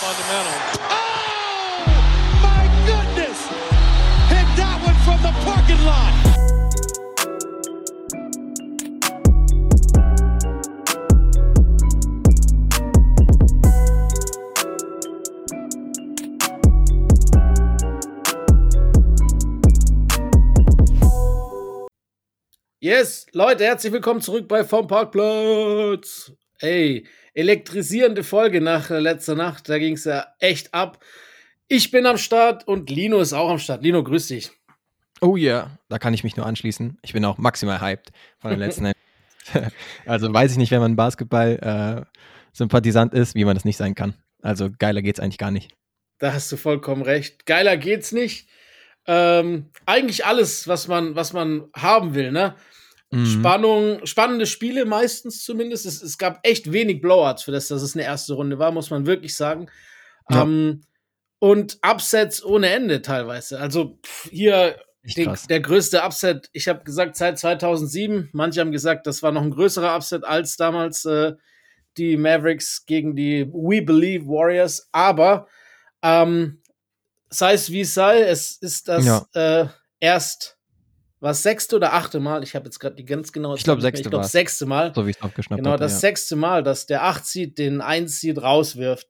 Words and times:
fundamental. 0.00 0.56
Oh, 0.88 1.84
my 2.40 2.64
goodness! 2.88 3.38
Hit 4.32 4.48
that 4.56 4.80
one 4.82 4.96
from 5.04 5.20
the 5.20 5.32
parking 5.44 5.84
lot. 5.84 6.14
Yes, 22.82 23.26
Leute, 23.32 23.66
herzlich 23.66 23.92
willkommen 23.92 24.22
zurück 24.22 24.48
bei 24.48 24.64
Vom 24.64 24.86
Parkplatz. 24.86 26.32
Ey, 26.60 27.06
elektrisierende 27.34 28.24
Folge 28.24 28.60
nach 28.60 28.90
äh, 28.90 28.98
letzter 28.98 29.34
Nacht. 29.34 29.68
Da 29.68 29.78
ging 29.78 29.94
es 29.94 30.04
ja 30.04 30.26
echt 30.38 30.74
ab. 30.74 31.02
Ich 31.68 31.90
bin 31.90 32.06
am 32.06 32.18
Start 32.18 32.66
und 32.66 32.90
Lino 32.90 33.20
ist 33.20 33.32
auch 33.32 33.50
am 33.50 33.58
Start. 33.58 33.82
Lino, 33.82 34.02
grüß 34.02 34.28
dich. 34.28 34.50
Oh 35.20 35.36
ja, 35.36 35.52
yeah. 35.52 35.78
da 35.88 35.98
kann 35.98 36.14
ich 36.14 36.24
mich 36.24 36.36
nur 36.36 36.46
anschließen. 36.46 36.98
Ich 37.02 37.12
bin 37.12 37.24
auch 37.24 37.38
maximal 37.38 37.80
hyped 37.80 38.10
von 38.38 38.50
der 38.50 38.58
letzten. 38.58 38.92
also 40.06 40.32
weiß 40.32 40.52
ich 40.52 40.58
nicht, 40.58 40.70
wenn 40.70 40.80
man 40.80 40.94
Basketball-Sympathisant 40.96 43.14
äh, 43.14 43.20
ist, 43.20 43.34
wie 43.34 43.44
man 43.44 43.54
das 43.54 43.64
nicht 43.64 43.76
sein 43.76 43.94
kann. 43.94 44.14
Also 44.42 44.70
geiler 44.78 45.02
geht's 45.02 45.20
eigentlich 45.20 45.38
gar 45.38 45.50
nicht. 45.50 45.72
Da 46.18 46.32
hast 46.32 46.50
du 46.52 46.56
vollkommen 46.56 47.02
recht. 47.02 47.44
Geiler 47.46 47.76
geht's 47.76 48.12
nicht. 48.12 48.48
Ähm, 49.06 49.70
eigentlich 49.86 50.26
alles, 50.26 50.68
was 50.68 50.86
man, 50.88 51.16
was 51.16 51.32
man 51.32 51.70
haben 51.74 52.14
will, 52.14 52.32
ne? 52.32 52.54
Mhm. 53.10 53.26
Spannung, 53.26 54.06
spannende 54.06 54.46
Spiele 54.46 54.84
meistens 54.84 55.44
zumindest. 55.44 55.84
Es, 55.84 56.02
es, 56.02 56.16
gab 56.16 56.40
echt 56.46 56.72
wenig 56.72 57.00
Blowouts 57.00 57.42
für 57.42 57.52
das, 57.52 57.68
dass 57.68 57.82
es 57.82 57.96
eine 57.96 58.04
erste 58.04 58.34
Runde 58.34 58.58
war, 58.58 58.70
muss 58.70 58.90
man 58.90 59.06
wirklich 59.06 59.36
sagen. 59.36 59.68
Ja. 60.30 60.42
Ähm, 60.42 60.82
und 61.40 61.78
Upsets 61.82 62.44
ohne 62.44 62.68
Ende 62.68 63.02
teilweise. 63.02 63.58
Also 63.58 63.98
pff, 64.04 64.30
hier 64.30 64.76
den, 65.02 65.36
der 65.48 65.60
größte 65.60 66.02
Upset, 66.02 66.50
ich 66.52 66.68
habe 66.68 66.84
gesagt, 66.84 67.16
seit 67.16 67.38
2007. 67.38 68.28
Manche 68.32 68.60
haben 68.60 68.72
gesagt, 68.72 69.06
das 69.06 69.22
war 69.22 69.32
noch 69.32 69.42
ein 69.42 69.50
größerer 69.50 69.96
Upset 69.96 70.24
als 70.24 70.56
damals 70.56 71.04
äh, 71.04 71.32
die 71.96 72.16
Mavericks 72.16 72.84
gegen 72.86 73.16
die 73.16 73.46
We 73.46 73.82
Believe 73.82 74.26
Warriors. 74.26 74.88
Aber 74.92 75.48
ähm, 76.02 76.62
sei 77.30 77.54
es 77.54 77.72
wie 77.72 77.80
es 77.80 77.94
sei, 77.94 78.20
es 78.20 78.56
ist 78.58 78.88
das 78.88 79.04
ja. 79.04 79.26
äh, 79.34 79.68
erst 80.00 80.58
was 81.20 81.42
sechste 81.42 81.76
oder 81.76 81.92
achte 81.92 82.18
Mal, 82.18 82.42
ich 82.42 82.54
habe 82.54 82.64
jetzt 82.64 82.78
gerade 82.78 82.96
die 82.96 83.04
ganz 83.04 83.32
genaue 83.32 83.56
Ich 83.56 83.64
glaube 83.64 83.82
sechste, 83.82 84.02
ich 84.02 84.10
glaub, 84.10 84.24
sechste 84.24 84.66
Mal. 84.66 84.92
So 84.94 85.06
wie 85.06 85.10
ich 85.10 85.16
es 85.16 85.22
aufgeschnappt 85.22 85.62
Genau, 85.62 85.76
das 85.76 85.92
ja. 85.92 85.98
sechste 85.98 86.34
Mal, 86.34 86.62
dass 86.62 86.86
der 86.86 87.04
8 87.04 87.24
Seed 87.24 87.58
den 87.58 87.80
1 87.80 88.20
Seed 88.20 88.42
rauswirft. 88.42 89.06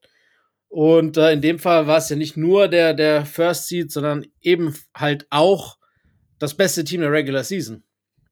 Und 0.68 1.16
äh, 1.16 1.32
in 1.32 1.40
dem 1.40 1.58
Fall 1.58 1.86
war 1.86 1.98
es 1.98 2.08
ja 2.08 2.16
nicht 2.16 2.36
nur 2.36 2.68
der, 2.68 2.94
der 2.94 3.24
First 3.24 3.68
Seed, 3.68 3.90
sondern 3.90 4.26
eben 4.40 4.74
halt 4.96 5.26
auch 5.30 5.78
das 6.38 6.54
beste 6.54 6.84
Team 6.84 7.00
der 7.00 7.12
Regular 7.12 7.44
Season. 7.44 7.82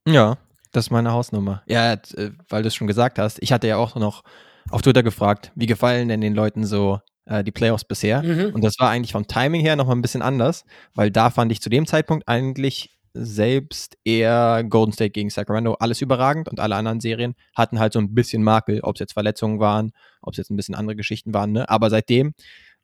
Ja, 0.07 0.37
das 0.71 0.85
ist 0.85 0.91
meine 0.91 1.11
Hausnummer. 1.11 1.63
Ja, 1.67 1.93
äh, 1.93 2.31
weil 2.49 2.61
du 2.61 2.67
es 2.67 2.75
schon 2.75 2.87
gesagt 2.87 3.19
hast. 3.19 3.41
Ich 3.41 3.51
hatte 3.51 3.67
ja 3.67 3.77
auch 3.77 3.95
noch 3.95 4.23
auf 4.69 4.81
Twitter 4.81 5.03
gefragt, 5.03 5.51
wie 5.55 5.65
gefallen 5.65 6.09
denn 6.09 6.21
den 6.21 6.33
Leuten 6.33 6.65
so 6.65 6.99
äh, 7.25 7.43
die 7.43 7.51
Playoffs 7.51 7.85
bisher? 7.85 8.23
Mhm. 8.23 8.53
Und 8.53 8.63
das 8.63 8.75
war 8.79 8.89
eigentlich 8.89 9.13
vom 9.13 9.27
Timing 9.27 9.61
her 9.61 9.75
nochmal 9.75 9.95
ein 9.95 10.01
bisschen 10.01 10.21
anders, 10.21 10.65
weil 10.95 11.11
da 11.11 11.29
fand 11.29 11.51
ich 11.51 11.61
zu 11.61 11.69
dem 11.69 11.87
Zeitpunkt 11.87 12.27
eigentlich 12.27 12.98
selbst 13.19 13.97
eher 14.03 14.63
Golden 14.63 14.91
State 14.91 15.11
gegen 15.11 15.29
Sacramento 15.29 15.73
alles 15.75 16.01
überragend 16.01 16.49
und 16.49 16.59
alle 16.59 16.75
anderen 16.75 16.99
Serien 16.99 17.35
hatten 17.55 17.79
halt 17.79 17.93
so 17.93 17.99
ein 17.99 18.13
bisschen 18.13 18.43
Makel, 18.43 18.81
ob 18.81 18.95
es 18.95 18.99
jetzt 18.99 19.13
Verletzungen 19.13 19.59
waren, 19.59 19.91
ob 20.21 20.33
es 20.33 20.37
jetzt 20.37 20.49
ein 20.49 20.55
bisschen 20.55 20.75
andere 20.75 20.95
Geschichten 20.95 21.33
waren. 21.33 21.51
Ne? 21.51 21.69
Aber 21.69 21.89
seitdem 21.89 22.33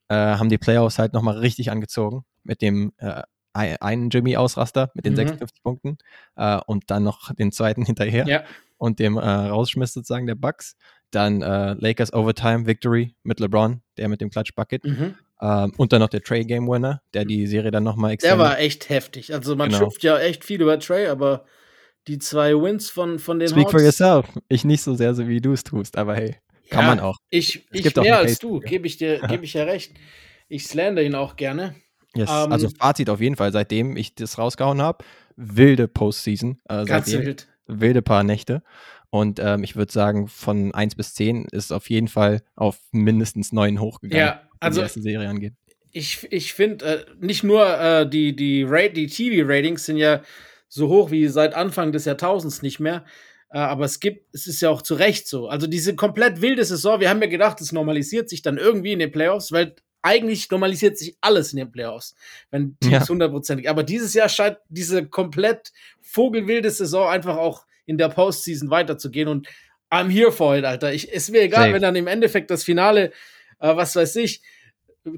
äh, 0.10 0.16
haben 0.16 0.50
die 0.50 0.58
Playoffs 0.58 1.00
halt 1.00 1.14
nochmal 1.14 1.38
richtig 1.38 1.72
angezogen 1.72 2.24
mit 2.44 2.62
dem 2.62 2.94
äh, 2.98 3.24
einen 3.54 4.10
Jimmy-Ausraster 4.10 4.92
mit 4.94 5.06
den 5.06 5.14
mhm. 5.14 5.18
56 5.18 5.64
Punkten 5.64 5.98
äh, 6.36 6.60
und 6.66 6.92
dann 6.92 7.04
noch 7.04 7.34
den 7.34 7.52
zweiten 7.52 7.84
hinterher 7.86 8.28
ja. 8.28 8.44
und 8.78 9.00
dem 9.00 9.18
äh, 9.18 9.22
Rausschmiss 9.22 9.94
sozusagen 9.94 10.28
der 10.28 10.36
Bucks. 10.36 10.76
Dann 11.12 11.42
äh, 11.42 11.74
Lakers 11.74 12.14
Overtime 12.14 12.66
Victory 12.66 13.16
mit 13.24 13.40
LeBron, 13.40 13.82
der 13.98 14.10
mit 14.10 14.20
dem 14.20 14.30
Clutch 14.30 14.54
Bucket. 14.56 14.84
Mhm. 14.84 15.16
Ähm, 15.42 15.74
und 15.78 15.92
dann 15.92 16.00
noch 16.00 16.10
der 16.10 16.22
Trey 16.22 16.46
Game 16.46 16.68
Winner, 16.68 17.02
der 17.14 17.26
die 17.26 17.46
Serie 17.48 17.72
dann 17.72 17.84
nochmal 17.84 18.12
extra. 18.12 18.30
Der 18.30 18.40
war 18.40 18.60
echt 18.60 18.90
heftig. 18.90 19.34
Also 19.34 19.56
man 19.56 19.70
genau. 19.70 19.80
schimpft 19.80 20.04
ja 20.04 20.18
echt 20.18 20.46
viel 20.46 20.62
über 20.62 20.80
Trey, 20.80 21.08
aber 21.08 21.46
die 22.08 22.20
zwei 22.20 22.54
Wins 22.54 22.90
von, 22.90 23.20
von 23.20 23.40
den 23.40 23.50
Speak 23.50 23.66
Hawks, 23.66 23.72
for 23.72 23.82
yourself. 23.82 24.28
Ich 24.48 24.64
nicht 24.64 24.82
so 24.82 24.96
sehr, 24.96 25.14
so 25.14 25.28
wie 25.28 25.42
du 25.42 25.54
es 25.54 25.64
tust, 25.64 25.98
aber 25.98 26.16
hey, 26.16 26.36
kann 26.70 26.84
ja, 26.84 26.88
man 26.88 27.00
auch. 27.00 27.18
Ich, 27.30 27.68
ich 27.72 27.96
mehr 27.96 28.18
als 28.18 28.40
du, 28.40 28.60
gebe 28.60 28.88
ich 28.88 28.98
dir 28.98 29.20
geb 29.28 29.44
ich 29.44 29.54
ja 29.54 29.64
recht. 29.64 29.94
Ich 30.48 30.68
slander 30.68 31.02
ihn 31.02 31.16
auch 31.16 31.36
gerne. 31.36 31.76
Yes. 32.16 32.30
Um, 32.30 32.52
also 32.52 32.70
Fazit 32.70 33.10
auf 33.10 33.20
jeden 33.20 33.36
Fall, 33.36 33.52
seitdem 33.52 33.98
ich 33.98 34.16
das 34.16 34.38
rausgehauen 34.38 34.82
habe, 34.82 35.04
wilde 35.36 35.88
Postseason. 35.88 36.60
Äh, 36.70 36.86
ganz 36.86 37.12
wild. 37.12 37.48
Wilde 37.68 38.02
paar 38.02 38.24
Nächte. 38.24 38.62
Und 39.16 39.40
ähm, 39.40 39.64
ich 39.64 39.78
würde 39.78 39.94
sagen, 39.94 40.28
von 40.28 40.74
1 40.76 40.96
bis 40.96 41.14
10 41.14 41.46
ist 41.46 41.72
auf 41.72 41.90
jeden 41.90 42.10
Fall 42.10 42.42
auf 42.58 42.80
mindestens 42.92 43.54
9 43.54 43.80
hochgegangen. 43.80 44.28
Ja, 44.28 44.42
also, 44.60 44.82
die 44.82 44.84
erste 44.84 45.02
Serie 45.02 45.30
angeht. 45.30 45.54
Ich, 45.94 46.28
ich 46.32 46.52
finde, 46.52 46.86
äh, 46.86 47.06
nicht 47.22 47.42
nur 47.42 47.66
äh, 47.80 48.10
die, 48.10 48.36
die, 48.36 48.66
die 48.94 49.08
TV-Ratings 49.08 49.86
sind 49.86 49.96
ja 49.96 50.22
so 50.68 50.90
hoch 50.90 51.12
wie 51.12 51.30
seit 51.30 51.54
Anfang 51.54 51.94
des 51.94 52.04
Jahrtausends 52.04 52.62
nicht 52.62 52.82
mehr. 52.82 53.06
Äh, 53.52 53.60
aber 53.60 53.86
es 53.86 54.02
gibt, 54.02 54.36
es 54.36 54.48
ist 54.48 54.60
ja 54.60 54.70
auch 54.70 54.82
zu 54.82 54.96
Recht 54.96 55.30
so. 55.30 55.48
Also 55.48 55.66
diese 55.66 55.96
komplett 55.96 56.42
wilde 56.42 56.66
Saison, 56.66 57.00
wir 57.00 57.10
haben 57.10 57.22
ja 57.22 57.30
gedacht, 57.30 57.62
es 57.62 57.72
normalisiert 57.72 58.28
sich 58.28 58.42
dann 58.42 58.58
irgendwie 58.58 58.92
in 58.92 59.00
den 59.00 59.14
Playoffs, 59.14 59.54
weil 59.54 59.78
eigentlich 60.02 60.52
normalisiert 60.52 60.98
sich 60.98 61.16
alles 61.22 61.54
in 61.54 61.60
den 61.60 61.72
Playoffs, 61.72 62.16
wenn 62.52 62.78
Teams 62.82 63.08
hundertprozentig. 63.08 63.64
Ja. 63.64 63.72
Aber 63.72 63.84
dieses 63.84 64.14
Jahr 64.14 64.28
scheint 64.28 64.58
diese 64.68 65.08
komplett 65.08 65.72
vogelwilde 66.02 66.70
Saison 66.70 67.08
einfach 67.08 67.38
auch 67.38 67.66
in 67.86 67.98
der 67.98 68.10
Postseason 68.10 68.70
weiterzugehen. 68.70 69.28
Und 69.28 69.48
I'm 69.92 70.10
here 70.10 70.32
for 70.32 70.58
it, 70.58 70.66
Alter. 70.66 70.94
Ich, 70.94 71.10
ist 71.10 71.32
mir 71.32 71.42
egal, 71.42 71.64
Safe. 71.64 71.74
wenn 71.74 71.82
dann 71.82 71.96
im 71.96 72.08
Endeffekt 72.08 72.52
das 72.52 72.64
Finale, 72.64 73.12
äh, 73.60 73.76
was 73.76 73.96
weiß 73.96 74.16
ich, 74.18 74.42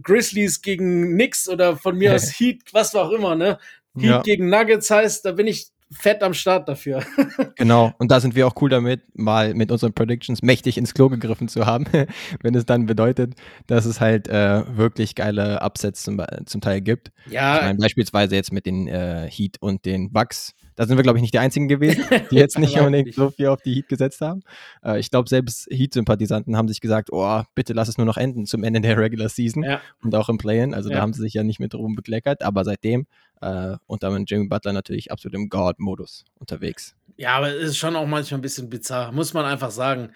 Grizzlies 0.03 0.61
gegen 0.61 1.13
Knicks 1.13 1.47
oder 1.47 1.77
von 1.77 1.97
mir 1.97 2.13
aus 2.13 2.39
Heat, 2.39 2.61
was 2.73 2.93
auch 2.95 3.11
immer, 3.11 3.35
ne? 3.35 3.57
Heat 3.95 4.09
ja. 4.09 4.21
gegen 4.21 4.49
Nuggets 4.49 4.89
heißt, 4.91 5.25
da 5.25 5.31
bin 5.31 5.47
ich 5.47 5.67
fett 5.91 6.23
am 6.23 6.33
Start 6.33 6.67
dafür. 6.67 7.03
genau, 7.55 7.93
und 7.97 8.11
da 8.11 8.19
sind 8.19 8.35
wir 8.35 8.47
auch 8.47 8.55
cool 8.61 8.69
damit, 8.69 9.01
mal 9.15 9.53
mit 9.53 9.71
unseren 9.71 9.93
Predictions 9.93 10.41
mächtig 10.41 10.77
ins 10.77 10.93
Klo 10.93 11.09
gegriffen 11.09 11.47
zu 11.47 11.65
haben, 11.65 11.85
wenn 12.41 12.55
es 12.55 12.65
dann 12.65 12.85
bedeutet, 12.85 13.35
dass 13.67 13.85
es 13.85 14.01
halt 14.01 14.27
äh, 14.27 14.63
wirklich 14.75 15.15
geile 15.15 15.61
Upsets 15.61 16.03
zum, 16.03 16.21
zum 16.45 16.61
Teil 16.61 16.81
gibt. 16.81 17.11
Ja. 17.29 17.57
Ich 17.57 17.61
meine, 17.63 17.79
beispielsweise 17.79 18.35
jetzt 18.35 18.51
mit 18.51 18.65
den 18.65 18.87
äh, 18.87 19.29
Heat 19.29 19.57
und 19.59 19.85
den 19.85 20.11
Bucks 20.11 20.53
da 20.77 20.85
sind 20.85 20.95
wir, 20.95 21.03
glaube 21.03 21.17
ich, 21.17 21.23
nicht 21.23 21.33
die 21.33 21.39
Einzigen 21.39 21.67
gewesen, 21.67 22.05
die 22.29 22.35
jetzt 22.35 22.59
nicht 22.59 22.77
unbedingt 22.79 23.15
so 23.15 23.31
viel 23.31 23.47
auf 23.47 23.63
die 23.63 23.73
Heat 23.73 23.89
gesetzt 23.89 24.21
haben. 24.21 24.41
Äh, 24.85 24.99
ich 24.99 25.09
glaube, 25.09 25.27
selbst 25.27 25.67
Heat-Sympathisanten 25.71 26.55
haben 26.55 26.67
sich 26.67 26.81
gesagt, 26.81 27.09
oh, 27.11 27.41
bitte 27.55 27.73
lass 27.73 27.87
es 27.87 27.97
nur 27.97 28.05
noch 28.05 28.15
enden 28.15 28.45
zum 28.45 28.63
Ende 28.63 28.79
der 28.79 28.95
Regular 28.95 29.27
Season 29.27 29.63
ja. 29.63 29.81
und 30.03 30.13
auch 30.13 30.29
im 30.29 30.37
Play-In. 30.37 30.75
Also 30.75 30.89
ja. 30.89 30.97
da 30.97 31.01
haben 31.01 31.13
sie 31.13 31.21
sich 31.21 31.33
ja 31.33 31.43
nicht 31.43 31.59
mit 31.59 31.73
Ruhm 31.73 31.95
bekleckert, 31.95 32.43
aber 32.43 32.63
seitdem 32.63 33.07
äh, 33.41 33.75
und 33.85 34.03
damit 34.03 34.29
Jimmy 34.29 34.47
Butler 34.47 34.73
natürlich 34.73 35.11
absolut 35.11 35.35
im 35.35 35.49
God-Modus 35.49 36.25
unterwegs. 36.39 36.95
Ja, 37.17 37.35
aber 37.35 37.53
es 37.53 37.71
ist 37.71 37.77
schon 37.77 37.95
auch 37.95 38.05
manchmal 38.05 38.39
ein 38.39 38.41
bisschen 38.41 38.69
bizarr, 38.69 39.11
muss 39.11 39.33
man 39.33 39.45
einfach 39.45 39.71
sagen. 39.71 40.11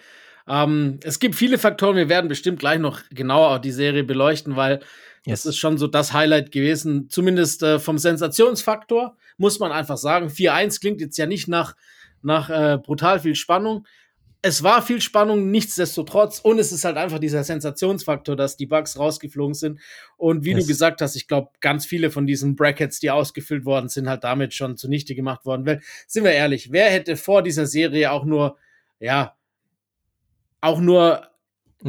Ähm, 0.48 1.00
es 1.04 1.20
gibt 1.20 1.36
viele 1.36 1.58
Faktoren, 1.58 1.96
wir 1.96 2.10
werden 2.10 2.28
bestimmt 2.28 2.60
gleich 2.60 2.80
noch 2.80 3.02
genauer 3.10 3.60
die 3.60 3.72
Serie 3.72 4.04
beleuchten, 4.04 4.56
weil 4.56 4.82
Yes. 5.26 5.44
Das 5.44 5.54
ist 5.54 5.58
schon 5.58 5.78
so 5.78 5.86
das 5.86 6.14
Highlight 6.14 6.52
gewesen, 6.52 7.08
zumindest 7.10 7.62
äh, 7.62 7.78
vom 7.78 8.00
Sensationsfaktor, 8.00 9.16
muss 9.38 9.60
man 9.60 9.72
einfach 9.72 9.98
sagen. 9.98 10.30
4-1 10.30 10.82
klingt 10.82 11.00
jetzt 11.00 11.18
ja 11.18 11.28
nicht 11.28 11.48
nach, 11.48 11.76
nach 12.24 12.50
äh, 12.50 12.80
brutal 12.80 13.20
viel 13.20 13.36
Spannung. 13.36 13.86
Es 14.44 14.64
war 14.64 14.82
viel 14.82 15.02
Spannung, 15.02 15.52
nichtsdestotrotz. 15.52 16.40
Und 16.40 16.58
es 16.58 16.72
ist 16.72 16.84
halt 16.84 16.98
einfach 16.98 17.20
dieser 17.20 17.44
Sensationsfaktor, 17.44 18.36
dass 18.36 18.58
die 18.58 18.66
Bugs 18.66 18.98
rausgeflogen 18.98 19.54
sind. 19.54 19.80
Und 20.18 20.46
wie 20.46 20.52
yes. 20.52 20.62
du 20.62 20.68
gesagt 20.68 21.02
hast, 21.02 21.16
ich 21.16 21.28
glaube, 21.28 21.52
ganz 21.60 21.86
viele 21.86 22.10
von 22.10 22.26
diesen 22.26 22.56
Brackets, 22.56 23.00
die 23.00 23.12
ausgefüllt 23.12 23.66
worden 23.66 23.90
sind, 23.90 24.10
halt 24.10 24.24
damit 24.24 24.54
schon 24.54 24.78
zunichte 24.78 25.14
gemacht 25.14 25.46
worden. 25.46 25.66
Weil, 25.66 25.82
sind 26.08 26.24
wir 26.24 26.32
ehrlich, 26.32 26.72
wer 26.72 26.90
hätte 26.90 27.18
vor 27.18 27.44
dieser 27.44 27.68
Serie 27.68 28.12
auch 28.12 28.26
nur, 28.26 28.58
ja, 29.00 29.36
auch 30.60 30.80
nur 30.80 31.28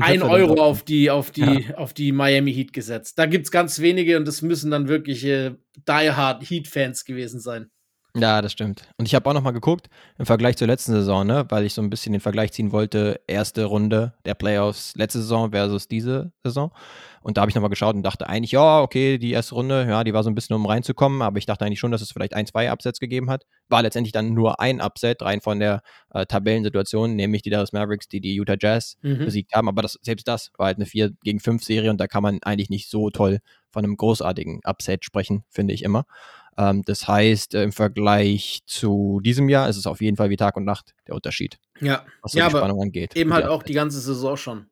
ein 0.00 0.22
Euro 0.22 0.62
auf 0.62 0.82
die, 0.82 1.10
auf 1.10 1.30
die, 1.30 1.66
ja. 1.68 1.76
auf 1.76 1.92
die 1.92 2.12
Miami 2.12 2.52
Heat 2.52 2.72
gesetzt. 2.72 3.18
Da 3.18 3.26
gibt 3.26 3.46
es 3.46 3.50
ganz 3.50 3.80
wenige 3.80 4.16
und 4.16 4.26
das 4.26 4.42
müssen 4.42 4.70
dann 4.70 4.88
wirklich 4.88 5.24
äh, 5.24 5.54
die 5.76 6.10
Hard 6.10 6.48
Heat-Fans 6.48 7.04
gewesen 7.04 7.40
sein. 7.40 7.70
Ja, 8.14 8.42
das 8.42 8.52
stimmt. 8.52 8.82
Und 8.98 9.06
ich 9.06 9.14
habe 9.14 9.28
auch 9.28 9.32
noch 9.32 9.42
mal 9.42 9.52
geguckt 9.52 9.88
im 10.18 10.26
Vergleich 10.26 10.58
zur 10.58 10.66
letzten 10.66 10.92
Saison, 10.92 11.26
ne, 11.26 11.46
weil 11.48 11.64
ich 11.64 11.72
so 11.72 11.80
ein 11.80 11.88
bisschen 11.88 12.12
den 12.12 12.20
Vergleich 12.20 12.52
ziehen 12.52 12.70
wollte, 12.70 13.20
erste 13.26 13.64
Runde 13.64 14.12
der 14.26 14.34
Playoffs 14.34 14.94
letzte 14.96 15.20
Saison 15.20 15.50
versus 15.50 15.88
diese 15.88 16.30
Saison. 16.44 16.72
Und 17.22 17.36
da 17.36 17.40
habe 17.40 17.50
ich 17.50 17.54
noch 17.54 17.62
mal 17.62 17.68
geschaut 17.68 17.94
und 17.94 18.02
dachte 18.02 18.28
eigentlich, 18.28 18.52
ja, 18.52 18.82
okay, 18.82 19.16
die 19.16 19.30
erste 19.30 19.54
Runde, 19.54 19.86
ja, 19.88 20.04
die 20.04 20.12
war 20.12 20.24
so 20.24 20.30
ein 20.30 20.34
bisschen 20.34 20.56
um 20.56 20.66
reinzukommen, 20.66 21.22
aber 21.22 21.38
ich 21.38 21.46
dachte 21.46 21.64
eigentlich 21.64 21.78
schon, 21.78 21.90
dass 21.90 22.02
es 22.02 22.12
vielleicht 22.12 22.34
ein, 22.34 22.46
zwei 22.46 22.70
Upsets 22.70 22.98
gegeben 22.98 23.30
hat. 23.30 23.44
War 23.70 23.82
letztendlich 23.82 24.12
dann 24.12 24.34
nur 24.34 24.60
ein 24.60 24.82
Upset, 24.82 25.22
rein 25.22 25.40
von 25.40 25.58
der 25.58 25.82
äh, 26.10 26.26
Tabellensituation, 26.26 27.16
nämlich 27.16 27.40
die 27.40 27.50
Dallas 27.50 27.72
Mavericks, 27.72 28.08
die 28.08 28.20
die 28.20 28.34
Utah 28.34 28.56
Jazz 28.60 28.98
mhm. 29.00 29.24
besiegt 29.24 29.54
haben. 29.54 29.68
Aber 29.68 29.80
das, 29.80 29.98
selbst 30.02 30.28
das 30.28 30.50
war 30.58 30.66
halt 30.66 30.76
eine 30.76 30.86
4 30.86 31.12
gegen 31.22 31.40
5 31.40 31.64
Serie 31.64 31.90
und 31.90 31.98
da 31.98 32.08
kann 32.08 32.22
man 32.22 32.40
eigentlich 32.42 32.68
nicht 32.68 32.90
so 32.90 33.08
toll 33.08 33.38
von 33.70 33.84
einem 33.84 33.96
großartigen 33.96 34.60
Upset 34.64 35.04
sprechen, 35.04 35.44
finde 35.48 35.72
ich 35.72 35.82
immer. 35.82 36.04
Ähm, 36.58 36.82
das 36.84 37.08
heißt, 37.08 37.54
äh, 37.54 37.62
im 37.62 37.72
Vergleich 37.72 38.60
zu 38.66 39.20
diesem 39.22 39.48
Jahr 39.48 39.68
ist 39.68 39.76
es 39.76 39.86
auf 39.86 40.00
jeden 40.00 40.16
Fall 40.16 40.30
wie 40.30 40.36
Tag 40.36 40.56
und 40.56 40.64
Nacht 40.64 40.94
der 41.06 41.14
Unterschied. 41.14 41.58
Ja, 41.80 42.04
was 42.20 42.32
so 42.32 42.38
ja, 42.38 42.48
die 42.48 42.56
Spannung 42.56 42.82
angeht. 42.82 43.16
Eben 43.16 43.32
halt 43.32 43.46
auch 43.46 43.62
die 43.62 43.74
ganze 43.74 44.00
Saison 44.00 44.36
schon. 44.36 44.66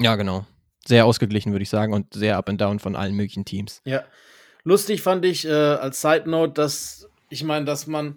Ja, 0.00 0.16
genau. 0.16 0.46
Sehr 0.86 1.06
ausgeglichen, 1.06 1.52
würde 1.52 1.62
ich 1.62 1.70
sagen, 1.70 1.92
und 1.92 2.14
sehr 2.14 2.36
up 2.36 2.48
and 2.48 2.60
down 2.60 2.78
von 2.78 2.96
allen 2.96 3.14
möglichen 3.14 3.44
Teams. 3.44 3.80
Ja. 3.84 4.04
Lustig 4.64 5.02
fand 5.02 5.24
ich 5.24 5.46
äh, 5.46 5.50
als 5.50 6.00
Side 6.00 6.28
Note, 6.28 6.52
dass 6.52 7.08
ich 7.30 7.44
meine, 7.44 7.64
dass 7.64 7.86
man 7.86 8.16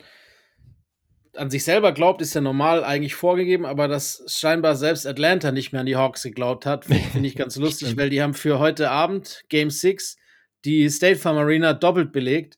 an 1.35 1.49
sich 1.49 1.63
selber 1.63 1.93
glaubt, 1.93 2.21
ist 2.21 2.33
ja 2.33 2.41
normal 2.41 2.83
eigentlich 2.83 3.15
vorgegeben, 3.15 3.65
aber 3.65 3.87
dass 3.87 4.23
scheinbar 4.27 4.75
selbst 4.75 5.07
Atlanta 5.07 5.51
nicht 5.51 5.71
mehr 5.71 5.81
an 5.81 5.87
die 5.87 5.95
Hawks 5.95 6.23
geglaubt 6.23 6.65
hat, 6.65 6.85
finde 6.85 7.27
ich 7.27 7.35
ganz 7.35 7.55
lustig, 7.57 7.97
weil 7.97 8.09
die 8.09 8.21
haben 8.21 8.33
für 8.33 8.59
heute 8.59 8.91
Abend 8.91 9.43
Game 9.49 9.69
6 9.69 10.17
die 10.65 10.89
State 10.89 11.19
Farm 11.19 11.37
Arena 11.37 11.73
doppelt 11.73 12.11
belegt. 12.11 12.57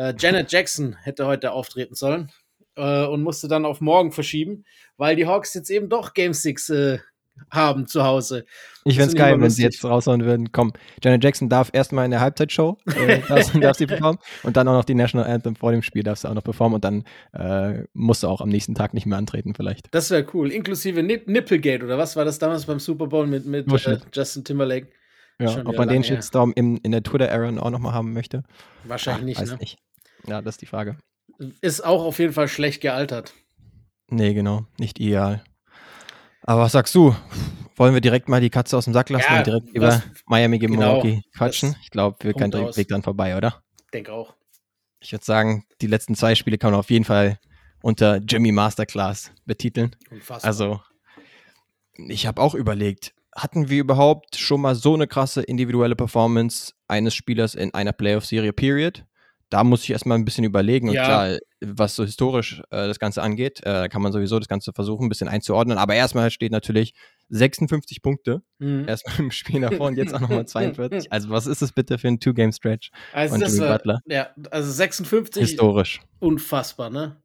Äh, 0.00 0.14
Janet 0.18 0.50
Jackson 0.50 0.96
hätte 1.02 1.26
heute 1.26 1.52
auftreten 1.52 1.94
sollen 1.94 2.32
äh, 2.76 3.04
und 3.04 3.22
musste 3.22 3.48
dann 3.48 3.66
auf 3.66 3.82
morgen 3.82 4.12
verschieben, 4.12 4.64
weil 4.96 5.14
die 5.14 5.26
Hawks 5.26 5.52
jetzt 5.52 5.68
eben 5.68 5.90
doch 5.90 6.14
Game 6.14 6.32
6 6.32 6.70
äh, 6.70 6.98
haben 7.50 7.86
zu 7.86 8.02
Hause. 8.02 8.46
Ich 8.84 8.96
fände 8.96 9.10
es 9.10 9.14
geil, 9.14 9.38
wenn 9.38 9.50
sie 9.50 9.62
jetzt 9.62 9.84
raushauen 9.84 10.24
würden. 10.24 10.52
Komm, 10.52 10.72
Janet 11.02 11.22
Jackson 11.22 11.50
darf 11.50 11.68
erstmal 11.74 12.06
in 12.06 12.12
der 12.12 12.20
Halbzeitshow, 12.20 12.78
äh, 12.86 13.20
darf, 13.28 13.52
darf, 13.52 13.76
sie 13.76 13.86
performen 13.86 14.18
und 14.42 14.56
dann 14.56 14.68
auch 14.68 14.72
noch 14.72 14.86
die 14.86 14.94
National 14.94 15.30
Anthem 15.30 15.54
vor 15.54 15.70
dem 15.70 15.82
Spiel 15.82 16.02
darf 16.02 16.18
sie 16.18 16.30
auch 16.30 16.34
noch 16.34 16.44
performen 16.44 16.76
und 16.76 16.84
dann 16.84 17.04
äh, 17.34 17.84
musst 17.92 18.22
du 18.22 18.28
auch 18.28 18.40
am 18.40 18.48
nächsten 18.48 18.74
Tag 18.74 18.94
nicht 18.94 19.04
mehr 19.04 19.18
antreten 19.18 19.52
vielleicht. 19.54 19.94
Das 19.94 20.10
wäre 20.10 20.26
cool, 20.32 20.50
inklusive 20.50 21.02
Nip 21.02 21.28
Nipplegate 21.28 21.84
oder 21.84 21.98
was 21.98 22.16
war 22.16 22.24
das 22.24 22.38
damals 22.38 22.64
beim 22.64 22.80
Super 22.80 23.06
Bowl 23.06 23.26
mit, 23.26 23.44
mit 23.44 23.70
äh, 23.86 23.98
Justin 24.14 24.44
Timberlake? 24.44 24.88
Ja, 25.40 25.62
ob 25.64 25.76
man 25.76 25.88
den 25.88 26.04
Shitstorm 26.04 26.52
in, 26.54 26.76
in 26.78 26.92
der 26.92 27.02
Twitter-Era 27.02 27.48
auch 27.60 27.70
nochmal 27.70 27.94
haben 27.94 28.12
möchte? 28.12 28.42
Wahrscheinlich 28.84 29.38
Ach, 29.38 29.42
nicht, 29.42 29.52
ne? 29.52 29.58
nicht. 29.58 29.78
Ja, 30.26 30.42
das 30.42 30.54
ist 30.54 30.62
die 30.62 30.66
Frage. 30.66 30.96
Ist 31.60 31.84
auch 31.84 32.04
auf 32.04 32.18
jeden 32.18 32.32
Fall 32.32 32.48
schlecht 32.48 32.80
gealtert. 32.80 33.32
Nee, 34.08 34.34
genau. 34.34 34.66
Nicht 34.78 34.98
ideal. 34.98 35.42
Aber 36.42 36.62
was 36.62 36.72
sagst 36.72 36.94
du? 36.94 37.14
Wollen 37.76 37.94
wir 37.94 38.00
direkt 38.00 38.28
mal 38.28 38.40
die 38.40 38.50
Katze 38.50 38.76
aus 38.76 38.84
dem 38.84 38.92
Sack 38.92 39.08
lassen 39.08 39.26
ja, 39.30 39.38
und 39.38 39.46
direkt 39.46 39.70
über 39.70 40.02
Miami 40.26 40.58
gegen 40.58 40.74
genau, 40.74 41.02
Milwaukee 41.02 41.22
quatschen? 41.36 41.76
Ich 41.82 41.90
glaube, 41.90 42.16
wir 42.20 42.34
kein 42.34 42.52
Weg 42.52 42.88
dann 42.88 43.02
vorbei, 43.02 43.36
oder? 43.36 43.62
Denke 43.94 44.12
auch. 44.12 44.34
Ich 45.00 45.12
würde 45.12 45.24
sagen, 45.24 45.64
die 45.80 45.86
letzten 45.86 46.14
zwei 46.14 46.34
Spiele 46.34 46.58
kann 46.58 46.72
man 46.72 46.80
auf 46.80 46.90
jeden 46.90 47.04
Fall 47.04 47.38
unter 47.82 48.16
Jimmy 48.16 48.52
Masterclass 48.52 49.32
betiteln. 49.46 49.96
Unfassbar. 50.10 50.48
Also, 50.48 50.80
ich 51.96 52.26
habe 52.26 52.42
auch 52.42 52.54
überlegt, 52.54 53.14
hatten 53.34 53.70
wir 53.70 53.80
überhaupt 53.80 54.36
schon 54.36 54.60
mal 54.60 54.74
so 54.74 54.94
eine 54.94 55.06
krasse 55.06 55.42
individuelle 55.42 55.96
Performance 55.96 56.74
eines 56.88 57.14
Spielers 57.14 57.54
in 57.54 57.72
einer 57.72 57.92
Playoff-Serie, 57.92 58.52
period? 58.52 59.04
Da 59.50 59.64
muss 59.64 59.82
ich 59.82 59.90
erstmal 59.90 60.16
ein 60.16 60.24
bisschen 60.24 60.44
überlegen. 60.44 60.88
Und 60.88 60.94
ja. 60.94 61.04
klar, 61.04 61.38
was 61.60 61.96
so 61.96 62.04
historisch 62.04 62.60
äh, 62.70 62.86
das 62.86 62.98
Ganze 62.98 63.20
angeht, 63.20 63.60
äh, 63.64 63.88
kann 63.88 64.00
man 64.00 64.12
sowieso 64.12 64.38
das 64.38 64.48
Ganze 64.48 64.72
versuchen, 64.72 65.06
ein 65.06 65.08
bisschen 65.08 65.28
einzuordnen. 65.28 65.76
Aber 65.76 65.94
erstmal 65.94 66.30
steht 66.30 66.52
natürlich 66.52 66.94
56 67.30 68.00
Punkte. 68.00 68.42
Mhm. 68.58 68.86
Erstmal 68.88 69.18
im 69.18 69.30
Spiel 69.32 69.60
davor 69.60 69.88
und 69.88 69.96
jetzt 69.96 70.14
auch 70.14 70.20
nochmal 70.20 70.46
42. 70.46 71.10
Also, 71.10 71.30
was 71.30 71.46
ist 71.46 71.62
das 71.62 71.72
bitte 71.72 71.98
für 71.98 72.08
ein 72.08 72.20
Two-Game-Stretch? 72.20 72.90
Also, 73.12 73.34
von 73.34 73.40
das 73.40 73.58
war, 73.58 73.78
Butler? 73.78 74.00
Ja, 74.06 74.30
also 74.50 74.70
56. 74.70 75.42
Historisch. 75.42 76.00
Unfassbar, 76.20 76.90
ne? 76.90 77.20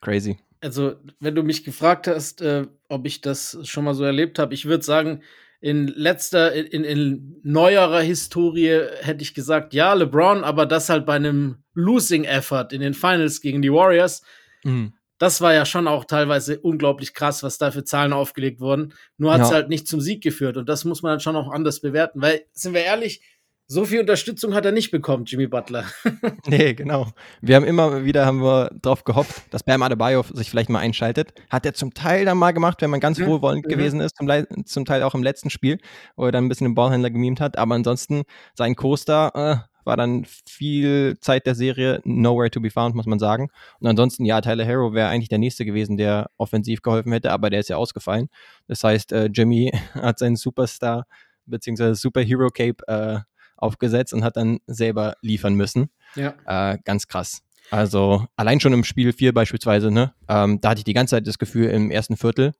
Crazy. 0.00 0.38
Also, 0.60 0.94
wenn 1.20 1.34
du 1.34 1.42
mich 1.42 1.64
gefragt 1.64 2.08
hast, 2.08 2.40
äh, 2.40 2.66
ob 2.88 3.06
ich 3.06 3.20
das 3.20 3.58
schon 3.64 3.84
mal 3.84 3.94
so 3.94 4.04
erlebt 4.04 4.38
habe, 4.38 4.54
ich 4.54 4.64
würde 4.64 4.84
sagen, 4.84 5.22
in 5.60 5.88
letzter, 5.88 6.52
in, 6.52 6.84
in 6.84 7.40
neuerer 7.42 8.00
Historie 8.00 8.80
hätte 9.00 9.22
ich 9.22 9.34
gesagt, 9.34 9.74
ja, 9.74 9.92
LeBron, 9.94 10.44
aber 10.44 10.66
das 10.66 10.88
halt 10.88 11.06
bei 11.06 11.14
einem 11.14 11.56
Losing 11.76 12.24
Effort 12.24 12.68
in 12.72 12.80
den 12.80 12.94
Finals 12.94 13.40
gegen 13.40 13.62
die 13.62 13.72
Warriors. 13.72 14.22
Mhm. 14.64 14.94
Das 15.18 15.40
war 15.40 15.54
ja 15.54 15.64
schon 15.64 15.88
auch 15.88 16.04
teilweise 16.04 16.58
unglaublich 16.60 17.14
krass, 17.14 17.42
was 17.42 17.56
da 17.56 17.70
für 17.70 17.84
Zahlen 17.84 18.12
aufgelegt 18.12 18.60
wurden. 18.60 18.92
Nur 19.16 19.32
hat 19.32 19.42
es 19.42 19.48
ja. 19.48 19.54
halt 19.54 19.68
nicht 19.68 19.86
zum 19.88 20.00
Sieg 20.00 20.22
geführt. 20.22 20.56
Und 20.56 20.68
das 20.68 20.84
muss 20.84 21.02
man 21.02 21.12
dann 21.12 21.20
schon 21.20 21.36
auch 21.36 21.50
anders 21.50 21.80
bewerten. 21.80 22.20
Weil, 22.20 22.42
sind 22.52 22.74
wir 22.74 22.82
ehrlich, 22.82 23.22
so 23.68 23.84
viel 23.84 24.00
Unterstützung 24.00 24.54
hat 24.54 24.64
er 24.64 24.72
nicht 24.72 24.90
bekommen, 24.90 25.24
Jimmy 25.24 25.48
Butler. 25.48 25.84
nee, 26.46 26.74
genau. 26.74 27.08
Wir 27.40 27.56
haben 27.56 27.64
immer 27.64 28.04
wieder 28.04 28.24
haben 28.24 28.40
wir 28.40 28.70
drauf 28.80 29.04
gehofft, 29.04 29.42
dass 29.50 29.64
Bam 29.64 29.82
Adebayo 29.82 30.22
sich 30.32 30.50
vielleicht 30.50 30.70
mal 30.70 30.78
einschaltet. 30.78 31.32
Hat 31.50 31.66
er 31.66 31.74
zum 31.74 31.92
Teil 31.92 32.24
dann 32.24 32.38
mal 32.38 32.52
gemacht, 32.52 32.80
wenn 32.80 32.90
man 32.90 33.00
ganz 33.00 33.18
mhm. 33.18 33.26
wohlwollend 33.26 33.66
mhm. 33.66 33.70
gewesen 33.70 34.00
ist, 34.00 34.16
zum, 34.16 34.28
zum, 34.66 34.84
Teil 34.84 35.02
auch 35.02 35.14
im 35.14 35.22
letzten 35.22 35.50
Spiel, 35.50 35.78
wo 36.14 36.26
er 36.26 36.32
dann 36.32 36.44
ein 36.44 36.48
bisschen 36.48 36.68
den 36.68 36.74
Ballhändler 36.74 37.10
gemimt 37.10 37.40
hat. 37.40 37.58
Aber 37.58 37.74
ansonsten, 37.74 38.22
sein 38.54 38.76
Co-Star 38.76 39.34
äh, 39.34 39.56
war 39.86 39.96
dann 39.96 40.26
viel 40.48 41.16
Zeit 41.20 41.46
der 41.46 41.54
Serie 41.54 42.00
nowhere 42.04 42.50
to 42.50 42.60
be 42.60 42.70
found, 42.70 42.94
muss 42.94 43.06
man 43.06 43.18
sagen. 43.18 43.48
Und 43.80 43.86
ansonsten, 43.86 44.24
ja, 44.24 44.40
Tyler 44.40 44.66
Harrow 44.66 44.92
wäre 44.92 45.08
eigentlich 45.08 45.28
der 45.28 45.38
Nächste 45.38 45.64
gewesen, 45.64 45.96
der 45.96 46.30
offensiv 46.36 46.82
geholfen 46.82 47.12
hätte, 47.12 47.32
aber 47.32 47.50
der 47.50 47.60
ist 47.60 47.68
ja 47.68 47.76
ausgefallen. 47.76 48.28
Das 48.66 48.82
heißt, 48.84 49.12
äh, 49.12 49.26
Jimmy 49.26 49.72
hat 49.94 50.18
seinen 50.18 50.36
Superstar 50.36 51.06
beziehungsweise 51.46 51.94
Superhero 51.94 52.48
Cape 52.48 52.86
äh, 52.88 53.20
aufgesetzt 53.56 54.12
und 54.12 54.24
hat 54.24 54.36
dann 54.36 54.58
selber 54.66 55.14
liefern 55.22 55.54
müssen. 55.54 55.90
Ja. 56.14 56.34
Äh, 56.46 56.78
ganz 56.84 57.06
krass. 57.06 57.42
Also 57.70 58.26
allein 58.36 58.60
schon 58.60 58.72
im 58.72 58.84
Spiel 58.84 59.12
4 59.12 59.32
beispielsweise, 59.32 59.90
ne, 59.90 60.12
ähm, 60.28 60.60
da 60.60 60.70
hatte 60.70 60.78
ich 60.78 60.84
die 60.84 60.94
ganze 60.94 61.16
Zeit 61.16 61.26
das 61.26 61.38
Gefühl 61.38 61.66
im 61.70 61.90
ersten 61.90 62.16
Viertel, 62.16 62.52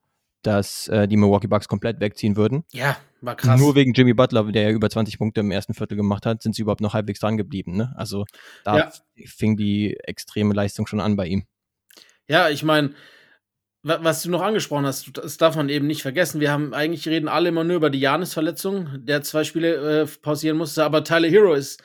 dass 0.47 0.87
äh, 0.87 1.09
die 1.09 1.17
Milwaukee 1.17 1.47
Bucks 1.47 1.67
komplett 1.67 1.99
wegziehen 1.99 2.37
würden. 2.37 2.63
Ja, 2.71 2.95
war 3.19 3.35
krass. 3.35 3.59
Nur 3.59 3.75
wegen 3.75 3.91
Jimmy 3.91 4.13
Butler, 4.13 4.45
der 4.45 4.63
ja 4.63 4.69
über 4.69 4.89
20 4.89 5.17
Punkte 5.17 5.41
im 5.41 5.51
ersten 5.51 5.73
Viertel 5.73 5.97
gemacht 5.97 6.25
hat, 6.25 6.41
sind 6.41 6.55
sie 6.55 6.61
überhaupt 6.61 6.79
noch 6.79 6.93
halbwegs 6.93 7.19
dran 7.19 7.35
geblieben. 7.35 7.75
Ne? 7.75 7.93
Also 7.97 8.23
da 8.63 8.77
ja. 8.77 8.91
fing 9.25 9.57
die 9.57 9.97
extreme 9.99 10.53
Leistung 10.53 10.87
schon 10.87 11.01
an 11.01 11.17
bei 11.17 11.27
ihm. 11.27 11.43
Ja, 12.29 12.49
ich 12.49 12.63
meine, 12.63 12.91
was 13.83 14.23
du 14.23 14.29
noch 14.29 14.41
angesprochen 14.41 14.85
hast, 14.85 15.17
das 15.17 15.35
darf 15.35 15.57
man 15.57 15.67
eben 15.67 15.85
nicht 15.85 16.01
vergessen. 16.01 16.39
Wir 16.39 16.51
haben 16.51 16.73
eigentlich 16.73 17.07
reden 17.09 17.27
alle 17.27 17.49
immer 17.49 17.65
nur 17.65 17.75
über 17.75 17.89
die 17.89 17.99
Janis-Verletzung, 17.99 18.89
der 19.05 19.23
zwei 19.23 19.43
Spiele 19.43 20.03
äh, 20.03 20.07
pausieren 20.21 20.57
musste, 20.57 20.85
aber 20.85 21.03
Tyler 21.03 21.29
Hero 21.29 21.53
ist 21.55 21.83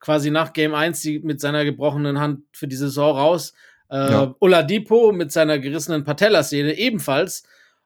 quasi 0.00 0.30
nach 0.30 0.54
Game 0.54 0.74
1 0.74 1.02
die, 1.02 1.18
mit 1.18 1.40
seiner 1.40 1.66
gebrochenen 1.66 2.18
Hand 2.18 2.44
für 2.52 2.68
die 2.68 2.76
Saison 2.76 3.16
raus. 3.16 3.52
Äh, 3.90 3.96
ja. 3.96 4.34
Oladipo 4.40 5.12
mit 5.12 5.30
seiner 5.30 5.58
gerissenen 5.58 6.04
Patellasehne 6.04 6.72
ebenfalls. 6.78 7.44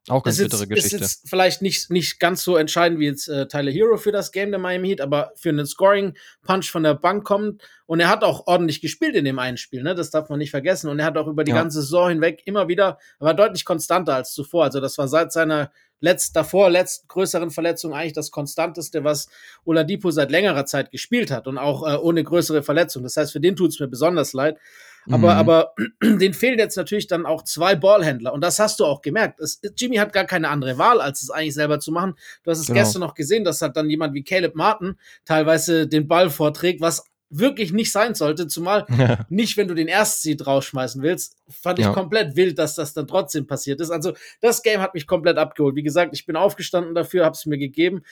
Auch 0.08 0.25
ganz 0.25 0.38
bittere 0.38 0.66
Geschichte. 0.66 0.96
Ist 0.96 1.00
jetzt 1.00 1.28
vielleicht 1.28 1.62
nicht, 1.62 1.88
nicht 1.90 2.19
ganz 2.19 2.43
so 2.43 2.56
entscheidend 2.56 2.99
wie 2.99 3.06
jetzt 3.06 3.28
äh, 3.28 3.46
Tyler 3.46 3.70
Hero 3.70 3.96
für 3.96 4.10
das 4.10 4.32
Game 4.32 4.50
der 4.50 4.58
Miami 4.58 4.88
Heat, 4.88 5.00
aber 5.00 5.32
für 5.37 5.50
einen 5.50 5.64
Scoring-Punch 5.64 6.70
von 6.70 6.82
der 6.82 6.94
Bank 6.94 7.25
kommt. 7.25 7.62
Und 7.86 8.00
er 8.00 8.08
hat 8.08 8.24
auch 8.24 8.46
ordentlich 8.48 8.81
gespielt 8.81 9.15
in 9.15 9.24
dem 9.24 9.38
einen 9.38 9.58
Spiel, 9.58 9.82
ne? 9.82 9.94
Das 9.94 10.10
darf 10.10 10.29
man 10.29 10.38
nicht 10.38 10.50
vergessen. 10.50 10.88
Und 10.88 10.98
er 10.98 11.06
hat 11.06 11.17
auch 11.17 11.29
über 11.29 11.44
die 11.44 11.53
ja. 11.53 11.58
ganze 11.58 11.82
Saison 11.82 12.08
hinweg 12.08 12.43
immer 12.46 12.67
wieder, 12.67 12.98
er 13.20 13.27
war 13.27 13.34
deutlich 13.34 13.65
konstanter 13.65 14.17
als 14.17 14.32
zuvor. 14.32 14.65
Also 14.65 14.81
das 14.81 14.98
war 14.98 15.06
seit 15.06 15.32
seiner 15.32 15.70
letzt, 16.00 16.34
davor 16.34 16.69
letzten 16.69 17.06
größeren 17.06 17.50
Verletzung 17.50 17.94
eigentlich 17.94 18.12
das 18.12 18.31
konstanteste, 18.31 19.05
was 19.05 19.29
Oladipo 19.65 20.10
seit 20.10 20.31
längerer 20.31 20.67
Zeit 20.67 20.91
gespielt 20.91 21.31
hat 21.31 21.46
und 21.46 21.58
auch 21.58 21.86
äh, 21.86 21.96
ohne 21.96 22.24
größere 22.24 22.65
Verletzung. 22.65 23.05
Das 23.05 23.17
heißt, 23.17 23.32
für 23.32 23.41
den 23.41 23.55
tut 23.56 23.70
es 23.70 23.79
mir 23.79 23.88
besonders 23.88 24.32
leid. 24.32 24.58
Aber, 25.06 25.35
mhm. 25.35 25.39
aber 25.39 25.75
den 26.03 26.35
fehlen 26.35 26.59
jetzt 26.59 26.77
natürlich 26.77 27.06
dann 27.06 27.27
auch 27.27 27.43
zwei 27.43 27.75
Ballhändler. 27.75 28.32
Und 28.32 28.43
das 28.43 28.59
hast 28.59 28.81
du 28.81 28.85
auch 28.85 29.03
gemerkt. 29.03 29.41
Es, 29.41 29.61
Jimmy 29.77 29.97
hat 29.97 30.13
gar 30.13 30.25
keine 30.25 30.49
andere 30.49 30.79
Wahl, 30.79 31.01
als 31.01 31.23
es 31.23 31.31
eigentlich 31.31 31.55
selber 31.55 31.81
zu 31.81 31.93
machen. 31.93 32.15
Du 32.44 32.51
hast 32.51 32.61
es 32.61 32.67
genau. 32.67 32.81
gestern 32.81 33.01
noch 33.01 33.15
gesehen, 33.15 33.44
dass 33.44 33.63
hat 33.63 33.77
dann 33.77 33.91
jemand 33.91 34.15
wie 34.15 34.25
Caleb 34.25 34.55
Martin 34.55 34.97
teilweise 35.25 35.87
den 35.87 36.09
Ball 36.09 36.31
vorträgt, 36.31 36.81
was 36.81 37.05
wirklich 37.32 37.73
nicht 37.73 37.91
sein 37.91 38.15
sollte, 38.15 38.47
zumal 38.47 38.85
ja. 38.99 39.25
nicht, 39.31 39.56
wenn 39.56 39.67
du 39.67 39.75
den 39.75 39.89
Erstseed 39.89 40.47
rausschmeißen 40.47 41.03
willst, 41.03 41.37
fand 41.49 41.79
ich 41.79 41.87
ja. 41.87 41.93
komplett 41.93 42.37
wild, 42.37 42.59
dass 42.59 42.75
das 42.75 42.93
dann 42.93 43.09
trotzdem 43.09 43.47
passiert 43.47 43.81
ist. 43.81 43.91
Also 43.91 44.13
das 44.41 44.63
Game 44.63 44.81
hat 44.81 44.94
mich 44.94 45.06
komplett 45.06 45.39
abgeholt. 45.39 45.75
Wie 45.75 45.82
gesagt, 45.82 46.15
ich 46.15 46.27
bin 46.27 46.37
aufgestanden 46.37 46.94
dafür, 46.94 47.25
habe 47.25 47.35
es 47.35 47.47
mir 47.47 47.59
gegeben. 47.59 48.03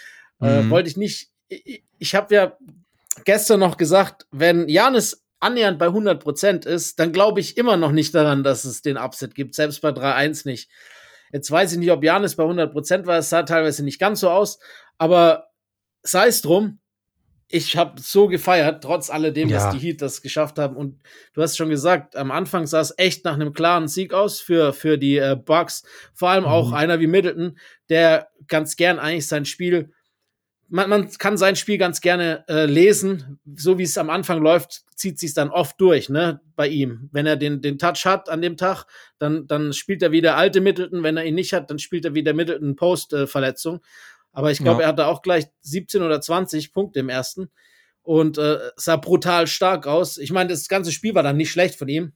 Äh, 0.41 0.63
mhm. 0.63 0.69
Äh, 0.69 0.71
wollte 0.71 0.89
ich 0.89 0.97
nicht. 0.97 1.29
Ich, 1.49 1.85
ich 1.99 2.15
habe 2.15 2.35
ja 2.35 2.57
gestern 3.25 3.61
noch 3.61 3.77
gesagt, 3.77 4.27
wenn 4.31 4.69
Janis 4.69 5.23
annähernd 5.41 5.79
bei 5.79 5.87
100% 5.89 6.67
ist, 6.67 6.99
dann 7.01 7.13
glaube 7.13 7.41
ich 7.41 7.57
immer 7.57 7.77
noch 7.77 7.93
nicht 7.93 8.15
daran, 8.15 8.45
dass 8.45 8.65
es 8.65 8.83
den 8.83 8.97
Upset 8.97 9.35
gibt, 9.35 9.55
selbst 9.55 9.81
bei 9.81 9.91
3-1 9.91 10.47
nicht. 10.47 10.71
Jetzt 11.33 11.51
weiß 11.51 11.73
ich 11.73 11.79
nicht, 11.79 11.91
ob 11.93 12.03
Janis 12.05 12.37
bei 12.37 12.45
100% 12.45 13.07
war, 13.07 13.19
es 13.19 13.31
sah 13.31 13.43
teilweise 13.45 13.85
nicht 13.85 13.99
ganz 14.01 14.21
so 14.21 14.31
aus, 14.31 14.59
aber 14.99 15.47
sei 16.03 16.27
es 16.29 16.43
drum, 16.43 16.79
ich 17.53 17.77
habe 17.77 18.01
so 18.01 18.29
gefeiert, 18.29 18.83
trotz 18.85 19.11
alledem, 19.11 19.49
Ja. 19.49 19.57
dass 19.59 19.71
die 19.75 19.79
Heat 19.81 20.01
das 20.03 20.23
geschafft 20.23 20.57
haben. 20.59 20.77
Und 20.77 21.01
du 21.35 21.43
hast 21.43 21.57
schon 21.57 21.69
gesagt, 21.69 22.15
am 22.15 22.31
Anfang 22.31 22.67
sah 22.69 22.79
es 22.81 22.95
echt 22.97 23.25
nach 23.25 23.35
einem 23.35 23.53
klaren 23.53 23.89
Sieg 23.89 24.15
aus 24.15 24.41
für, 24.41 24.73
für 24.73 24.99
die 24.99 25.17
äh, 25.17 25.35
Bucks. 25.37 25.83
Vor 26.15 26.29
allem 26.31 26.45
auch 26.45 26.69
Mhm. 26.69 26.75
einer 26.75 27.01
wie 27.01 27.09
Middleton, 27.09 27.59
der 27.89 28.29
ganz 28.47 28.77
gern 28.77 29.01
eigentlich 29.01 29.27
sein 29.27 29.47
Spiel, 29.47 29.93
man, 30.71 30.89
man 30.89 31.11
kann 31.19 31.37
sein 31.37 31.57
Spiel 31.57 31.77
ganz 31.79 32.00
gerne 32.00 32.45
äh, 32.49 32.65
lesen. 32.67 33.39
So 33.57 33.79
wie 33.79 33.83
es 33.83 33.99
am 33.99 34.09
Anfang 34.11 34.41
läuft, 34.41 34.83
zieht 34.95 35.19
sich 35.19 35.35
dann 35.35 35.50
oft 35.50 35.81
durch, 35.81 36.09
ne, 36.09 36.41
bei 36.57 36.69
ihm. 36.69 37.09
Wenn 37.12 37.27
er 37.27 37.37
den, 37.37 37.61
den 37.61 37.79
Touch 37.79 38.05
hat 38.07 38.29
an 38.29 38.41
dem 38.41 38.57
Tag, 38.57 38.85
dann, 39.19 39.47
dann 39.47 39.73
spielt 39.73 40.03
er 40.03 40.12
wie 40.12 40.21
der 40.21 40.37
alte 40.37 40.61
Middleton. 40.61 41.03
Wenn 41.03 41.17
er 41.17 41.25
ihn 41.25 41.35
nicht 41.35 41.53
hat, 41.53 41.71
dann 41.71 41.79
spielt 41.79 42.05
er 42.05 42.15
wie 42.15 42.23
der 42.23 42.35
Middleton 42.35 42.77
Post-Verletzung. 42.77 43.81
Aber 44.33 44.50
ich 44.50 44.59
glaube, 44.59 44.83
Ja. 44.83 44.87
er 44.87 44.89
hatte 44.93 45.07
auch 45.07 45.23
gleich 45.23 45.47
17 45.62 46.03
oder 46.03 46.21
20 46.21 46.73
Punkte 46.73 47.00
im 47.00 47.09
ersten 47.09 47.50
und 48.03 48.39
äh, 48.39 48.59
sah 48.77 48.97
brutal 48.97 49.47
stark 49.47 49.87
aus. 49.87 50.19
Ich 50.19 50.31
meine, 50.33 50.50
das 50.50 50.69
ganze 50.69 50.93
Spiel 50.93 51.15
war 51.15 51.23
dann 51.23 51.37
nicht 51.37 51.50
schlecht 51.50 51.75
von 51.77 51.89
ihm. 51.89 52.12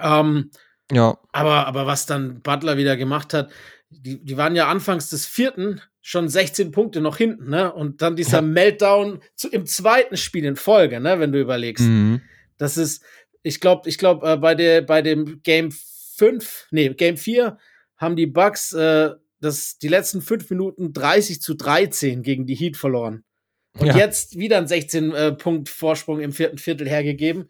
Ähm, 0.00 0.50
Ja, 0.92 1.18
aber, 1.32 1.66
aber 1.66 1.86
was 1.86 2.06
dann 2.06 2.42
Butler 2.42 2.76
wieder 2.76 2.96
gemacht 2.96 3.32
hat, 3.32 3.50
die, 3.90 4.24
die 4.24 4.36
waren 4.36 4.56
ja 4.56 4.68
anfangs 4.68 5.08
des 5.10 5.26
vierten 5.26 5.80
schon 6.02 6.28
16 6.28 6.70
Punkte 6.70 7.00
noch 7.00 7.16
hinten, 7.18 7.50
ne? 7.50 7.72
Und 7.72 8.00
dann 8.02 8.16
dieser 8.16 8.38
Ja. 8.38 8.42
Meltdown 8.42 9.20
zu, 9.34 9.48
im 9.48 9.66
zweiten 9.66 10.16
Spiel 10.16 10.44
in 10.44 10.56
Folge, 10.56 11.00
ne? 11.00 11.20
Wenn 11.20 11.32
du 11.32 11.40
überlegst. 11.40 11.84
mhm. 11.84 12.20
Das 12.58 12.76
ist, 12.76 13.02
ich 13.42 13.60
glaube, 13.60 13.88
ich 13.88 13.96
glaube, 13.98 14.26
äh, 14.32 14.36
bei, 14.36 14.54
der, 14.54 14.82
bei 14.82 15.00
dem 15.02 15.42
Game 15.42 15.70
5, 15.72 16.66
nee, 16.70 16.88
Game 16.90 17.16
4 17.16 17.56
haben 17.96 18.16
die 18.16 18.26
Bucks 18.26 18.72
äh, 18.72 19.10
das, 19.40 19.78
die 19.78 19.88
letzten 19.88 20.20
fünf 20.20 20.50
Minuten 20.50 20.92
30 20.92 21.40
zu 21.40 21.54
13 21.54 22.22
gegen 22.22 22.44
die 22.46 22.54
Heat 22.54 22.76
verloren. 22.76 23.24
Und 23.78 23.86
Ja. 23.86 23.96
jetzt 23.96 24.36
wieder 24.38 24.58
ein 24.58 24.66
16-Punkt-Vorsprung 24.66 26.20
im 26.20 26.32
vierten 26.32 26.58
Viertel 26.58 26.88
hergegeben. 26.88 27.48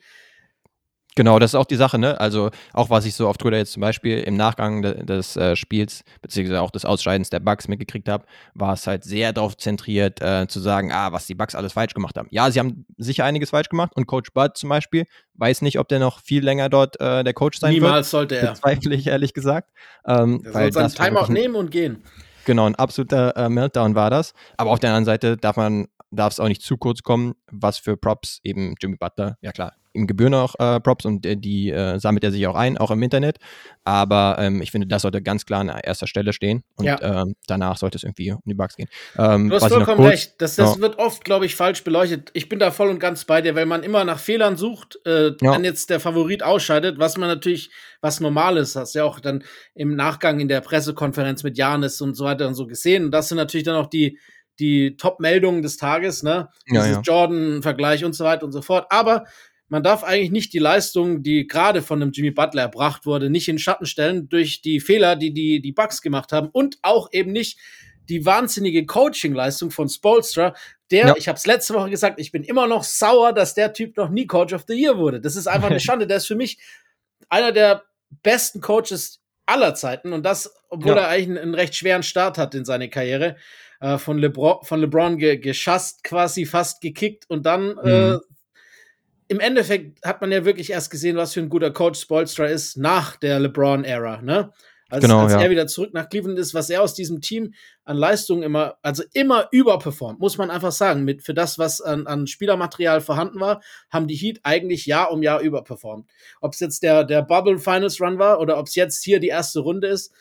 Genau, 1.16 1.40
das 1.40 1.50
ist 1.50 1.54
auch 1.56 1.66
die 1.66 1.76
Sache, 1.76 1.98
ne? 1.98 2.20
Also 2.20 2.50
auch 2.72 2.88
was 2.88 3.04
ich 3.04 3.14
so 3.14 3.26
auf 3.28 3.36
Twitter 3.36 3.56
jetzt 3.56 3.72
zum 3.72 3.80
Beispiel 3.80 4.20
im 4.20 4.36
Nachgang 4.36 4.82
de 4.82 5.04
des 5.04 5.36
äh, 5.36 5.56
Spiels, 5.56 6.04
beziehungsweise 6.22 6.62
auch 6.62 6.70
des 6.70 6.84
Ausscheidens 6.84 7.30
der 7.30 7.40
Bugs 7.40 7.66
mitgekriegt 7.66 8.08
habe, 8.08 8.24
war 8.54 8.74
es 8.74 8.86
halt 8.86 9.02
sehr 9.02 9.32
darauf 9.32 9.56
zentriert, 9.56 10.20
äh, 10.22 10.46
zu 10.46 10.60
sagen, 10.60 10.92
ah, 10.92 11.10
was 11.12 11.26
die 11.26 11.34
Bugs 11.34 11.54
alles 11.56 11.72
falsch 11.72 11.94
gemacht 11.94 12.16
haben. 12.16 12.28
Ja, 12.30 12.50
sie 12.50 12.60
haben 12.60 12.86
sicher 12.96 13.24
einiges 13.24 13.50
falsch 13.50 13.68
gemacht 13.68 13.92
und 13.96 14.06
Coach 14.06 14.32
Bud 14.32 14.56
zum 14.56 14.68
Beispiel 14.68 15.06
weiß 15.34 15.62
nicht, 15.62 15.78
ob 15.78 15.88
der 15.88 15.98
noch 15.98 16.20
viel 16.20 16.44
länger 16.44 16.68
dort 16.68 17.00
äh, 17.00 17.24
der 17.24 17.34
Coach 17.34 17.58
sein 17.58 17.72
Niemals 17.72 17.94
wird. 17.94 18.06
sollte 18.06 18.36
er. 18.36 18.50
Bezweifle 18.52 18.94
ich 18.94 19.06
ehrlich 19.06 19.34
gesagt. 19.34 19.70
Ähm, 20.06 20.42
Er 20.44 20.52
soll 20.52 20.72
seinen 20.72 20.90
Timeout 20.90 21.32
nehmen 21.32 21.56
und 21.56 21.70
gehen. 21.70 22.04
Genau, 22.44 22.66
ein 22.66 22.74
absoluter 22.76 23.36
äh, 23.36 23.48
Meltdown 23.48 23.94
war 23.94 24.10
das. 24.10 24.32
Aber 24.56 24.70
auf 24.70 24.78
der 24.78 24.90
anderen 24.90 25.04
Seite 25.06 25.36
darf 25.36 25.56
man, 25.56 25.88
darf 26.10 26.32
es 26.32 26.40
auch 26.40 26.48
nicht 26.48 26.62
zu 26.62 26.76
kurz 26.76 27.02
kommen, 27.02 27.34
was 27.50 27.78
für 27.78 27.96
Props 27.96 28.40
eben 28.44 28.74
Jimmy 28.80 28.96
Butler, 28.96 29.36
ja 29.40 29.52
klar, 29.52 29.72
ihm 29.92 30.06
gebühren 30.06 30.34
auch 30.34 30.54
äh, 30.58 30.78
Props 30.80 31.04
und 31.04 31.26
äh, 31.26 31.36
die 31.36 31.70
äh, 31.70 31.98
sammelt 31.98 32.22
er 32.24 32.30
sich 32.30 32.46
auch 32.46 32.54
ein, 32.54 32.78
auch 32.78 32.90
im 32.90 33.02
Internet. 33.02 33.38
Aber 33.84 34.36
ähm, 34.38 34.62
ich 34.62 34.70
finde, 34.70 34.86
das 34.86 35.02
sollte 35.02 35.20
ganz 35.22 35.46
klar 35.46 35.60
an 35.60 35.68
erster 35.68 36.06
Stelle 36.06 36.32
stehen 36.32 36.62
und 36.76 36.86
Ja. 36.86 37.22
ähm, 37.22 37.34
danach 37.46 37.76
sollte 37.76 37.96
es 37.96 38.04
irgendwie 38.04 38.32
um 38.32 38.40
die 38.44 38.54
Bugs 38.54 38.76
gehen. 38.76 38.88
Ähm, 39.18 39.48
Du 39.48 39.56
hast 39.56 39.68
vollkommen 39.68 40.04
recht. 40.06 40.34
Das, 40.38 40.56
das 40.56 40.76
Ja. 40.76 40.80
wird 40.80 40.98
oft, 40.98 41.24
glaube 41.24 41.46
ich, 41.46 41.56
falsch 41.56 41.82
beleuchtet. 41.82 42.30
Ich 42.34 42.48
bin 42.48 42.58
da 42.58 42.70
voll 42.70 42.88
und 42.88 43.00
ganz 43.00 43.24
bei 43.24 43.42
dir, 43.42 43.54
weil 43.54 43.66
man 43.66 43.82
immer 43.82 44.04
nach 44.04 44.18
Fehlern 44.20 44.56
sucht, 44.56 44.98
äh, 45.06 45.32
Ja. 45.40 45.54
wenn 45.54 45.64
jetzt 45.64 45.90
der 45.90 45.98
Favorit 46.00 46.42
ausscheidet, 46.42 46.98
was 46.98 47.16
man 47.16 47.28
natürlich 47.28 47.70
was 48.00 48.20
Normales 48.20 48.76
hast. 48.76 48.94
Ja, 48.94 49.04
auch 49.04 49.18
dann 49.20 49.42
im 49.74 49.96
Nachgang 49.96 50.40
in 50.40 50.48
der 50.48 50.60
Pressekonferenz 50.60 51.42
mit 51.42 51.58
Janis 51.58 52.00
und 52.00 52.14
so 52.16 52.24
weiter 52.24 52.46
und 52.46 52.54
so 52.54 52.66
gesehen. 52.66 53.06
Und 53.06 53.10
das 53.10 53.28
sind 53.28 53.36
natürlich 53.36 53.64
dann 53.64 53.76
auch 53.76 53.88
die, 53.88 54.18
die 54.58 54.96
Top-Meldungen 54.96 55.62
des 55.62 55.78
Tages, 55.78 56.22
ne? 56.22 56.48
Ja, 56.66 56.82
Dieses 56.82 56.96
ja. 56.96 57.00
Jordan-Vergleich 57.02 58.04
und 58.04 58.12
so 58.14 58.24
weiter 58.24 58.44
und 58.44 58.52
so 58.52 58.62
fort. 58.62 58.86
Aber 58.90 59.24
man 59.70 59.82
darf 59.82 60.04
eigentlich 60.04 60.30
nicht 60.30 60.52
die 60.52 60.58
Leistung, 60.58 61.22
die 61.22 61.46
gerade 61.46 61.80
von 61.82 62.00
dem 62.00 62.10
Jimmy 62.12 62.30
Butler 62.32 62.62
erbracht 62.62 63.06
wurde, 63.06 63.30
nicht 63.30 63.48
in 63.48 63.58
Schatten 63.58 63.86
stellen 63.86 64.28
durch 64.28 64.60
die 64.62 64.80
Fehler, 64.80 65.16
die 65.16 65.32
die, 65.32 65.60
die 65.62 65.72
Bucks 65.72 66.02
gemacht 66.02 66.32
haben 66.32 66.48
und 66.52 66.78
auch 66.82 67.08
eben 67.12 67.32
nicht 67.32 67.58
die 68.08 68.26
wahnsinnige 68.26 68.84
Coaching-Leistung 68.86 69.70
von 69.70 69.88
Spolstra, 69.88 70.54
der, 70.90 71.06
Ja. 71.06 71.14
ich 71.16 71.28
habe 71.28 71.36
es 71.38 71.46
letzte 71.46 71.74
Woche 71.74 71.90
gesagt, 71.90 72.18
ich 72.20 72.32
bin 72.32 72.42
immer 72.42 72.66
noch 72.66 72.82
sauer, 72.82 73.32
dass 73.32 73.54
der 73.54 73.72
Typ 73.72 73.96
noch 73.96 74.10
nie 74.10 74.26
Coach 74.26 74.52
of 74.52 74.64
the 74.66 74.74
Year 74.74 74.98
wurde. 74.98 75.20
Das 75.20 75.36
ist 75.36 75.46
einfach 75.46 75.70
eine 75.70 75.78
Schande. 75.80 76.06
Der 76.08 76.16
ist 76.16 76.26
für 76.26 76.34
mich 76.34 76.58
einer 77.28 77.52
der 77.52 77.84
besten 78.24 78.60
Coaches 78.60 79.20
aller 79.46 79.74
Zeiten 79.76 80.12
und 80.12 80.24
das, 80.24 80.52
obwohl 80.68 80.96
Ja. 80.96 81.02
er 81.02 81.08
eigentlich 81.08 81.28
einen, 81.28 81.38
einen 81.38 81.54
recht 81.54 81.76
schweren 81.76 82.02
Start 82.02 82.38
hat 82.38 82.54
in 82.56 82.64
seine 82.64 82.90
Karriere. 82.90 83.36
Äh, 83.80 83.96
von, 83.98 84.18
LeBron, 84.18 84.64
von 84.64 84.80
LeBron 84.80 85.16
ge 85.16 85.36
geschasst, 85.38 86.02
quasi 86.04 86.44
fast 86.46 86.80
gekickt 86.82 87.30
und 87.30 87.46
dann 87.46 87.78
äh, 87.78 88.10
Mhm. 88.14 88.20
Im 89.30 89.38
Endeffekt 89.38 90.04
hat 90.04 90.20
man 90.20 90.32
ja 90.32 90.44
wirklich 90.44 90.70
erst 90.70 90.90
gesehen, 90.90 91.16
was 91.16 91.32
für 91.34 91.40
ein 91.40 91.48
guter 91.48 91.70
Coach 91.70 92.00
Spolstra 92.00 92.46
ist 92.46 92.76
nach 92.76 93.14
der 93.14 93.38
LeBron-Ära, 93.38 94.22
ne? 94.22 94.52
Als, 94.88 95.02
Genau, 95.04 95.20
als 95.20 95.32
ja. 95.34 95.40
er 95.40 95.50
wieder 95.50 95.68
zurück 95.68 95.94
nach 95.94 96.08
Cleveland 96.08 96.36
ist, 96.36 96.52
was 96.52 96.68
er 96.68 96.82
aus 96.82 96.94
diesem 96.94 97.20
Team 97.20 97.54
an 97.84 97.96
Leistungen 97.96 98.42
immer, 98.42 98.74
also 98.82 99.04
immer 99.12 99.46
überperformt, 99.52 100.18
muss 100.18 100.36
man 100.36 100.50
einfach 100.50 100.72
sagen. 100.72 101.04
Mit, 101.04 101.22
für 101.22 101.32
das, 101.32 101.60
was 101.60 101.80
an, 101.80 102.08
an 102.08 102.26
Spielermaterial 102.26 103.00
vorhanden 103.00 103.38
war, 103.38 103.62
haben 103.88 104.08
die 104.08 104.16
Heat 104.16 104.40
eigentlich 104.42 104.86
Jahr 104.86 105.12
um 105.12 105.22
Jahr 105.22 105.38
überperformt. 105.42 106.10
Ob 106.40 106.54
es 106.54 106.58
jetzt 106.58 106.82
der, 106.82 107.04
der 107.04 107.22
Bubble 107.22 107.60
Finals 107.60 108.00
Run 108.00 108.18
war 108.18 108.40
oder 108.40 108.58
ob 108.58 108.66
es 108.66 108.74
jetzt 108.74 109.04
hier 109.04 109.20
die 109.20 109.28
erste 109.28 109.60
Runde 109.60 109.86
ist. 109.86 110.12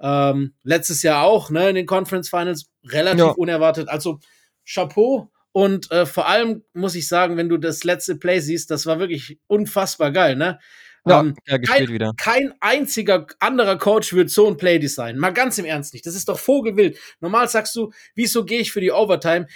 Ähm, 0.00 0.54
letztes 0.64 1.02
Jahr 1.04 1.22
auch, 1.22 1.50
ne, 1.50 1.68
in 1.68 1.76
den 1.76 1.86
Conference 1.86 2.28
Finals, 2.28 2.68
relativ 2.84 3.20
Ja. 3.20 3.30
unerwartet. 3.30 3.88
Also 3.88 4.18
Chapeau. 4.64 5.30
Und 5.52 5.90
äh, 5.90 6.06
vor 6.06 6.28
allem 6.28 6.62
muss 6.72 6.94
ich 6.94 7.08
sagen, 7.08 7.36
wenn 7.36 7.48
du 7.48 7.56
das 7.56 7.84
letzte 7.84 8.16
Play 8.16 8.40
siehst, 8.40 8.70
das 8.70 8.86
war 8.86 8.98
wirklich 9.00 9.38
unfassbar 9.46 10.12
geil, 10.12 10.36
ne? 10.36 10.58
Ja, 11.06 11.20
Ähm, 11.20 11.36
ja, 11.46 11.56
gespielt 11.56 11.90
wieder. 11.90 12.12
kein 12.16 12.52
einziger 12.60 13.26
anderer 13.38 13.78
Coach 13.78 14.12
wird 14.12 14.30
so 14.30 14.46
ein 14.46 14.56
Play 14.56 14.78
designen. 14.78 15.18
Mal 15.18 15.30
ganz 15.32 15.56
im 15.58 15.64
Ernst 15.64 15.94
nicht. 15.94 16.04
Das 16.06 16.14
ist 16.14 16.28
doch 16.28 16.38
vogelwild. 16.38 16.98
Normal 17.20 17.48
sagst 17.48 17.74
du, 17.76 17.92
wieso 18.14 18.44
gehe 18.44 18.60
ich 18.60 18.72
für 18.72 18.80
die 18.80 18.92
Overtime? 18.92 19.46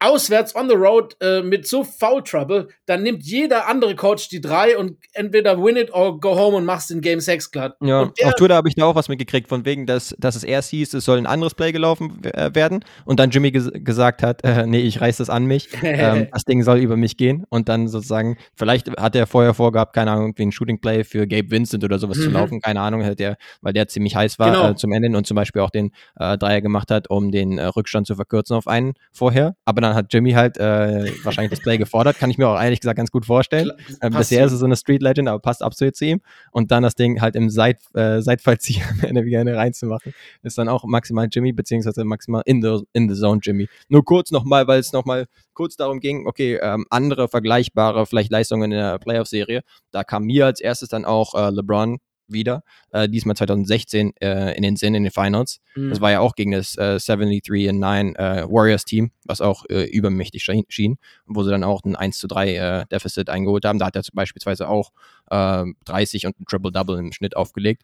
Auswärts 0.00 0.54
on 0.56 0.68
the 0.68 0.74
road 0.74 1.14
äh, 1.20 1.42
mit 1.42 1.66
so 1.66 1.84
Foul 1.84 2.22
Trouble, 2.24 2.68
dann 2.86 3.02
nimmt 3.02 3.22
jeder 3.22 3.68
andere 3.68 3.94
Coach 3.94 4.28
die 4.28 4.40
drei 4.40 4.76
und 4.76 4.96
entweder 5.12 5.62
win 5.62 5.76
it 5.76 5.92
or 5.92 6.18
go 6.18 6.34
home 6.36 6.56
und 6.56 6.64
machst 6.64 6.90
den 6.90 7.00
Game 7.00 7.20
6 7.20 7.50
glatt. 7.50 7.76
Ja, 7.82 8.02
auf 8.22 8.34
Twitter 8.34 8.54
habe 8.54 8.68
ich 8.68 8.74
da 8.74 8.84
auch 8.86 8.94
was 8.94 9.08
mitgekriegt, 9.08 9.48
von 9.48 9.64
wegen, 9.64 9.86
dass, 9.86 10.14
dass 10.18 10.36
es 10.36 10.44
erst 10.44 10.70
hieß, 10.70 10.94
es 10.94 11.04
soll 11.04 11.18
ein 11.18 11.26
anderes 11.26 11.54
Play 11.54 11.72
gelaufen 11.72 12.20
äh, 12.24 12.54
werden 12.54 12.84
und 13.04 13.20
dann 13.20 13.30
Jimmy 13.30 13.50
ges 13.50 13.70
gesagt 13.74 14.22
hat, 14.22 14.42
äh, 14.44 14.66
nee, 14.66 14.80
ich 14.80 15.00
reiß 15.00 15.18
das 15.18 15.28
an 15.30 15.44
mich, 15.44 15.68
ähm, 15.82 16.28
das 16.32 16.44
Ding 16.44 16.62
soll 16.62 16.78
über 16.78 16.96
mich 16.96 17.16
gehen 17.16 17.44
und 17.50 17.68
dann 17.68 17.86
sozusagen, 17.88 18.38
vielleicht 18.56 18.90
hat 18.98 19.14
er 19.14 19.26
vorher 19.26 19.54
vorgehabt, 19.54 19.94
keine 19.94 20.12
Ahnung, 20.12 20.26
irgendwie 20.28 20.44
ein 20.46 20.52
Shooting 20.52 20.80
Play 20.80 21.04
für 21.04 21.26
Gabe 21.26 21.50
Vincent 21.50 21.84
oder 21.84 21.98
sowas 21.98 22.18
zu 22.18 22.28
Mhm. 22.28 22.34
laufen, 22.34 22.60
keine 22.60 22.80
Ahnung, 22.80 23.04
hat 23.04 23.18
der, 23.18 23.36
weil 23.60 23.72
der 23.74 23.86
ziemlich 23.88 24.16
heiß 24.16 24.38
war 24.38 24.50
Genau. 24.52 24.70
äh, 24.70 24.74
zum 24.76 24.92
Ende 24.92 25.16
und 25.16 25.26
zum 25.26 25.34
Beispiel 25.34 25.60
auch 25.62 25.70
den 25.70 25.90
äh, 26.18 26.38
Dreier 26.38 26.60
gemacht 26.62 26.90
hat, 26.90 27.10
um 27.10 27.30
den 27.30 27.58
äh, 27.58 27.64
Rückstand 27.66 28.06
zu 28.06 28.14
verkürzen 28.14 28.56
auf 28.56 28.66
einen 28.66 28.94
vorher, 29.12 29.56
aber 29.64 29.80
dann 29.80 29.89
hat 29.94 30.12
Jimmy 30.12 30.32
halt 30.32 30.58
äh, 30.58 31.12
wahrscheinlich 31.24 31.50
das 31.50 31.60
Play 31.60 31.78
gefordert, 31.78 32.18
kann 32.18 32.30
ich 32.30 32.38
mir 32.38 32.48
auch 32.48 32.60
ehrlich 32.60 32.80
gesagt 32.80 32.96
ganz 32.96 33.10
gut 33.10 33.26
vorstellen. 33.26 33.70
Passt 34.00 34.16
bisher 34.16 34.44
ist 34.44 34.52
es 34.52 34.60
so 34.60 34.66
eine 34.66 34.76
Street 34.76 35.02
Legend, 35.02 35.28
aber 35.28 35.38
passt 35.38 35.62
absolut 35.62 35.96
zu 35.96 36.04
ihm. 36.04 36.20
Und 36.52 36.70
dann 36.70 36.82
das 36.82 36.94
Ding 36.94 37.20
halt 37.20 37.36
im 37.36 37.50
Seit, 37.50 37.78
äh, 37.94 38.20
Seitfallzieher 38.20 38.84
weniger 39.00 39.44
reinzumachen, 39.56 40.12
ist 40.42 40.58
dann 40.58 40.68
auch 40.68 40.84
maximal 40.84 41.28
Jimmy, 41.30 41.52
beziehungsweise 41.52 42.04
maximal 42.04 42.42
in 42.46 42.62
the, 42.62 42.82
in 42.92 43.08
the 43.08 43.18
Zone 43.18 43.40
Jimmy. 43.42 43.68
Nur 43.88 44.04
kurz 44.04 44.30
nochmal, 44.30 44.66
weil 44.66 44.80
es 44.80 44.92
nochmal 44.92 45.26
kurz 45.54 45.76
darum 45.76 46.00
ging, 46.00 46.26
okay, 46.26 46.58
ähm, 46.62 46.86
andere 46.90 47.28
vergleichbare 47.28 48.06
vielleicht 48.06 48.30
Leistungen 48.30 48.72
in 48.72 48.78
der 48.78 48.98
Playoff-Serie. 48.98 49.62
Da 49.90 50.04
kam 50.04 50.24
mir 50.24 50.46
als 50.46 50.60
erstes 50.60 50.88
dann 50.88 51.04
auch 51.04 51.34
äh, 51.34 51.50
LeBron 51.50 51.98
wieder, 52.32 52.62
äh, 52.92 53.08
diesmal 53.08 53.36
2016 53.36 54.12
äh, 54.20 54.56
in 54.56 54.62
den 54.62 54.76
Sinn 54.76 54.94
in 54.94 55.04
den 55.04 55.12
Finals. 55.12 55.60
Mhm. 55.74 55.90
Das 55.90 56.00
war 56.00 56.10
ja 56.10 56.20
auch 56.20 56.34
gegen 56.34 56.52
das 56.52 56.76
äh, 56.76 56.98
73 56.98 57.68
and 57.68 57.80
9 57.80 58.16
äh, 58.16 58.44
Warriors 58.48 58.84
Team, 58.84 59.10
was 59.24 59.40
auch 59.40 59.64
äh, 59.68 59.84
übermächtig 59.84 60.42
schien, 60.42 60.64
schien, 60.68 60.98
wo 61.26 61.42
sie 61.42 61.50
dann 61.50 61.64
auch 61.64 61.82
ein 61.84 61.96
1 61.96 62.18
zu 62.18 62.28
3 62.28 62.54
äh, 62.54 62.86
Deficit 62.90 63.28
eingeholt 63.28 63.64
haben. 63.64 63.78
Da 63.78 63.86
hat 63.86 63.96
er 63.96 64.02
beispielsweise 64.12 64.68
auch 64.68 64.92
äh, 65.30 65.64
30 65.84 66.26
und 66.26 66.40
ein 66.40 66.44
Triple-Double 66.46 66.98
im 66.98 67.12
Schnitt 67.12 67.36
aufgelegt. 67.36 67.82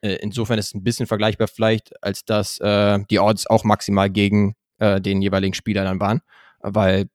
Äh, 0.00 0.16
insofern 0.16 0.58
ist 0.58 0.68
es 0.68 0.74
ein 0.74 0.84
bisschen 0.84 1.06
vergleichbar 1.06 1.48
vielleicht, 1.48 2.02
als 2.02 2.24
dass 2.24 2.60
die 2.60 3.18
Odds 3.18 3.46
auch 3.46 3.64
maximal 3.64 4.10
gegen 4.10 4.54
den 4.78 5.22
jeweiligen 5.22 5.54
Spieler 5.54 5.84
dann 5.84 6.00
waren, 6.00 6.20
weil 6.60 7.06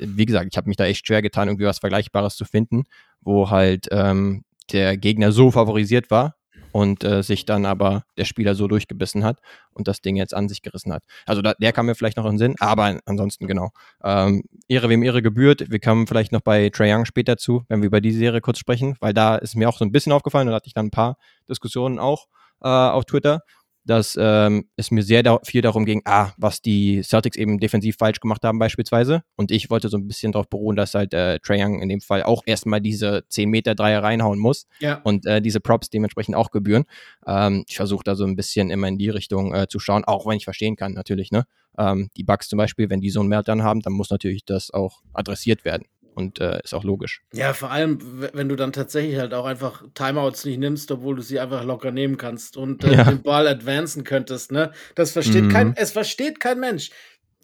wie 0.00 0.26
gesagt, 0.26 0.48
ich 0.50 0.56
habe 0.56 0.68
mich 0.68 0.76
da 0.76 0.84
echt 0.84 1.06
schwer 1.06 1.22
getan, 1.22 1.48
irgendwie 1.48 1.66
was 1.66 1.78
Vergleichbares 1.78 2.36
zu 2.36 2.44
finden, 2.44 2.84
wo 3.20 3.50
halt 3.50 3.88
ähm, 3.90 4.44
der 4.72 4.96
Gegner 4.96 5.32
so 5.32 5.50
favorisiert 5.50 6.10
war 6.10 6.34
und 6.72 7.04
äh, 7.04 7.22
sich 7.22 7.46
dann 7.46 7.64
aber 7.64 8.04
der 8.18 8.26
Spieler 8.26 8.54
so 8.54 8.68
durchgebissen 8.68 9.24
hat 9.24 9.38
und 9.72 9.88
das 9.88 10.02
Ding 10.02 10.16
jetzt 10.16 10.34
an 10.34 10.48
sich 10.48 10.60
gerissen 10.60 10.92
hat. 10.92 11.02
Also 11.24 11.40
da, 11.40 11.54
der 11.54 11.72
kam 11.72 11.86
mir 11.86 11.94
vielleicht 11.94 12.18
noch 12.18 12.26
in 12.26 12.32
den 12.32 12.38
Sinn, 12.38 12.54
aber 12.58 12.98
ansonsten 13.06 13.46
genau. 13.46 13.70
Ähm, 14.04 14.42
Ehre 14.68 14.90
wem 14.90 15.02
Ehre 15.02 15.22
gebührt. 15.22 15.70
Wir 15.70 15.80
kommen 15.80 16.06
vielleicht 16.06 16.32
noch 16.32 16.42
bei 16.42 16.68
Trae 16.68 16.94
Young 16.94 17.06
später 17.06 17.38
zu, 17.38 17.64
wenn 17.68 17.80
wir 17.80 17.86
über 17.86 18.02
die 18.02 18.12
Serie 18.12 18.42
kurz 18.42 18.58
sprechen, 18.58 18.94
weil 19.00 19.14
da 19.14 19.36
ist 19.36 19.56
mir 19.56 19.70
auch 19.70 19.78
so 19.78 19.86
ein 19.86 19.92
bisschen 19.92 20.12
aufgefallen 20.12 20.48
da 20.48 20.54
hatte 20.54 20.66
ich 20.68 20.74
dann 20.74 20.86
ein 20.86 20.90
paar 20.90 21.16
Diskussionen 21.48 21.98
auch 21.98 22.26
äh, 22.62 22.68
auf 22.68 23.06
Twitter, 23.06 23.40
dass 23.86 24.18
ähm, 24.20 24.68
es 24.76 24.90
mir 24.90 25.02
sehr 25.02 25.22
da 25.22 25.38
viel 25.44 25.62
darum 25.62 25.84
ging, 25.84 26.02
ah, 26.04 26.32
was 26.36 26.60
die 26.60 27.02
Celtics 27.02 27.36
eben 27.36 27.58
defensiv 27.58 27.96
falsch 27.98 28.20
gemacht 28.20 28.42
haben 28.44 28.58
beispielsweise. 28.58 29.22
Und 29.36 29.50
ich 29.50 29.70
wollte 29.70 29.88
so 29.88 29.96
ein 29.96 30.08
bisschen 30.08 30.32
darauf 30.32 30.48
beruhen, 30.48 30.76
dass 30.76 30.94
halt 30.94 31.14
äh, 31.14 31.38
Trae 31.38 31.62
Young 31.62 31.80
in 31.80 31.88
dem 31.88 32.00
Fall 32.00 32.24
auch 32.24 32.42
erstmal 32.46 32.80
diese 32.80 33.24
10 33.28 33.48
Meter 33.48 33.74
Dreier 33.74 34.02
reinhauen 34.02 34.38
muss 34.38 34.66
ja. 34.80 35.00
und 35.04 35.24
äh, 35.26 35.40
diese 35.40 35.60
Props 35.60 35.88
dementsprechend 35.88 36.34
auch 36.34 36.50
gebühren. 36.50 36.84
Ähm, 37.26 37.64
ich 37.68 37.76
versuche 37.76 38.04
da 38.04 38.16
so 38.16 38.24
ein 38.24 38.36
bisschen 38.36 38.70
immer 38.70 38.88
in 38.88 38.98
die 38.98 39.08
Richtung 39.10 39.54
äh, 39.54 39.68
zu 39.68 39.78
schauen, 39.78 40.04
auch 40.04 40.26
wenn 40.26 40.36
ich 40.36 40.44
verstehen 40.44 40.76
kann 40.76 40.92
natürlich, 40.92 41.30
ne? 41.30 41.44
Ähm, 41.78 42.08
die 42.16 42.24
Bugs 42.24 42.48
zum 42.48 42.56
Beispiel, 42.56 42.88
wenn 42.88 43.00
die 43.00 43.10
so 43.10 43.20
einen 43.20 43.28
Meltdown 43.28 43.62
haben, 43.62 43.80
dann 43.80 43.92
muss 43.92 44.10
natürlich 44.10 44.46
das 44.46 44.70
auch 44.70 45.02
adressiert 45.12 45.64
werden 45.64 45.84
und 46.16 46.40
äh, 46.40 46.60
ist 46.64 46.72
auch 46.72 46.82
logisch. 46.82 47.22
Ja, 47.34 47.52
vor 47.52 47.70
allem, 47.70 47.98
wenn 48.32 48.48
du 48.48 48.56
dann 48.56 48.72
tatsächlich 48.72 49.18
halt 49.18 49.34
auch 49.34 49.44
einfach 49.44 49.84
Timeouts 49.92 50.46
nicht 50.46 50.58
nimmst, 50.58 50.90
obwohl 50.90 51.14
du 51.14 51.20
sie 51.20 51.38
einfach 51.38 51.62
locker 51.62 51.90
nehmen 51.90 52.16
kannst 52.16 52.56
und 52.56 52.84
äh, 52.84 52.94
ja. 52.94 53.04
den 53.04 53.22
Ball 53.22 53.46
advancen 53.46 54.02
könntest, 54.02 54.50
ne? 54.50 54.72
Das 54.94 55.12
versteht 55.12 55.44
mhm. 55.44 55.48
kein, 55.50 55.76
es 55.76 55.92
versteht 55.92 56.40
kein 56.40 56.58
Mensch. 56.58 56.90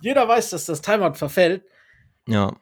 Jeder 0.00 0.26
weiß, 0.26 0.50
dass 0.50 0.64
das 0.64 0.80
Timeout 0.80 1.14
verfällt. 1.14 1.64
Ja. 2.26 2.56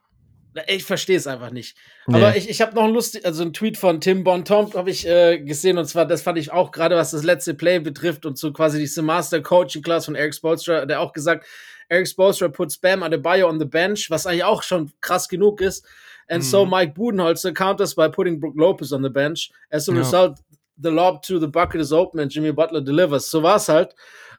Ich 0.67 0.83
verstehe 0.83 1.17
es 1.17 1.29
einfach 1.29 1.53
nicht. 1.53 1.77
Nee. 2.09 2.17
Aber 2.17 2.37
ich, 2.37 2.51
ich 2.51 2.61
habe 2.61 2.75
noch 2.75 2.83
ein 2.83 2.93
lustig, 2.93 3.25
also 3.25 3.45
ein 3.45 3.53
Tweet 3.53 3.77
von 3.77 4.01
Tim 4.01 4.25
Bontemps 4.25 4.75
habe 4.75 4.91
ich 4.91 5.07
äh, 5.07 5.39
gesehen 5.39 5.79
und 5.79 5.85
zwar, 5.85 6.07
das 6.07 6.23
fand 6.23 6.39
ich 6.39 6.51
auch 6.51 6.73
gerade, 6.73 6.97
was 6.97 7.13
das 7.13 7.23
letzte 7.23 7.55
Play 7.55 7.79
betrifft 7.79 8.27
und 8.27 8.37
so 8.37 8.53
quasi 8.53 8.81
diese 8.81 9.03
Master 9.03 9.41
Coaching 9.43 9.83
Class 9.83 10.07
von 10.07 10.17
Eric 10.17 10.35
Spolstra, 10.35 10.87
der 10.87 11.01
auch 11.01 11.13
gesagt, 11.13 11.47
Eric 11.91 12.07
Spolstra 12.07 12.49
puts 12.49 12.79
Bam 12.79 13.03
Adebayo 13.03 13.49
on 13.49 13.59
the 13.59 13.67
bench, 13.67 14.11
was 14.11 14.27
eigentlich 14.27 14.45
auch 14.45 14.63
schon 14.63 14.93
krass 15.01 15.29
genug 15.29 15.61
ist. 15.61 15.85
And 16.29 16.43
mm. 16.43 16.47
so 16.47 16.65
mhm. 16.65 16.71
Mike 16.71 16.95
Budenholzer 16.95 17.53
counters 17.53 17.95
by 17.95 18.09
putting 18.09 18.39
Brook 18.39 18.55
Lopez 18.57 18.93
on 18.93 19.03
the 19.03 19.11
bench. 19.11 19.51
As 19.71 19.89
a 19.89 19.93
ja. 19.93 19.99
result, 19.99 20.39
the 20.81 20.91
lob 20.91 21.23
to 21.23 21.41
the 21.41 21.49
bucket 21.49 21.81
is 21.81 21.93
open 21.93 22.21
and 22.21 22.33
Jimmy 22.33 22.53
Butler 22.53 22.81
delivers. 22.81 23.29
So 23.29 23.43
war 23.43 23.57
es 23.57 23.69
halt. 23.69 23.95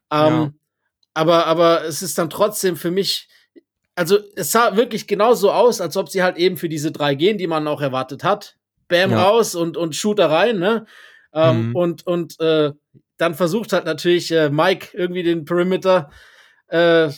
Ähm, 0.10 0.34
ja. 0.34 0.52
aber, 1.14 1.46
aber 1.46 1.84
es 1.84 2.02
ist 2.02 2.18
dann 2.18 2.30
trotzdem 2.30 2.78
für 2.78 2.90
mich, 2.90 3.28
also 3.96 4.18
es 4.38 4.54
sah 4.54 4.78
wirklich 4.78 5.06
genauso 5.06 5.52
aus, 5.52 5.82
als 5.82 5.98
ob 5.98 6.08
sie 6.08 6.24
halt 6.24 6.38
eben 6.38 6.56
für 6.56 6.70
diese 6.70 6.94
drei 6.94 7.16
gehen, 7.16 7.38
die 7.38 7.48
man 7.48 7.68
auch 7.68 7.82
erwartet 7.82 8.24
hat. 8.24 8.56
Bam 8.88 9.12
ja. 9.12 9.24
raus 9.24 9.56
und, 9.56 9.76
und 9.76 9.96
Shooter 9.96 10.30
rein, 10.30 10.60
ne? 10.60 10.86
Ähm, 11.34 11.70
mhm. 11.70 11.76
Und, 11.76 12.08
und 12.08 12.40
äh, 12.40 12.72
dann 13.18 13.36
versucht 13.36 13.74
halt 13.74 13.86
natürlich 13.86 14.32
äh, 14.32 14.50
Mike 14.50 14.98
irgendwie 14.98 15.24
den 15.24 15.44
Perimeter 15.46 16.10
äh, 16.68 17.10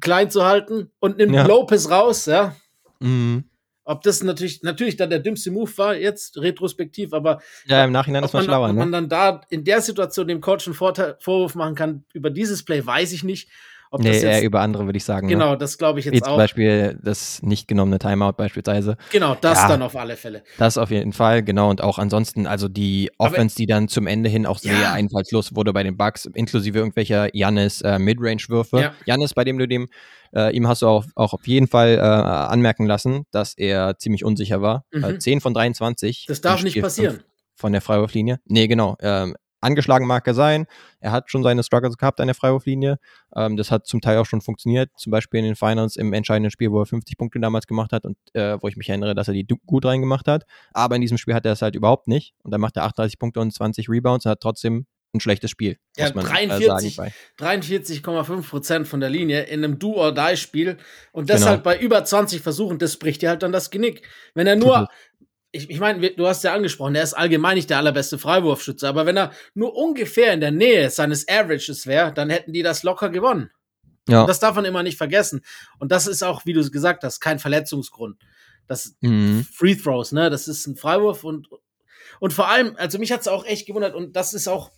klein 0.00 0.30
zu 0.30 0.44
halten 0.44 0.90
und 0.98 1.18
nimmt 1.18 1.34
ja. 1.34 1.46
Lopez 1.46 1.90
raus, 1.90 2.26
ja. 2.26 2.56
Mhm. 3.00 3.44
Ob 3.84 4.02
das 4.02 4.22
natürlich, 4.22 4.62
natürlich 4.62 4.96
dann 4.96 5.10
der 5.10 5.20
dümmste 5.20 5.52
Move 5.52 5.70
war, 5.76 5.94
jetzt 5.94 6.38
retrospektiv, 6.38 7.12
aber. 7.12 7.40
Ja, 7.66 7.84
im 7.84 7.92
Nachhinein 7.92 8.24
ist 8.24 8.32
man 8.32 8.42
schlauer, 8.42 8.66
ne? 8.66 8.72
Ob 8.72 8.78
man 8.78 8.90
dann 8.90 9.08
da 9.08 9.42
in 9.48 9.62
der 9.62 9.80
Situation 9.80 10.26
dem 10.26 10.40
Coach 10.40 10.66
einen 10.66 10.74
Vorteil, 10.74 11.16
Vorwurf 11.20 11.54
machen 11.54 11.76
kann 11.76 12.04
über 12.12 12.30
dieses 12.30 12.64
Play, 12.64 12.84
weiß 12.84 13.12
ich 13.12 13.22
nicht. 13.22 13.48
Ob 13.90 14.02
nee, 14.02 14.18
eher 14.18 14.42
über 14.42 14.60
andere 14.60 14.86
würde 14.86 14.96
ich 14.96 15.04
sagen. 15.04 15.26
Ne? 15.26 15.34
Genau, 15.34 15.52
ne? 15.52 15.58
das 15.58 15.78
glaube 15.78 15.98
ich 15.98 16.06
jetzt 16.06 16.14
Wie 16.14 16.22
auch. 16.22 16.28
Zum 16.28 16.36
Beispiel 16.36 16.98
das 17.02 17.42
nicht 17.42 17.68
genommene 17.68 17.98
Timeout 17.98 18.32
beispielsweise. 18.32 18.96
Genau, 19.12 19.36
das 19.40 19.62
ja, 19.62 19.68
dann 19.68 19.82
auf 19.82 19.96
alle 19.96 20.16
Fälle. 20.16 20.42
Das 20.58 20.78
auf 20.78 20.90
jeden 20.90 21.12
Fall, 21.12 21.42
genau. 21.42 21.70
Und 21.70 21.80
auch 21.82 21.98
ansonsten, 21.98 22.46
also 22.46 22.68
die 22.68 23.10
Offense, 23.18 23.54
Aber, 23.54 23.58
die 23.58 23.66
dann 23.66 23.88
zum 23.88 24.06
Ende 24.06 24.28
hin 24.28 24.46
auch 24.46 24.58
sehr 24.58 24.78
ja. 24.78 24.92
einfallslos 24.92 25.54
wurde 25.54 25.72
bei 25.72 25.82
den 25.82 25.96
Bucks, 25.96 26.26
inklusive 26.26 26.78
irgendwelcher 26.78 27.34
Jannis 27.34 27.80
äh, 27.82 27.98
Midrange-Würfe. 27.98 28.92
Jannis, 29.04 29.34
bei 29.34 29.44
dem 29.44 29.58
du 29.58 29.68
dem, 29.68 29.88
äh, 30.34 30.54
ihm 30.54 30.68
hast 30.68 30.82
du 30.82 30.86
auch, 30.88 31.04
auch 31.14 31.32
auf 31.32 31.46
jeden 31.46 31.66
Fall 31.66 31.96
äh, 31.96 32.00
anmerken 32.00 32.86
lassen, 32.86 33.24
dass 33.30 33.54
er 33.54 33.98
ziemlich 33.98 34.24
unsicher 34.24 34.60
war. 34.62 34.84
Mhm. 34.92 35.04
Äh, 35.04 35.18
10 35.18 35.40
von 35.40 35.54
23. 35.54 36.26
Das 36.28 36.40
darf 36.40 36.62
nicht 36.62 36.80
passieren. 36.80 37.20
Von 37.54 37.72
der 37.72 37.80
Freiwurflinie. 37.80 38.38
Nee, 38.44 38.66
genau. 38.66 38.96
Ähm, 39.00 39.34
angeschlagen 39.60 40.06
mag 40.06 40.26
er 40.26 40.34
sein. 40.34 40.66
Er 41.00 41.12
hat 41.12 41.30
schon 41.30 41.42
seine 41.42 41.62
Struggles 41.62 41.96
gehabt 41.96 42.20
an 42.20 42.26
der 42.26 42.34
Freiwurflinie. 42.34 42.98
Ähm, 43.34 43.56
das 43.56 43.70
hat 43.70 43.86
zum 43.86 44.00
Teil 44.00 44.18
auch 44.18 44.26
schon 44.26 44.40
funktioniert. 44.40 44.90
Zum 44.96 45.10
Beispiel 45.10 45.40
in 45.40 45.46
den 45.46 45.56
Finals 45.56 45.96
im 45.96 46.12
entscheidenden 46.12 46.50
Spiel, 46.50 46.70
wo 46.70 46.80
er 46.80 46.86
50 46.86 47.16
Punkte 47.16 47.40
damals 47.40 47.66
gemacht 47.66 47.92
hat 47.92 48.04
und 48.04 48.16
äh, 48.34 48.58
wo 48.60 48.68
ich 48.68 48.76
mich 48.76 48.88
erinnere, 48.88 49.14
dass 49.14 49.28
er 49.28 49.34
die 49.34 49.46
gut 49.66 49.84
reingemacht 49.84 50.28
hat. 50.28 50.44
Aber 50.72 50.94
in 50.94 51.00
diesem 51.00 51.18
Spiel 51.18 51.34
hat 51.34 51.46
er 51.46 51.52
es 51.52 51.62
halt 51.62 51.74
überhaupt 51.74 52.08
nicht. 52.08 52.34
Und 52.42 52.50
dann 52.50 52.60
macht 52.60 52.76
er 52.76 52.84
38 52.84 53.18
Punkte 53.18 53.40
und 53.40 53.52
20 53.52 53.88
Rebounds 53.88 54.26
und 54.26 54.30
hat 54.30 54.40
trotzdem 54.40 54.86
ein 55.14 55.20
schlechtes 55.20 55.50
Spiel. 55.50 55.78
Ja, 55.96 56.08
43,5 56.08 57.10
43, 57.38 58.02
Prozent 58.02 58.88
von 58.88 59.00
der 59.00 59.10
Linie 59.10 59.44
in 59.44 59.64
einem 59.64 59.78
Do-or-Die-Spiel 59.78 60.76
und 61.12 61.30
deshalb 61.30 61.62
genau. 61.62 61.76
bei 61.76 61.78
über 61.78 62.04
20 62.04 62.42
Versuchen, 62.42 62.78
das 62.78 62.96
bricht 62.96 63.22
dir 63.22 63.30
halt 63.30 63.42
dann 63.42 63.52
das 63.52 63.70
Genick. 63.70 64.02
Wenn 64.34 64.46
er 64.46 64.56
nur 64.56 64.88
ich, 65.56 65.70
ich 65.70 65.80
meine, 65.80 66.10
du 66.10 66.26
hast 66.26 66.44
ja 66.44 66.54
angesprochen, 66.54 66.94
er 66.94 67.02
ist 67.02 67.14
allgemein 67.14 67.56
nicht 67.56 67.70
der 67.70 67.78
allerbeste 67.78 68.18
Freiwurfschütze, 68.18 68.88
aber 68.88 69.06
wenn 69.06 69.16
er 69.16 69.32
nur 69.54 69.74
ungefähr 69.74 70.32
in 70.32 70.40
der 70.40 70.50
Nähe 70.50 70.90
seines 70.90 71.26
Averages 71.28 71.86
wäre, 71.86 72.12
dann 72.12 72.30
hätten 72.30 72.52
die 72.52 72.62
das 72.62 72.82
locker 72.82 73.10
gewonnen. 73.10 73.50
Ja. 74.08 74.20
Und 74.20 74.28
das 74.28 74.38
darf 74.38 74.54
man 74.54 74.64
immer 74.64 74.82
nicht 74.82 74.98
vergessen. 74.98 75.42
Und 75.78 75.90
das 75.90 76.06
ist 76.06 76.22
auch, 76.22 76.46
wie 76.46 76.52
du 76.52 76.60
es 76.60 76.70
gesagt 76.70 77.02
hast, 77.02 77.20
kein 77.20 77.38
Verletzungsgrund. 77.38 78.18
Das 78.68 78.96
mhm. 79.00 79.46
Free 79.52 79.74
Throws, 79.74 80.12
ne? 80.12 80.30
Das 80.30 80.48
ist 80.48 80.66
ein 80.66 80.76
Freiwurf 80.76 81.24
und, 81.24 81.48
und 82.20 82.32
vor 82.32 82.48
allem, 82.48 82.74
also 82.76 82.98
mich 82.98 83.12
hat 83.12 83.20
es 83.20 83.28
auch 83.28 83.44
echt 83.44 83.66
gewundert 83.66 83.94
und 83.94 84.14
das 84.16 84.34
ist 84.34 84.48
auch, 84.48 84.70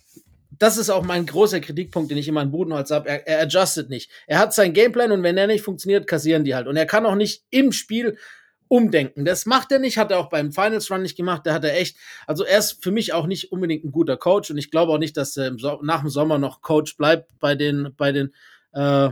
das 0.51 0.77
ist 0.77 0.89
auch 0.89 1.03
mein 1.03 1.25
großer 1.25 1.59
Kritikpunkt, 1.59 2.11
den 2.11 2.17
ich 2.17 2.27
immer 2.27 2.41
an 2.41 2.51
Budenholz 2.51 2.91
habe. 2.91 3.07
Er, 3.07 3.27
er 3.27 3.41
adjustet 3.43 3.89
nicht. 3.89 4.11
Er 4.27 4.39
hat 4.39 4.53
seinen 4.53 4.73
Gameplan 4.73 5.11
und 5.11 5.23
wenn 5.23 5.37
er 5.37 5.47
nicht 5.47 5.63
funktioniert, 5.63 6.05
kassieren 6.05 6.43
die 6.43 6.53
halt. 6.53 6.67
Und 6.67 6.75
er 6.75 6.85
kann 6.85 7.05
auch 7.05 7.15
nicht 7.15 7.43
im 7.49 7.71
Spiel 7.71 8.17
umdenken. 8.69 9.25
Das 9.25 9.45
macht 9.45 9.71
er 9.71 9.79
nicht, 9.79 9.97
hat 9.97 10.11
er 10.11 10.19
auch 10.19 10.29
beim 10.29 10.53
Finals 10.53 10.89
Run 10.89 11.01
nicht 11.01 11.17
gemacht. 11.17 11.41
Da 11.45 11.53
hat 11.53 11.65
er 11.65 11.77
echt, 11.77 11.97
also 12.27 12.45
er 12.45 12.59
ist 12.59 12.81
für 12.81 12.91
mich 12.91 13.11
auch 13.11 13.27
nicht 13.27 13.51
unbedingt 13.51 13.83
ein 13.83 13.91
guter 13.91 14.15
Coach 14.15 14.49
und 14.51 14.57
ich 14.57 14.71
glaube 14.71 14.93
auch 14.93 14.99
nicht, 14.99 15.17
dass 15.17 15.35
er 15.35 15.51
nach 15.81 16.01
dem 16.01 16.09
Sommer 16.09 16.37
noch 16.37 16.61
Coach 16.61 16.95
bleibt 16.95 17.37
bei 17.39 17.55
den, 17.55 17.93
bei 17.97 18.11
den 18.13 18.33
äh, 18.71 19.09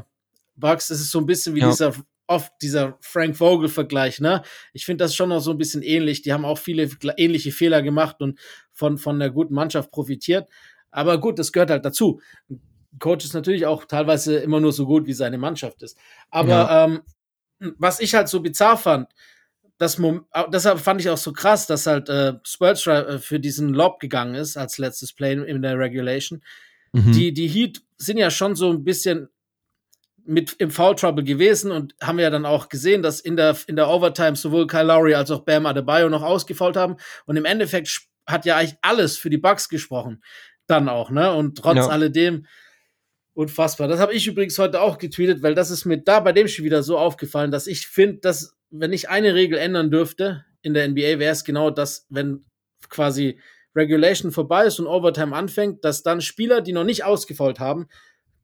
Bucks. 0.55 0.87
Das 0.87 1.01
ist 1.01 1.11
so 1.11 1.19
ein 1.19 1.25
bisschen 1.25 1.55
wie 1.55 1.61
ja. 1.61 1.69
dieser 1.69 1.93
oft 2.27 2.51
dieser 2.61 2.97
Frank 2.99 3.37
Vogel 3.37 3.69
Vergleich, 3.69 4.19
ne? 4.19 4.43
Ich 4.73 4.85
finde 4.85 5.05
das 5.05 5.15
schon 5.15 5.29
noch 5.29 5.39
so 5.39 5.51
ein 5.51 5.57
bisschen 5.57 5.81
ähnlich. 5.81 6.21
Die 6.21 6.33
haben 6.33 6.45
auch 6.45 6.57
viele 6.57 6.89
ähnliche 7.15 7.51
Fehler 7.51 7.81
gemacht 7.81 8.21
und 8.21 8.37
von, 8.73 8.97
von 8.97 9.17
der 9.17 9.31
guten 9.31 9.53
Mannschaft 9.53 9.91
profitiert. 9.91 10.49
Aber 10.91 11.19
gut, 11.19 11.39
das 11.39 11.51
gehört 11.51 11.71
halt 11.71 11.85
dazu. 11.85 12.19
Coach 12.99 13.25
ist 13.25 13.33
natürlich 13.33 13.65
auch 13.65 13.85
teilweise 13.85 14.37
immer 14.37 14.59
nur 14.59 14.73
so 14.73 14.85
gut, 14.85 15.07
wie 15.07 15.13
seine 15.13 15.37
Mannschaft 15.37 15.81
ist. 15.83 15.97
Aber 16.29 16.49
ja. 16.49 16.85
ähm, 16.85 17.01
was 17.77 17.99
ich 17.99 18.13
halt 18.13 18.27
so 18.27 18.41
bizarr 18.41 18.77
fand, 18.77 19.09
das 19.77 20.01
deshalb 20.51 20.79
fand 20.79 21.01
ich 21.01 21.09
auch 21.09 21.17
so 21.17 21.33
krass, 21.33 21.67
dass 21.67 21.85
halt 21.85 22.09
äh, 22.09 22.33
Spolstra 22.43 23.01
äh, 23.01 23.19
für 23.19 23.39
diesen 23.39 23.73
Lob 23.73 23.99
gegangen 23.99 24.35
ist 24.35 24.57
als 24.57 24.77
letztes 24.77 25.13
Play 25.13 25.33
in 25.33 25.61
der 25.61 25.77
Regulation. 25.77 26.41
Mhm. 26.93 27.11
Die, 27.11 27.33
die 27.33 27.47
Heat 27.47 27.81
sind 27.97 28.17
ja 28.17 28.31
schon 28.31 28.55
so 28.55 28.71
ein 28.71 28.83
bisschen 28.83 29.29
mit 30.25 30.53
im 30.59 30.71
Foul 30.71 30.95
Trouble 30.95 31.23
gewesen 31.23 31.71
und 31.71 31.95
haben 32.01 32.19
ja 32.19 32.29
dann 32.29 32.45
auch 32.45 32.69
gesehen, 32.69 33.01
dass 33.01 33.21
in 33.21 33.37
der, 33.37 33.55
in 33.67 33.77
der 33.77 33.87
Overtime 33.87 34.35
sowohl 34.35 34.67
Kyle 34.67 34.83
Lowry 34.83 35.15
als 35.15 35.31
auch 35.31 35.45
Bam 35.45 35.65
Adebayo 35.65 36.09
noch 36.09 36.21
ausgefault 36.21 36.75
haben. 36.75 36.97
Und 37.25 37.37
im 37.37 37.45
Endeffekt 37.45 38.01
hat 38.25 38.45
ja 38.45 38.57
eigentlich 38.57 38.77
alles 38.81 39.17
für 39.17 39.29
die 39.29 39.37
Bucks 39.37 39.69
gesprochen. 39.69 40.21
Dann 40.65 40.89
auch, 40.89 41.11
ne? 41.11 41.31
Und 41.33 41.57
trotz 41.57 41.77
ja. 41.77 41.87
alledem 41.87 42.45
unfassbar. 43.33 43.87
Das 43.87 43.99
habe 43.99 44.13
ich 44.13 44.27
übrigens 44.27 44.59
heute 44.59 44.81
auch 44.81 44.97
getweetet, 44.97 45.43
weil 45.43 45.55
das 45.55 45.71
ist 45.71 45.85
mir 45.85 45.97
da 45.97 46.19
bei 46.19 46.33
dem 46.33 46.47
Spiel 46.47 46.65
wieder 46.65 46.83
so 46.83 46.97
aufgefallen, 46.97 47.51
dass 47.51 47.67
ich 47.67 47.87
finde, 47.87 48.17
dass 48.17 48.56
wenn 48.69 48.93
ich 48.93 49.09
eine 49.09 49.33
Regel 49.33 49.57
ändern 49.57 49.91
dürfte 49.91 50.45
in 50.61 50.73
der 50.73 50.87
NBA, 50.87 51.19
wäre 51.19 51.31
es 51.31 51.43
genau 51.43 51.69
das, 51.69 52.05
wenn 52.09 52.45
quasi 52.89 53.39
Regulation 53.75 54.31
vorbei 54.31 54.65
ist 54.65 54.79
und 54.79 54.87
Overtime 54.87 55.35
anfängt, 55.35 55.85
dass 55.85 56.03
dann 56.03 56.21
Spieler, 56.21 56.61
die 56.61 56.73
noch 56.73 56.83
nicht 56.83 57.03
ausgefault 57.03 57.59
haben, 57.59 57.87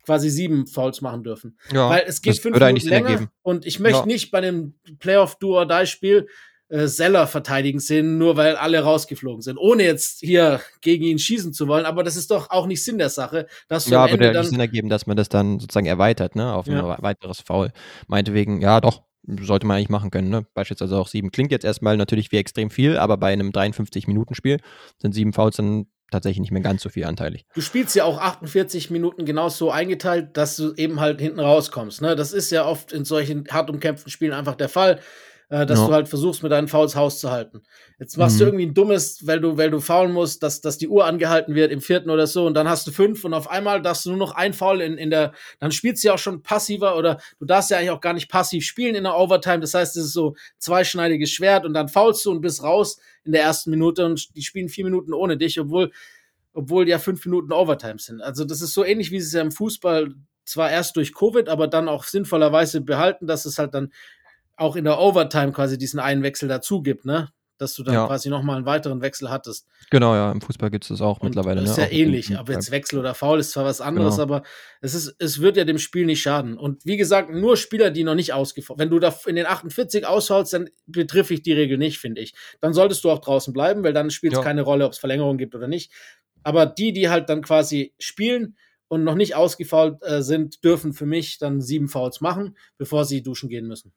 quasi 0.06 0.30
sieben 0.30 0.68
Fouls 0.68 1.02
machen 1.02 1.24
dürfen. 1.24 1.58
Ja, 1.72 1.90
Weil 1.90 2.04
es 2.08 2.22
geht 2.22 2.40
fünf 2.40 2.60
Minuten 2.60 2.88
länger 2.88 3.28
und 3.42 3.66
ich 3.66 3.80
möchte 3.80 4.00
ja. 4.00 4.06
nicht 4.06 4.32
bei 4.32 4.40
einem 4.40 4.76
Playoff-Do-or-Die-Spiel 5.00 6.28
äh, 6.70 6.88
Seller 6.88 7.28
verteidigen 7.28 7.80
sehen, 7.80 8.18
nur 8.18 8.36
weil 8.36 8.56
alle 8.56 8.80
rausgeflogen 8.80 9.42
sind, 9.42 9.58
ohne 9.58 9.84
jetzt 9.84 10.20
hier 10.20 10.60
gegen 10.82 11.06
ihn 11.06 11.20
schießen 11.20 11.54
zu 11.54 11.68
wollen. 11.68 11.86
Aber 11.86 12.04
das 12.04 12.16
ist 12.16 12.32
doch 12.32 12.50
auch 12.50 12.68
nicht 12.68 12.84
Sinn 12.84 12.98
der 12.98 13.10
Sache. 13.10 13.48
Dass 13.68 13.88
ja, 13.90 14.04
aber 14.04 14.18
der 14.18 14.44
Sinn 14.44 14.60
ergeben, 14.60 14.90
dass 14.90 15.08
man 15.08 15.16
das 15.16 15.30
dann 15.30 15.60
sozusagen 15.60 15.86
erweitert, 15.86 16.36
ne, 16.36 16.54
auf 16.54 16.68
ja. 16.68 16.96
ein 16.96 17.04
weiteres 17.04 17.42
Foul. 17.42 17.72
Meinte 18.08 18.34
wegen, 18.34 18.62
ja, 18.62 18.82
doch, 18.82 19.04
sollte 19.42 19.66
man 19.66 19.78
eigentlich 19.78 19.90
machen 19.90 20.12
können. 20.12 20.30
Ne? 20.30 20.46
Beispielsweise 20.54 20.98
auch 20.98 21.08
sieben. 21.08 21.32
Klingt 21.32 21.52
jetzt 21.52 21.66
erstmal 21.66 21.98
natürlich 21.98 22.32
wie 22.32 22.38
extrem 22.38 22.70
viel, 22.70 22.98
aber 22.98 23.18
bei 23.18 23.32
einem 23.32 23.52
53-Minuten-Spiel 23.52 24.60
sind 25.00 25.14
sieben 25.14 25.34
Fouls 25.34 25.58
dann 25.58 25.88
tatsächlich 26.12 26.42
nicht 26.42 26.52
mehr 26.52 26.62
ganz 26.62 26.84
so 26.84 26.90
viel 26.90 27.06
anteilig. 27.06 27.46
Du 27.56 27.62
spielst 27.62 27.96
ja 27.96 28.06
auch 28.06 28.20
48 28.20 28.92
Minuten 28.92 29.26
genau 29.26 29.50
so 29.50 29.72
eingeteilt, 29.72 30.38
dass 30.38 30.56
du 30.56 30.74
eben 30.76 31.00
halt 31.00 31.20
hinten 31.20 31.40
rauskommst. 31.40 32.02
Ne? 32.02 32.16
Das 32.16 32.34
ist 32.34 32.52
ja 32.52 32.66
oft 32.66 32.94
in 32.94 33.04
solchen 33.04 33.48
hart 33.50 33.70
umkämpften 33.70 34.12
Spielen 34.12 34.34
einfach 34.34 34.56
der 34.56 34.70
Fall 34.70 35.00
äh, 35.54 35.68
dass 35.68 35.78
ja. 35.78 35.88
du 35.88 35.94
halt 35.94 36.10
versuchst, 36.10 36.42
mit 36.42 36.52
deinen 36.52 36.68
Fouls 36.68 36.96
Haus 36.96 37.20
zu 37.20 37.30
halten. 37.30 37.62
Jetzt 38.00 38.18
machst 38.18 38.38
mhm. 38.38 38.40
du 38.40 38.46
irgendwie 38.46 38.66
ein 38.66 38.74
dummes, 38.74 39.28
weil 39.28 39.40
du, 39.40 39.56
weil 39.56 39.70
du 39.70 39.80
faulen 39.82 40.12
musst, 40.12 40.42
dass, 40.42 40.62
dass 40.62 40.80
die 40.80 40.88
Uhr 40.88 41.06
angehalten 41.06 41.54
wird 41.54 41.72
im 41.72 41.80
vierten 41.80 42.10
oder 42.10 42.26
so 42.26 42.48
und 42.48 42.56
dann 42.56 42.68
hast 42.68 42.88
du 42.88 42.92
fünf 42.92 43.24
und 43.24 43.36
auf 43.36 43.48
einmal 43.48 43.80
darfst 43.80 44.06
du 44.06 44.10
nur 44.10 44.18
noch 44.18 44.32
ein 44.32 44.54
Foul 44.54 44.82
in, 44.82 44.98
in 44.98 45.12
der, 45.12 45.32
dann 45.60 45.72
spielst 45.72 46.04
du 46.04 46.08
ja 46.08 46.16
auch 46.16 46.20
schon 46.20 46.42
passiver 46.42 46.98
oder 46.98 47.20
du 47.38 47.46
darfst 47.46 47.70
ja 47.70 47.78
eigentlich 47.78 47.92
auch 47.92 48.02
gar 48.02 48.14
nicht 48.14 48.30
passiv 48.30 48.66
spielen 48.66 48.96
in 48.96 49.04
der 49.04 49.16
Overtime. 49.16 49.60
Das 49.60 49.76
heißt, 49.76 49.96
es 49.96 50.06
ist 50.06 50.14
so 50.14 50.36
zweischneidiges 50.58 51.30
Schwert 51.30 51.66
und 51.66 51.76
dann 51.76 51.88
faulst 51.88 52.26
du 52.26 52.32
und 52.32 52.42
bist 52.42 52.64
raus 52.64 52.98
in 53.24 53.32
der 53.32 53.44
ersten 53.44 53.70
Minute 53.70 54.08
und 54.08 54.36
die 54.36 54.42
spielen 54.42 54.70
vier 54.70 54.86
Minuten 54.86 55.14
ohne 55.14 55.38
dich, 55.38 55.60
obwohl 55.60 55.92
obwohl 56.56 56.90
ja 56.90 56.98
fünf 56.98 57.26
Minuten 57.26 57.52
Overtime 57.52 58.00
sind. 58.00 58.22
Also 58.22 58.44
das 58.44 58.62
ist 58.62 58.74
so 58.74 58.84
ähnlich, 58.84 59.12
wie 59.12 59.18
es 59.18 59.34
ja 59.34 59.42
im 59.42 59.52
Fußball 59.52 60.14
zwar 60.46 60.72
erst 60.72 60.96
durch 60.96 61.14
Covid, 61.14 61.48
aber 61.48 61.68
dann 61.68 61.88
auch 61.88 62.04
sinnvollerweise 62.06 62.82
behalten, 62.82 63.28
dass 63.28 63.46
es 63.46 63.58
halt 63.60 63.74
dann 63.74 63.92
auch 64.56 64.76
in 64.76 64.86
der 64.86 65.00
Overtime 65.00 65.52
quasi 65.52 65.78
diesen 65.78 66.00
einen 66.00 66.24
Wechsel 66.24 66.48
dazu 66.48 66.82
gibt, 66.82 67.06
ne? 67.06 67.30
Dass 67.60 67.76
du 67.76 67.84
dann 67.84 67.94
ja. 67.94 68.08
quasi 68.08 68.30
nochmal 68.30 68.58
einen 68.58 68.66
weiteren 68.66 69.02
Wechsel 69.02 69.30
hattest. 69.30 69.68
Genau, 69.92 70.16
ja, 70.16 70.32
im 70.32 70.42
Fußball 70.42 70.72
gibt 70.72 70.86
es 70.86 70.90
das 70.90 71.02
auch 71.02 71.20
Und 71.20 71.30
mittlerweile. 71.30 71.62
Das 71.62 71.72
ist 71.72 71.78
ne? 71.78 71.84
ja 71.84 71.92
ähnlich, 71.92 72.38
aber 72.38 72.52
jetzt 72.52 72.72
Wechsel 72.72 73.00
oder 73.00 73.14
Foul 73.14 73.40
ist 73.40 73.52
zwar 73.52 73.64
was 73.64 73.80
anderes, 73.80 74.16
genau. 74.16 74.24
aber 74.24 74.44
es, 74.82 74.96
ist, 74.96 75.16
es 75.20 75.40
wird 75.40 75.56
ja 75.56 75.64
dem 75.64 75.78
Spiel 75.78 76.06
nicht 76.06 76.22
schaden. 76.22 76.58
Und 76.58 76.84
wie 76.86 76.98
gesagt, 76.98 77.30
nur 77.30 77.56
Spieler, 77.56 77.92
die 77.92 78.04
noch 78.04 78.16
nicht 78.16 78.34
ausgefallen 78.34 78.80
Wenn 78.80 78.90
du 78.90 79.00
da 79.00 79.16
in 79.28 79.36
den 79.36 79.46
48 79.46 80.06
aushaust, 80.06 80.52
dann 80.54 80.70
betrifft 80.88 81.32
ich 81.32 81.44
die 81.44 81.54
Regel 81.54 81.78
nicht, 81.78 82.00
finde 82.00 82.22
ich. 82.22 82.34
Dann 82.60 82.74
solltest 82.74 83.04
du 83.04 83.12
auch 83.12 83.20
draußen 83.20 83.54
bleiben, 83.54 83.84
weil 83.84 83.94
dann 83.94 84.10
spielt 84.10 84.34
es 84.34 84.40
ja. 84.40 84.44
keine 84.44 84.64
Rolle, 84.64 84.86
ob 84.86 84.94
es 84.94 85.00
Verlängerung 85.00 85.38
gibt 85.38 85.54
oder 85.56 85.68
nicht. 85.68 85.92
Aber 86.42 86.66
die, 86.66 86.92
die 86.92 87.10
halt 87.10 87.30
dann 87.30 87.44
quasi 87.44 87.94
spielen, 88.00 88.58
und 88.94 89.04
noch 89.04 89.16
nicht 89.16 89.34
ausgefault 89.34 90.04
äh, 90.04 90.22
sind, 90.22 90.64
dürfen 90.64 90.94
für 90.94 91.08
mich 91.08 91.40
dann 91.40 91.62
sieben 91.62 91.88
Fouls 91.88 92.22
machen, 92.22 92.56
bevor 92.78 93.06
sie 93.06 93.24
duschen 93.24 93.50
gehen 93.50 93.66
müssen. 93.66 93.92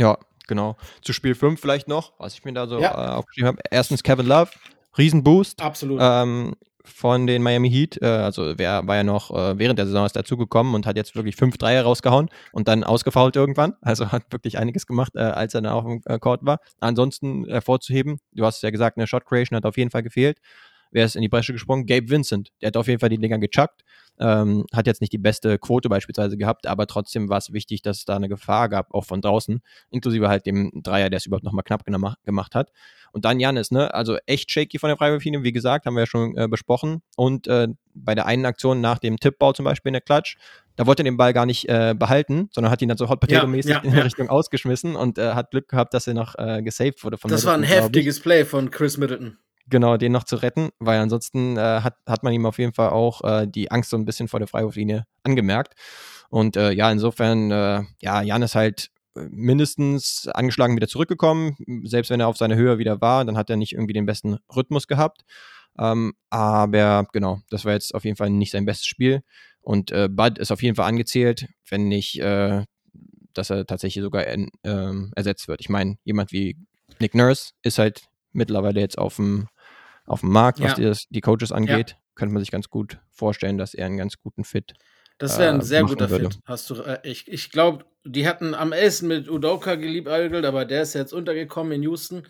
Ja, 0.00 0.18
genau. 0.48 0.76
Zu 1.02 1.12
Spiel 1.12 1.34
5 1.34 1.60
vielleicht 1.60 1.86
noch, 1.86 2.14
was 2.18 2.32
ich 2.32 2.44
mir 2.44 2.54
da 2.54 2.66
so 2.66 2.80
ja. 2.80 2.92
äh, 2.92 3.10
aufgeschrieben 3.10 3.48
habe. 3.48 3.58
Erstens 3.70 4.02
Kevin 4.02 4.26
Love, 4.26 4.50
Riesenboost. 4.96 5.60
Absolut. 5.60 6.00
Ähm, 6.02 6.56
von 6.82 7.26
den 7.26 7.42
Miami 7.42 7.70
Heat. 7.70 8.00
Äh, 8.00 8.06
also 8.06 8.54
wer 8.56 8.86
war 8.86 8.96
ja 8.96 9.04
noch 9.04 9.30
äh, 9.30 9.58
während 9.58 9.78
der 9.78 9.86
Saison 9.86 10.06
ist 10.06 10.16
dazugekommen 10.16 10.74
und 10.74 10.86
hat 10.86 10.96
jetzt 10.96 11.14
wirklich 11.14 11.36
fünf 11.36 11.58
Dreier 11.58 11.82
rausgehauen 11.82 12.30
und 12.52 12.66
dann 12.66 12.82
ausgefault 12.82 13.36
irgendwann. 13.36 13.74
Also 13.82 14.10
hat 14.10 14.24
wirklich 14.30 14.56
einiges 14.56 14.86
gemacht, 14.86 15.12
äh, 15.16 15.20
als 15.20 15.54
er 15.54 15.60
dann 15.60 15.72
auf 15.72 15.84
dem 15.84 16.00
äh, 16.06 16.18
Court 16.18 16.44
war. 16.44 16.60
Ansonsten 16.80 17.44
hervorzuheben, 17.46 18.20
du 18.32 18.46
hast 18.46 18.62
ja 18.62 18.70
gesagt, 18.70 18.96
eine 18.96 19.06
Shot 19.06 19.26
Creation 19.26 19.56
hat 19.56 19.66
auf 19.66 19.76
jeden 19.76 19.90
Fall 19.90 20.02
gefehlt. 20.02 20.38
Wer 20.90 21.04
ist 21.04 21.14
in 21.14 21.22
die 21.22 21.28
Bresche 21.28 21.52
gesprungen? 21.52 21.86
Gabe 21.86 22.08
Vincent. 22.08 22.50
Der 22.62 22.68
hat 22.68 22.76
auf 22.76 22.88
jeden 22.88 23.00
Fall 23.00 23.10
die 23.10 23.18
Dinger 23.18 23.38
gechuckt. 23.38 23.84
Ähm, 24.18 24.66
hat 24.74 24.86
jetzt 24.86 25.00
nicht 25.00 25.12
die 25.12 25.18
beste 25.18 25.58
Quote 25.58 25.88
beispielsweise 25.88 26.36
gehabt, 26.36 26.66
aber 26.66 26.86
trotzdem 26.86 27.28
war 27.28 27.38
es 27.38 27.52
wichtig, 27.52 27.82
dass 27.82 27.98
es 27.98 28.04
da 28.04 28.16
eine 28.16 28.28
Gefahr 28.28 28.68
gab, 28.68 28.92
auch 28.92 29.04
von 29.04 29.22
draußen, 29.22 29.60
inklusive 29.90 30.28
halt 30.28 30.44
dem 30.46 30.70
Dreier, 30.82 31.08
der 31.08 31.18
es 31.18 31.26
überhaupt 31.26 31.44
nochmal 31.44 31.64
knapp 31.64 31.84
gemacht 32.24 32.54
hat. 32.54 32.70
Und 33.12 33.24
dann 33.24 33.40
Janis, 33.40 33.70
ne? 33.70 33.92
Also 33.92 34.18
echt 34.26 34.50
shaky 34.50 34.78
von 34.78 34.88
der 34.88 34.96
Freiwurflinie, 34.96 35.42
wie 35.42 35.52
gesagt, 35.52 35.86
haben 35.86 35.94
wir 35.94 36.00
ja 36.00 36.06
schon 36.06 36.36
äh, 36.36 36.48
besprochen. 36.48 37.02
Und 37.16 37.46
äh, 37.48 37.68
bei 37.94 38.14
der 38.14 38.26
einen 38.26 38.46
Aktion 38.46 38.80
nach 38.80 38.98
dem 38.98 39.18
Tippbau 39.18 39.52
zum 39.52 39.64
Beispiel 39.64 39.90
in 39.90 39.94
der 39.94 40.00
Klatsch, 40.00 40.36
da 40.76 40.86
wollte 40.86 41.02
er 41.02 41.04
den 41.04 41.16
Ball 41.16 41.32
gar 41.32 41.46
nicht 41.46 41.68
äh, 41.68 41.94
behalten, 41.98 42.48
sondern 42.52 42.70
hat 42.70 42.80
ihn 42.82 42.88
dann 42.88 42.98
so 42.98 43.08
Hot 43.08 43.20
Potato-mäßig 43.20 43.70
ja, 43.70 43.78
ja, 43.78 43.84
in 43.84 43.96
ja. 43.96 44.02
Richtung 44.02 44.28
ausgeschmissen 44.28 44.96
und 44.96 45.18
äh, 45.18 45.32
hat 45.32 45.50
Glück 45.50 45.68
gehabt, 45.68 45.92
dass 45.92 46.06
er 46.06 46.14
noch 46.14 46.36
äh, 46.38 46.62
gesaved 46.62 47.02
wurde 47.04 47.18
von 47.18 47.30
Das 47.30 47.44
Middleton, 47.44 47.62
war 47.62 47.68
ein 47.68 47.82
heftiges 47.82 48.20
Play 48.20 48.44
von 48.44 48.70
Chris 48.70 48.96
Middleton 48.96 49.38
genau, 49.68 49.96
den 49.96 50.12
noch 50.12 50.24
zu 50.24 50.36
retten, 50.36 50.70
weil 50.78 51.00
ansonsten 51.00 51.56
äh, 51.56 51.80
hat, 51.82 51.96
hat 52.06 52.22
man 52.22 52.32
ihm 52.32 52.46
auf 52.46 52.58
jeden 52.58 52.72
Fall 52.72 52.90
auch 52.90 53.22
äh, 53.24 53.46
die 53.46 53.70
Angst 53.70 53.90
so 53.90 53.96
ein 53.96 54.04
bisschen 54.04 54.28
vor 54.28 54.40
der 54.40 54.48
Freiwurflinie 54.48 55.06
angemerkt. 55.22 55.74
Und 56.28 56.56
äh, 56.56 56.72
ja, 56.72 56.90
insofern, 56.90 57.50
äh, 57.50 57.82
ja, 58.00 58.22
Jan 58.22 58.42
ist 58.42 58.54
halt 58.54 58.90
äh, 59.16 59.26
mindestens 59.30 60.28
angeschlagen 60.28 60.76
wieder 60.76 60.88
zurückgekommen. 60.88 61.56
Selbst 61.84 62.10
wenn 62.10 62.20
er 62.20 62.28
auf 62.28 62.36
seiner 62.36 62.56
Höhe 62.56 62.78
wieder 62.78 63.00
war, 63.00 63.24
dann 63.24 63.36
hat 63.36 63.50
er 63.50 63.56
nicht 63.56 63.72
irgendwie 63.72 63.94
den 63.94 64.06
besten 64.06 64.38
Rhythmus 64.54 64.86
gehabt. 64.86 65.22
Ähm, 65.78 66.14
aber 66.30 67.06
genau, 67.12 67.40
das 67.50 67.64
war 67.64 67.72
jetzt 67.72 67.94
auf 67.94 68.04
jeden 68.04 68.16
Fall 68.16 68.30
nicht 68.30 68.52
sein 68.52 68.64
bestes 68.64 68.86
Spiel. 68.86 69.22
Und 69.60 69.90
äh, 69.90 70.08
Bud 70.10 70.38
ist 70.38 70.52
auf 70.52 70.62
jeden 70.62 70.76
Fall 70.76 70.88
angezählt, 70.88 71.48
wenn 71.68 71.88
nicht, 71.88 72.20
äh, 72.20 72.64
dass 73.34 73.50
er 73.50 73.66
tatsächlich 73.66 74.02
sogar 74.02 74.26
in, 74.26 74.50
ähm, 74.64 75.12
ersetzt 75.14 75.48
wird. 75.48 75.60
Ich 75.60 75.68
meine, 75.68 75.96
jemand 76.04 76.32
wie 76.32 76.56
Nick 76.98 77.14
Nurse 77.14 77.52
ist 77.62 77.78
halt 77.78 78.02
mittlerweile 78.32 78.80
jetzt 78.80 78.98
auf 78.98 79.16
dem 79.16 79.48
auf 80.06 80.20
dem 80.20 80.30
Markt, 80.30 80.60
was 80.60 80.76
ja. 80.76 80.90
die, 80.90 80.98
die, 81.10 81.20
Coaches 81.20 81.52
angeht, 81.52 81.90
ja. 81.90 81.96
könnte 82.16 82.32
man 82.32 82.42
sich 82.42 82.50
ganz 82.50 82.68
gut 82.68 82.98
vorstellen, 83.10 83.58
dass 83.58 83.74
er 83.74 83.86
einen 83.86 83.96
ganz 83.96 84.14
guten 84.18 84.42
Fit 84.42 84.74
das 85.20 85.38
wäre 85.38 85.52
ein 85.52 85.60
äh, 85.60 85.64
sehr 85.64 85.84
guter 85.84 86.10
würde. 86.10 86.30
Fit. 86.30 86.40
Hast 86.46 86.70
du, 86.70 86.82
äh, 86.82 86.98
ich 87.04 87.28
ich 87.28 87.50
glaube, 87.50 87.84
die 88.04 88.26
hatten 88.26 88.54
am 88.54 88.72
ehesten 88.72 89.06
mit 89.06 89.28
Udoka 89.28 89.74
geliebäugelt, 89.74 90.44
aber 90.46 90.64
der 90.64 90.82
ist 90.82 90.94
jetzt 90.94 91.12
untergekommen 91.12 91.72
in 91.72 91.82
Houston. 91.82 92.26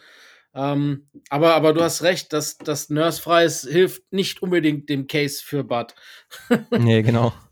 Ähm, 0.52 1.08
aber, 1.28 1.54
aber 1.54 1.72
du 1.72 1.82
hast 1.82 2.02
recht, 2.02 2.32
dass 2.32 2.58
das 2.58 2.90
Nurse 2.90 3.22
Freies 3.22 3.62
hilft 3.62 4.12
nicht 4.12 4.42
unbedingt 4.42 4.88
dem 4.88 5.06
Case 5.06 5.40
für 5.42 5.62
Bud. 5.62 5.94
nee, 6.76 7.02
genau. 7.02 7.32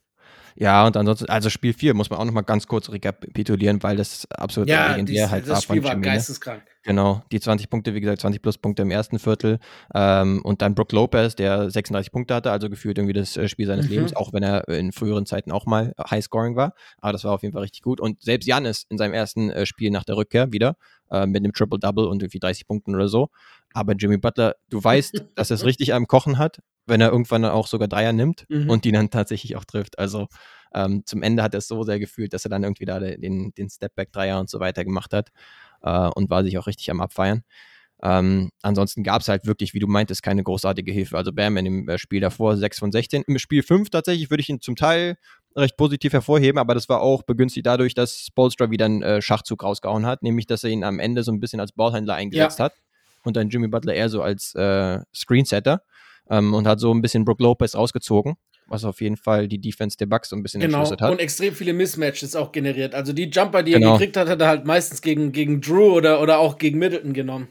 Ja, 0.61 0.85
und 0.85 0.97
ansonsten, 0.97 1.29
also 1.29 1.51
Spiel 1.51 1.73
4 1.73 1.95
muss 1.95 2.11
man 2.11 2.19
auch 2.19 2.25
nochmal 2.25 2.43
ganz 2.43 2.67
kurz 2.67 2.91
rekapitulieren, 2.91 3.81
weil 3.85 3.97
das 3.97 4.29
absolut 4.33 4.69
ja, 4.69 4.91
legendär 4.91 5.27
dies, 5.27 5.31
halt 5.31 5.49
das 5.49 5.63
Spiel 5.63 5.85
war 5.85 5.95
geisteskrank. 5.95 6.65
Genau, 6.83 7.23
die 7.31 7.39
20 7.39 7.71
Punkte, 7.71 7.95
wie 7.95 8.01
gesagt, 8.01 8.23
20 8.23 8.43
plus 8.43 8.59
Punkte 8.59 8.83
im 8.83 8.91
ersten 8.91 9.21
Viertel. 9.21 9.61
Ähm, 9.95 10.41
und 10.43 10.61
dann 10.61 10.75
Brook 10.75 10.91
Lopez, 10.91 11.37
der 11.37 11.71
36 11.71 12.11
Punkte 12.11 12.35
hatte, 12.35 12.51
also 12.51 12.69
gefühlt 12.69 12.99
irgendwie 12.99 13.13
das 13.13 13.37
äh, 13.37 13.47
Spiel 13.47 13.69
seines 13.69 13.87
mhm. 13.87 13.93
Lebens, 13.93 14.17
auch 14.17 14.33
wenn 14.33 14.43
er 14.43 14.67
in 14.67 14.91
früheren 14.91 15.27
Zeiten 15.27 15.53
auch 15.53 15.65
mal 15.65 15.95
High 16.11 16.25
Scoring 16.25 16.57
war. 16.57 16.75
Aber 17.01 17.13
das 17.13 17.23
war 17.23 17.35
auf 17.35 17.43
jeden 17.43 17.53
Fall 17.53 17.63
richtig 17.63 17.83
gut. 17.83 18.01
Und 18.01 18.21
selbst 18.21 18.47
Janis 18.47 18.85
in 18.89 18.99
seinem 18.99 19.15
ersten 19.15 19.51
äh, 19.51 19.65
Spiel 19.65 19.93
nach 19.93 20.05
der 20.05 20.17
Rückkehr 20.17 20.51
wieder 20.53 20.77
äh, 21.13 21.27
mit 21.27 21.45
einem 21.45 21.53
Triple-Double 21.53 22.07
und 22.07 22.21
irgendwie 22.21 22.41
30 22.41 22.67
Punkten 22.67 22.97
oder 22.97 23.09
so. 23.09 23.29
Aber 23.75 23.93
Jimmy 23.93 24.17
Butler, 24.17 24.57
du 24.71 24.83
weißt, 24.83 25.25
dass 25.37 25.51
er 25.51 25.55
es 25.55 25.65
richtig 25.65 25.95
am 25.95 26.09
Kochen 26.09 26.39
hat, 26.39 26.59
wenn 26.89 27.01
er 27.01 27.11
irgendwann 27.11 27.43
dann 27.43 27.53
auch 27.53 27.67
sogar 27.67 27.89
Dreier 27.89 28.13
nimmt 28.13 28.47
mhm. 28.49 28.69
und 28.71 28.85
die 28.85 28.93
dann 28.93 29.11
tatsächlich 29.11 29.57
auch 29.57 29.65
trifft. 29.65 29.99
Also 29.99 30.29
ähm, 30.75 31.03
zum 31.07 31.23
Ende 31.23 31.43
hat 31.43 31.55
er 31.55 31.59
es 31.59 31.69
so 31.69 31.83
sehr 31.83 31.99
gefühlt, 31.99 32.33
dass 32.33 32.45
er 32.45 32.51
dann 32.51 32.63
irgendwie 32.63 32.85
da 32.85 33.01
den, 33.01 33.53
den 33.53 33.71
Stepback-Dreier 33.71 34.39
und 34.39 34.51
so 34.51 34.61
weiter 34.61 34.85
gemacht 34.85 35.13
hat 35.13 35.31
äh, 35.83 36.09
und 36.09 36.31
war 36.31 36.45
sich 36.45 36.59
auch 36.59 36.67
richtig 36.67 36.91
am 36.91 37.01
Abfeiern. 37.01 37.43
Ähm, 38.01 38.51
ansonsten 38.63 39.03
gab 39.03 39.23
es 39.23 39.29
halt 39.29 39.45
wirklich, 39.45 39.75
wie 39.75 39.81
du 39.81 39.89
meintest, 39.89 40.23
keine 40.23 40.45
großartige 40.45 40.93
Hilfe. 40.93 41.17
Also 41.17 41.33
Bam 41.33 41.57
in 41.57 41.65
dem 41.65 41.89
äh, 41.89 41.99
Spiel 41.99 42.21
davor 42.21 42.57
6 42.57 42.79
von 42.79 42.93
16. 42.93 43.25
Im 43.27 43.39
Spiel 43.39 43.63
5 43.63 43.91
tatsächlich 43.91 44.31
würde 44.31 44.41
ich 44.41 44.49
ihn 44.49 44.61
zum 44.61 44.77
Teil 44.77 45.17
recht 45.57 45.77
positiv 45.77 46.13
hervorheben, 46.13 46.59
aber 46.59 46.75
das 46.75 46.89
war 46.89 47.01
auch 47.01 47.25
begünstigt 47.25 47.67
dadurch, 47.67 47.95
dass 47.95 48.21
Spolstra 48.21 48.71
wieder 48.71 48.85
einen 48.85 49.03
äh, 49.03 49.21
Schachzug 49.21 49.65
rausgehauen 49.65 50.07
hat, 50.07 50.23
nämlich 50.23 50.47
dass 50.47 50.63
er 50.63 50.71
ihn 50.71 50.85
am 50.85 51.01
Ende 51.01 51.25
so 51.25 51.33
ein 51.33 51.41
bisschen 51.41 51.59
als 51.59 51.73
Ballhändler 51.73 52.15
eingesetzt 52.15 52.61
ja. 52.61 52.67
hat 52.67 52.75
und 53.25 53.37
dann 53.37 53.49
Jimmy 53.49 53.67
Butler 53.67 53.95
eher 53.95 54.09
so 54.09 54.23
als 54.23 54.55
äh, 54.55 55.01
Screensetter 55.13 55.83
ähm, 56.31 56.55
und 56.55 56.67
hat 56.67 56.81
so 56.81 56.93
ein 56.93 57.03
bisschen 57.03 57.25
Brook 57.25 57.41
Lopez 57.41 57.75
rausgezogen, 57.75 58.37
was 58.67 58.85
auf 58.85 59.01
jeden 59.01 59.17
Fall 59.17 59.49
die 59.49 59.61
Defense 59.61 59.97
der 59.97 60.07
Bucks 60.07 60.29
so 60.31 60.37
ein 60.37 60.43
bisschen 60.43 60.61
genau. 60.61 60.91
hat. 60.91 61.01
Und 61.03 61.21
extrem 61.21 61.55
viele 61.55 61.73
Mismatches 61.73 62.37
auch 62.37 62.53
generiert. 62.53 62.95
Also 62.95 63.13
die 63.13 63.29
Jumper, 63.31 63.63
die 63.63 63.73
genau. 63.73 63.93
er 63.93 63.99
gekriegt 63.99 64.17
hat, 64.17 64.29
hat 64.29 64.41
er 64.41 64.49
halt 64.49 64.65
meistens 64.65 65.03
gegen, 65.03 65.33
gegen 65.33 65.61
Drew 65.61 65.93
oder, 65.93 66.21
oder 66.21 66.39
auch 66.39 66.59
gegen 66.59 66.79
Middleton 66.79 67.13
genommen. 67.13 67.49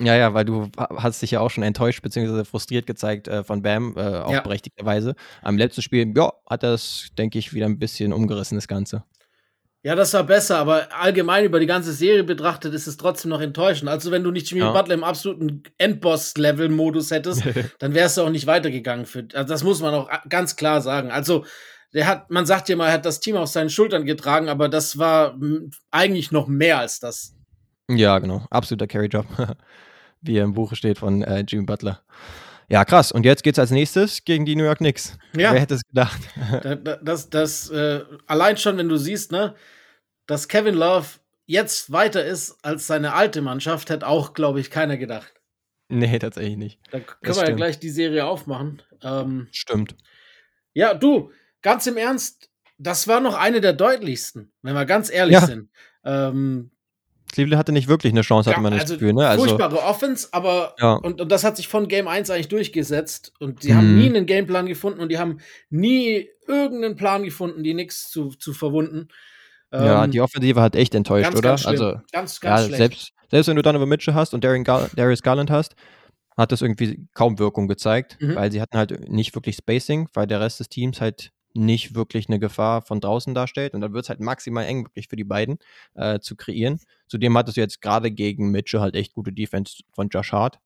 Ja, 0.00 0.14
ja, 0.14 0.32
weil 0.32 0.44
du 0.44 0.68
hast 0.76 1.22
dich 1.22 1.32
ja 1.32 1.40
auch 1.40 1.50
schon 1.50 1.64
enttäuscht 1.64 2.02
bzw. 2.02 2.44
frustriert 2.44 2.86
gezeigt 2.86 3.26
äh, 3.26 3.42
von 3.42 3.62
Bam, 3.62 3.94
äh, 3.96 4.00
auch 4.00 4.32
ja. 4.32 4.40
berechtigterweise. 4.42 5.16
Am 5.42 5.58
letzten 5.58 5.82
Spiel, 5.82 6.12
ja, 6.16 6.32
hat 6.48 6.62
das, 6.62 7.08
denke 7.18 7.38
ich, 7.38 7.52
wieder 7.52 7.66
ein 7.66 7.80
bisschen 7.80 8.12
umgerissen, 8.12 8.56
das 8.56 8.68
Ganze. 8.68 9.02
Ja, 9.84 9.94
das 9.94 10.12
war 10.12 10.24
besser, 10.24 10.58
aber 10.58 10.88
allgemein 10.92 11.44
über 11.44 11.60
die 11.60 11.66
ganze 11.66 11.92
Serie 11.92 12.24
betrachtet 12.24 12.74
ist 12.74 12.88
es 12.88 12.96
trotzdem 12.96 13.30
noch 13.30 13.40
enttäuschend. 13.40 13.88
Also, 13.88 14.10
wenn 14.10 14.24
du 14.24 14.32
nicht 14.32 14.50
Jimmy 14.50 14.62
ja. 14.62 14.72
Butler 14.72 14.94
im 14.94 15.04
absoluten 15.04 15.62
Endboss-Level-Modus 15.78 17.12
hättest, 17.12 17.42
dann 17.78 17.94
wärst 17.94 18.16
du 18.16 18.22
auch 18.22 18.30
nicht 18.30 18.48
weitergegangen. 18.48 19.06
Für, 19.06 19.26
also 19.34 19.48
das 19.48 19.62
muss 19.62 19.80
man 19.80 19.94
auch 19.94 20.10
ganz 20.28 20.56
klar 20.56 20.80
sagen. 20.80 21.12
Also, 21.12 21.44
der 21.94 22.06
hat, 22.06 22.30
man 22.30 22.44
sagt 22.44 22.68
ja 22.68 22.76
mal, 22.76 22.88
er 22.88 22.94
hat 22.94 23.06
das 23.06 23.20
Team 23.20 23.36
auf 23.36 23.48
seinen 23.48 23.70
Schultern 23.70 24.04
getragen, 24.04 24.48
aber 24.48 24.68
das 24.68 24.98
war 24.98 25.38
eigentlich 25.90 26.32
noch 26.32 26.48
mehr 26.48 26.78
als 26.78 26.98
das. 26.98 27.34
Ja, 27.88 28.18
genau. 28.18 28.44
Absoluter 28.50 28.86
Carry-Job. 28.86 29.26
Wie 30.20 30.36
er 30.36 30.44
im 30.44 30.54
Buche 30.54 30.74
steht 30.74 30.98
von 30.98 31.22
äh, 31.22 31.44
Jimmy 31.46 31.64
Butler. 31.64 32.02
Ja, 32.68 32.84
krass. 32.84 33.12
Und 33.12 33.24
jetzt 33.24 33.42
geht's 33.42 33.58
als 33.58 33.70
nächstes 33.70 34.24
gegen 34.24 34.44
die 34.44 34.54
New 34.54 34.64
York 34.64 34.78
Knicks. 34.78 35.18
Ja. 35.34 35.52
Wer 35.52 35.60
hätte 35.60 35.74
es 35.74 35.82
gedacht? 35.82 36.20
das, 36.84 36.98
das, 37.02 37.30
das 37.30 37.70
äh, 37.70 38.04
allein 38.26 38.56
schon, 38.58 38.76
wenn 38.76 38.88
du 38.88 38.96
siehst, 38.96 39.32
ne, 39.32 39.54
dass 40.26 40.48
Kevin 40.48 40.74
Love 40.74 41.06
jetzt 41.46 41.90
weiter 41.90 42.24
ist 42.24 42.58
als 42.62 42.86
seine 42.86 43.14
alte 43.14 43.40
Mannschaft, 43.40 43.88
hätte 43.88 44.06
auch, 44.06 44.34
glaube 44.34 44.60
ich, 44.60 44.70
keiner 44.70 44.98
gedacht. 44.98 45.32
Nee, 45.88 46.18
tatsächlich 46.18 46.58
nicht. 46.58 46.80
Dann 46.90 47.06
können 47.06 47.18
das 47.22 47.36
wir 47.36 47.42
stimmt. 47.44 47.48
ja 47.48 47.56
gleich 47.56 47.78
die 47.80 47.88
Serie 47.88 48.26
aufmachen. 48.26 48.82
Ähm, 49.02 49.48
stimmt. 49.50 49.96
Ja, 50.74 50.92
du, 50.92 51.32
ganz 51.62 51.86
im 51.86 51.96
Ernst, 51.96 52.50
das 52.76 53.08
war 53.08 53.20
noch 53.20 53.34
eine 53.34 53.62
der 53.62 53.72
deutlichsten, 53.72 54.52
wenn 54.60 54.74
wir 54.74 54.84
ganz 54.84 55.10
ehrlich 55.10 55.34
ja. 55.34 55.46
sind. 55.46 55.70
Ähm, 56.04 56.70
Cleveland 57.32 57.58
hatte 57.58 57.72
nicht 57.72 57.88
wirklich 57.88 58.12
eine 58.12 58.22
Chance, 58.22 58.50
hatte 58.50 58.58
ja, 58.58 58.62
man 58.62 58.72
das 58.72 58.82
also 58.82 58.94
Gefühl. 58.94 59.12
Ne? 59.12 59.26
Also, 59.26 59.44
furchtbare 59.44 59.82
Offense, 59.82 60.28
aber 60.32 60.74
ja. 60.78 60.94
und, 60.94 61.20
und 61.20 61.30
das 61.30 61.44
hat 61.44 61.56
sich 61.56 61.68
von 61.68 61.88
Game 61.88 62.08
1 62.08 62.30
eigentlich 62.30 62.48
durchgesetzt. 62.48 63.32
Und 63.38 63.62
sie 63.62 63.72
mhm. 63.72 63.76
haben 63.76 63.98
nie 63.98 64.06
einen 64.06 64.26
Gameplan 64.26 64.66
gefunden 64.66 65.00
und 65.00 65.10
die 65.10 65.18
haben 65.18 65.38
nie 65.70 66.28
irgendeinen 66.46 66.96
Plan 66.96 67.22
gefunden, 67.24 67.62
die 67.62 67.74
nichts 67.74 68.10
zu, 68.10 68.30
zu 68.30 68.52
verwunden. 68.52 69.08
Ja, 69.72 70.04
ähm, 70.04 70.10
die 70.10 70.20
Offensive 70.20 70.60
hat 70.60 70.74
echt 70.74 70.94
enttäuscht, 70.94 71.24
ganz, 71.24 71.38
oder? 71.38 71.48
Ganz 71.50 71.66
also 71.66 72.00
ganz, 72.12 72.40
ganz 72.40 72.60
ja, 72.60 72.66
schlecht. 72.66 72.78
Selbst, 72.78 73.12
selbst 73.30 73.48
wenn 73.48 73.56
du 73.56 73.62
Donovan 73.62 73.88
Mitchell 73.88 74.14
hast 74.14 74.32
und 74.32 74.40
Gar 74.40 74.88
Darius 74.96 75.22
Garland 75.22 75.50
hast, 75.50 75.74
hat 76.36 76.52
das 76.52 76.62
irgendwie 76.62 77.06
kaum 77.14 77.38
Wirkung 77.38 77.68
gezeigt, 77.68 78.16
mhm. 78.20 78.36
weil 78.36 78.50
sie 78.50 78.60
hatten 78.60 78.78
halt 78.78 79.10
nicht 79.10 79.34
wirklich 79.34 79.56
Spacing, 79.56 80.08
weil 80.14 80.26
der 80.26 80.40
Rest 80.40 80.60
des 80.60 80.68
Teams 80.68 81.00
halt 81.00 81.32
nicht 81.58 81.94
wirklich 81.94 82.28
eine 82.28 82.38
Gefahr 82.38 82.82
von 82.82 83.00
draußen 83.00 83.34
darstellt. 83.34 83.74
Und 83.74 83.80
dann 83.80 83.92
wird 83.92 84.04
es 84.04 84.08
halt 84.08 84.20
maximal 84.20 84.64
eng 84.64 84.84
wirklich 84.84 85.08
für 85.08 85.16
die 85.16 85.24
beiden 85.24 85.58
äh, 85.94 86.20
zu 86.20 86.36
kreieren. 86.36 86.80
Zudem 87.08 87.36
hattest 87.36 87.56
du 87.56 87.60
jetzt 87.60 87.82
gerade 87.82 88.10
gegen 88.10 88.50
Mitchell 88.50 88.80
halt 88.80 88.94
echt 88.94 89.12
gute 89.12 89.32
Defense 89.32 89.82
von 89.92 90.08
Josh 90.08 90.32
Hart. 90.32 90.58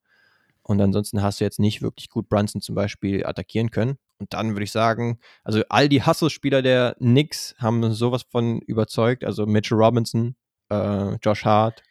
Und 0.63 0.81
ansonsten 0.81 1.23
hast 1.23 1.41
du 1.41 1.45
jetzt 1.45 1.59
nicht 1.59 1.83
wirklich 1.83 2.09
gut 2.09 2.29
Brunson 2.29 2.61
zum 2.61 2.75
Beispiel 2.75 3.27
attackieren 3.27 3.71
können. 3.71 3.99
Und 4.19 4.33
dann 4.33 4.51
würde 4.51 4.65
ich 4.65 4.71
sagen, 4.71 5.19
also 5.43 5.63
all 5.69 5.89
die 5.89 6.05
Hustle-Spieler 6.05 6.63
der 6.63 6.95
Knicks 6.99 7.57
haben 7.59 7.93
sowas 7.93 8.23
von 8.23 8.61
überzeugt. 8.61 9.25
Also 9.25 9.47
Mitchell 9.47 9.79
Robinson, 9.79 10.37
äh, 10.71 11.17
Josh 11.17 11.45
Hart, 11.45 11.83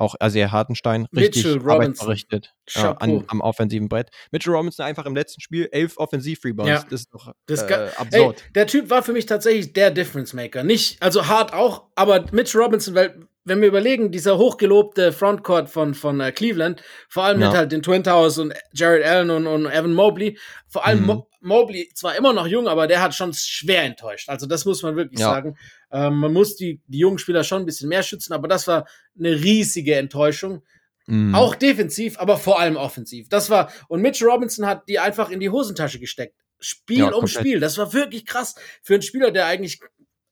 auch 0.00 0.14
Asia 0.18 0.50
Hartenstein 0.50 1.06
richtig 1.14 1.44
Mitchell 1.44 1.70
Arbeit 1.70 1.96
verrichtet 1.98 2.54
äh, 2.74 2.80
an, 2.80 3.24
am 3.28 3.40
offensiven 3.40 3.88
Brett. 3.88 4.10
Mitchell 4.32 4.52
Robinson 4.54 4.84
einfach 4.86 5.06
im 5.06 5.14
letzten 5.14 5.40
Spiel 5.40 5.68
elf 5.72 5.96
Offensiv-Rebounds. 5.98 6.68
Ja. 6.70 6.84
Das 6.90 7.00
ist 7.00 7.14
doch 7.14 7.32
Das 7.46 7.62
äh, 7.62 7.66
ga- 7.68 7.84
Ey, 7.84 7.90
absurd. 7.96 8.42
der 8.54 8.66
Typ 8.66 8.90
war 8.90 9.02
für 9.02 9.12
mich 9.12 9.26
tatsächlich 9.26 9.72
der 9.72 9.90
Difference 9.90 10.32
Maker. 10.32 10.64
Nicht, 10.64 11.02
also 11.02 11.26
hart 11.28 11.52
auch, 11.52 11.84
aber 11.94 12.24
Mitch 12.32 12.58
Robinson, 12.58 12.94
weil, 12.94 13.26
wenn 13.44 13.60
wir 13.60 13.68
überlegen, 13.68 14.10
dieser 14.12 14.36
hochgelobte 14.38 15.12
Frontcourt 15.12 15.70
von, 15.70 15.94
von 15.94 16.20
äh, 16.20 16.30
Cleveland, 16.32 16.82
vor 17.08 17.24
allem 17.24 17.40
Ja. 17.40 17.48
mit 17.48 17.56
halt 17.56 17.72
den 17.72 17.82
Twin 17.82 18.04
Towers 18.04 18.38
und 18.38 18.52
Jared 18.72 19.04
Allen 19.04 19.30
und, 19.30 19.46
und 19.46 19.66
Evan 19.66 19.94
Mobley, 19.94 20.38
vor 20.68 20.84
allem 20.86 21.00
Mhm. 21.00 21.06
Mo 21.06 21.26
Mobley, 21.42 21.88
zwar 21.94 22.16
immer 22.16 22.34
noch 22.34 22.46
jung, 22.46 22.68
aber 22.68 22.86
der 22.86 23.00
hat 23.00 23.14
schon 23.14 23.32
schwer 23.32 23.84
enttäuscht. 23.84 24.28
Also 24.28 24.44
das 24.46 24.66
muss 24.66 24.82
man 24.82 24.94
wirklich 24.96 25.20
Ja. 25.20 25.30
sagen. 25.30 25.56
Ähm, 25.90 26.16
man 26.18 26.34
muss 26.34 26.54
die, 26.56 26.82
die 26.86 26.98
jungen 26.98 27.18
Spieler 27.18 27.44
schon 27.44 27.62
ein 27.62 27.66
bisschen 27.66 27.88
mehr 27.88 28.02
schützen, 28.02 28.34
aber 28.34 28.46
das 28.46 28.66
war 28.68 28.86
eine 29.18 29.30
riesige 29.42 29.94
Enttäuschung. 29.96 30.62
Mhm. 31.06 31.34
Auch 31.34 31.54
defensiv, 31.54 32.18
aber 32.18 32.36
vor 32.36 32.60
allem 32.60 32.76
offensiv. 32.76 33.30
Das 33.30 33.48
war, 33.48 33.72
und 33.88 34.02
Mitch 34.02 34.22
Robinson 34.22 34.66
hat 34.66 34.86
die 34.86 34.98
einfach 34.98 35.30
in 35.30 35.40
die 35.40 35.48
Hosentasche 35.48 35.98
gesteckt. 35.98 36.34
Spiel 36.58 36.98
Ja, 36.98 37.12
um. 37.14 37.26
Spiel. 37.26 37.58
Das 37.58 37.78
war 37.78 37.94
wirklich 37.94 38.26
krass 38.26 38.54
für 38.82 38.92
einen 38.92 39.02
Spieler, 39.02 39.30
der 39.30 39.46
eigentlich 39.46 39.80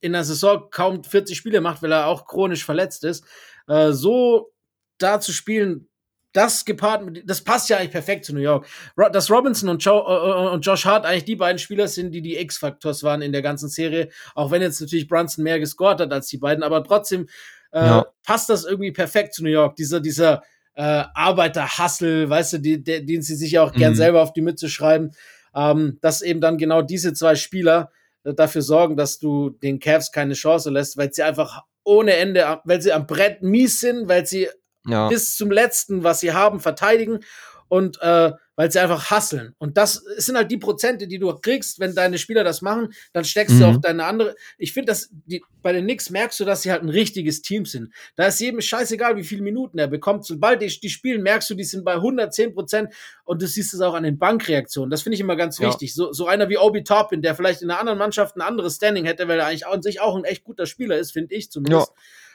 in 0.00 0.12
der 0.12 0.24
Saison 0.24 0.68
kaum 0.70 1.02
40 1.04 1.37
Spiele 1.37 1.61
macht, 1.61 1.82
weil 1.82 1.92
er 1.92 2.06
auch 2.06 2.26
chronisch 2.26 2.64
verletzt 2.64 3.04
ist. 3.04 3.24
Äh, 3.66 3.92
so 3.92 4.52
da 4.98 5.20
zu 5.20 5.32
spielen, 5.32 5.88
das 6.32 6.64
gepaart 6.64 7.04
mit, 7.04 7.28
das 7.28 7.42
passt 7.42 7.68
ja 7.70 7.78
eigentlich 7.78 7.90
perfekt 7.90 8.24
zu 8.24 8.34
New 8.34 8.40
York. 8.40 8.66
Ro 8.98 9.08
dass 9.08 9.30
Robinson 9.30 9.68
und, 9.70 9.82
Joe, 9.82 10.00
äh, 10.02 10.52
und 10.54 10.64
Josh 10.64 10.84
Hart 10.84 11.06
eigentlich 11.06 11.24
die 11.24 11.37
beiden 11.37 11.58
Spieler 11.58 11.88
sind, 11.88 12.12
die 12.12 12.20
die 12.22 12.37
X-Faktors 12.37 13.02
waren 13.02 13.22
in 13.22 13.32
der 13.32 13.42
ganzen 13.42 13.68
Serie. 13.68 14.08
Auch 14.34 14.50
wenn 14.50 14.61
jetzt 14.62 14.80
natürlich 14.80 15.08
Brunson 15.08 15.42
mehr 15.42 15.58
gescored 15.58 16.00
hat 16.00 16.12
als 16.12 16.28
die 16.28 16.38
beiden, 16.38 16.62
aber 16.62 16.84
trotzdem 16.84 17.28
äh, 17.72 17.87
Ja. 17.87 18.06
passt 18.24 18.48
das 18.50 18.64
irgendwie 18.64 18.92
perfekt 18.92 19.34
zu 19.34 19.42
New 19.42 19.50
York. 19.50 19.76
Dieser, 19.76 20.00
dieser 20.00 20.42
äh, 20.74 21.04
Arbeiter-Hustle, 21.14 22.28
weißt 22.30 22.54
du, 22.54 22.58
die, 22.58 22.82
den 22.82 23.22
sie 23.22 23.34
sich 23.34 23.52
ja 23.52 23.62
auch 23.62 23.72
gern 23.72 23.92
Mhm. 23.92 23.96
selber 23.96 24.22
auf 24.22 24.32
die 24.32 24.42
Mütze 24.42 24.68
schreiben, 24.68 25.11
ähm, 25.54 25.98
dass 26.02 26.22
eben 26.22 26.40
dann 26.40 26.58
genau 26.58 26.82
diese 26.82 27.12
zwei 27.14 27.34
Spieler 27.34 27.90
äh, 27.90 27.97
dafür 28.24 28.62
sorgen, 28.62 28.96
dass 28.96 29.18
du 29.18 29.50
den 29.50 29.78
Cavs 29.78 30.12
keine 30.12 30.35
Chance 30.35 30.70
lässt, 30.70 30.96
weil 30.96 31.12
sie 31.12 31.22
einfach 31.22 31.62
ohne 31.85 32.16
Ende, 32.16 32.61
weil 32.64 32.83
sie 32.83 32.92
am 32.92 33.07
Brett 33.07 33.42
mies 33.42 33.81
sind, 33.81 34.09
weil 34.09 34.26
sie 34.26 34.48
ja. 34.87 35.09
bis 35.09 35.37
zum 35.37 35.50
letzten, 35.50 36.04
was 36.04 36.20
sie 36.20 36.33
haben, 36.33 36.61
verteidigen 36.61 37.20
und 37.68 38.00
äh, 38.02 38.33
weil 38.59 38.73
sie 38.73 38.81
einfach 38.81 39.09
hasseln. 39.12 39.55
Und 39.59 39.77
das 39.77 40.03
sind 40.16 40.37
halt 40.37 40.51
die 40.51 40.57
Prozente, 40.57 41.07
die 41.07 41.21
du 41.21 41.33
kriegst, 41.33 41.79
wenn 41.79 41.94
deine 41.94 42.18
Spieler 42.18 42.42
das 42.42 42.61
machen, 42.61 42.92
dann 43.12 43.25
steckst 43.25 43.55
du 43.61 43.64
Mhm. 43.64 43.77
auch 43.77 43.77
deine 43.81 44.05
andere. 44.05 44.35
Ich 44.59 44.73
finde, 44.73 44.90
dass 44.90 45.11
die, 45.27 45.44
bei 45.62 45.73
den 45.73 45.85
Knicks 45.85 46.11
merkst 46.11 46.40
du, 46.40 46.44
dass 46.44 46.62
sie 46.62 46.73
halt 46.73 46.83
ein 46.83 46.88
richtiges 46.88 47.40
Team 47.40 47.66
sind. 47.66 47.92
Da 48.16 48.27
ist 48.27 48.40
jedem 48.40 48.61
scheißegal, 48.61 49.16
wie 49.16 49.23
viele 49.23 49.42
Minuten 49.42 49.79
er 49.79 49.87
bekommt. 49.87 50.27
Sobald 50.27 50.61
die, 50.61 50.66
die 50.81 50.90
spielen, 50.90 51.23
merkst 51.23 51.49
du, 51.51 51.55
die 51.55 51.62
sind 51.62 51.85
bei 51.85 51.94
110 52.01 52.53
Prozent 52.53 52.92
und 53.25 53.40
du 53.40 53.47
siehst 53.47 53.75
es 53.75 53.81
auch 53.81 53.94
an 53.94 54.03
den 54.03 54.18
Bankreaktionen. 54.18 54.90
Das 54.90 55.03
finde 55.03 55.14
ich 55.14 55.21
immer 55.21 55.37
ganz 55.37 55.61
Ja. 55.61 55.68
wichtig. 55.68 55.94
So, 55.94 56.12
so 56.12 56.27
einer 56.27 56.49
wie 56.49 56.59
Obi 56.59 56.83
Toppin, 56.83 57.23
der 57.23 57.37
vielleicht 57.37 57.62
in 57.62 57.71
einer 57.71 57.79
anderen 57.79 58.01
Mannschaft 58.01 58.35
ein 58.37 58.40
anderes 58.40 58.75
Standing 58.75 59.05
hätte, 59.05 59.29
weil 59.29 59.38
er 59.38 59.47
eigentlich 59.47 59.68
an 59.68 59.83
sich 59.83 60.01
auch 60.01 60.16
ein 60.16 60.25
echt 60.25 60.42
guter 60.42 60.66
Spieler 60.66 60.99
ist, 60.99 61.12
finde 61.12 61.33
ich 61.37 61.49
zumindest. 61.53 61.92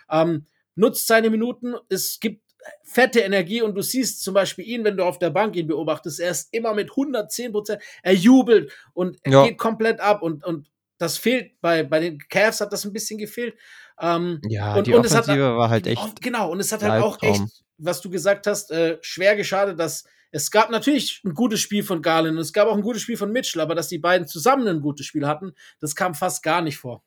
Ähm, 0.09 0.45
nutzt 0.75 1.05
seine 1.05 1.29
Minuten. 1.29 1.75
Es 1.89 2.19
gibt 2.19 2.42
fette 2.83 3.19
Energie 3.21 3.61
und 3.61 3.75
du 3.75 3.81
siehst 3.81 4.23
zum 4.23 4.33
Beispiel 4.33 4.65
ihn, 4.67 4.83
wenn 4.83 4.97
du 4.97 5.03
auf 5.05 5.19
der 5.19 5.29
Bank 5.29 5.55
ihn 5.55 5.67
beobachtest, 5.67 6.19
er 6.19 6.31
ist 6.31 6.53
immer 6.53 6.73
mit 6.73 6.89
110 6.91 7.51
Prozent, 7.51 7.81
er 8.03 8.13
jubelt 8.13 8.71
und 8.93 9.17
er 9.23 9.31
Ja. 9.31 9.47
geht 9.47 9.57
komplett 9.57 9.99
ab 9.99 10.21
und, 10.21 10.43
und 10.45 10.69
das 10.97 11.17
fehlt 11.17 11.59
bei, 11.61 11.83
bei 11.83 11.99
den 11.99 12.17
Cavs 12.29 12.61
hat 12.61 12.71
das 12.71 12.85
ein 12.85 12.93
bisschen 12.93 13.17
gefehlt. 13.17 13.55
Ähm, 13.99 14.39
ja, 14.47 14.75
und- 14.75 14.87
die 14.87 14.93
und 14.93 15.05
es 15.05 15.13
hat- 15.13 15.23
Offensive 15.23 15.57
war 15.57 15.69
halt 15.69 15.87
echt. 15.87 15.97
auch- 16.01 16.15
genau, 16.21 16.51
und 16.51 16.59
es 16.59 16.71
hat 16.71 16.81
halt 16.83 17.03
auch 17.03 17.21
echt, 17.21 17.41
was 17.77 17.99
du 18.01 18.09
gesagt 18.09 18.47
hast, 18.47 18.71
äh, 18.71 18.97
schwer 19.01 19.35
geschadet, 19.35 19.79
dass 19.79 20.05
es 20.31 20.49
gab 20.49 20.71
natürlich 20.71 21.21
ein 21.25 21.33
gutes 21.33 21.59
Spiel 21.59 21.83
von 21.83 22.01
Garland 22.01 22.35
und 22.37 22.41
es 22.41 22.53
gab 22.53 22.67
auch 22.67 22.75
ein 22.75 22.81
gutes 22.81 23.01
Spiel 23.03 23.17
von 23.17 23.31
Mitchell, 23.31 23.61
aber 23.61 23.75
dass 23.75 23.87
die 23.87 23.99
beiden 23.99 24.27
zusammen 24.27 24.67
ein 24.67 24.81
gutes 24.81 25.05
Spiel 25.05 25.27
hatten, 25.27 25.53
das 25.79 25.95
kam 25.95 26.15
fast 26.15 26.41
gar 26.41 26.61
nicht 26.61 26.77
vor. 26.77 27.03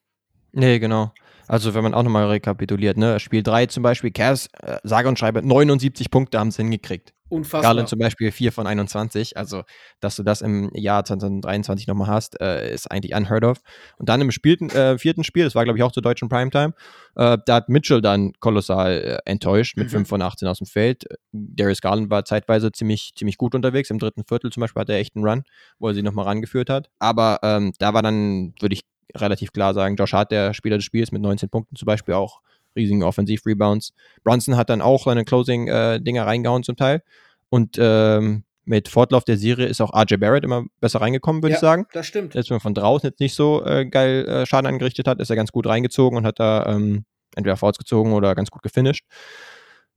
Nee, 0.56 0.78
genau. 0.78 1.12
Also, 1.48 1.74
wenn 1.74 1.82
man 1.84 1.94
auch 1.94 2.02
nochmal 2.02 2.26
rekapituliert, 2.26 2.96
ne? 2.96 3.20
Spiel 3.20 3.42
3 3.42 3.66
zum 3.66 3.82
Beispiel, 3.82 4.10
Cavs, 4.10 4.48
äh, 4.62 4.78
sage 4.82 5.06
und 5.08 5.18
schreibe, 5.18 5.46
79 5.46 6.10
Punkte 6.10 6.40
haben 6.40 6.50
sie 6.50 6.62
hingekriegt. 6.62 7.12
Unfassbar. 7.28 7.62
Garland 7.62 7.88
zum 7.88 7.98
Beispiel 7.98 8.32
4 8.32 8.52
von 8.52 8.66
21. 8.66 9.36
Also, 9.36 9.62
dass 10.00 10.16
du 10.16 10.22
das 10.22 10.40
im 10.40 10.70
Jahr 10.74 11.04
2023 11.04 11.86
nochmal 11.88 12.08
hast, 12.08 12.40
äh, 12.40 12.72
ist 12.72 12.90
eigentlich 12.90 13.14
unheard 13.14 13.44
of. 13.44 13.58
Und 13.98 14.08
dann 14.08 14.20
im 14.22 14.30
spielten, 14.30 14.70
äh, 14.70 14.96
vierten 14.98 15.24
Spiel, 15.24 15.44
das 15.44 15.54
war, 15.54 15.64
glaube 15.64 15.78
ich, 15.78 15.82
auch 15.82 15.92
zur 15.92 16.02
deutschen 16.02 16.28
Primetime, 16.28 16.72
äh, 17.16 17.36
da 17.44 17.54
hat 17.56 17.68
Mitchell 17.68 18.00
dann 18.00 18.32
kolossal 18.40 18.92
äh, 19.24 19.30
enttäuscht 19.30 19.76
mit 19.76 19.86
Mhm. 19.88 19.90
5 19.90 20.08
von 20.08 20.22
18 20.22 20.48
aus 20.48 20.58
dem 20.58 20.66
Feld. 20.66 21.04
Darius 21.32 21.80
Garland 21.80 22.10
war 22.10 22.24
zeitweise 22.24 22.72
ziemlich, 22.72 23.12
ziemlich 23.16 23.36
gut 23.38 23.54
unterwegs. 23.54 23.90
Im 23.90 23.98
dritten 23.98 24.24
Viertel 24.26 24.50
zum 24.50 24.62
Beispiel 24.62 24.80
hat 24.80 24.88
er 24.88 24.96
echt 24.98 25.14
einen 25.16 25.26
Run, 25.26 25.42
wo 25.78 25.88
er 25.88 25.94
sie 25.94 26.02
nochmal 26.02 26.24
rangeführt 26.26 26.70
hat. 26.70 26.88
Aber 26.98 27.40
ähm, 27.42 27.72
da 27.78 27.92
war 27.92 28.02
dann, 28.02 28.54
würde 28.60 28.72
ich 28.74 28.82
relativ 29.14 29.52
klar 29.52 29.74
sagen, 29.74 29.96
Josh 29.96 30.12
Hart 30.12 30.32
der 30.32 30.54
Spieler 30.54 30.76
des 30.76 30.84
Spiels 30.84 31.12
mit 31.12 31.22
19 31.22 31.48
Punkten 31.48 31.76
zum 31.76 31.86
Beispiel 31.86 32.14
auch 32.14 32.40
riesigen 32.74 33.02
Offensiv-Rebounds. 33.02 33.92
Brunson 34.24 34.56
hat 34.56 34.68
dann 34.70 34.82
auch 34.82 35.04
seine 35.04 35.24
Closing-Dinger 35.24 36.26
reingehauen 36.26 36.62
zum 36.62 36.76
Teil. 36.76 37.02
Und 37.48 37.76
ähm, 37.78 38.44
mit 38.64 38.88
Fortlauf 38.88 39.24
der 39.24 39.36
Serie 39.38 39.66
ist 39.66 39.80
auch 39.80 39.94
RJ 39.94 40.16
Barrett 40.16 40.44
immer 40.44 40.64
besser 40.80 41.00
reingekommen, 41.00 41.42
würde 41.42 41.52
Ja. 41.52 41.56
ich 41.56 41.60
sagen. 41.60 41.86
Das 41.92 42.06
stimmt. 42.06 42.34
Jetzt, 42.34 42.50
wenn 42.50 42.56
man 42.56 42.60
von 42.60 42.74
draußen 42.74 43.08
jetzt 43.08 43.20
nicht 43.20 43.34
so 43.34 43.64
äh, 43.64 43.86
geil 43.86 44.26
äh, 44.26 44.44
Schaden 44.46 44.66
angerichtet 44.66 45.06
hat, 45.06 45.20
ist 45.20 45.30
er 45.30 45.36
ganz 45.36 45.52
gut 45.52 45.66
reingezogen 45.66 46.18
und 46.18 46.26
hat 46.26 46.40
da 46.40 46.66
ähm, 46.66 47.04
entweder 47.36 47.56
Fouls 47.56 47.78
gezogen 47.78 48.12
oder 48.12 48.34
ganz 48.34 48.50
gut 48.50 48.62
gefinisht. 48.62 49.04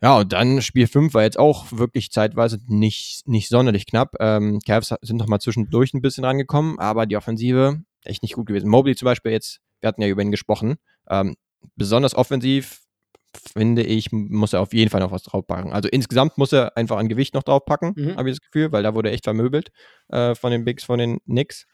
Ja, 0.01 0.17
und 0.19 0.31
dann 0.31 0.61
Spiel 0.61 0.87
5 0.87 1.13
war 1.13 1.23
jetzt 1.23 1.37
auch 1.39 1.65
wirklich 1.71 2.11
zeitweise 2.11 2.59
nicht, 2.67 3.27
nicht 3.27 3.49
sonderlich 3.49 3.85
knapp. 3.85 4.15
Ähm, 4.21 4.59
Cavs 4.65 4.93
sind 5.01 5.17
noch 5.17 5.27
mal 5.27 5.39
zwischendurch 5.39 5.93
ein 5.93 6.01
bisschen 6.01 6.23
rangekommen, 6.23 6.79
aber 6.79 7.05
die 7.05 7.17
Offensive 7.17 7.81
echt 8.03 8.23
nicht 8.23 8.33
gut 8.35 8.47
gewesen. 8.47 8.69
Mobley 8.69 8.95
zum 8.95 9.05
Beispiel 9.05 9.31
jetzt, 9.31 9.59
wir 9.81 9.87
hatten 9.87 10.01
ja 10.01 10.07
über 10.07 10.21
ihn 10.21 10.31
gesprochen, 10.31 10.77
ähm, 11.09 11.35
besonders 11.75 12.15
offensiv 12.15 12.81
finde 13.53 13.83
ich, 13.83 14.11
muss 14.11 14.53
er 14.53 14.61
auf 14.61 14.73
jeden 14.73 14.89
Fall 14.89 15.01
noch 15.01 15.11
was 15.11 15.21
draufpacken. 15.23 15.71
Also 15.71 15.87
insgesamt 15.89 16.37
muss 16.37 16.51
er 16.51 16.75
einfach 16.75 16.97
an 16.97 17.09
Gewicht 17.09 17.35
noch 17.35 17.43
draufpacken, 17.43 17.93
Mhm. 17.95 18.17
habe 18.17 18.29
ich 18.29 18.37
das 18.39 18.45
Gefühl, 18.45 18.71
weil 18.71 18.81
da 18.81 18.95
wurde 18.95 19.09
er 19.09 19.13
echt 19.13 19.25
vermöbelt 19.25 19.71
äh, 20.07 20.33
von 20.33 20.51
den 20.51 20.65
Bigs, 20.65 20.83
von 20.83 20.97
den 20.97 21.19
Knicks. 21.25 21.67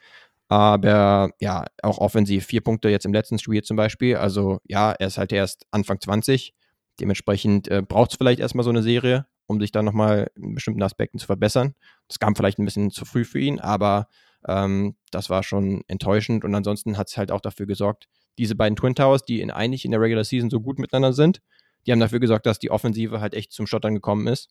Aber 0.47 1.31
ja, 1.39 1.65
auch 1.81 1.97
offensiv. 1.97 2.45
Vier 2.45 2.61
Punkte 2.61 2.89
jetzt 2.89 3.05
im 3.05 3.13
letzten 3.13 3.39
Spiel 3.39 3.63
zum 3.63 3.77
Beispiel. 3.77 4.17
Also 4.17 4.59
ja, 4.65 4.91
er 4.91 5.07
ist 5.07 5.17
halt 5.17 5.31
erst 5.31 5.65
Anfang 5.71 5.99
20. 5.99 6.53
Dementsprechend 6.99 7.67
äh, 7.69 7.81
braucht 7.81 8.11
es 8.11 8.17
vielleicht 8.17 8.39
erstmal 8.39 8.63
so 8.63 8.69
eine 8.69 8.83
Serie, 8.83 9.25
um 9.47 9.59
sich 9.59 9.71
dann 9.71 9.85
nochmal 9.85 10.29
in 10.35 10.53
bestimmten 10.55 10.83
Aspekten 10.83 11.19
zu 11.19 11.25
verbessern. 11.25 11.73
Das 12.07 12.19
kam 12.19 12.35
vielleicht 12.35 12.59
ein 12.59 12.65
bisschen 12.65 12.91
zu 12.91 13.05
früh 13.05 13.25
für 13.25 13.39
ihn, 13.39 13.59
aber 13.59 14.07
ähm, 14.47 14.95
das 15.11 15.29
war 15.29 15.43
schon 15.43 15.83
enttäuschend. 15.87 16.43
Und 16.43 16.53
ansonsten 16.55 16.97
hat 16.97 17.09
es 17.09 17.17
halt 17.17 17.31
auch 17.31 17.41
dafür 17.41 17.65
gesorgt, 17.65 18.07
diese 18.37 18.55
beiden 18.55 18.75
Twin 18.75 18.95
Towers, 18.95 19.23
die 19.23 19.41
in, 19.41 19.51
eigentlich 19.51 19.85
in 19.85 19.91
der 19.91 20.01
Regular 20.01 20.23
Season 20.23 20.49
so 20.49 20.59
gut 20.59 20.79
miteinander 20.79 21.13
sind, 21.13 21.41
die 21.85 21.91
haben 21.91 21.99
dafür 21.99 22.19
gesorgt, 22.19 22.45
dass 22.45 22.59
die 22.59 22.71
Offensive 22.71 23.21
halt 23.21 23.33
echt 23.33 23.51
zum 23.51 23.67
Schottern 23.67 23.93
gekommen 23.93 24.27
ist, 24.27 24.49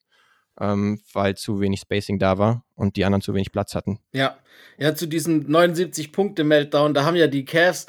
ähm, 0.60 1.00
weil 1.12 1.36
zu 1.36 1.60
wenig 1.60 1.80
Spacing 1.80 2.18
da 2.18 2.38
war 2.38 2.64
und 2.74 2.96
die 2.96 3.04
anderen 3.04 3.22
zu 3.22 3.34
wenig 3.34 3.52
Platz 3.52 3.74
hatten. 3.74 3.98
Ja, 4.12 4.38
ja, 4.78 4.94
zu 4.94 5.06
diesem 5.06 5.46
79-Punkte-Meltdown, 5.48 6.94
da 6.94 7.04
haben 7.04 7.16
ja 7.16 7.26
die 7.26 7.44
Cavs 7.44 7.86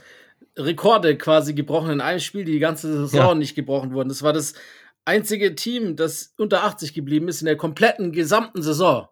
Rekorde 0.57 1.17
quasi 1.17 1.53
gebrochen 1.53 1.91
in 1.91 2.01
einem 2.01 2.19
Spiel, 2.19 2.45
die 2.45 2.53
die 2.53 2.59
ganze 2.59 2.91
Saison 2.91 3.29
Ja. 3.29 3.35
nicht 3.35 3.55
gebrochen 3.55 3.93
wurden. 3.93 4.09
Das 4.09 4.23
war 4.23 4.33
das 4.33 4.53
einzige 5.03 5.55
Team, 5.55 5.95
das 5.95 6.33
unter 6.37 6.63
80 6.63 6.93
geblieben 6.93 7.27
ist 7.27 7.41
in 7.41 7.45
der 7.45 7.57
kompletten 7.57 8.11
gesamten 8.11 8.61
Saison. 8.61 9.07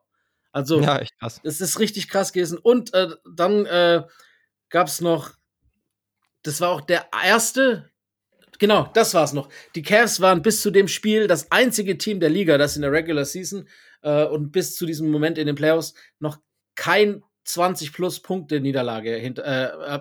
Also, 0.54 0.80
Ja, 0.80 1.00
echt 1.00 1.18
krass. 1.20 1.42
das 1.44 1.60
ist 1.60 1.80
richtig 1.80 2.08
krass 2.08 2.32
gewesen. 2.32 2.58
Und 2.58 2.94
äh, 2.94 3.10
dann 3.36 3.66
äh, 3.66 4.04
gab 4.70 4.88
es 4.88 5.02
noch, 5.02 5.32
das 6.44 6.62
war 6.62 6.70
auch 6.70 6.82
der 6.82 7.08
erste, 7.26 7.90
genau, 8.60 8.90
das 8.94 9.14
war 9.14 9.24
es 9.24 9.34
noch. 9.34 9.50
Die 9.76 9.82
Cavs 9.82 10.22
waren 10.22 10.42
bis 10.42 10.62
zu 10.62 10.72
dem 10.72 10.88
Spiel 10.88 11.28
das 11.28 11.52
einzige 11.52 11.98
Team 11.98 12.20
der 12.20 12.30
Liga, 12.30 12.58
das 12.58 12.76
in 12.76 12.82
der 12.84 12.92
Regular 12.92 13.26
Season 13.26 13.68
äh, 14.04 14.26
und 14.26 14.52
bis 14.52 14.76
zu 14.76 14.86
diesem 14.86 15.10
Moment 15.12 15.38
in 15.38 15.48
den 15.48 15.56
Playoffs 15.56 15.94
noch 16.20 16.38
kein 16.76 17.24
20 17.46 17.92
plus 17.94 18.22
Punkte 18.22 18.60
Niederlage 18.62 19.16
hinter, 19.16 19.44
äh, 19.46 19.96
äh, 19.96 20.00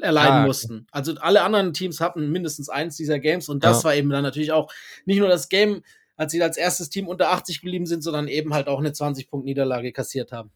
erleiden 0.00 0.38
okay. 0.38 0.46
mussten. 0.46 0.86
Also 0.90 1.14
alle 1.20 1.42
anderen 1.42 1.72
Teams 1.72 2.00
hatten 2.00 2.30
mindestens 2.32 2.68
eins 2.68 2.96
dieser 2.96 3.18
Games 3.20 3.48
und 3.48 3.62
das 3.62 3.78
Ja. 3.78 3.84
war 3.84 3.94
eben 3.94 4.10
dann 4.10 4.22
natürlich 4.24 4.52
auch 4.52 4.72
nicht 5.04 5.18
nur 5.18 5.28
das 5.28 5.48
Game, 5.48 5.82
als 6.22 6.32
sie 6.32 6.42
als 6.42 6.56
erstes 6.56 6.88
Team 6.88 7.08
unter 7.08 7.30
80 7.30 7.60
geblieben 7.60 7.86
sind, 7.86 8.02
sondern 8.02 8.28
eben 8.28 8.54
halt 8.54 8.68
auch 8.68 8.78
eine 8.78 8.92
20 8.92 9.28
Punkt 9.28 9.44
Niederlage 9.44 9.92
kassiert 9.92 10.32
haben. 10.32 10.50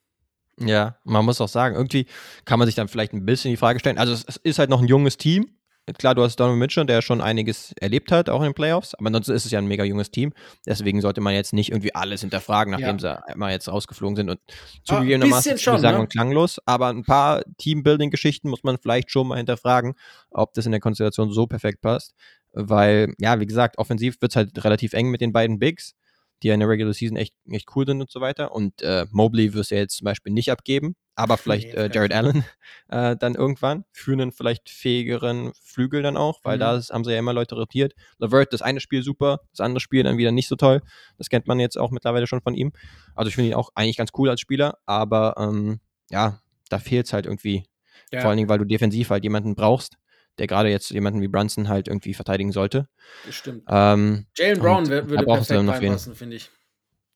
Ja, 0.59 0.97
man 1.05 1.25
muss 1.25 1.41
auch 1.41 1.49
sagen, 1.49 1.75
irgendwie 1.75 2.07
kann 2.45 2.59
man 2.59 2.67
sich 2.67 2.75
dann 2.75 2.89
vielleicht 2.89 3.13
ein 3.13 3.27
bisschen 3.27 3.51
die 3.51 3.57
Frage 3.57 3.79
stellen. 3.79 3.99
Also, 3.99 4.15
es, 4.15 4.37
ist 4.37 4.59
halt 4.59 4.71
noch 4.71 4.81
ein 4.81 4.89
junges 4.89 5.19
Team. 5.19 5.51
klar, 5.99 6.15
du 6.15 6.23
hast 6.23 6.37
Donovan 6.37 6.59
Mitchell, 6.59 6.87
der 6.87 7.03
schon 7.03 7.21
einiges 7.21 7.73
erlebt 7.79 8.11
hat, 8.11 8.31
auch 8.31 8.41
in 8.41 8.47
den 8.47 8.55
Playoffs, 8.55 8.95
aber 8.95 9.09
ansonsten 9.09 9.33
ist 9.33 9.45
es 9.45 9.51
ja 9.51 9.59
ein 9.59 9.67
mega 9.67 9.85
junges 9.85 10.11
Team. 10.11 10.33
Deswegen 10.65 11.03
sollte 11.03 11.21
man 11.21 11.35
jetzt 11.35 11.53
nicht 11.53 11.73
irgendwie 11.73 11.95
alles 11.95 12.23
hinterfragen, 12.23 12.71
nachdem 12.71 12.97
ja. 12.97 12.99
sie 12.99 13.29
einmal 13.29 13.51
jetzt 13.53 13.69
rausgeflogen 13.69 14.17
sind 14.17 14.31
und 14.31 14.41
zugegebenermaßen 14.85 15.59
schon, 15.59 15.81
sagen 15.81 15.97
ne? 15.97 16.03
und 16.05 16.11
klanglos. 16.11 16.59
Aber 16.65 16.89
ein 16.89 17.05
paar 17.05 17.43
Teambuilding-Geschichten 17.59 18.49
muss 18.49 18.65
man 18.65 18.79
vielleicht 18.79 19.11
schon 19.11 19.29
mal 19.29 19.37
hinterfragen, 19.37 19.95
ob 20.31 20.55
das 20.55 20.65
in 20.65 20.73
der 20.73 20.81
Konstellation 20.81 21.33
so 21.33 21.47
perfekt 21.47 21.83
passt. 21.83 22.15
Weil, 22.59 23.13
ja, 23.19 23.39
wie 23.39 23.47
gesagt, 23.47 23.79
offensiv 23.79 24.21
wird 24.21 24.33
es 24.33 24.37
halt 24.37 24.65
relativ 24.65 24.95
eng 24.95 25.11
mit 25.11 25.21
den 25.21 25.33
beiden 25.33 25.59
Bigs 25.59 25.95
die 26.43 26.49
ja 26.49 26.55
in 26.55 26.61
der 26.61 26.69
Regular 26.69 26.93
Season 26.93 27.17
echt, 27.17 27.35
echt 27.51 27.69
cool 27.75 27.87
sind 27.87 28.01
und 28.01 28.11
so 28.11 28.21
weiter. 28.21 28.53
Und 28.53 28.83
äh, 28.83 29.07
Mobley 29.11 29.55
wirst 29.55 29.71
du 29.71 29.77
ja 29.77 29.83
jetzt 29.83 29.97
zum 29.97 30.05
Beispiel 30.05 30.33
nicht 30.33 30.51
abgeben, 30.51 30.95
aber 31.15 31.39
vielleicht 31.39 31.75
äh, 31.75 31.91
Jared 31.93 32.13
Allen 32.13 32.45
äh, 32.89 33.17
dann 33.17 33.35
irgendwann 33.35 33.85
für 33.93 34.13
einen 34.13 34.33
vielleicht 34.33 34.69
fähigeren 34.69 35.53
Flügel 35.63 36.03
dann 36.03 36.17
auch, 36.17 36.41
weil 36.43 36.57
mhm. 36.57 36.61
da 36.61 36.81
haben 36.93 37.05
sie 37.05 37.13
ja 37.13 37.19
immer 37.19 37.33
Leute 37.33 37.55
rotiert. 37.55 37.95
Levert, 38.19 38.53
das 38.53 38.63
eine 38.63 38.81
Spiel 38.81 39.03
super, 39.03 39.41
das 39.51 39.61
andere 39.61 39.81
Spiel 39.81 40.03
dann 40.03 40.19
wieder 40.19 40.33
nicht 40.33 40.49
so 40.49 40.57
toll. 40.57 40.83
Das 41.17 41.31
kennt 41.31 41.47
man 41.47 41.59
jetzt 41.59 41.79
auch 41.79 41.91
mittlerweile 41.91 42.27
schon 42.27 42.43
von 42.43 42.55
ihm. 42.55 42.73
Also 43.15 43.29
ich 43.29 43.35
finde 43.35 43.51
ihn 43.51 43.55
auch 43.55 43.71
eigentlich 43.75 43.97
ganz 43.97 44.11
cool 44.19 44.29
als 44.29 44.41
Spieler, 44.41 44.79
aber 44.85 45.35
ähm, 45.39 45.81
ja, 46.11 46.41
da 46.69 46.79
fehlt 46.79 47.07
es 47.07 47.13
halt 47.13 47.27
irgendwie. 47.27 47.65
Ja. 48.13 48.21
Vor 48.21 48.31
allen 48.31 48.37
Dingen, 48.37 48.49
weil 48.49 48.59
du 48.59 48.65
defensiv 48.65 49.11
halt 49.11 49.25
jemanden 49.25 49.55
brauchst, 49.55 49.97
der 50.39 50.47
gerade 50.47 50.69
jetzt 50.69 50.91
jemanden 50.91 51.21
wie 51.21 51.29
Brunson 51.29 51.69
halt 51.69 51.89
irgendwie 51.89 52.15
verteidigen 52.15 52.53
sollte. 52.53 52.89
Das 53.25 53.35
stimmt. 53.35 53.65
Ähm, 53.69 54.27
Jalen 54.37 54.59
Brown 54.59 54.89
würde 54.89 55.25
perfekt 55.25 55.51
reinpassen, 55.51 56.15
finde 56.15 56.37
ich. 56.37 56.51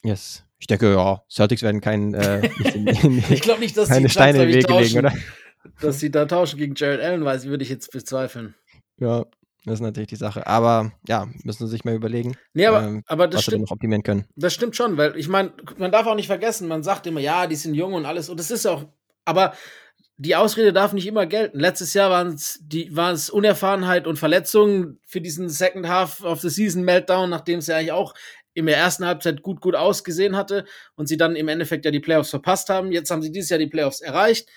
Yes. 0.02 0.44
Ich 0.58 0.66
denke, 0.66 0.92
ja, 0.92 1.22
Celtics 1.30 1.62
werden 1.62 1.80
kein, 1.80 2.14
äh, 2.14 2.50
ich 3.30 3.40
glaube 3.40 3.60
nicht, 3.60 3.76
dass 3.76 3.88
keine 3.88 4.06
die 4.06 4.12
Steine 4.12 4.42
in 4.42 4.48
den 4.50 4.56
Weg 4.56 4.68
legen, 4.68 4.98
oder? 4.98 5.12
Dass 5.80 6.00
sie 6.00 6.10
da 6.10 6.26
tauschen 6.26 6.58
gegen 6.58 6.74
Jared 6.74 7.00
Allen, 7.00 7.24
weiß 7.24 7.46
würde 7.46 7.64
ich 7.64 7.70
jetzt 7.70 7.90
bezweifeln. 7.92 8.54
Ja, 8.98 9.24
das 9.64 9.74
ist 9.74 9.80
natürlich 9.80 10.08
die 10.08 10.16
Sache. 10.16 10.46
Aber 10.46 10.92
ja, 11.06 11.28
müssen 11.44 11.66
sie 11.66 11.70
sich 11.70 11.84
mal 11.84 11.94
überlegen, 11.94 12.36
nee, 12.54 12.66
aber, 12.66 12.82
ähm, 12.82 13.02
aber 13.06 13.26
das 13.26 13.38
was 13.38 13.42
stimmt, 13.44 13.56
sie 13.56 13.62
noch 13.62 13.70
optimieren 13.72 14.02
können. 14.02 14.26
Das 14.36 14.54
stimmt 14.54 14.76
schon, 14.76 14.96
weil 14.96 15.16
ich 15.16 15.28
meine, 15.28 15.52
man 15.76 15.92
darf 15.92 16.06
auch 16.06 16.14
nicht 16.14 16.26
vergessen, 16.26 16.68
man 16.68 16.82
sagt 16.82 17.06
immer, 17.06 17.20
ja, 17.20 17.46
die 17.46 17.56
sind 17.56 17.74
jung 17.74 17.94
und 17.94 18.06
alles. 18.06 18.28
Und 18.28 18.40
das 18.40 18.50
ist 18.50 18.66
auch, 18.66 18.84
aber 19.24 19.54
die 20.22 20.36
Ausrede 20.36 20.74
darf 20.74 20.92
nicht 20.92 21.06
immer 21.06 21.24
gelten. 21.24 21.58
Letztes 21.58 21.94
Jahr 21.94 22.10
waren 22.10 22.34
es 22.34 23.30
Unerfahrenheit 23.30 24.06
und 24.06 24.18
Verletzungen 24.18 25.00
für 25.06 25.22
diesen 25.22 25.48
Second 25.48 25.88
Half 25.88 26.22
of 26.22 26.42
the 26.42 26.50
Season 26.50 26.84
Meltdown, 26.84 27.30
nachdem 27.30 27.60
es 27.60 27.68
ja 27.68 27.76
eigentlich 27.76 27.92
auch 27.92 28.12
in 28.52 28.66
der 28.66 28.76
ersten 28.76 29.06
Halbzeit 29.06 29.40
gut, 29.40 29.62
gut 29.62 29.74
ausgesehen 29.74 30.36
hatte 30.36 30.66
und 30.94 31.06
sie 31.06 31.16
dann 31.16 31.36
im 31.36 31.48
Endeffekt 31.48 31.86
ja 31.86 31.90
die 31.90 32.00
Playoffs 32.00 32.28
verpasst 32.28 32.68
haben. 32.68 32.92
Jetzt 32.92 33.10
haben 33.10 33.22
sie 33.22 33.32
dieses 33.32 33.48
Jahr 33.48 33.58
die 33.58 33.68
Playoffs 33.68 34.02
erreicht, 34.02 34.50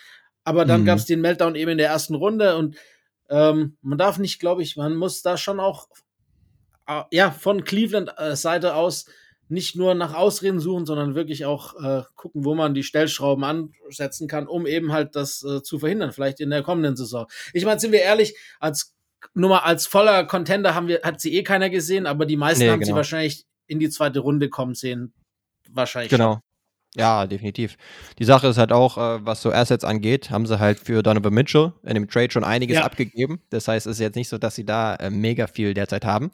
aber 0.43 0.65
dann 0.65 0.82
mhm. 0.82 0.86
gab 0.86 0.97
es 0.97 1.06
den 1.06 1.21
Meltdown 1.21 1.56
eben 1.56 1.71
in 1.71 1.78
der 1.78 1.88
ersten 1.88 2.15
Runde 2.15 2.58
und 2.58 2.76
ähm, 3.30 3.78
man 3.82 3.97
darf 3.97 4.19
nicht, 4.19 4.41
glaube 4.41 4.63
ich, 4.63 4.76
man 4.76 4.97
muss 4.97 5.21
da 5.21 5.38
schon 5.38 5.62
auch 5.62 5.88
äh, 6.89 7.04
ja 7.12 7.32
von 7.32 7.63
Cleveland 7.63 8.12
äh, 8.17 8.36
Seite 8.36 8.76
aus 8.76 9.06
nicht 9.54 9.76
nur 9.76 9.94
nach 9.94 10.13
Ausreden 10.13 10.60
suchen, 10.60 10.86
sondern 10.86 11.16
wirklich 11.16 11.46
auch 11.46 11.76
äh, 11.82 12.04
gucken, 12.16 12.44
wo 12.44 12.56
man 12.56 12.74
die 12.74 12.84
Stellschrauben 12.84 13.44
ansetzen 13.44 14.28
kann, 14.28 14.48
um 14.48 14.66
eben 14.66 14.92
halt 14.92 15.16
das 15.16 15.44
äh, 15.44 15.62
zu 15.62 15.80
verhindern, 15.80 16.12
vielleicht 16.12 16.39
in 16.39 16.50
der 16.50 16.63
kommenden 16.63 16.96
Saison. 16.96 17.28
Ich 17.54 17.63
meine, 17.63 17.80
sind 17.80 17.92
wir 17.92 18.02
ehrlich, 18.02 18.36
als 18.60 18.96
Nummer 19.34 19.66
als 19.66 19.88
voller 19.88 20.26
Contender 20.26 20.76
haben 20.76 20.88
wir, 20.88 21.02
hat 21.04 21.22
sie 21.22 21.36
eh 21.38 21.44
keiner 21.44 21.70
gesehen, 21.70 22.08
aber 22.08 22.26
die 22.26 22.36
meisten 22.36 22.63
nee, 22.63 22.70
haben 22.70 22.80
genau. 22.80 22.94
sie 22.94 22.96
wahrscheinlich 22.96 23.46
in 23.68 23.80
die 23.80 23.89
zweite 23.89 24.20
Runde 24.20 24.50
kommen 24.50 24.76
sehen. 24.76 25.13
Wahrscheinlich. 25.70 26.10
Genau. 26.10 26.39
Ja, 26.96 27.26
definitiv. 27.26 27.76
Die 28.20 28.24
Sache 28.24 28.48
ist 28.48 28.58
halt 28.58 28.72
auch, 28.72 28.98
äh, 28.98 29.26
was 29.26 29.42
so 29.42 29.52
Assets 29.52 29.84
angeht, 29.84 30.30
haben 30.30 30.46
sie 30.46 30.60
halt 30.60 30.80
für 30.80 31.02
Donovan 31.02 31.34
Mitchell 31.34 31.74
in 31.84 31.96
dem 31.96 32.08
Trade 32.08 32.32
schon 32.32 32.44
einiges 32.44 32.76
ja. 32.78 32.84
abgegeben. 32.84 33.42
Das 33.50 33.68
heißt, 33.68 33.88
es 33.88 33.94
ist 33.94 34.00
jetzt 34.00 34.16
nicht 34.16 34.30
so, 34.30 34.38
dass 34.38 34.56
sie 34.56 34.66
da 34.66 34.96
äh, 34.96 35.10
mega 35.10 35.48
viel 35.48 35.74
derzeit 35.74 36.06
haben. 36.06 36.32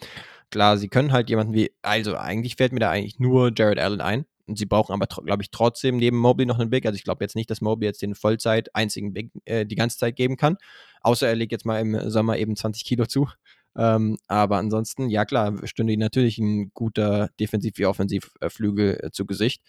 Klar, 0.52 0.78
sie 0.78 0.88
können 0.88 1.12
halt 1.12 1.30
jemanden 1.30 1.54
wie, 1.54 1.72
also 1.82 2.18
eigentlich 2.18 2.56
fällt 2.56 2.72
mir 2.72 2.80
da 2.80 2.90
eigentlich 2.90 3.20
nur 3.20 3.52
Jared 3.56 3.80
Allen 3.80 4.02
ein. 4.02 4.26
Und 4.48 4.58
sie 4.58 4.66
brauchen 4.66 4.94
aber, 4.94 5.06
glaube 5.06 5.44
ich, 5.44 5.52
trotzdem 5.52 5.98
neben 5.98 6.18
Mobley 6.18 6.48
noch 6.48 6.58
einen 6.58 6.72
Big. 6.72 6.86
Also 6.88 6.96
ich 6.96 7.04
glaube 7.04 7.24
jetzt 7.24 7.36
nicht, 7.36 7.52
dass 7.52 7.62
Mobley 7.62 7.86
jetzt 7.88 8.02
den 8.02 8.16
Vollzeit 8.16 8.76
einzigen 8.76 9.14
Big 9.14 9.32
äh, 9.46 9.64
die 9.64 9.76
ganze 9.76 10.00
Zeit 10.00 10.16
geben 10.16 10.38
kann. 10.38 10.58
Außer 11.02 11.28
er 11.28 11.36
legt 11.36 11.52
jetzt 11.52 11.68
mal 11.68 11.80
im 11.80 12.10
Sommer 12.10 12.38
eben 12.38 12.56
20 12.56 12.84
Kilo 12.84 13.06
zu. 13.06 13.30
Ähm, 13.78 14.18
aber 14.28 14.58
ansonsten, 14.58 15.10
ja 15.10 15.24
klar, 15.26 15.56
stünde 15.66 15.94
ihnen 15.94 16.02
natürlich 16.02 16.40
ein 16.40 16.72
guter 16.74 17.30
Defensiv- 17.40 17.78
wie 17.78 17.86
Offensivflügel 17.86 19.00
äh, 19.04 19.12
zu 19.12 19.28
Gesicht. 19.28 19.62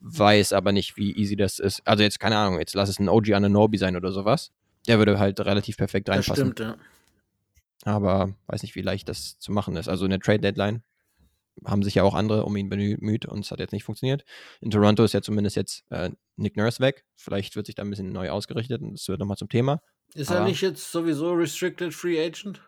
Weiß 0.00 0.54
aber 0.54 0.72
nicht, 0.72 0.96
wie 0.96 1.14
easy 1.14 1.36
das 1.36 1.58
ist. 1.58 1.82
Also 1.84 2.02
jetzt, 2.02 2.18
keine 2.18 2.38
Ahnung, 2.38 2.58
jetzt 2.58 2.74
lass 2.74 2.88
es 2.88 2.98
ein 2.98 3.10
OG 3.10 3.32
Ananobi 3.34 3.76
sein 3.76 3.96
oder 3.96 4.12
sowas. 4.12 4.50
Der 4.88 4.98
würde 4.98 5.18
halt 5.18 5.38
relativ 5.40 5.76
perfekt 5.76 6.08
reinpassen. 6.08 6.34
Das 6.34 6.38
stimmt, 6.38 6.60
ja. 6.60 6.76
Aber 7.86 8.34
weiß 8.48 8.62
nicht, 8.62 8.74
wie 8.74 8.82
leicht 8.82 9.08
das 9.08 9.38
zu 9.38 9.52
machen 9.52 9.76
ist. 9.76 9.88
Also 9.88 10.04
in 10.04 10.10
der 10.10 10.18
Trade 10.18 10.40
Deadline 10.40 10.82
haben 11.64 11.84
sich 11.84 11.94
ja 11.94 12.02
auch 12.02 12.14
andere 12.14 12.44
um 12.44 12.56
ihn 12.56 12.68
bemüht 12.68 13.26
und 13.26 13.44
es 13.44 13.50
hat 13.50 13.60
jetzt 13.60 13.72
nicht 13.72 13.84
funktioniert. 13.84 14.24
In 14.60 14.70
Toronto 14.70 15.04
ist 15.04 15.14
ja 15.14 15.22
zumindest 15.22 15.54
jetzt 15.54 15.84
äh, 15.90 16.10
Nick 16.34 16.56
Nurse 16.56 16.80
weg. 16.80 17.04
Vielleicht 17.14 17.54
wird 17.54 17.66
sich 17.66 17.76
da 17.76 17.82
ein 17.82 17.90
bisschen 17.90 18.12
neu 18.12 18.30
ausgerichtet 18.30 18.82
und 18.82 18.94
das 18.94 19.06
wird 19.08 19.20
nochmal 19.20 19.36
zum 19.36 19.48
Thema. 19.48 19.80
Ist 20.14 20.30
Aber, 20.30 20.40
er 20.40 20.46
nicht 20.46 20.60
jetzt 20.60 20.90
sowieso 20.90 21.32
Restricted 21.32 21.94
Free 21.94 22.20
Agent? 22.20 22.60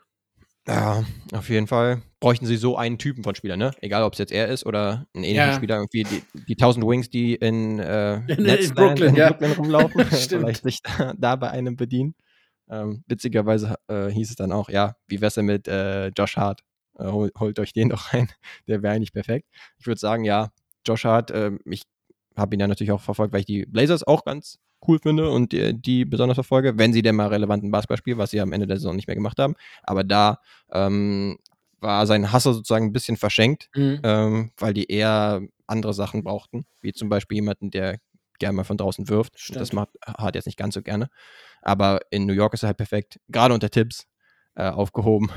Ja, 0.68 1.04
auf 1.32 1.48
jeden 1.48 1.66
Fall 1.66 2.02
bräuchten 2.20 2.46
sie 2.46 2.56
so 2.56 2.76
einen 2.76 2.98
Typen 2.98 3.24
von 3.24 3.34
Spieler, 3.34 3.56
ne? 3.56 3.72
Egal, 3.80 4.04
ob 4.04 4.12
es 4.12 4.18
jetzt 4.18 4.32
er 4.32 4.48
ist 4.48 4.66
oder 4.66 5.06
ein 5.14 5.24
ähnlicher 5.24 5.46
ja. 5.46 5.54
Spieler, 5.54 5.76
irgendwie 5.76 6.04
die, 6.04 6.22
die 6.46 6.54
1000 6.54 6.86
Wings, 6.86 7.10
die 7.10 7.34
in, 7.34 7.78
äh, 7.78 8.16
in, 8.26 8.44
in 8.44 8.74
Brooklyn, 8.74 9.08
in 9.08 9.16
ja. 9.16 9.30
Brooklyn 9.30 9.52
rumlaufen, 9.52 10.04
vielleicht 10.06 10.62
sich 10.62 10.80
da, 10.82 11.14
da, 11.16 11.36
bei 11.36 11.50
einem 11.50 11.76
bedienen. 11.76 12.14
Ähm, 12.70 13.04
witzigerweise 13.06 13.76
äh, 13.88 14.08
hieß 14.08 14.30
es 14.30 14.36
dann 14.36 14.52
auch, 14.52 14.68
ja, 14.68 14.96
wie 15.06 15.20
wär's 15.20 15.34
denn 15.34 15.46
mit 15.46 15.68
äh, 15.68 16.08
Josh 16.08 16.36
Hart? 16.36 16.62
Äh, 16.98 17.06
hol, 17.06 17.30
holt 17.38 17.58
euch 17.58 17.72
den 17.72 17.88
doch 17.90 18.12
rein, 18.12 18.28
der 18.66 18.82
wäre 18.82 18.94
eigentlich 18.94 19.12
perfekt. 19.12 19.48
Ich 19.78 19.86
würde 19.86 20.00
sagen, 20.00 20.24
ja, 20.24 20.50
Josh 20.86 21.04
Hart, 21.04 21.30
ähm, 21.32 21.60
ich 21.64 21.82
habe 22.36 22.54
ihn 22.54 22.60
ja 22.60 22.68
natürlich 22.68 22.92
auch 22.92 23.00
verfolgt, 23.00 23.32
weil 23.32 23.40
ich 23.40 23.46
die 23.46 23.66
Blazers 23.66 24.06
auch 24.06 24.24
ganz 24.24 24.58
cool 24.86 24.98
finde 25.00 25.30
und 25.30 25.52
die, 25.52 25.74
die 25.74 26.04
besonders 26.04 26.36
verfolge, 26.36 26.78
wenn 26.78 26.92
sie 26.92 27.02
denn 27.02 27.16
mal 27.16 27.28
relevanten 27.28 27.70
Basketball 27.70 27.96
spielen, 27.96 28.18
was 28.18 28.30
sie 28.30 28.40
am 28.40 28.52
Ende 28.52 28.66
der 28.66 28.76
Saison 28.76 28.94
nicht 28.94 29.08
mehr 29.08 29.16
gemacht 29.16 29.38
haben. 29.38 29.54
Aber 29.82 30.04
da 30.04 30.40
ähm, 30.70 31.38
war 31.80 32.06
sein 32.06 32.32
Hasser 32.32 32.54
sozusagen 32.54 32.86
ein 32.86 32.92
bisschen 32.92 33.16
verschenkt, 33.16 33.68
mhm. 33.74 34.00
ähm, 34.02 34.50
weil 34.56 34.74
die 34.74 34.90
eher 34.90 35.40
andere 35.66 35.94
Sachen 35.94 36.24
brauchten, 36.24 36.64
wie 36.80 36.92
zum 36.92 37.08
Beispiel 37.08 37.36
jemanden, 37.36 37.70
der 37.70 37.98
gerne 38.38 38.56
mal 38.56 38.64
von 38.64 38.76
draußen 38.76 39.08
wirft. 39.08 39.38
Stimmt. 39.38 39.60
Das 39.60 39.72
macht 39.72 39.90
Hart 40.06 40.34
jetzt 40.34 40.46
nicht 40.46 40.58
ganz 40.58 40.74
so 40.74 40.82
gerne. 40.82 41.08
Aber 41.62 42.00
in 42.10 42.26
New 42.26 42.32
York 42.32 42.54
ist 42.54 42.62
er 42.62 42.68
halt 42.68 42.76
perfekt, 42.76 43.20
gerade 43.28 43.54
unter 43.54 43.70
Tipps, 43.70 44.06
äh, 44.54 44.68
aufgehoben. 44.68 45.30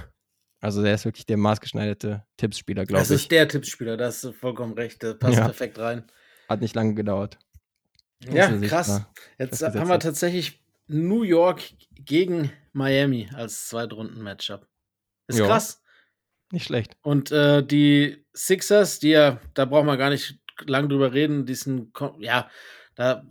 Also 0.60 0.84
der 0.84 0.94
ist 0.94 1.06
wirklich 1.06 1.26
der 1.26 1.38
maßgeschneiderte 1.38 2.24
Tippsspieler, 2.38 2.86
glaube 2.86 3.02
ich. 3.02 3.10
Das 3.10 3.22
ist 3.22 3.32
der 3.32 3.48
Tippsspieler, 3.48 3.98
da 3.98 4.06
hast 4.06 4.24
du 4.24 4.32
vollkommen 4.32 4.74
recht. 4.74 5.02
Der 5.02 5.16
passt 5.16 5.38
ja. 5.38 5.46
perfekt 5.46 5.80
rein. 5.80 6.04
Hat 6.48 6.62
nicht 6.62 6.76
lange 6.76 6.94
gedauert. 6.94 7.40
Ja, 8.32 8.56
krass. 8.60 9.06
Jetzt 9.40 9.64
haben 9.64 9.90
wir 9.90 10.00
tatsächlich 10.00 10.64
New 10.88 11.24
York 11.24 11.62
gegen 11.96 12.52
Miami 12.74 13.30
als 13.34 13.68
Zweitrunden-Matchup. 13.70 14.68
Ist 15.28 15.40
jo. 15.40 15.48
krass. 15.48 15.82
Nicht 16.52 16.66
schlecht. 16.66 16.98
Und 17.02 17.32
äh, 17.32 17.66
die 17.66 18.26
Sixers, 18.34 19.00
die 19.00 19.10
ja, 19.10 19.40
da 19.54 19.66
braucht 19.66 19.86
man 19.86 19.98
gar 19.98 20.10
nicht 20.10 20.40
lang 20.66 20.90
drüber 20.90 21.14
reden, 21.14 21.46
die 21.46 21.56
sind, 21.56 21.98
ja, 22.20 22.50
da, 22.96 23.24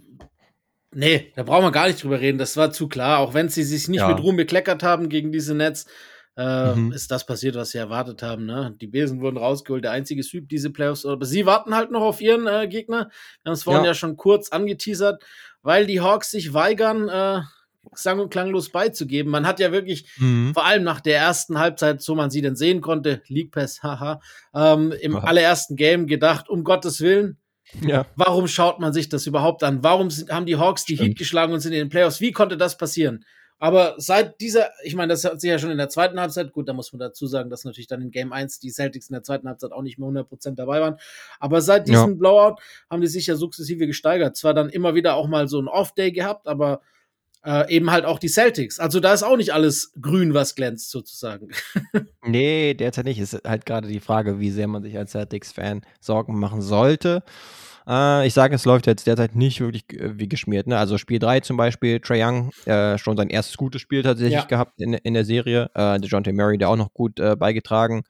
nee, 0.93 1.33
da 1.37 1.43
braucht 1.43 1.63
man 1.63 1.73
gar 1.73 1.87
nicht 1.87 2.03
drüber 2.03 2.21
reden, 2.21 2.39
das 2.39 2.57
war 2.57 2.73
zu 2.73 2.89
klar, 2.89 3.19
auch 3.19 3.35
wenn 3.35 3.49
sie 3.49 3.63
sich 3.63 3.89
nicht 3.89 4.01
ja. 4.01 4.09
mit 4.09 4.23
Ruhm 4.23 4.37
bekleckert 4.37 4.83
haben 4.83 5.09
gegen 5.09 5.33
diese 5.33 5.55
Nets, 5.55 5.87
äh, 6.37 6.75
mhm. 6.75 6.93
ist 6.93 7.11
das 7.11 7.27
passiert, 7.27 7.55
was 7.57 7.71
sie 7.71 7.79
erwartet 7.79 8.23
haben. 8.23 8.47
Ne? 8.47 8.75
Die 8.81 8.87
Besen 8.87 9.21
wurden 9.21 9.37
rausgeholt, 9.37 9.85
der 9.85 9.91
einzige 9.91 10.23
Sweep 10.23 10.49
diese 10.49 10.71
Playoffs. 10.71 11.05
Aber 11.05 11.27
sie 11.27 11.45
warten 11.45 11.75
halt 11.75 11.91
noch 11.91 12.03
auf 12.03 12.21
ihren 12.21 12.47
äh, 12.47 12.69
Gegner. 12.69 13.11
Wir 13.43 13.51
haben 13.51 13.55
es 13.55 13.65
vorhin 13.65 13.85
ja. 13.85 13.91
ja. 13.91 13.95
schon 13.95 14.17
kurz 14.17 14.51
angeteasert, 14.51 15.23
weil 15.63 15.87
die 15.87 16.01
Hawks 16.01 16.31
sich 16.31 16.55
weigern, 16.55 17.09
äh, 17.09 17.43
sang- 17.93 18.21
und 18.21 18.31
klanglos 18.31 18.71
beizugeben. 18.71 19.31
Man 19.31 19.47
hat 19.47 19.59
ja 19.59 19.73
wirklich, 19.73 20.09
mhm. 20.19 20.53
vor 20.55 20.65
allem 20.65 20.85
nach 20.85 21.01
der 21.01 21.19
ersten 21.19 21.59
Halbzeit, 21.59 22.01
so 22.01 22.15
man 22.15 22.31
sie 22.31 22.43
denn 22.43 22.57
sehen 22.57 22.81
konnte, 22.81 23.23
League 23.27 23.51
Pass, 23.51 23.83
haha, 23.83 24.21
ähm, 24.55 24.93
im 25.01 25.17
allerersten 25.17 25.77
Game 25.77 26.07
gedacht, 26.07 26.49
um 26.49 26.63
Gottes 26.63 27.01
Willen, 27.01 27.40
ja. 27.81 28.07
Warum 28.17 28.49
schaut 28.49 28.81
man 28.81 28.93
sich 28.93 29.09
das 29.09 29.27
überhaupt 29.27 29.63
an? 29.63 29.83
Warum 29.83 30.11
sind, 30.11 30.31
haben 30.31 30.47
die 30.47 30.57
Hawks 30.57 30.85
die 30.85 30.95
Stimmt. 30.95 31.11
Heat 31.11 31.19
geschlagen 31.19 31.53
und 31.53 31.61
sind 31.61 31.73
in 31.73 31.79
den 31.79 31.89
Playoffs? 31.89 32.21
Wie 32.21 32.33
konnte 32.33 32.57
das 32.57 32.77
passieren? 32.77 33.25
Aber 33.63 33.95
seit 33.99 34.41
dieser, 34.41 34.71
ich 34.85 34.95
meine, 34.95 35.13
das 35.13 35.23
hat 35.25 35.39
sich 35.39 35.51
ja 35.51 35.59
schon 35.59 35.71
in 35.71 35.77
der 35.77 35.91
zweiten 35.91 36.19
Halbzeit, 36.19 36.51
gut, 36.53 36.67
da 36.67 36.73
muss 36.73 36.95
man 36.95 37.01
dazu 37.01 37.27
sagen, 37.27 37.51
dass 37.51 37.65
natürlich 37.65 37.89
dann 37.89 38.01
in 38.01 38.11
Game 38.11 38.33
1 38.33 38.59
die 38.59 38.71
Celtics 38.71 39.11
in 39.11 39.13
der 39.13 39.23
zweiten 39.23 39.47
Halbzeit 39.47 39.73
auch 39.73 39.83
nicht 39.83 39.99
mehr 39.99 40.09
100% 40.09 40.55
dabei 40.55 40.81
waren. 40.81 40.97
Aber 41.39 41.61
seit 41.61 41.87
diesem 41.87 42.13
ja. 42.13 42.17
Blowout 42.17 42.57
haben 42.89 43.03
die 43.03 43.07
sich 43.07 43.27
ja 43.27 43.37
sukzessive 43.37 43.87
gesteigert. 43.87 44.35
Zwar 44.35 44.55
dann 44.55 44.71
immer 44.71 44.95
wieder 44.95 45.15
auch 45.15 45.29
mal 45.29 45.47
so 45.47 45.61
ein 45.61 45.69
Off-Day 45.69 46.11
gehabt, 46.11 46.49
aber 46.49 46.81
äh, 47.45 47.75
eben 47.75 47.91
halt 47.91 48.05
auch 48.05 48.19
die 48.19 48.29
Celtics. 48.29 48.79
Also 48.79 49.01
da 49.01 49.13
ist 49.13 49.23
auch 49.23 49.37
nicht 49.37 49.53
alles 49.53 49.93
grün, 50.01 50.35
was 50.35 50.55
glänzt, 50.55 50.91
sozusagen. 50.91 51.49
nee, 52.27 52.75
derzeit 52.75 53.05
nicht. 53.05 53.19
Ist 53.19 53.41
halt 53.47 53.67
gerade 53.67 53.89
die 53.89 54.01
Frage, 54.01 54.41
wie 54.41 54.51
sehr 54.51 54.69
man 54.69 54.83
sich 54.83 54.97
als 54.97 55.13
Celtics-Fan 55.13 55.83
Sorgen 56.01 56.39
machen 56.39 56.63
sollte. 56.63 57.23
Äh, 57.89 58.27
ich 58.27 58.35
sage, 58.35 58.55
es 58.55 58.65
läuft 58.65 58.87
jetzt 58.87 59.07
derzeit 59.07 59.35
nicht 59.35 59.61
wirklich 59.61 59.85
äh, 59.93 60.19
wie 60.19 60.29
geschmiert. 60.29 60.67
Ne? 60.67 60.77
Also 60.77 60.99
Spiel 60.99 61.19
3 61.19 61.41
zum 61.41 61.57
Beispiel, 61.57 62.01
Trae 62.01 62.23
Young, 62.25 62.51
äh, 62.67 62.99
schon 62.99 63.17
sein 63.17 63.31
erstes 63.31 63.57
gutes 63.57 63.81
Spiel 63.81 64.03
tatsächlich 64.03 64.35
ja. 64.35 64.45
gehabt 64.45 64.81
in, 64.81 64.95
in 64.95 65.15
der 65.15 65.25
Serie. 65.25 65.71
Äh, 65.75 65.99
DeJounte 65.99 66.33
Murray, 66.33 66.59
der 66.59 66.69
auch 66.69 66.77
noch 66.77 66.93
gut 66.93 67.19
äh, 67.21 67.37
beigetragen. 67.37 68.05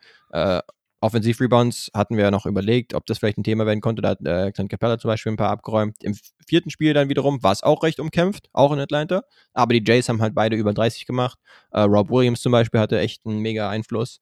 Offensiv-Rebounds 1.01 1.91
hatten 1.95 2.17
wir 2.17 2.25
ja 2.25 2.31
noch 2.31 2.45
überlegt, 2.45 2.95
ob 2.95 3.07
das 3.07 3.19
vielleicht 3.19 3.39
ein 3.39 3.45
Thema 3.45 3.65
werden 3.65 3.81
konnte. 3.81 4.03
Da 4.03 4.11
hat 4.11 4.27
äh, 4.27 4.53
Clint 4.53 4.71
Capella 4.71 4.99
zum 4.99 5.09
Beispiel 5.09 5.33
ein 5.33 5.37
paar 5.37 5.51
abgeräumt. 5.51 5.97
Im 6.03 6.15
vierten 6.47 6.71
Spiel 6.71 6.93
dann 6.93 7.09
wiederum 7.09 7.43
war 7.43 7.53
es 7.53 7.63
auch 7.63 7.83
recht 7.83 8.01
umkämpft, 8.01 8.51
auch 8.53 8.73
in 8.73 8.79
Atlanta. 8.79 9.23
Aber 9.55 9.73
die 9.73 9.83
Jays 9.85 10.09
haben 10.09 10.21
halt 10.21 10.35
beide 10.35 10.57
über 10.57 10.75
30 10.75 11.07
gemacht. 11.07 11.39
Äh, 11.71 11.81
Rob 11.81 12.11
Williams 12.11 12.43
zum 12.43 12.53
Beispiel 12.53 12.81
hatte 12.81 12.99
echt 12.99 13.25
einen 13.25 13.39
mega 13.39 13.71
Einfluss. 13.71 14.21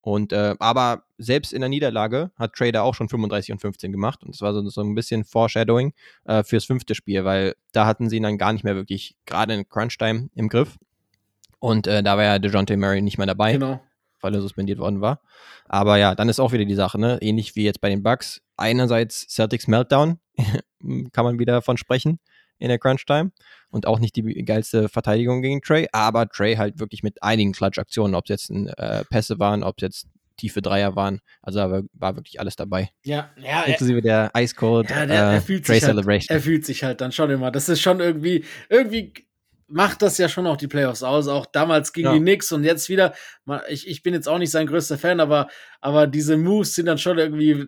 Und 0.00 0.32
äh, 0.32 0.54
aber 0.58 1.04
selbst 1.18 1.52
in 1.52 1.60
der 1.60 1.68
Niederlage 1.68 2.30
hat 2.36 2.54
Trader 2.54 2.82
auch 2.82 2.94
schon 2.94 3.08
35 3.08 3.52
und 3.52 3.60
15 3.60 3.92
gemacht. 3.92 4.22
Und 4.22 4.34
das 4.34 4.40
war 4.40 4.52
so, 4.52 4.68
so 4.68 4.80
ein 4.80 4.94
bisschen 4.94 5.24
Foreshadowing 5.24 5.92
äh, 6.24 6.42
fürs 6.42 6.64
fünfte 6.64 6.94
Spiel, 6.94 7.24
weil 7.24 7.54
da 7.72 7.86
hatten 7.86 8.08
sie 8.08 8.16
ihn 8.16 8.22
dann 8.24 8.38
gar 8.38 8.52
nicht 8.52 8.64
mehr 8.64 8.76
wirklich 8.76 9.16
gerade 9.26 9.54
in 9.54 9.68
Crunch-Time 9.68 10.30
im 10.34 10.48
Griff. 10.48 10.76
Und 11.60 11.86
äh, 11.86 12.02
da 12.02 12.16
war 12.16 12.24
ja 12.24 12.38
DeJounte 12.38 12.76
Murray 12.76 13.00
nicht 13.00 13.18
mehr 13.18 13.26
dabei. 13.26 13.52
Genau 13.54 13.80
weil 14.20 14.34
er 14.34 14.40
suspendiert 14.40 14.78
worden 14.78 15.00
war. 15.00 15.20
Aber 15.66 15.96
ja, 15.98 16.14
dann 16.14 16.28
ist 16.28 16.40
auch 16.40 16.52
wieder 16.52 16.64
die 16.64 16.74
Sache, 16.74 16.98
ne? 16.98 17.18
Ähnlich 17.20 17.56
wie 17.56 17.64
jetzt 17.64 17.80
bei 17.80 17.88
den 17.88 18.02
Bucks. 18.02 18.40
Einerseits 18.56 19.26
Celtics 19.28 19.66
Meltdown, 19.66 20.18
kann 21.12 21.24
man 21.24 21.38
wieder 21.38 21.52
davon 21.52 21.76
sprechen 21.76 22.18
in 22.58 22.68
der 22.68 22.78
Crunch-Time. 22.78 23.32
Und 23.70 23.86
auch 23.86 23.98
nicht 23.98 24.16
die 24.16 24.22
geilste 24.44 24.88
Verteidigung 24.88 25.42
gegen 25.42 25.60
Trey, 25.60 25.88
aber 25.92 26.28
Trey 26.28 26.56
halt 26.56 26.78
wirklich 26.78 27.02
mit 27.02 27.22
einigen 27.22 27.52
Klatsch-Aktionen, 27.52 28.14
ob 28.14 28.24
es 28.24 28.28
jetzt 28.28 28.50
äh, 28.50 29.04
Pässe 29.10 29.38
waren, 29.38 29.62
ob 29.62 29.74
es 29.78 29.82
jetzt 29.82 30.06
tiefe 30.36 30.62
Dreier 30.62 30.96
waren. 30.96 31.20
Also 31.42 31.58
da 31.58 31.82
war 31.92 32.16
wirklich 32.16 32.40
alles 32.40 32.56
dabei. 32.56 32.90
Ja, 33.04 33.30
ja. 33.36 33.62
Inklusive 33.62 34.02
der 34.02 34.30
Ice 34.36 34.54
Cold 34.54 34.90
ja, 34.90 35.06
der, 35.06 35.32
äh, 35.34 35.40
Trey 35.40 35.80
halt, 35.80 35.82
Celebration. 35.82 36.36
Er 36.36 36.42
fühlt 36.42 36.64
sich 36.64 36.84
halt 36.84 37.00
dann 37.00 37.12
schon 37.12 37.30
immer. 37.30 37.50
Das 37.50 37.68
ist 37.68 37.80
schon 37.80 38.00
irgendwie, 38.00 38.44
irgendwie 38.68 39.12
macht 39.68 40.02
das 40.02 40.18
ja 40.18 40.28
schon 40.28 40.46
auch 40.46 40.56
die 40.56 40.68
Playoffs 40.68 41.02
aus. 41.02 41.28
Auch 41.28 41.46
damals 41.46 41.92
ging 41.92 42.04
ja. 42.04 42.12
die 42.12 42.20
Knicks 42.20 42.52
und 42.52 42.64
jetzt 42.64 42.88
wieder. 42.88 43.14
Ich, 43.68 43.88
ich 43.88 44.02
bin 44.02 44.14
jetzt 44.14 44.28
auch 44.28 44.38
nicht 44.38 44.50
sein 44.50 44.66
größter 44.66 44.98
Fan, 44.98 45.20
aber, 45.20 45.48
aber 45.80 46.06
diese 46.06 46.36
Moves 46.36 46.74
sind 46.74 46.86
dann 46.86 46.98
schon 46.98 47.18
irgendwie 47.18 47.66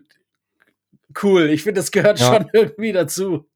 cool. 1.23 1.49
Ich 1.49 1.63
finde, 1.63 1.81
das 1.81 1.91
gehört 1.91 2.19
ja. 2.19 2.33
schon 2.33 2.49
irgendwie 2.53 2.91
dazu. 2.91 3.49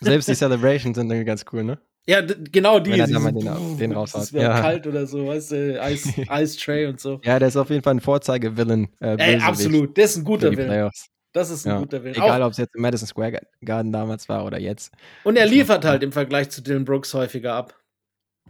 Selbst 0.00 0.28
die 0.28 0.34
Celebrations 0.34 0.96
sind 0.96 1.10
irgendwie 1.10 1.24
ganz 1.24 1.44
cool, 1.52 1.64
ne? 1.64 1.78
Ja, 2.06 2.20
genau 2.20 2.80
die. 2.80 2.90
Wenn 2.90 3.00
er 3.00 3.06
dann 3.06 3.22
mal 3.22 3.32
den, 3.32 3.78
den 3.78 3.92
raushaut. 3.92 4.22
Das 4.22 4.32
wäre 4.34 4.50
ja. 4.50 4.60
kalt 4.60 4.86
oder 4.86 5.06
so, 5.06 5.26
weißt 5.26 5.52
du, 5.52 5.80
Ice, 5.90 6.12
Ice 6.30 6.58
Tray 6.58 6.86
und 6.86 7.00
so. 7.00 7.20
Ja, 7.24 7.38
der 7.38 7.48
ist 7.48 7.56
auf 7.56 7.70
jeden 7.70 7.82
Fall 7.82 7.94
ein 7.94 8.00
Vorzeige-Villain. 8.00 8.88
Äh, 9.00 9.16
Ey, 9.18 9.40
absolut, 9.40 9.96
der 9.96 10.04
ist 10.04 10.16
ein 10.16 10.24
guter 10.24 10.50
Villain. 10.54 10.90
Das 11.32 11.50
ist 11.50 11.66
ein 11.66 11.70
ja. 11.70 11.78
guter 11.78 12.04
Villain. 12.04 12.22
Egal, 12.22 12.42
ob 12.42 12.52
es 12.52 12.58
jetzt 12.58 12.74
im 12.74 12.82
Madison 12.82 13.08
Square 13.08 13.40
Garden 13.64 13.90
damals 13.90 14.28
war 14.28 14.44
oder 14.44 14.60
jetzt. 14.60 14.92
Und 15.24 15.36
er 15.36 15.46
liefert 15.46 15.84
halt 15.84 16.02
im 16.02 16.12
Vergleich 16.12 16.50
zu 16.50 16.62
Dylan 16.62 16.84
Brooks 16.84 17.14
häufiger 17.14 17.54
ab. 17.54 17.74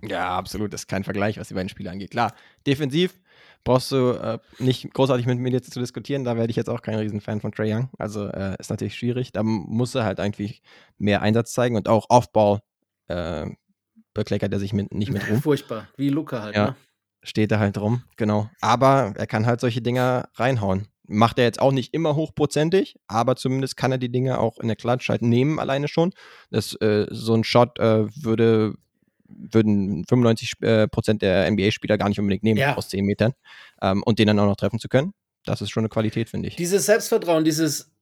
Ja, 0.02 0.36
absolut. 0.36 0.72
Das 0.72 0.82
ist 0.82 0.88
kein 0.88 1.04
Vergleich, 1.04 1.38
was 1.38 1.48
die 1.48 1.54
beiden 1.54 1.68
Spiele 1.68 1.90
angeht. 1.90 2.10
Klar, 2.10 2.34
defensiv 2.66 3.18
brauchst 3.64 3.90
du 3.90 4.10
äh, 4.10 4.38
nicht 4.58 4.92
großartig 4.92 5.26
mit 5.26 5.38
mir 5.38 5.50
jetzt 5.50 5.72
zu 5.72 5.80
diskutieren. 5.80 6.24
Da 6.24 6.36
werde 6.36 6.50
ich 6.50 6.56
jetzt 6.56 6.68
auch 6.68 6.82
kein 6.82 6.98
Riesenfan 6.98 7.40
von 7.40 7.52
Trey 7.52 7.74
Young. 7.74 7.88
Also 7.98 8.26
äh, 8.28 8.56
ist 8.58 8.70
natürlich 8.70 8.96
schwierig. 8.96 9.32
Da 9.32 9.42
muss 9.42 9.94
er 9.94 10.04
halt 10.04 10.20
eigentlich 10.20 10.62
mehr 10.98 11.22
Einsatz 11.22 11.52
zeigen 11.52 11.76
und 11.76 11.88
auch 11.88 12.06
Aufbau 12.10 12.60
äh, 13.08 13.46
bekleckert 14.12 14.52
er 14.52 14.60
sich 14.60 14.72
mit, 14.72 14.92
nicht 14.92 15.10
mit 15.10 15.22
rum. 15.30 15.42
Furchtbar, 15.42 15.88
wie 15.96 16.10
Luca 16.10 16.42
halt. 16.42 16.54
Ja, 16.54 16.66
ne? 16.66 16.76
steht 17.22 17.50
er 17.50 17.58
halt 17.58 17.78
rum, 17.78 18.02
genau. 18.16 18.50
Aber 18.60 19.14
er 19.16 19.26
kann 19.26 19.46
halt 19.46 19.60
solche 19.60 19.82
Dinger 19.82 20.28
reinhauen. 20.34 20.86
Macht 21.06 21.38
er 21.38 21.44
jetzt 21.44 21.60
auch 21.60 21.72
nicht 21.72 21.92
immer 21.92 22.16
hochprozentig, 22.16 22.96
aber 23.08 23.36
zumindest 23.36 23.76
kann 23.76 23.92
er 23.92 23.98
die 23.98 24.10
Dinge 24.12 24.38
auch 24.38 24.58
in 24.58 24.68
der 24.68 24.76
Klatsch 24.76 25.08
halt 25.10 25.20
nehmen, 25.20 25.58
alleine 25.58 25.88
schon. 25.88 26.12
Das, 26.50 26.74
äh, 26.80 27.06
so 27.10 27.34
ein 27.34 27.44
Shot 27.44 27.78
äh, 27.78 28.06
würde 28.22 28.74
würden 29.36 30.04
95 30.06 30.52
äh, 30.60 30.88
Prozent 30.88 31.22
der 31.22 31.50
NBA-Spieler 31.50 31.98
gar 31.98 32.08
nicht 32.08 32.18
unbedingt 32.18 32.42
nehmen 32.42 32.58
ja. 32.58 32.76
aus 32.76 32.88
10 32.88 33.04
Metern. 33.04 33.32
Ähm, 33.82 34.02
und 34.02 34.18
den 34.18 34.26
dann 34.28 34.38
auch 34.38 34.46
noch 34.46 34.56
treffen 34.56 34.78
zu 34.78 34.88
können, 34.88 35.12
das 35.44 35.60
ist 35.60 35.70
schon 35.70 35.82
eine 35.82 35.88
Qualität, 35.88 36.28
finde 36.30 36.48
ich. 36.48 36.56
Dieses 36.56 36.86
Selbstvertrauen, 36.86 37.44
dieses 37.44 37.92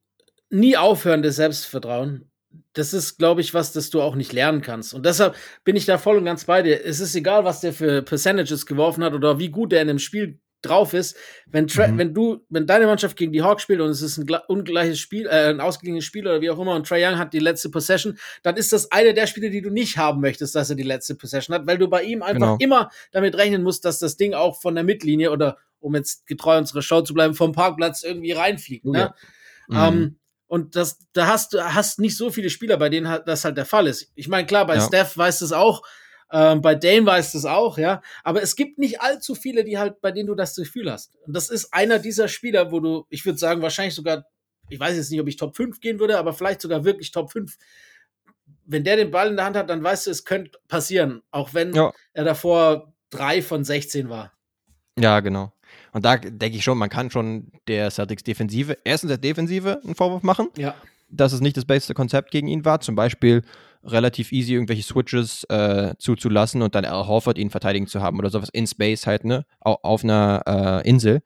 nie 0.50 0.76
aufhörende 0.76 1.32
Selbstvertrauen, 1.32 2.30
das 2.74 2.92
ist, 2.92 3.18
glaube 3.18 3.40
ich, 3.40 3.54
was, 3.54 3.72
das 3.72 3.90
du 3.90 4.02
auch 4.02 4.14
nicht 4.14 4.32
lernen 4.32 4.62
kannst. 4.62 4.94
Und 4.94 5.06
deshalb 5.06 5.36
bin 5.64 5.76
ich 5.76 5.86
da 5.86 5.98
voll 5.98 6.18
und 6.18 6.24
ganz 6.24 6.44
bei 6.44 6.62
dir. 6.62 6.84
Es 6.84 7.00
ist 7.00 7.14
egal, 7.14 7.44
was 7.44 7.60
der 7.60 7.72
für 7.72 8.02
Percentages 8.02 8.66
geworfen 8.66 9.04
hat 9.04 9.14
oder 9.14 9.38
wie 9.38 9.48
gut 9.48 9.72
der 9.72 9.82
in 9.82 9.90
einem 9.90 9.98
Spiel 9.98 10.38
drauf 10.62 10.94
ist, 10.94 11.16
wenn, 11.46 11.64
mhm. 11.64 11.98
wenn 11.98 12.14
du, 12.14 12.44
wenn 12.48 12.66
deine 12.66 12.86
Mannschaft 12.86 13.16
gegen 13.16 13.32
die 13.32 13.42
Hawks 13.42 13.62
spielt 13.62 13.80
und 13.80 13.90
es 13.90 14.00
ist 14.00 14.18
ein 14.18 14.26
ungleiches 14.48 14.98
Spiel, 14.98 15.26
äh, 15.26 15.50
ein 15.50 15.60
ausgeglichenes 15.60 16.04
Spiel 16.04 16.26
oder 16.26 16.40
wie 16.40 16.50
auch 16.50 16.58
immer 16.58 16.74
und 16.74 16.86
Trae 16.86 17.04
Young 17.04 17.18
hat 17.18 17.32
die 17.32 17.38
letzte 17.38 17.68
Possession, 17.70 18.18
dann 18.42 18.56
ist 18.56 18.72
das 18.72 18.90
eine 18.92 19.12
der 19.14 19.26
Spiele, 19.26 19.50
die 19.50 19.60
du 19.60 19.70
nicht 19.70 19.98
haben 19.98 20.20
möchtest, 20.20 20.54
dass 20.54 20.70
er 20.70 20.76
die 20.76 20.82
letzte 20.82 21.14
Possession 21.14 21.54
hat, 21.54 21.66
weil 21.66 21.78
du 21.78 21.88
bei 21.88 22.02
ihm 22.04 22.22
einfach 22.22 22.40
genau. 22.40 22.56
immer 22.60 22.90
damit 23.10 23.36
rechnen 23.36 23.62
musst, 23.62 23.84
dass 23.84 23.98
das 23.98 24.16
Ding 24.16 24.34
auch 24.34 24.60
von 24.60 24.74
der 24.74 24.84
Mittellinie 24.84 25.30
oder 25.30 25.58
um 25.80 25.94
jetzt 25.94 26.26
getreu 26.26 26.56
unserer 26.58 26.82
Show 26.82 27.02
zu 27.02 27.12
bleiben, 27.12 27.34
vom 27.34 27.52
Parkplatz 27.52 28.04
irgendwie 28.04 28.32
reinfliegt. 28.32 28.84
Ne? 28.84 29.12
Ja. 29.68 29.90
Mhm. 29.90 29.98
Ähm, 29.98 30.16
und 30.46 30.76
das, 30.76 30.98
da 31.14 31.28
hast 31.28 31.54
du 31.54 31.74
hast 31.74 31.98
nicht 31.98 32.16
so 32.16 32.30
viele 32.30 32.50
Spieler, 32.50 32.76
bei 32.76 32.90
denen 32.90 33.20
das 33.24 33.44
halt 33.44 33.56
der 33.56 33.64
Fall 33.64 33.86
ist. 33.86 34.12
Ich 34.14 34.28
meine, 34.28 34.46
klar, 34.46 34.66
bei 34.66 34.74
ja. 34.74 34.82
Steph 34.82 35.16
weiß 35.16 35.40
es 35.40 35.50
auch, 35.52 35.82
ähm, 36.32 36.62
bei 36.62 36.74
Dane 36.74 37.04
weiß 37.04 37.32
das 37.32 37.44
auch, 37.44 37.76
ja. 37.76 38.00
Aber 38.24 38.42
es 38.42 38.56
gibt 38.56 38.78
nicht 38.78 39.02
allzu 39.02 39.34
viele, 39.34 39.64
die 39.64 39.78
halt, 39.78 40.00
bei 40.00 40.12
denen 40.12 40.28
du 40.28 40.34
das 40.34 40.56
Gefühl 40.56 40.90
hast. 40.90 41.18
Und 41.26 41.36
das 41.36 41.50
ist 41.50 41.74
einer 41.74 41.98
dieser 41.98 42.26
Spieler, 42.26 42.72
wo 42.72 42.80
du, 42.80 43.06
ich 43.10 43.26
würde 43.26 43.38
sagen, 43.38 43.60
wahrscheinlich 43.60 43.94
sogar, 43.94 44.24
ich 44.70 44.80
weiß 44.80 44.96
jetzt 44.96 45.10
nicht, 45.10 45.20
ob 45.20 45.28
ich 45.28 45.36
Top 45.36 45.54
5 45.54 45.80
gehen 45.80 46.00
würde, 46.00 46.18
aber 46.18 46.32
vielleicht 46.32 46.62
sogar 46.62 46.84
wirklich 46.84 47.10
Top 47.10 47.30
5. 47.30 47.58
Wenn 48.64 48.82
der 48.82 48.96
den 48.96 49.10
Ball 49.10 49.28
in 49.28 49.36
der 49.36 49.44
Hand 49.44 49.56
hat, 49.56 49.68
dann 49.68 49.84
weißt 49.84 50.06
du, 50.06 50.10
es 50.10 50.24
könnte 50.24 50.58
passieren. 50.68 51.22
Auch 51.30 51.52
wenn 51.52 51.74
ja. 51.74 51.92
er 52.14 52.24
davor 52.24 52.94
drei 53.10 53.42
von 53.42 53.62
16 53.62 54.08
war. 54.08 54.32
Ja, 54.98 55.20
genau. 55.20 55.52
Und 55.92 56.06
da 56.06 56.16
denke 56.16 56.56
ich 56.56 56.64
schon, 56.64 56.78
man 56.78 56.88
kann 56.88 57.10
schon 57.10 57.52
der 57.68 57.90
Celtics 57.90 58.22
Defensive, 58.22 58.78
erstens 58.84 59.08
der 59.08 59.18
Defensive 59.18 59.80
einen 59.84 59.94
Vorwurf 59.94 60.22
machen. 60.22 60.48
Ja. 60.56 60.74
Dass 61.10 61.34
es 61.34 61.42
nicht 61.42 61.58
das 61.58 61.66
beste 61.66 61.92
Konzept 61.92 62.30
gegen 62.30 62.48
ihn 62.48 62.64
war. 62.64 62.80
Zum 62.80 62.94
Beispiel 62.94 63.42
relativ 63.84 64.32
easy 64.32 64.54
irgendwelche 64.54 64.82
Switches 64.82 65.44
äh, 65.44 65.94
zuzulassen 65.98 66.62
und 66.62 66.74
dann 66.74 66.84
Al 66.84 67.06
Horford 67.06 67.38
ihn 67.38 67.50
verteidigen 67.50 67.86
zu 67.86 68.00
haben 68.00 68.18
oder 68.18 68.30
sowas 68.30 68.48
in 68.52 68.66
Space 68.66 69.06
halt, 69.06 69.24
ne? 69.24 69.44
Auf 69.60 70.04
einer 70.04 70.82
äh, 70.84 70.88
Insel. 70.88 71.22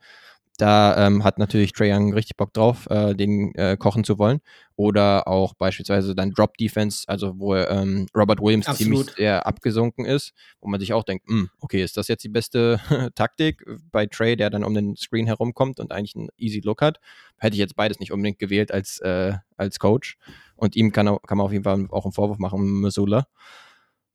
Da 0.57 1.07
ähm, 1.07 1.25
hat 1.25 1.39
natürlich 1.39 1.73
Trae 1.73 1.93
Young 1.93 2.13
richtig 2.15 2.37
Bock 2.37 2.53
drauf, 2.53 2.87
äh, 2.91 3.15
den 3.15 3.55
äh, 3.55 3.77
kochen 3.77 4.05
zu 4.05 4.19
wollen. 4.19 4.41
Oder 4.77 5.27
auch 5.27 5.55
beispielsweise 5.55 6.15
dann 6.15 6.33
Drop 6.33 6.57
Defense, 6.59 7.05
also 7.07 7.39
wo 7.39 7.55
ähm, 7.55 8.07
Robert 8.15 8.41
Williams 8.41 8.67
Absolut. 8.67 9.07
ziemlich 9.07 9.17
sehr 9.17 9.47
abgesunken 9.47 10.05
ist, 10.05 10.33
wo 10.61 10.69
man 10.69 10.81
sich 10.81 10.93
auch 10.93 11.05
denkt, 11.05 11.27
hm, 11.29 11.51
okay, 11.61 11.83
ist 11.83 11.97
das 11.97 12.09
jetzt 12.09 12.25
die 12.25 12.29
beste 12.29 12.81
Taktik 13.15 13.65
bei 13.91 14.07
Trey, 14.07 14.37
der 14.37 14.51
dann 14.51 14.65
um 14.65 14.75
den 14.75 14.97
Screen 14.97 15.27
herumkommt 15.27 15.81
und 15.81 15.93
eigentlich 15.93 16.17
einen 16.17 16.29
easy 16.37 16.61
Look 16.61 16.83
hat? 16.83 17.01
Hätte 17.39 17.55
ich 17.55 17.61
jetzt 17.61 17.77
beides 17.77 18.01
nicht 18.01 18.13
unbedingt 18.13 18.39
gewählt 18.39 18.73
als, 18.73 18.99
äh, 19.01 19.35
als 19.57 19.79
Coach. 19.79 20.19
Und 20.57 20.77
ihm 20.77 20.93
kann, 20.93 21.07
kann 21.27 21.39
man 21.39 21.47
auf 21.47 21.53
jeden 21.53 21.65
Fall 21.65 21.87
auch 21.91 22.05
einen 22.05 22.13
Vorwurf 22.13 22.39
machen, 22.39 22.81
Missoula. 22.81 23.27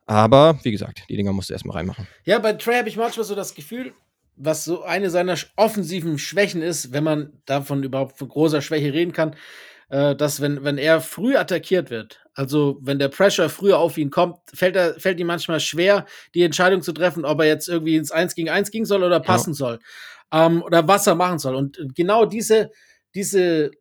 Aber 0.06 0.60
wie 0.64 0.72
gesagt, 0.72 1.04
die 1.10 1.16
Dinger 1.16 1.34
musst 1.34 1.50
du 1.50 1.54
erstmal 1.54 1.78
reinmachen. 1.78 2.08
Ja, 2.26 2.40
bei 2.40 2.54
Trey 2.54 2.78
habe 2.78 2.90
ich 2.90 2.98
manchmal 2.98 3.26
so 3.26 3.36
das 3.36 3.56
Gefühl, 3.56 3.94
was 4.44 4.66
so 4.66 4.84
eine 4.84 5.10
seiner 5.10 5.38
offensiven 5.56 6.18
Schwächen 6.18 6.62
ist, 6.62 6.94
wenn 6.94 7.04
man 7.04 7.42
davon 7.46 7.84
überhaupt 7.84 8.18
von 8.18 8.28
großer 8.28 8.62
Schwäche 8.62 8.94
reden 8.94 9.14
kann, 9.14 9.36
äh, 9.90 10.16
dass 10.16 10.42
wenn, 10.42 10.64
wenn 10.64 10.78
er 10.78 11.02
früh 11.02 11.36
attackiert 11.36 11.90
wird, 11.90 12.24
also 12.34 12.80
wenn 12.82 13.00
der 13.00 13.10
Pressure 13.10 13.50
früher 13.50 13.78
auf 13.78 13.98
ihn 13.98 14.10
kommt, 14.10 14.38
fällt, 14.54 14.76
er, 14.76 15.00
fällt 15.00 15.20
ihm 15.20 15.28
manchmal 15.28 15.60
schwer, 15.60 16.06
die 16.34 16.44
Entscheidung 16.44 16.82
zu 16.82 16.94
treffen, 16.94 17.26
ob 17.26 17.40
er 17.42 17.48
jetzt 17.48 17.68
irgendwie 17.68 17.96
ins 17.96 18.12
1 18.12 18.36
gegen 18.36 18.50
1 18.50 18.72
gehen 18.72 18.86
soll 18.86 19.04
oder 19.04 19.20
passen 19.20 19.52
ja. 19.52 19.56
soll. 19.56 19.80
Ähm, 20.32 20.64
oder 20.64 20.88
was 20.88 21.08
er 21.08 21.16
machen 21.16 21.40
soll. 21.40 21.56
Und 21.56 21.78
genau 21.94 22.26
diese, 22.26 22.72
diese 23.14 23.72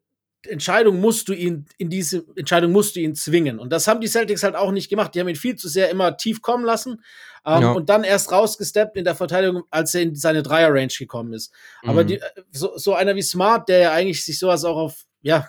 Entscheidung 0.47 1.01
musst 1.01 1.29
du 1.29 1.33
ihn, 1.33 1.67
in 1.77 1.91
diese 1.91 2.25
Entscheidung 2.37 2.73
musst 2.73 2.97
du 2.97 3.01
ihn 3.01 3.15
zwingen. 3.15 3.59
Und 3.59 3.71
das 3.71 3.87
haben 3.87 4.01
die 4.01 4.09
Celtics 4.09 4.43
halt 4.43 4.55
auch 4.55 4.73
nicht 4.73 4.89
gemacht. 4.89 5.15
Die 5.15 5.21
haben 5.21 5.29
ihn 5.29 5.37
viel 5.37 5.57
zu 5.57 5.69
sehr 5.69 5.91
immer 5.91 6.17
tief 6.17 6.41
kommen 6.41 6.65
lassen 6.65 7.03
ähm, 7.45 7.63
ja. 7.63 7.73
und 7.73 7.89
dann 7.89 8.05
erst 8.05 8.33
rausgesteppt 8.33 8.97
in 8.97 9.05
der 9.05 9.15
Verteidigung, 9.15 9.65
als 9.71 9.95
er 9.95 10.03
in 10.03 10.15
seine 10.15 10.43
Dreier-Range 10.43 10.93
gekommen 10.99 11.33
ist. 11.33 11.53
Mhm. 11.83 11.91
Aber 11.91 12.05
die, 12.05 12.21
so, 12.53 12.77
so 12.77 12.95
einer 12.95 13.17
wie 13.17 13.23
Smart, 13.23 13.69
der 13.69 13.79
ja 13.79 13.93
eigentlich 13.93 14.25
sich 14.25 14.39
sowas 14.39 14.65
auch 14.65 14.77
auf, 14.77 15.05
ja, 15.23 15.49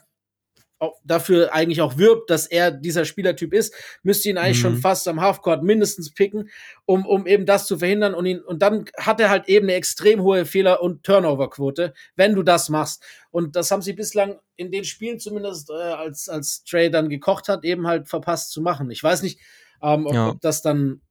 dafür 1.03 1.53
eigentlich 1.53 1.81
auch 1.81 1.97
wirbt, 1.97 2.29
dass 2.29 2.47
er 2.47 2.71
dieser 2.71 3.05
Spielertyp 3.05 3.53
ist, 3.53 3.73
müsste 4.03 4.29
ihn 4.29 4.37
eigentlich 4.37 4.57
mhm. 4.57 4.61
schon 4.61 4.77
fast 4.77 5.07
am 5.07 5.21
Halfcourt 5.21 5.63
mindestens 5.63 6.13
picken, 6.13 6.49
um, 6.85 7.05
um 7.05 7.27
eben 7.27 7.45
das 7.45 7.67
zu 7.67 7.77
verhindern. 7.77 8.13
Und, 8.13 8.25
ihn, 8.25 8.39
und 8.39 8.61
dann 8.61 8.85
hat 8.97 9.19
er 9.19 9.29
halt 9.29 9.47
eben 9.47 9.65
eine 9.65 9.75
extrem 9.75 10.21
hohe 10.21 10.45
Fehler- 10.45 10.81
und 10.81 11.03
Turnover-Quote, 11.03 11.93
wenn 12.15 12.35
du 12.35 12.43
das 12.43 12.69
machst. 12.69 13.03
Und 13.29 13.55
das 13.55 13.71
haben 13.71 13.81
sie 13.81 13.93
bislang 13.93 14.39
in 14.55 14.71
den 14.71 14.83
Spielen 14.83 15.19
zumindest, 15.19 15.69
äh, 15.69 15.73
als, 15.73 16.29
als 16.29 16.63
Trey 16.63 16.89
dann 16.89 17.09
gekocht 17.09 17.47
hat, 17.47 17.63
eben 17.63 17.87
halt 17.87 18.07
verpasst 18.07 18.51
zu 18.51 18.61
machen. 18.61 18.91
Ich 18.91 19.03
weiß 19.03 19.21
nicht, 19.23 19.39
ähm, 19.81 20.05
ob, 20.05 20.13
ja. 20.13 20.29
ob 20.29 20.41
das 20.41 20.61
dann 20.61 21.01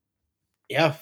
ja, 0.70 0.98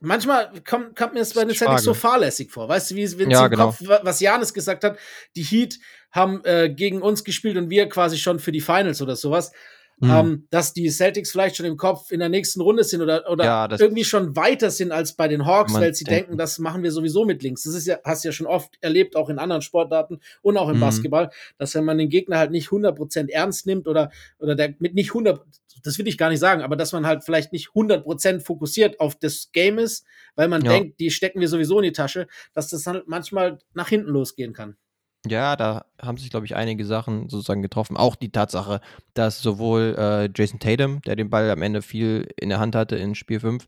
manchmal 0.00 0.50
kommt, 0.66 0.96
kommt 0.96 1.14
mir 1.14 1.20
das 1.20 1.34
bei 1.34 1.44
den 1.44 1.54
Celtics 1.54 1.82
so 1.82 1.94
fahrlässig 1.94 2.50
vor. 2.50 2.68
Weißt 2.68 2.90
du, 2.90 2.94
wie 2.94 3.18
wenn 3.18 3.30
ja, 3.30 3.48
genau. 3.48 3.66
Kopf, 3.66 3.82
was 4.02 4.20
Janis 4.20 4.54
gesagt 4.54 4.84
hat, 4.84 4.98
die 5.36 5.42
Heat 5.42 5.78
haben 6.10 6.44
äh, 6.44 6.70
gegen 6.70 7.02
uns 7.02 7.24
gespielt 7.24 7.56
und 7.56 7.70
wir 7.70 7.88
quasi 7.88 8.16
schon 8.16 8.38
für 8.38 8.52
die 8.52 8.60
Finals 8.60 9.02
oder 9.02 9.16
sowas. 9.16 9.52
Mhm. 10.00 10.10
Ähm, 10.10 10.46
dass 10.50 10.72
die 10.72 10.90
Celtics 10.90 11.30
vielleicht 11.30 11.56
schon 11.56 11.66
im 11.66 11.76
Kopf 11.76 12.10
in 12.10 12.18
der 12.18 12.28
nächsten 12.28 12.60
Runde 12.60 12.82
sind 12.82 13.00
oder, 13.00 13.30
oder 13.30 13.44
ja, 13.44 13.68
irgendwie 13.78 14.02
schon 14.02 14.34
weiter 14.34 14.70
sind 14.70 14.90
als 14.90 15.12
bei 15.12 15.28
den 15.28 15.46
Hawks, 15.46 15.72
weil 15.74 15.94
sie 15.94 16.02
denken. 16.02 16.30
denken, 16.30 16.38
das 16.38 16.58
machen 16.58 16.82
wir 16.82 16.90
sowieso 16.90 17.24
mit 17.24 17.44
links. 17.44 17.62
Das 17.62 17.74
ist 17.74 17.86
ja, 17.86 17.98
hast 18.02 18.24
du 18.24 18.28
ja 18.28 18.32
schon 18.32 18.48
oft 18.48 18.76
erlebt, 18.80 19.14
auch 19.14 19.28
in 19.28 19.38
anderen 19.38 19.62
Sportarten 19.62 20.20
und 20.42 20.56
auch 20.56 20.68
im 20.68 20.76
mhm. 20.76 20.80
Basketball, 20.80 21.30
dass 21.58 21.76
wenn 21.76 21.84
man 21.84 21.98
den 21.98 22.08
Gegner 22.08 22.38
halt 22.38 22.50
nicht 22.50 22.70
100% 22.70 23.30
ernst 23.30 23.66
nimmt 23.66 23.86
oder, 23.86 24.10
oder 24.38 24.56
der 24.56 24.74
mit 24.80 24.94
nicht 24.94 25.10
100, 25.10 25.40
das 25.84 25.98
will 25.98 26.08
ich 26.08 26.18
gar 26.18 26.30
nicht 26.30 26.40
sagen, 26.40 26.62
aber 26.62 26.76
dass 26.76 26.92
man 26.92 27.06
halt 27.06 27.22
vielleicht 27.22 27.52
nicht 27.52 27.68
100% 27.68 28.40
fokussiert 28.40 28.98
auf 28.98 29.14
das 29.16 29.50
Game 29.52 29.78
ist, 29.78 30.04
weil 30.34 30.48
man 30.48 30.64
ja. 30.64 30.72
denkt, 30.72 30.98
die 30.98 31.10
stecken 31.10 31.40
wir 31.40 31.48
sowieso 31.48 31.78
in 31.78 31.84
die 31.84 31.92
Tasche, 31.92 32.26
dass 32.54 32.68
das 32.68 32.86
halt 32.86 33.06
manchmal 33.06 33.58
nach 33.74 33.88
hinten 33.88 34.08
losgehen 34.08 34.52
kann. 34.52 34.76
Ja, 35.26 35.56
da 35.56 35.86
haben 36.00 36.18
sich, 36.18 36.30
glaube 36.30 36.44
ich, 36.44 36.54
einige 36.54 36.84
Sachen 36.84 37.28
sozusagen 37.30 37.62
getroffen. 37.62 37.96
Auch 37.96 38.14
die 38.14 38.30
Tatsache, 38.30 38.80
dass 39.14 39.40
sowohl 39.40 39.94
äh, 39.96 40.28
Jason 40.34 40.58
Tatum, 40.58 41.00
der 41.02 41.16
den 41.16 41.30
Ball 41.30 41.50
am 41.50 41.62
Ende 41.62 41.80
viel 41.80 42.28
in 42.38 42.50
der 42.50 42.58
Hand 42.58 42.74
hatte 42.74 42.96
in 42.96 43.14
Spiel 43.14 43.40
5, 43.40 43.66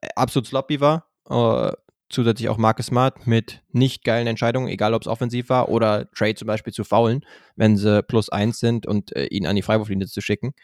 äh, 0.00 0.08
absolut 0.14 0.46
sloppy 0.46 0.80
war. 0.80 1.06
Äh, 1.28 1.72
zusätzlich 2.08 2.48
auch 2.48 2.56
Marcus 2.56 2.86
Smart 2.86 3.26
mit 3.26 3.62
nicht 3.72 4.04
geilen 4.04 4.26
Entscheidungen, 4.26 4.68
egal 4.68 4.94
ob 4.94 5.02
es 5.02 5.08
offensiv 5.08 5.48
war 5.48 5.68
oder 5.68 6.10
Trade 6.12 6.36
zum 6.36 6.46
Beispiel 6.46 6.72
zu 6.72 6.84
faulen, 6.84 7.24
wenn 7.56 7.76
sie 7.76 8.02
plus 8.02 8.28
eins 8.28 8.60
sind 8.60 8.86
und 8.86 9.14
äh, 9.16 9.26
ihn 9.26 9.46
an 9.46 9.56
die 9.56 9.62
Freiwurflinie 9.62 10.06
zu 10.06 10.20
schicken. 10.20 10.54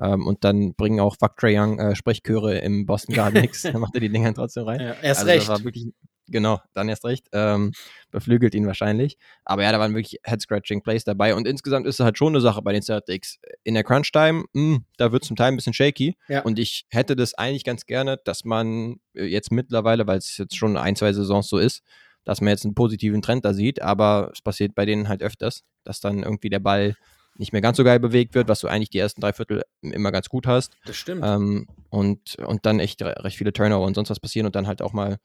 Ähm, 0.00 0.26
und 0.26 0.44
dann 0.44 0.74
bringen 0.74 1.00
auch 1.00 1.16
Fuck 1.18 1.36
Trey 1.36 1.58
Young 1.58 1.78
äh, 1.78 1.96
Sprechchöre 1.96 2.58
im 2.58 2.86
Boston 2.86 3.14
Garden 3.14 3.40
nichts. 3.40 3.62
dann 3.62 3.80
macht 3.80 3.94
er 3.94 4.00
die 4.00 4.10
Dinger 4.10 4.34
trotzdem 4.34 4.64
rein. 4.64 4.80
Ja, 4.80 4.94
erst 5.02 5.26
also, 5.26 5.52
recht. 5.52 5.64
Wirklich 5.64 5.92
Genau, 6.28 6.60
dann 6.72 6.88
erst 6.88 7.04
recht. 7.04 7.28
Ähm, 7.32 7.72
beflügelt 8.10 8.54
ihn 8.54 8.66
wahrscheinlich. 8.66 9.16
Aber 9.44 9.62
ja, 9.62 9.70
da 9.70 9.78
waren 9.78 9.94
wirklich 9.94 10.20
Head-Scratching 10.24 10.82
Plays 10.82 11.04
dabei. 11.04 11.34
Und 11.34 11.46
insgesamt 11.46 11.86
ist 11.86 12.00
es 12.00 12.04
halt 12.04 12.18
schon 12.18 12.32
eine 12.32 12.40
Sache 12.40 12.62
bei 12.62 12.72
den 12.72 12.82
Celtics. 12.82 13.38
In 13.62 13.74
der 13.74 13.84
Crunch-Time, 13.84 14.44
hm, 14.52 14.84
da 14.96 15.12
wird 15.12 15.24
zum 15.24 15.36
Teil 15.36 15.48
ein 15.48 15.56
bisschen 15.56 15.72
shaky. 15.72 16.16
Ja. 16.28 16.42
Und 16.42 16.58
ich 16.58 16.86
hätte 16.90 17.14
das 17.14 17.34
eigentlich 17.34 17.64
ganz 17.64 17.86
gerne, 17.86 18.18
dass 18.24 18.44
man 18.44 18.96
äh, 19.14 19.24
jetzt 19.24 19.52
mittlerweile, 19.52 20.06
weil 20.06 20.18
es 20.18 20.36
jetzt 20.36 20.56
schon 20.56 20.76
ein, 20.76 20.96
zwei 20.96 21.12
Saisons 21.12 21.48
so 21.48 21.58
ist, 21.58 21.82
dass 22.24 22.40
man 22.40 22.50
jetzt 22.50 22.64
einen 22.64 22.74
positiven 22.74 23.22
Trend 23.22 23.44
da 23.44 23.54
sieht. 23.54 23.80
Aber 23.80 24.30
es 24.32 24.42
passiert 24.42 24.74
bei 24.74 24.84
denen 24.84 25.08
halt 25.08 25.22
öfters, 25.22 25.62
dass 25.84 26.00
dann 26.00 26.24
irgendwie 26.24 26.50
der 26.50 26.58
Ball 26.60 26.96
nicht 27.38 27.52
mehr 27.52 27.62
ganz 27.62 27.76
so 27.76 27.84
geil 27.84 28.00
bewegt 28.00 28.34
wird, 28.34 28.48
was 28.48 28.60
du 28.60 28.68
eigentlich 28.68 28.90
die 28.90 28.98
ersten 28.98 29.20
drei 29.20 29.32
Viertel 29.32 29.62
immer 29.82 30.12
ganz 30.12 30.28
gut 30.28 30.46
hast. 30.46 30.76
Das 30.84 30.96
stimmt. 30.96 31.22
Ähm, 31.24 31.66
und, 31.90 32.36
und 32.36 32.66
dann 32.66 32.80
echt 32.80 33.02
recht 33.02 33.36
viele 33.36 33.52
Turnover 33.52 33.86
und 33.86 33.94
sonst 33.94 34.10
was 34.10 34.20
passieren 34.20 34.46
und 34.46 34.56
dann 34.56 34.66
halt 34.66 34.82
auch 34.82 34.92
mal 34.92 35.18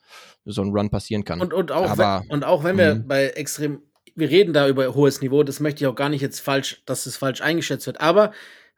so 0.46 0.62
ein 0.62 0.72
Run 0.72 0.90
passieren 0.90 1.26
kann. 1.26 1.42
Und, 1.42 1.54
und, 1.54 1.72
auch, 1.72 1.90
Aber, 1.90 2.24
wenn, 2.24 2.32
und 2.32 2.44
auch 2.44 2.64
wenn 2.64 2.78
wir 2.78 2.96
mhm. 2.96 3.08
bei 3.08 3.28
extrem, 3.28 3.82
wir 4.16 4.30
reden 4.30 4.54
da 4.54 4.68
über 4.68 4.94
hohes 4.94 5.22
Niveau, 5.22 5.44
das 5.44 5.60
möchte 5.60 5.84
ich 5.84 5.88
auch 5.88 5.96
gar 5.96 6.10
nicht 6.10 6.22
jetzt 6.22 6.40
falsch, 6.40 6.82
dass 6.86 7.06
es 7.06 7.18
falsch 7.18 7.42
eingeschätzt 7.42 7.88
wird. 7.88 8.02
Aber 8.02 8.32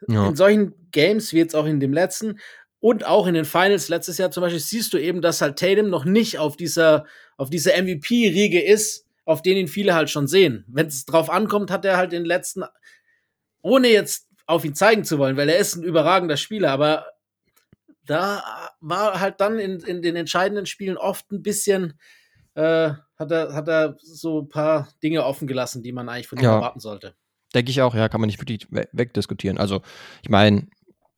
ja. 0.08 0.28
in 0.28 0.36
solchen 0.36 0.74
Games, 0.92 1.34
wie 1.34 1.38
jetzt 1.38 1.56
auch 1.56 1.66
in 1.66 1.80
dem 1.80 1.94
letzten, 1.94 2.40
und 2.80 3.06
auch 3.06 3.28
in 3.28 3.34
den 3.34 3.46
Finals 3.46 3.88
letztes 3.88 4.18
Jahr 4.18 4.30
zum 4.30 4.42
Beispiel 4.42 4.60
siehst 4.60 4.94
du 4.94 4.98
eben, 4.98 5.22
dass 5.22 5.42
halt 5.42 5.58
Tatum 5.58 5.90
noch 5.90 6.04
nicht 6.04 6.38
auf 6.38 6.58
dieser, 6.58 7.06
auf 7.38 7.50
dieser 7.50 7.82
MVP-Riege 7.82 8.62
ist, 8.62 9.08
auf 9.24 9.42
den 9.42 9.56
ihn 9.56 9.70
viele 9.70 9.94
halt 9.94 10.10
schon 10.10 10.28
sehen. 10.28 10.66
Wenn 10.68 10.88
es 10.88 11.06
drauf 11.06 11.30
ankommt, 11.30 11.72
hat 11.72 11.86
er 11.86 11.96
halt 11.96 12.12
in 12.12 12.24
den 12.24 12.26
letzten 12.26 12.64
ohne 13.64 13.88
jetzt 13.88 14.30
auf 14.46 14.64
ihn 14.64 14.76
zeigen 14.76 15.04
zu 15.04 15.18
wollen, 15.18 15.38
weil 15.38 15.50
er 15.50 15.58
ist 15.58 15.76
ein 15.76 15.84
überragender 15.84 16.38
Spieler, 16.38 16.72
aber 16.72 17.08
da 18.06 18.44
war 18.82 19.20
halt 19.20 19.40
dann 19.40 19.58
in, 19.58 19.80
in 19.80 20.02
den 20.02 20.16
entscheidenden 20.16 20.66
Spielen 20.66 20.98
oft 20.98 21.32
ein 21.32 21.42
bisschen, 21.42 22.00
äh, 22.54 22.92
hat, 23.18 23.32
er, 23.32 23.54
hat 23.54 23.68
er 23.68 23.98
so 24.00 24.42
ein 24.42 24.50
paar 24.50 24.90
Dinge 25.02 25.26
offen 25.26 25.48
gelassen, 25.48 25.82
die 25.82 25.94
man 25.94 26.10
eigentlich 26.10 26.28
von 26.28 26.38
ihm 26.38 26.44
ja. 26.44 26.56
erwarten 26.56 26.82
sollte. 26.82 27.16
Denke 27.56 27.72
ich 27.72 27.82
auch, 27.82 27.96
ja, 27.96 28.10
kann 28.10 28.20
man 28.20 28.28
nicht 28.28 28.42
wirklich 28.42 28.68
wegdiskutieren. 28.70 29.58
Also, 29.58 29.82
ich 30.22 30.30
meine, 30.30 30.68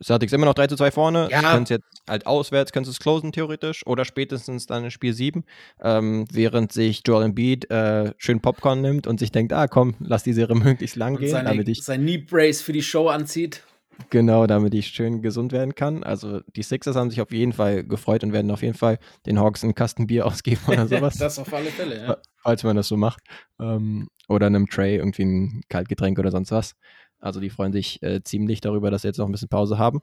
Celtics 0.03 0.33
immer 0.33 0.45
noch 0.45 0.53
3 0.53 0.67
zu 0.67 0.75
2 0.75 0.91
vorne. 0.91 1.27
Ja. 1.31 1.41
Können 1.41 1.63
es 1.63 1.69
jetzt 1.69 1.85
halt 2.07 2.27
auswärts, 2.27 2.71
können 2.71 2.85
es 2.85 2.99
closen 2.99 3.31
theoretisch 3.31 3.85
oder 3.85 4.05
spätestens 4.05 4.65
dann 4.65 4.83
in 4.83 4.91
Spiel 4.91 5.13
7, 5.13 5.43
ähm, 5.81 6.25
während 6.31 6.71
sich 6.71 7.01
Joel 7.05 7.25
Embiid 7.25 7.69
äh, 7.71 8.13
schön 8.17 8.41
Popcorn 8.41 8.81
nimmt 8.81 9.07
und 9.07 9.19
sich 9.19 9.31
denkt, 9.31 9.53
ah 9.53 9.67
komm, 9.67 9.95
lass 9.99 10.23
die 10.23 10.33
Serie 10.33 10.55
möglichst 10.63 10.95
lang 10.95 11.15
und 11.15 11.21
gehen. 11.21 11.31
Seine, 11.31 11.49
damit 11.49 11.67
ich 11.69 11.83
sein 11.83 12.01
Knee 12.01 12.17
Brace 12.17 12.61
für 12.61 12.73
die 12.73 12.83
Show 12.83 13.07
anzieht. 13.07 13.63
Genau, 14.09 14.45
damit 14.45 14.73
ich 14.73 14.87
schön 14.87 15.21
gesund 15.21 15.51
werden 15.51 15.75
kann. 15.75 16.03
Also 16.03 16.41
die 16.55 16.63
Sixers 16.63 16.95
haben 16.95 17.09
sich 17.09 17.21
auf 17.21 17.31
jeden 17.31 17.53
Fall 17.53 17.83
gefreut 17.83 18.23
und 18.23 18.33
werden 18.33 18.51
auf 18.51 18.61
jeden 18.61 18.77
Fall 18.77 18.99
den 19.25 19.39
Hawks 19.39 19.63
einen 19.63 19.75
Kasten 19.75 20.07
Bier 20.07 20.25
ausgeben 20.25 20.61
oder 20.67 20.87
sowas. 20.87 21.17
das 21.17 21.39
auf 21.39 21.53
alle 21.53 21.69
Fälle, 21.69 22.05
ja. 22.05 22.17
Falls 22.43 22.63
man 22.63 22.75
das 22.75 22.87
so 22.87 22.97
macht. 22.97 23.21
Ähm, 23.59 24.07
oder 24.27 24.47
einem 24.47 24.67
Tray 24.67 24.97
irgendwie 24.97 25.23
ein 25.23 25.61
Kaltgetränk 25.69 26.19
oder 26.19 26.31
sonst 26.31 26.51
was. 26.51 26.75
Also 27.19 27.39
die 27.39 27.49
freuen 27.49 27.73
sich 27.73 28.01
äh, 28.03 28.23
ziemlich 28.23 28.61
darüber, 28.61 28.91
dass 28.91 29.01
sie 29.01 29.07
jetzt 29.07 29.17
noch 29.17 29.27
ein 29.27 29.31
bisschen 29.31 29.49
Pause 29.49 29.77
haben. 29.77 30.01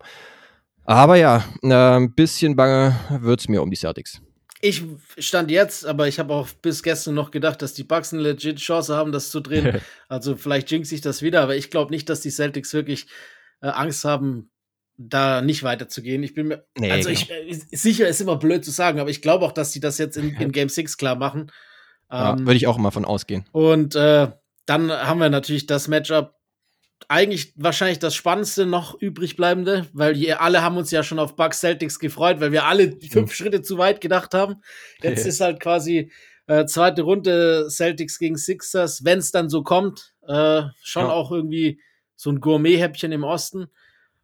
Aber 0.84 1.16
ja, 1.16 1.44
äh, 1.62 1.72
ein 1.72 2.14
bisschen 2.14 2.56
bange 2.56 2.96
wird 3.10 3.40
es 3.40 3.48
mir 3.48 3.62
um 3.62 3.70
die 3.70 3.76
Celtics. 3.76 4.20
Ich 4.64 4.84
stand 5.18 5.50
jetzt, 5.50 5.84
aber 5.84 6.06
ich 6.06 6.20
habe 6.20 6.32
auch 6.32 6.48
bis 6.62 6.84
gestern 6.84 7.14
noch 7.14 7.32
gedacht, 7.32 7.62
dass 7.62 7.74
die 7.74 7.82
Bucks 7.82 8.12
eine 8.12 8.22
legit 8.22 8.58
Chance 8.58 8.96
haben, 8.96 9.10
das 9.10 9.30
zu 9.30 9.40
drehen. 9.40 9.80
also 10.08 10.36
vielleicht 10.36 10.70
jinx 10.70 10.92
ich 10.92 11.00
das 11.00 11.20
wieder, 11.20 11.42
aber 11.42 11.56
ich 11.56 11.70
glaube 11.70 11.90
nicht, 11.90 12.08
dass 12.08 12.20
die 12.20 12.30
Celtics 12.30 12.72
wirklich 12.72 13.06
äh, 13.60 13.68
Angst 13.68 14.04
haben, 14.04 14.50
da 14.96 15.40
nicht 15.42 15.62
weiterzugehen. 15.62 16.22
Ich 16.22 16.34
bin 16.34 16.48
mir, 16.48 16.64
nee, 16.78 16.90
also 16.90 17.08
genau. 17.08 17.20
ich, 17.20 17.62
äh, 17.72 17.76
sicher 17.76 18.06
ist 18.06 18.20
immer 18.20 18.36
blöd 18.36 18.64
zu 18.64 18.70
sagen, 18.70 19.00
aber 19.00 19.10
ich 19.10 19.22
glaube 19.22 19.44
auch, 19.44 19.52
dass 19.52 19.72
sie 19.72 19.80
das 19.80 19.98
jetzt 19.98 20.16
in, 20.16 20.34
in 20.40 20.52
Game 20.52 20.68
6 20.68 20.96
klar 20.96 21.16
machen. 21.16 21.50
Ja, 22.10 22.34
ähm, 22.34 22.46
Würde 22.46 22.56
ich 22.56 22.66
auch 22.66 22.78
mal 22.78 22.90
von 22.90 23.04
ausgehen. 23.04 23.44
Und 23.52 23.96
äh, 23.96 24.28
dann 24.66 24.92
haben 24.92 25.18
wir 25.18 25.30
natürlich 25.30 25.66
das 25.66 25.88
Matchup 25.88 26.34
eigentlich 27.08 27.52
wahrscheinlich 27.56 27.98
das 27.98 28.14
Spannendste 28.14 28.66
noch 28.66 29.00
übrig 29.00 29.36
bleibende, 29.36 29.86
weil 29.92 30.16
wir 30.16 30.40
alle 30.40 30.62
haben 30.62 30.76
uns 30.76 30.90
ja 30.90 31.02
schon 31.02 31.18
auf 31.18 31.36
Bucks 31.36 31.60
Celtics 31.60 31.98
gefreut, 31.98 32.40
weil 32.40 32.52
wir 32.52 32.64
alle 32.64 32.92
fünf 33.10 33.30
mhm. 33.30 33.34
Schritte 33.34 33.62
zu 33.62 33.78
weit 33.78 34.00
gedacht 34.00 34.34
haben. 34.34 34.56
Jetzt 35.02 35.26
ist 35.26 35.40
halt 35.40 35.60
quasi 35.60 36.10
äh, 36.46 36.66
zweite 36.66 37.02
Runde 37.02 37.68
Celtics 37.70 38.18
gegen 38.18 38.36
Sixers, 38.36 39.04
wenn 39.04 39.18
es 39.18 39.30
dann 39.30 39.48
so 39.48 39.62
kommt, 39.62 40.14
äh, 40.26 40.62
schon 40.82 41.04
ja. 41.04 41.10
auch 41.10 41.30
irgendwie 41.30 41.80
so 42.16 42.30
ein 42.30 42.40
Gourmet-Häppchen 42.40 43.12
im 43.12 43.24
Osten. 43.24 43.66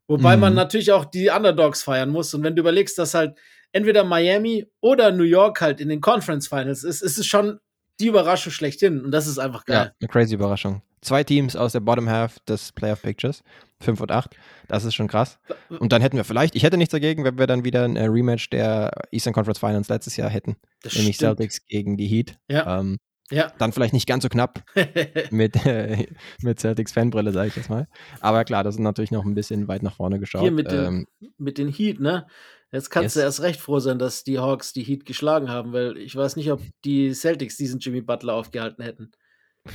Wobei 0.06 0.36
mhm. 0.36 0.40
man 0.40 0.54
natürlich 0.54 0.92
auch 0.92 1.04
die 1.04 1.28
Underdogs 1.28 1.82
feiern 1.82 2.10
muss. 2.10 2.32
Und 2.34 2.42
wenn 2.42 2.56
du 2.56 2.60
überlegst, 2.60 2.98
dass 2.98 3.14
halt 3.14 3.38
entweder 3.72 4.04
Miami 4.04 4.66
oder 4.80 5.12
New 5.12 5.24
York 5.24 5.60
halt 5.60 5.80
in 5.80 5.88
den 5.88 6.00
Conference 6.00 6.48
Finals 6.48 6.84
ist, 6.84 7.02
ist 7.02 7.18
es 7.18 7.26
schon 7.26 7.60
die 8.00 8.06
Überraschung 8.06 8.52
schlechthin. 8.52 9.04
Und 9.04 9.10
das 9.10 9.26
ist 9.26 9.38
einfach 9.38 9.64
geil. 9.64 9.76
Ja, 9.76 9.92
eine 10.00 10.08
crazy 10.08 10.34
Überraschung. 10.34 10.82
Zwei 11.00 11.24
Teams 11.24 11.56
aus 11.56 11.72
der 11.72 11.80
Bottom 11.80 12.08
Half 12.08 12.38
des 12.40 12.72
Playoff 12.72 13.02
Pictures, 13.02 13.42
5 13.80 14.00
und 14.00 14.12
8. 14.12 14.36
Das 14.66 14.84
ist 14.84 14.94
schon 14.94 15.08
krass. 15.08 15.38
Und 15.68 15.92
dann 15.92 16.02
hätten 16.02 16.16
wir 16.16 16.24
vielleicht, 16.24 16.54
ich 16.54 16.62
hätte 16.62 16.76
nichts 16.76 16.92
dagegen, 16.92 17.24
wenn 17.24 17.38
wir 17.38 17.46
dann 17.46 17.64
wieder 17.64 17.84
ein 17.84 17.96
Rematch 17.96 18.50
der 18.50 18.90
Eastern 19.10 19.32
Conference 19.32 19.58
Finals 19.58 19.88
letztes 19.88 20.16
Jahr 20.16 20.30
hätten. 20.30 20.56
Das 20.82 20.94
nämlich 20.94 21.16
stimmt. 21.16 21.38
Celtics 21.38 21.66
gegen 21.66 21.96
die 21.96 22.06
Heat. 22.06 22.38
Ja. 22.48 22.80
Ähm, 22.80 22.98
ja. 23.30 23.52
Dann 23.58 23.72
vielleicht 23.72 23.92
nicht 23.92 24.06
ganz 24.06 24.22
so 24.22 24.28
knapp 24.28 24.64
mit, 25.30 25.66
äh, 25.66 26.06
mit 26.42 26.60
Celtics 26.60 26.92
Fanbrille, 26.92 27.32
sage 27.32 27.48
ich 27.48 27.56
jetzt 27.56 27.68
mal. 27.68 27.86
Aber 28.20 28.44
klar, 28.44 28.64
das 28.64 28.76
ist 28.76 28.80
natürlich 28.80 29.10
noch 29.10 29.24
ein 29.24 29.34
bisschen 29.34 29.68
weit 29.68 29.82
nach 29.82 29.96
vorne 29.96 30.18
geschaut. 30.18 30.42
Hier 30.42 30.50
mit, 30.50 30.72
ähm, 30.72 31.06
den, 31.20 31.34
mit 31.36 31.58
den 31.58 31.68
Heat, 31.68 32.00
ne? 32.00 32.26
Jetzt 32.72 32.90
kannst 32.90 33.04
yes. 33.04 33.14
du 33.14 33.20
erst 33.20 33.42
recht 33.42 33.60
froh 33.60 33.78
sein, 33.78 33.98
dass 33.98 34.24
die 34.24 34.38
Hawks 34.38 34.72
die 34.72 34.82
Heat 34.82 35.06
geschlagen 35.06 35.48
haben, 35.48 35.72
weil 35.72 35.96
ich 35.96 36.14
weiß 36.14 36.36
nicht, 36.36 36.52
ob 36.52 36.60
die 36.84 37.12
Celtics 37.14 37.56
diesen 37.56 37.80
Jimmy 37.80 38.02
Butler 38.02 38.34
aufgehalten 38.34 38.82
hätten. 38.82 39.12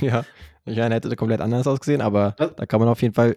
Ja, 0.00 0.24
ich 0.66 0.78
meine, 0.78 0.94
hätte 0.94 1.14
komplett 1.16 1.40
anders 1.40 1.66
ausgesehen, 1.66 2.00
aber 2.00 2.34
Was? 2.38 2.56
da 2.56 2.66
kann 2.66 2.80
man 2.80 2.88
auf 2.88 3.02
jeden 3.02 3.14
Fall. 3.14 3.36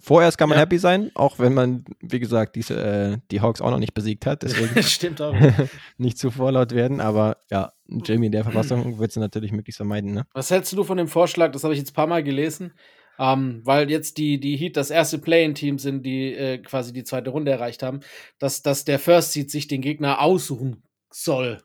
Vorerst 0.00 0.38
kann 0.38 0.48
man 0.48 0.56
ja. 0.56 0.62
happy 0.62 0.78
sein, 0.78 1.10
auch 1.14 1.38
wenn 1.38 1.52
man, 1.52 1.84
wie 2.00 2.18
gesagt, 2.18 2.56
diese, 2.56 2.74
äh, 2.82 3.18
die 3.30 3.42
Hawks 3.42 3.60
auch 3.60 3.70
noch 3.70 3.78
nicht 3.78 3.92
besiegt 3.92 4.24
hat. 4.24 4.42
Deswegen 4.42 4.82
Stimmt 4.82 5.20
auch. 5.20 5.34
nicht 5.98 6.18
zu 6.18 6.30
vorlaut 6.30 6.72
werden, 6.72 7.00
aber 7.00 7.36
ja, 7.50 7.72
Jimmy 7.86 8.26
in 8.26 8.32
der 8.32 8.44
Verfassung 8.44 8.98
wird 8.98 9.10
es 9.10 9.16
natürlich 9.16 9.52
möglichst 9.52 9.76
vermeiden. 9.76 10.14
Ne? 10.14 10.26
Was 10.32 10.50
hältst 10.50 10.72
du 10.72 10.84
von 10.84 10.96
dem 10.96 11.06
Vorschlag? 11.08 11.52
Das 11.52 11.64
habe 11.64 11.74
ich 11.74 11.80
jetzt 11.80 11.90
ein 11.90 11.94
paar 11.94 12.06
Mal 12.06 12.24
gelesen. 12.24 12.72
Ähm, 13.18 13.60
weil 13.62 13.90
jetzt 13.90 14.18
die, 14.18 14.40
die 14.40 14.56
Heat 14.56 14.76
das 14.76 14.90
erste 14.90 15.18
Play-in-Team 15.18 15.78
sind, 15.78 16.04
die 16.04 16.34
äh, 16.34 16.58
quasi 16.58 16.92
die 16.92 17.04
zweite 17.04 17.30
Runde 17.30 17.52
erreicht 17.52 17.82
haben, 17.82 18.00
dass, 18.38 18.62
dass 18.62 18.84
der 18.84 18.98
First 18.98 19.32
Seed 19.32 19.50
sich 19.50 19.68
den 19.68 19.82
Gegner 19.82 20.20
aussuchen 20.20 20.82
soll. 21.10 21.62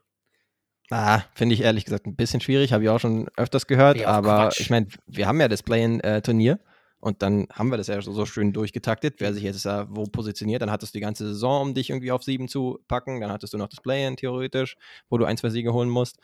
Ah, 0.89 1.21
finde 1.35 1.53
ich 1.55 1.61
ehrlich 1.61 1.85
gesagt 1.85 2.07
ein 2.07 2.15
bisschen 2.15 2.41
schwierig, 2.41 2.73
habe 2.73 2.83
ich 2.83 2.89
auch 2.89 2.99
schon 2.99 3.27
öfters 3.37 3.67
gehört, 3.67 4.03
aber 4.03 4.47
Quatsch. 4.47 4.59
ich 4.59 4.69
meine, 4.69 4.87
wir 5.05 5.27
haben 5.27 5.39
ja 5.39 5.47
das 5.47 5.61
Play-in-Turnier 5.61 6.59
und 7.01 7.21
dann 7.21 7.47
haben 7.53 7.69
wir 7.71 7.77
das 7.77 7.87
ja 7.87 8.01
so 8.01 8.25
schön 8.25 8.51
durchgetaktet, 8.51 9.15
wer 9.19 9.33
sich 9.33 9.43
jetzt 9.43 9.65
da 9.65 9.87
wo 9.89 10.03
positioniert. 10.03 10.61
Dann 10.61 10.71
hattest 10.71 10.93
du 10.93 10.97
die 10.97 11.01
ganze 11.01 11.27
Saison, 11.27 11.61
um 11.61 11.73
dich 11.73 11.91
irgendwie 11.91 12.11
auf 12.11 12.23
sieben 12.23 12.49
zu 12.49 12.79
packen. 12.89 13.21
Dann 13.21 13.31
hattest 13.31 13.53
du 13.53 13.57
noch 13.57 13.69
das 13.69 13.79
Play-In 13.79 14.17
theoretisch, 14.17 14.75
wo 15.09 15.17
du 15.17 15.23
ein, 15.23 15.37
zwei 15.37 15.49
Siege 15.49 15.71
holen 15.71 15.89
musst. 15.89 16.17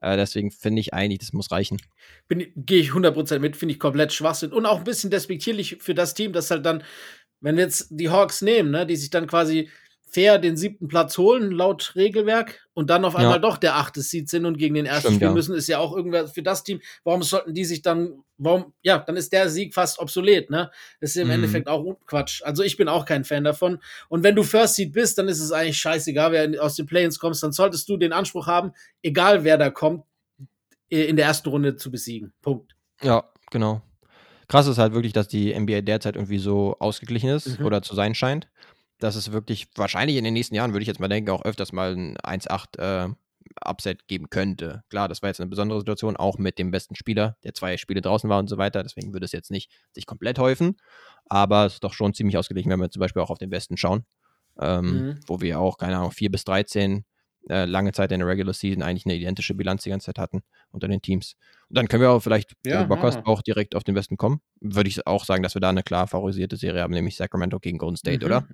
Äh, 0.00 0.16
deswegen 0.16 0.50
finde 0.50 0.80
ich 0.80 0.94
eigentlich, 0.94 1.18
das 1.18 1.34
muss 1.34 1.50
reichen. 1.50 1.76
Gehe 2.30 2.80
ich 2.80 2.92
100% 2.92 3.40
mit, 3.40 3.56
finde 3.56 3.74
ich 3.74 3.78
komplett 3.80 4.14
Schwachsinn. 4.14 4.52
Und 4.52 4.64
auch 4.64 4.78
ein 4.78 4.84
bisschen 4.84 5.10
despektierlich 5.10 5.76
für 5.80 5.94
das 5.94 6.14
Team, 6.14 6.32
das 6.32 6.50
halt 6.50 6.64
dann, 6.64 6.82
wenn 7.40 7.56
wir 7.56 7.64
jetzt 7.64 7.88
die 7.90 8.08
Hawks 8.08 8.40
nehmen, 8.40 8.70
ne, 8.70 8.86
die 8.86 8.96
sich 8.96 9.10
dann 9.10 9.26
quasi 9.26 9.68
fair 10.12 10.38
den 10.38 10.56
siebten 10.56 10.88
Platz 10.88 11.16
holen, 11.16 11.50
laut 11.50 11.94
Regelwerk, 11.96 12.68
und 12.74 12.90
dann 12.90 13.04
auf 13.04 13.16
einmal 13.16 13.34
ja. 13.34 13.38
doch 13.38 13.58
der 13.58 13.76
achte 13.76 14.00
Seed 14.00 14.28
sind 14.28 14.46
und 14.46 14.58
gegen 14.58 14.74
den 14.74 14.86
ersten 14.86 15.08
Stimmt, 15.08 15.16
spielen 15.16 15.34
müssen, 15.34 15.54
ist 15.54 15.68
ja 15.68 15.78
auch 15.78 15.94
irgendwer 15.94 16.28
für 16.28 16.42
das 16.42 16.64
Team. 16.64 16.80
Warum 17.04 17.22
sollten 17.22 17.54
die 17.54 17.64
sich 17.64 17.82
dann, 17.82 18.22
warum, 18.38 18.72
ja, 18.82 18.98
dann 18.98 19.16
ist 19.16 19.32
der 19.32 19.48
Sieg 19.48 19.74
fast 19.74 19.98
obsolet, 19.98 20.50
ne? 20.50 20.70
Das 21.00 21.10
ist 21.10 21.16
im 21.16 21.28
mhm. 21.28 21.34
Endeffekt 21.34 21.68
auch 21.68 21.84
Quatsch. 22.06 22.42
Also 22.42 22.62
ich 22.62 22.76
bin 22.76 22.88
auch 22.88 23.04
kein 23.04 23.24
Fan 23.24 23.44
davon. 23.44 23.78
Und 24.08 24.22
wenn 24.22 24.34
du 24.34 24.42
First 24.42 24.76
Seed 24.76 24.92
bist, 24.92 25.18
dann 25.18 25.28
ist 25.28 25.40
es 25.40 25.52
eigentlich 25.52 25.78
scheißegal, 25.78 26.32
wer 26.32 26.62
aus 26.62 26.76
den 26.76 26.86
Play-ins 26.86 27.18
kommst, 27.18 27.42
dann 27.42 27.52
solltest 27.52 27.88
du 27.88 27.96
den 27.96 28.12
Anspruch 28.12 28.46
haben, 28.46 28.72
egal 29.02 29.44
wer 29.44 29.58
da 29.58 29.70
kommt, 29.70 30.04
in 30.88 31.16
der 31.16 31.26
ersten 31.26 31.48
Runde 31.48 31.76
zu 31.76 31.90
besiegen. 31.90 32.32
Punkt. 32.42 32.74
Ja, 33.02 33.24
genau. 33.50 33.82
Krass 34.48 34.66
ist 34.66 34.78
halt 34.78 34.92
wirklich, 34.92 35.14
dass 35.14 35.28
die 35.28 35.58
NBA 35.58 35.80
derzeit 35.82 36.16
irgendwie 36.16 36.38
so 36.38 36.76
ausgeglichen 36.78 37.30
ist 37.30 37.58
mhm. 37.58 37.66
oder 37.66 37.80
zu 37.80 37.94
sein 37.94 38.14
scheint 38.14 38.48
dass 39.02 39.16
es 39.16 39.32
wirklich 39.32 39.68
wahrscheinlich 39.74 40.16
in 40.16 40.24
den 40.24 40.34
nächsten 40.34 40.54
Jahren, 40.54 40.72
würde 40.72 40.82
ich 40.82 40.88
jetzt 40.88 41.00
mal 41.00 41.08
denken, 41.08 41.30
auch 41.30 41.44
öfters 41.44 41.72
mal 41.72 41.92
ein 41.92 42.16
1-8 42.18 42.78
äh, 42.78 43.14
Upset 43.64 44.06
geben 44.06 44.30
könnte. 44.30 44.84
Klar, 44.88 45.08
das 45.08 45.22
war 45.22 45.28
jetzt 45.28 45.40
eine 45.40 45.50
besondere 45.50 45.80
Situation, 45.80 46.16
auch 46.16 46.38
mit 46.38 46.58
dem 46.58 46.70
besten 46.70 46.94
Spieler, 46.94 47.36
der 47.44 47.54
zwei 47.54 47.76
Spiele 47.76 48.00
draußen 48.00 48.30
war 48.30 48.38
und 48.38 48.48
so 48.48 48.58
weiter. 48.58 48.82
Deswegen 48.82 49.12
würde 49.12 49.24
es 49.24 49.32
jetzt 49.32 49.50
nicht 49.50 49.70
sich 49.92 50.06
komplett 50.06 50.38
häufen. 50.38 50.76
Aber 51.26 51.66
es 51.66 51.74
ist 51.74 51.84
doch 51.84 51.92
schon 51.92 52.14
ziemlich 52.14 52.36
ausgeglichen, 52.36 52.70
wenn 52.70 52.80
wir 52.80 52.90
zum 52.90 53.00
Beispiel 53.00 53.22
auch 53.22 53.30
auf 53.30 53.38
den 53.38 53.50
Westen 53.50 53.76
schauen, 53.76 54.04
ähm, 54.60 54.84
mhm. 54.84 55.20
wo 55.26 55.40
wir 55.40 55.60
auch, 55.60 55.78
keine 55.78 55.96
Ahnung, 55.96 56.12
4 56.12 56.30
bis 56.30 56.44
13 56.44 57.04
äh, 57.48 57.64
lange 57.64 57.92
Zeit 57.92 58.12
in 58.12 58.20
der 58.20 58.28
Regular 58.28 58.54
Season 58.54 58.82
eigentlich 58.82 59.04
eine 59.04 59.16
identische 59.16 59.54
Bilanz 59.54 59.82
die 59.82 59.90
ganze 59.90 60.06
Zeit 60.06 60.18
hatten 60.18 60.42
unter 60.70 60.86
den 60.86 61.02
Teams. 61.02 61.34
Und 61.68 61.76
dann 61.76 61.88
können 61.88 62.02
wir 62.02 62.10
auch 62.10 62.20
vielleicht, 62.20 62.52
ja, 62.64 62.74
wenn 62.74 62.82
du 62.82 62.88
Bock 62.88 63.02
hast, 63.02 63.26
auch 63.26 63.42
direkt 63.42 63.74
auf 63.74 63.82
den 63.82 63.96
Westen 63.96 64.16
kommen. 64.16 64.40
Würde 64.60 64.88
ich 64.88 65.06
auch 65.06 65.24
sagen, 65.24 65.42
dass 65.42 65.54
wir 65.54 65.60
da 65.60 65.70
eine 65.70 65.82
klar 65.82 66.06
favorisierte 66.06 66.56
Serie 66.56 66.82
haben, 66.82 66.92
nämlich 66.92 67.16
Sacramento 67.16 67.58
gegen 67.58 67.78
Golden 67.78 67.96
State, 67.96 68.20
mhm. 68.20 68.26
oder? 68.26 68.48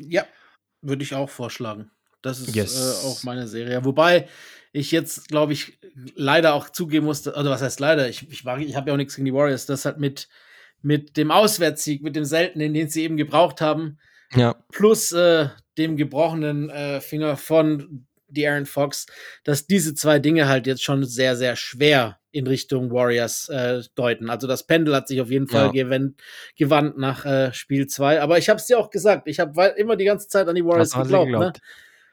Ja, 0.00 0.26
würde 0.82 1.02
ich 1.02 1.14
auch 1.14 1.30
vorschlagen. 1.30 1.90
Das 2.22 2.40
ist 2.40 2.54
yes. 2.54 3.04
äh, 3.04 3.06
auch 3.06 3.22
meine 3.22 3.46
Serie. 3.46 3.84
Wobei 3.84 4.28
ich 4.72 4.90
jetzt, 4.90 5.28
glaube 5.28 5.52
ich, 5.52 5.78
leider 6.14 6.54
auch 6.54 6.68
zugeben 6.68 7.06
musste, 7.06 7.34
oder 7.34 7.50
was 7.50 7.62
heißt 7.62 7.80
leider, 7.80 8.08
ich, 8.08 8.22
ich, 8.30 8.44
ich 8.44 8.76
habe 8.76 8.88
ja 8.88 8.94
auch 8.94 8.96
nichts 8.96 9.14
gegen 9.14 9.26
die 9.26 9.34
Warriors, 9.34 9.66
das 9.66 9.84
hat 9.84 10.00
mit, 10.00 10.28
mit 10.82 11.16
dem 11.16 11.30
Auswärtssieg, 11.30 12.02
mit 12.02 12.16
dem 12.16 12.24
seltenen, 12.24 12.74
den 12.74 12.88
sie 12.88 13.04
eben 13.04 13.16
gebraucht 13.16 13.60
haben, 13.60 13.98
ja. 14.32 14.56
plus 14.72 15.12
äh, 15.12 15.48
dem 15.78 15.96
gebrochenen 15.96 16.70
äh, 16.70 17.00
Finger 17.00 17.36
von 17.36 18.06
die 18.34 18.46
Aaron 18.46 18.66
Fox, 18.66 19.06
dass 19.44 19.66
diese 19.66 19.94
zwei 19.94 20.18
Dinge 20.18 20.48
halt 20.48 20.66
jetzt 20.66 20.82
schon 20.82 21.04
sehr, 21.04 21.36
sehr 21.36 21.56
schwer 21.56 22.18
in 22.30 22.46
Richtung 22.46 22.90
Warriors 22.90 23.48
äh, 23.48 23.82
deuten. 23.94 24.28
Also 24.28 24.46
das 24.46 24.66
Pendel 24.66 24.94
hat 24.94 25.06
sich 25.06 25.20
auf 25.20 25.30
jeden 25.30 25.46
Fall 25.46 25.70
ja. 25.72 25.84
gewandt, 26.56 26.98
nach 26.98 27.24
äh, 27.24 27.52
Spiel 27.52 27.86
2. 27.86 28.20
Aber 28.20 28.38
ich 28.38 28.48
habe 28.48 28.58
es 28.58 28.66
dir 28.66 28.78
auch 28.78 28.90
gesagt, 28.90 29.28
ich 29.28 29.38
habe 29.38 29.74
immer 29.76 29.96
die 29.96 30.04
ganze 30.04 30.26
Zeit 30.28 30.48
an 30.48 30.54
die 30.56 30.64
Warriors 30.64 30.92
geglaubt. 30.92 31.30
Ne? 31.30 31.52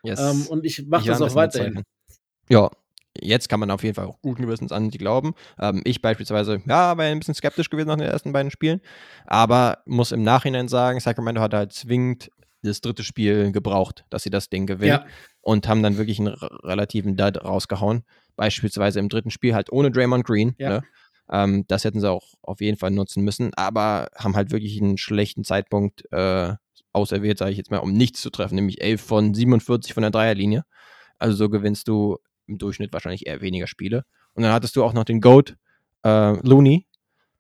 Yes. 0.04 0.20
Ähm, 0.20 0.48
und 0.48 0.66
ich 0.66 0.86
mache 0.88 1.08
das 1.08 1.22
auch 1.22 1.34
weiterhin. 1.34 1.84
Ja, 2.50 2.70
jetzt 3.20 3.50
kann 3.50 3.60
man 3.60 3.72
auf 3.72 3.84
jeden 3.84 3.96
Fall 3.96 4.06
auch 4.06 4.22
guten 4.22 4.44
Gewissens 4.44 4.72
an 4.72 4.92
sie 4.92 4.98
glauben. 4.98 5.34
Ähm, 5.60 5.82
ich 5.86 6.02
beispielsweise, 6.02 6.62
ja, 6.68 6.98
war 6.98 7.06
ein 7.06 7.20
bisschen 7.20 7.34
skeptisch 7.34 7.70
gewesen 7.70 7.88
nach 7.88 7.98
den 7.98 8.08
ersten 8.08 8.32
beiden 8.32 8.52
Spielen, 8.52 8.82
aber 9.26 9.80
muss 9.86 10.12
im 10.12 10.24
Nachhinein 10.24 10.68
sagen, 10.68 11.00
Sacramento 11.00 11.42
hat 11.42 11.54
halt 11.54 11.74
zwingend 11.74 12.32
das 12.64 12.82
dritte 12.82 13.04
Spiel 13.04 13.52
gebraucht, 13.52 14.06
dass 14.10 14.24
sie 14.24 14.30
das 14.30 14.50
Ding 14.50 14.66
gewinnen 14.66 15.02
ja. 15.04 15.06
und 15.42 15.68
haben 15.68 15.84
dann 15.84 15.98
wirklich 15.98 16.20
einen 16.20 16.30
relativen 16.30 17.16
Dud 17.16 17.44
rausgehauen. 17.44 18.04
Beispielsweise 18.36 19.00
im 19.00 19.10
dritten 19.10 19.32
Spiel 19.32 19.54
halt 19.54 19.72
ohne 19.72 19.92
Draymond 19.92 20.26
Green. 20.26 20.56
Ja. 20.58 20.70
Ne? 20.70 20.84
Ähm, 21.32 21.66
das 21.68 21.84
hätten 21.84 22.00
sie 22.00 22.10
auch 22.10 22.34
auf 22.42 22.62
jeden 22.62 22.78
Fall 22.78 22.92
nutzen 22.92 23.24
müssen, 23.24 23.54
aber 23.56 24.10
haben 24.16 24.36
halt 24.36 24.52
wirklich 24.52 24.82
einen 24.82 24.98
schlechten 24.98 25.44
Zeitpunkt 25.44 26.12
äh, 26.12 26.54
auserwählt, 26.94 27.38
sage 27.38 27.52
ich 27.52 27.58
jetzt 27.58 27.72
mal, 27.72 27.78
um 27.78 27.94
nichts 27.94 28.22
zu 28.22 28.30
treffen, 28.30 28.56
nämlich 28.56 28.82
11 28.82 29.02
von 29.02 29.34
47 29.34 29.94
von 29.94 30.02
der 30.02 30.12
Dreierlinie. 30.12 30.66
Also 31.18 31.36
so 31.36 31.50
gewinnst 31.50 31.88
du 31.88 32.18
im 32.48 32.58
Durchschnitt 32.58 32.92
wahrscheinlich 32.92 33.28
eher 33.28 33.42
weniger 33.42 33.68
Spiele. 33.68 34.04
Und 34.34 34.44
dann 34.44 34.52
hattest 34.52 34.76
du 34.76 34.84
auch 34.84 34.94
noch 34.94 35.06
den 35.06 35.22
Goat 35.22 35.56
äh, 36.04 36.34
Looney, 36.46 36.86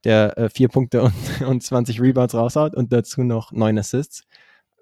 der 0.04 0.38
äh, 0.38 0.50
vier 0.50 0.70
Punkte 0.70 1.04
und, 1.04 1.42
und 1.46 1.62
20 1.62 2.02
Rebounds 2.02 2.34
raushaut 2.34 2.76
und 2.76 2.94
dazu 2.94 3.24
noch 3.24 3.52
neun 3.52 3.78
Assists. 3.78 4.24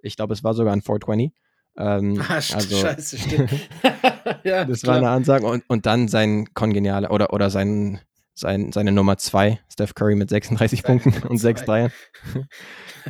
Ich 0.01 0.15
glaube, 0.15 0.33
es 0.33 0.43
war 0.43 0.53
sogar 0.53 0.73
ein 0.73 0.81
420. 0.81 1.31
Ähm, 1.77 2.21
ah, 2.27 2.35
also, 2.35 2.75
scheiße, 2.75 3.17
stimmt. 3.19 3.51
ja, 4.43 4.65
das 4.65 4.81
klar. 4.81 4.95
war 4.95 4.97
eine 4.97 5.09
Ansage. 5.09 5.45
Und, 5.45 5.63
und 5.67 5.85
dann 5.85 6.07
sein 6.07 6.53
kongenialer 6.53 7.11
oder, 7.11 7.33
oder 7.33 7.49
sein, 7.49 7.99
sein, 8.33 8.71
seine 8.71 8.91
Nummer 8.91 9.17
2, 9.17 9.59
Steph 9.71 9.95
Curry 9.95 10.15
mit 10.15 10.29
36 10.29 10.83
Punkten 10.83 11.27
und 11.27 11.37
6 11.37 11.65
Dreiern. 11.65 11.91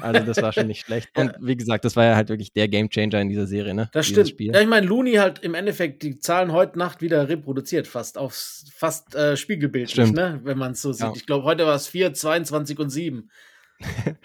also 0.01 0.23
das 0.23 0.41
war 0.41 0.53
schon 0.53 0.67
nicht 0.67 0.85
schlecht. 0.85 1.09
Und 1.17 1.33
wie 1.39 1.55
gesagt, 1.55 1.85
das 1.85 1.95
war 1.95 2.05
ja 2.05 2.15
halt 2.15 2.29
wirklich 2.29 2.53
der 2.53 2.67
Gamechanger 2.67 3.21
in 3.21 3.29
dieser 3.29 3.47
Serie, 3.47 3.73
ne? 3.73 3.89
Das 3.93 4.07
stimmt. 4.07 4.29
Spiel. 4.29 4.53
Ja, 4.53 4.61
ich 4.61 4.67
meine, 4.67 4.85
Looney 4.85 5.13
hat 5.13 5.39
im 5.39 5.55
Endeffekt 5.55 6.03
die 6.03 6.19
Zahlen 6.19 6.51
heute 6.51 6.77
Nacht 6.77 7.01
wieder 7.01 7.27
reproduziert, 7.27 7.87
fast 7.87 8.17
aufs 8.17 8.71
fast 8.75 9.15
äh, 9.15 9.35
spiegelbildlich, 9.35 10.11
ne? 10.11 10.39
Wenn 10.43 10.57
man 10.57 10.71
es 10.71 10.81
so 10.81 10.93
sieht. 10.93 11.05
Ja. 11.05 11.13
Ich 11.15 11.25
glaube, 11.25 11.43
heute 11.43 11.65
war 11.65 11.75
es 11.75 11.87
4, 11.87 12.13
22 12.13 12.79
und 12.79 12.89
7 12.89 13.29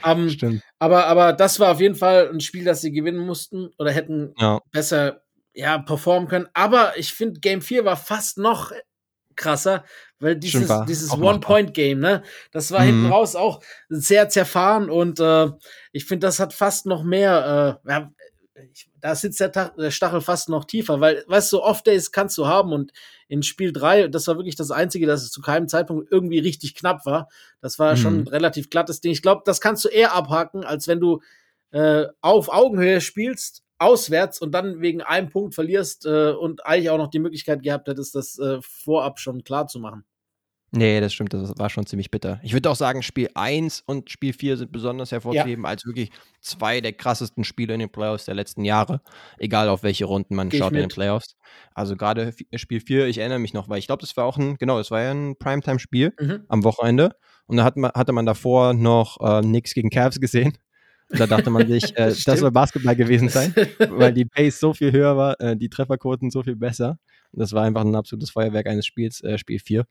um, 0.05 0.28
Stimmt. 0.30 0.62
Aber, 0.78 1.07
aber 1.07 1.32
das 1.32 1.61
war 1.61 1.72
auf 1.72 1.80
jeden 1.80 1.94
Fall 1.94 2.30
ein 2.32 2.40
Spiel, 2.40 2.64
das 2.64 2.80
sie 2.80 2.92
gewinnen 2.92 3.24
mussten 3.24 3.70
oder 3.78 3.90
hätten 3.90 4.34
ja. 4.38 4.61
besser 4.70 5.22
ja, 5.55 5.78
performen 5.78 6.28
können. 6.28 6.48
Aber 6.52 6.98
ich 6.98 7.12
finde, 7.12 7.40
Game 7.40 7.62
4 7.62 7.84
war 7.84 7.96
fast 7.96 8.38
noch 8.38 8.72
krasser, 9.36 9.84
weil 10.18 10.36
dieses, 10.36 10.70
dieses 10.86 11.12
One-Point-Game, 11.12 11.98
ne, 11.98 12.22
das 12.52 12.70
war 12.72 12.80
mhm. 12.80 12.86
hinten 12.86 13.07
raus 13.07 13.36
auch 13.36 13.62
sehr 13.88 14.28
zerfahren 14.28 14.90
und 14.90 15.20
äh, 15.20 15.48
ich 15.92 16.05
finde, 16.05 16.26
das 16.26 16.40
hat 16.40 16.52
fast 16.52 16.86
noch 16.86 17.02
mehr, 17.02 17.80
äh, 17.84 17.90
ich, 18.72 18.88
da 19.00 19.14
sitzt 19.14 19.40
der, 19.40 19.48
der, 19.48 19.90
Stachel 19.90 20.20
fast 20.20 20.48
noch 20.48 20.64
tiefer, 20.64 21.00
weil, 21.00 21.24
weißt 21.26 21.52
du, 21.52 21.57
so 21.57 21.62
Off-Days 21.64 22.12
kannst 22.12 22.38
du 22.38 22.46
haben 22.46 22.72
und 22.72 22.92
in 23.28 23.42
Spiel 23.42 23.72
3, 23.72 24.09
das 24.09 24.26
war 24.28 24.36
wirklich 24.36 24.57
das 24.57 24.70
Einzige, 24.70 25.07
dass 25.07 25.22
es 25.22 25.30
zu 25.30 25.40
keinem 25.40 25.68
Zeitpunkt 25.68 26.11
irgendwie 26.11 26.38
richtig 26.38 26.74
knapp 26.74 27.05
war. 27.07 27.28
Das 27.61 27.78
war 27.78 27.92
mhm. 27.92 27.96
schon 27.96 28.20
ein 28.20 28.28
relativ 28.28 28.70
glattes 28.70 29.00
Ding. 29.00 29.12
Ich 29.12 29.22
glaube, 29.22 29.42
das 29.44 29.61
kannst 29.61 29.84
du 29.84 29.88
eher 29.88 30.14
abhaken, 30.14 30.64
als 30.64 30.86
wenn 30.86 31.00
du 31.00 31.20
äh, 31.72 32.07
auf 32.20 32.48
Augenhöhe 32.48 33.00
spielst, 33.00 33.64
auswärts 33.78 34.40
und 34.40 34.52
dann 34.52 34.80
wegen 34.80 35.02
einem 35.02 35.30
Punkt 35.30 35.55
verlierst 35.55 36.07
äh, 36.07 36.30
und 36.30 36.64
eigentlich 36.64 36.90
auch 36.90 36.98
noch 36.98 37.11
die 37.11 37.18
Möglichkeit 37.18 37.62
gehabt 37.62 37.88
hättest, 37.88 38.14
das 38.14 38.38
äh, 38.38 38.59
vorab 38.62 39.18
schon 39.18 39.42
klar 39.42 39.66
zu 39.66 39.80
machen. 39.80 40.05
Nee, 40.77 41.01
das 41.01 41.12
stimmt, 41.14 41.33
das 41.33 41.57
war 41.57 41.70
schon 41.70 41.87
ziemlich 41.87 42.11
bitter. 42.11 42.41
Ich 42.43 42.53
würde 42.53 42.68
auch 42.68 42.77
sagen, 42.77 43.03
Spiel 43.03 43.31
1 43.35 43.85
und 43.87 44.11
Spiel 44.11 44.33
4 44.33 44.57
sind 44.57 44.72
besonders 44.72 45.12
hervorzuheben 45.12 45.64
ja. 45.64 45.70
als 45.70 45.87
wirklich 45.87 46.11
zwei 46.41 46.81
der 46.81 46.93
krassesten 46.93 47.45
Spiele 47.45 47.75
in 47.75 47.81
den 47.81 47.91
Playoffs 47.91 48.25
der 48.25 48.35
letzten 48.35 48.64
Jahre. 48.64 49.01
Egal 49.39 49.68
auf 49.68 49.85
welche 49.85 50.05
Runden 50.05 50.35
man 50.35 50.49
Geh 50.49 50.59
schaut 50.59 50.72
in 50.72 50.81
den 50.81 50.89
Playoffs. 50.89 51.37
Also 51.75 51.97
gerade 51.97 52.35
Spiel 52.57 52.81
4, 52.81 53.07
ich 53.07 53.18
erinnere 53.18 53.39
mich 53.39 53.55
noch, 53.55 53.68
weil 53.68 53.79
ich 53.79 53.87
glaube, 53.87 54.01
das 54.01 54.16
war 54.16 54.25
auch 54.25 54.37
ein, 54.37 54.57
genau, 54.57 54.79
das 54.79 54.91
war 54.91 55.01
ja 55.01 55.12
ein 55.12 55.37
Primetime-Spiel 55.39 56.12
mhm. 56.20 56.45
am 56.49 56.64
Wochenende. 56.64 57.14
Und 57.47 57.59
da 57.59 57.64
hat 57.64 57.77
man, 57.77 57.93
hatte 57.93 58.12
man 58.12 58.27
davor 58.27 58.75
noch 58.75 59.18
äh, 59.20 59.43
Knicks 59.43 59.75
gegen 59.75 59.91
Cavs 59.91 60.20
gesehen. 60.20 60.59
Und 61.11 61.20
da 61.20 61.27
dachte 61.27 61.51
man 61.51 61.68
sich, 61.68 61.85
äh, 61.97 62.12
das 62.25 62.41
soll 62.41 62.51
Basketball 62.51 62.97
gewesen 62.97 63.29
sein, 63.29 63.55
weil 63.91 64.12
die 64.12 64.25
Pace 64.25 64.59
so 64.59 64.72
viel 64.72 64.91
höher 64.91 65.16
war, 65.16 65.41
äh, 65.41 65.57
die 65.57 65.68
Trefferquoten 65.68 66.31
so 66.31 66.43
viel 66.43 66.57
besser. 66.57 66.99
Und 67.31 67.41
das 67.41 67.53
war 67.53 67.64
einfach 67.64 67.83
ein 67.83 67.95
absolutes 67.95 68.31
Feuerwerk 68.31 68.66
eines 68.66 68.87
Spiels, 68.87 69.20
äh, 69.22 69.39
Spiel 69.39 69.59
4. 69.59 69.85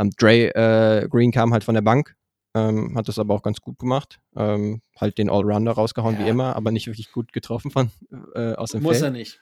Ähm, 0.00 0.10
Dre 0.16 0.54
äh, 0.54 1.08
Green 1.08 1.30
kam 1.30 1.52
halt 1.52 1.64
von 1.64 1.74
der 1.74 1.82
Bank, 1.82 2.16
ähm, 2.54 2.96
hat 2.96 3.08
das 3.08 3.18
aber 3.18 3.34
auch 3.34 3.42
ganz 3.42 3.60
gut 3.60 3.78
gemacht. 3.78 4.18
Ähm, 4.36 4.80
halt 4.98 5.18
den 5.18 5.30
Allrounder 5.30 5.72
rausgehauen 5.72 6.18
ja. 6.18 6.24
wie 6.24 6.28
immer, 6.28 6.56
aber 6.56 6.72
nicht 6.72 6.86
wirklich 6.86 7.12
gut 7.12 7.32
getroffen 7.32 7.70
von 7.70 7.90
äh, 8.34 8.54
aus 8.54 8.70
dem 8.70 8.82
Muss 8.82 8.98
Feld. 8.98 9.04
er 9.04 9.10
nicht. 9.10 9.40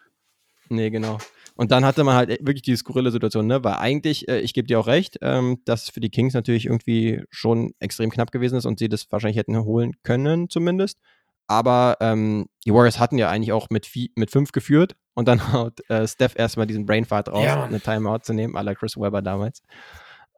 Nee, 0.70 0.90
genau. 0.90 1.16
Und 1.54 1.70
dann 1.70 1.84
hatte 1.84 2.04
man 2.04 2.14
halt 2.14 2.28
wirklich 2.40 2.62
diese 2.62 2.76
skurrile 2.78 3.10
Situation, 3.10 3.46
ne? 3.46 3.64
Weil 3.64 3.74
eigentlich, 3.74 4.28
äh, 4.28 4.40
ich 4.40 4.52
gebe 4.52 4.68
dir 4.68 4.78
auch 4.78 4.86
recht, 4.86 5.18
ähm, 5.22 5.62
dass 5.64 5.88
für 5.88 6.00
die 6.00 6.10
Kings 6.10 6.34
natürlich 6.34 6.66
irgendwie 6.66 7.22
schon 7.30 7.72
extrem 7.78 8.10
knapp 8.10 8.32
gewesen 8.32 8.56
ist 8.56 8.66
und 8.66 8.78
sie 8.78 8.88
das 8.88 9.10
wahrscheinlich 9.10 9.38
hätten 9.38 9.56
holen 9.64 9.94
können, 10.02 10.50
zumindest. 10.50 10.98
Aber 11.46 11.96
ähm, 12.00 12.48
die 12.66 12.74
Warriors 12.74 13.00
hatten 13.00 13.16
ja 13.16 13.30
eigentlich 13.30 13.52
auch 13.52 13.70
mit, 13.70 13.90
mit 14.16 14.30
fünf 14.30 14.52
geführt 14.52 14.94
und 15.14 15.26
dann 15.26 15.40
haut 15.54 15.80
äh, 15.88 16.06
Steph 16.06 16.38
erstmal 16.38 16.66
diesen 16.66 16.84
Brainfart 16.84 17.30
raus, 17.30 17.44
ja, 17.44 17.64
eine 17.64 17.80
Timeout 17.80 18.20
zu 18.24 18.34
nehmen, 18.34 18.54
à 18.54 18.62
la 18.62 18.74
Chris 18.74 18.98
Webber 18.98 19.22
damals 19.22 19.62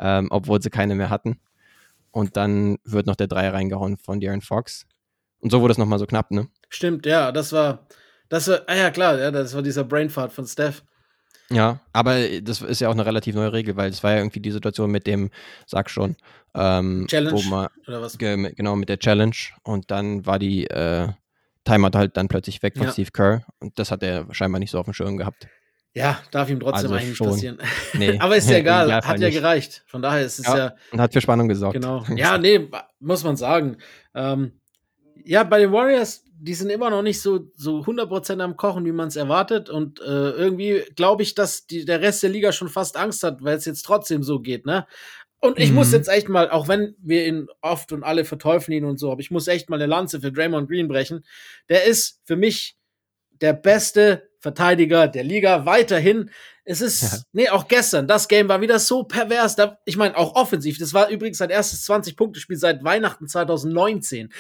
ähm, 0.00 0.28
obwohl 0.30 0.60
sie 0.60 0.70
keine 0.70 0.94
mehr 0.94 1.10
hatten. 1.10 1.38
Und 2.10 2.36
dann 2.36 2.78
wird 2.84 3.06
noch 3.06 3.16
der 3.16 3.28
Dreier 3.28 3.52
reingehauen 3.52 3.96
von 3.96 4.20
Darren 4.20 4.40
Fox. 4.40 4.86
Und 5.38 5.50
so 5.50 5.60
wurde 5.60 5.72
es 5.72 5.78
nochmal 5.78 5.98
so 5.98 6.06
knapp, 6.06 6.30
ne? 6.30 6.48
Stimmt, 6.68 7.06
ja, 7.06 7.30
das 7.32 7.52
war, 7.52 7.86
das 8.28 8.48
war, 8.48 8.62
ah 8.66 8.74
ja 8.74 8.90
klar, 8.90 9.18
ja, 9.18 9.30
das 9.30 9.54
war 9.54 9.62
dieser 9.62 9.84
Brainfart 9.84 10.32
von 10.32 10.46
Steph. 10.46 10.82
Ja, 11.52 11.80
aber 11.92 12.16
das 12.42 12.62
ist 12.62 12.80
ja 12.80 12.88
auch 12.88 12.92
eine 12.92 13.04
relativ 13.04 13.34
neue 13.34 13.52
Regel, 13.52 13.76
weil 13.76 13.90
es 13.90 14.04
war 14.04 14.12
ja 14.12 14.18
irgendwie 14.18 14.40
die 14.40 14.52
Situation 14.52 14.90
mit 14.90 15.06
dem, 15.06 15.30
sag 15.66 15.90
schon, 15.90 16.16
ähm, 16.54 17.06
Challenge 17.08 17.32
wo 17.32 17.42
man, 17.48 17.68
oder 17.88 18.02
was? 18.02 18.18
Ge 18.18 18.52
genau, 18.54 18.76
mit 18.76 18.88
der 18.88 18.98
Challenge 18.98 19.34
und 19.64 19.90
dann 19.90 20.26
war 20.26 20.38
die 20.38 20.66
äh, 20.68 21.08
Timeout 21.64 21.96
halt 21.96 22.16
dann 22.16 22.28
plötzlich 22.28 22.62
weg 22.62 22.76
von 22.76 22.86
ja. 22.86 22.92
Steve 22.92 23.10
Kerr 23.10 23.42
und 23.58 23.78
das 23.78 23.90
hat 23.90 24.02
er 24.02 24.32
scheinbar 24.32 24.60
nicht 24.60 24.70
so 24.70 24.78
auf 24.78 24.84
dem 24.84 24.94
Schirm 24.94 25.16
gehabt. 25.16 25.48
Ja, 25.92 26.20
darf 26.30 26.48
ihm 26.48 26.60
trotzdem 26.60 26.92
also 26.92 26.94
eigentlich 26.94 27.16
schon. 27.16 27.28
passieren. 27.28 27.58
Nee. 27.94 28.18
Aber 28.20 28.36
ist 28.36 28.48
ja 28.48 28.58
egal, 28.58 28.92
hat 28.92 29.18
ja 29.18 29.26
nicht. 29.26 29.36
gereicht. 29.36 29.82
Von 29.86 30.02
daher 30.02 30.24
ist 30.24 30.38
es 30.38 30.46
ja, 30.46 30.58
ja, 30.58 30.74
Und 30.92 31.00
hat 31.00 31.12
für 31.12 31.20
Spannung 31.20 31.48
gesorgt. 31.48 31.74
Genau. 31.74 32.04
Ja, 32.16 32.38
nee, 32.38 32.68
muss 33.00 33.24
man 33.24 33.36
sagen. 33.36 33.76
Ähm, 34.14 34.52
ja, 35.24 35.42
bei 35.42 35.58
den 35.58 35.72
Warriors, 35.72 36.24
die 36.32 36.54
sind 36.54 36.70
immer 36.70 36.90
noch 36.90 37.02
nicht 37.02 37.20
so, 37.20 37.50
so 37.56 37.80
100% 37.80 38.40
am 38.40 38.56
Kochen, 38.56 38.84
wie 38.84 38.92
man 38.92 39.08
es 39.08 39.16
erwartet. 39.16 39.68
Und 39.68 40.00
äh, 40.00 40.30
irgendwie 40.30 40.84
glaube 40.94 41.22
ich, 41.22 41.34
dass 41.34 41.66
die, 41.66 41.84
der 41.84 42.00
Rest 42.00 42.22
der 42.22 42.30
Liga 42.30 42.52
schon 42.52 42.68
fast 42.68 42.96
Angst 42.96 43.22
hat, 43.24 43.42
weil 43.42 43.56
es 43.56 43.64
jetzt 43.64 43.82
trotzdem 43.82 44.22
so 44.22 44.40
geht, 44.40 44.66
ne? 44.66 44.86
Und 45.42 45.58
ich 45.58 45.70
mhm. 45.70 45.76
muss 45.76 45.92
jetzt 45.92 46.08
echt 46.08 46.28
mal, 46.28 46.50
auch 46.50 46.68
wenn 46.68 46.94
wir 47.00 47.26
ihn 47.26 47.46
oft 47.62 47.92
und 47.92 48.04
alle 48.04 48.26
verteufeln 48.26 48.76
ihn 48.76 48.84
und 48.84 48.98
so, 48.98 49.10
aber 49.10 49.22
ich 49.22 49.30
muss 49.30 49.48
echt 49.48 49.70
mal 49.70 49.76
eine 49.76 49.86
Lanze 49.86 50.20
für 50.20 50.30
Draymond 50.30 50.68
Green 50.68 50.86
brechen. 50.86 51.24
Der 51.70 51.84
ist 51.84 52.20
für 52.24 52.36
mich 52.36 52.76
der 53.40 53.54
beste 53.54 54.29
Verteidiger 54.40 55.06
der 55.06 55.22
Liga 55.22 55.66
weiterhin. 55.66 56.30
Es 56.64 56.80
ist, 56.80 57.02
ja. 57.02 57.18
nee, 57.32 57.48
auch 57.48 57.68
gestern, 57.68 58.06
das 58.06 58.28
Game 58.28 58.48
war 58.48 58.60
wieder 58.60 58.78
so 58.78 59.04
pervers. 59.04 59.56
Da, 59.56 59.78
ich 59.84 59.96
meine, 59.96 60.16
auch 60.16 60.34
offensiv. 60.34 60.78
Das 60.78 60.94
war 60.94 61.08
übrigens 61.08 61.38
sein 61.38 61.50
erstes 61.50 61.88
20-Punkte-Spiel 61.88 62.56
seit 62.56 62.84
Weihnachten 62.84 63.28
2019. 63.28 64.32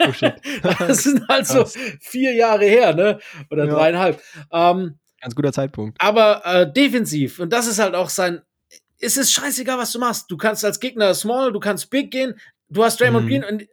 Oh 0.00 0.12
shit. 0.12 0.34
das 0.78 1.04
sind 1.04 1.28
also 1.28 1.64
vier 2.00 2.34
Jahre 2.34 2.64
her, 2.64 2.94
ne? 2.94 3.18
Oder 3.50 3.66
ja. 3.66 3.74
dreieinhalb. 3.74 4.22
Ähm, 4.50 4.98
Ganz 5.20 5.34
guter 5.34 5.52
Zeitpunkt. 5.52 6.00
Aber 6.00 6.42
äh, 6.44 6.72
defensiv, 6.72 7.38
und 7.38 7.52
das 7.52 7.66
ist 7.66 7.78
halt 7.78 7.94
auch 7.94 8.08
sein, 8.08 8.42
es 8.98 9.16
ist 9.16 9.32
scheißegal, 9.32 9.78
was 9.78 9.92
du 9.92 9.98
machst. 9.98 10.30
Du 10.30 10.36
kannst 10.36 10.64
als 10.64 10.80
Gegner 10.80 11.12
small, 11.14 11.52
du 11.52 11.60
kannst 11.60 11.90
big 11.90 12.10
gehen, 12.10 12.34
du 12.68 12.84
hast 12.84 13.00
Draymond 13.00 13.24
mhm. 13.24 13.28
Green 13.28 13.44
und 13.44 13.66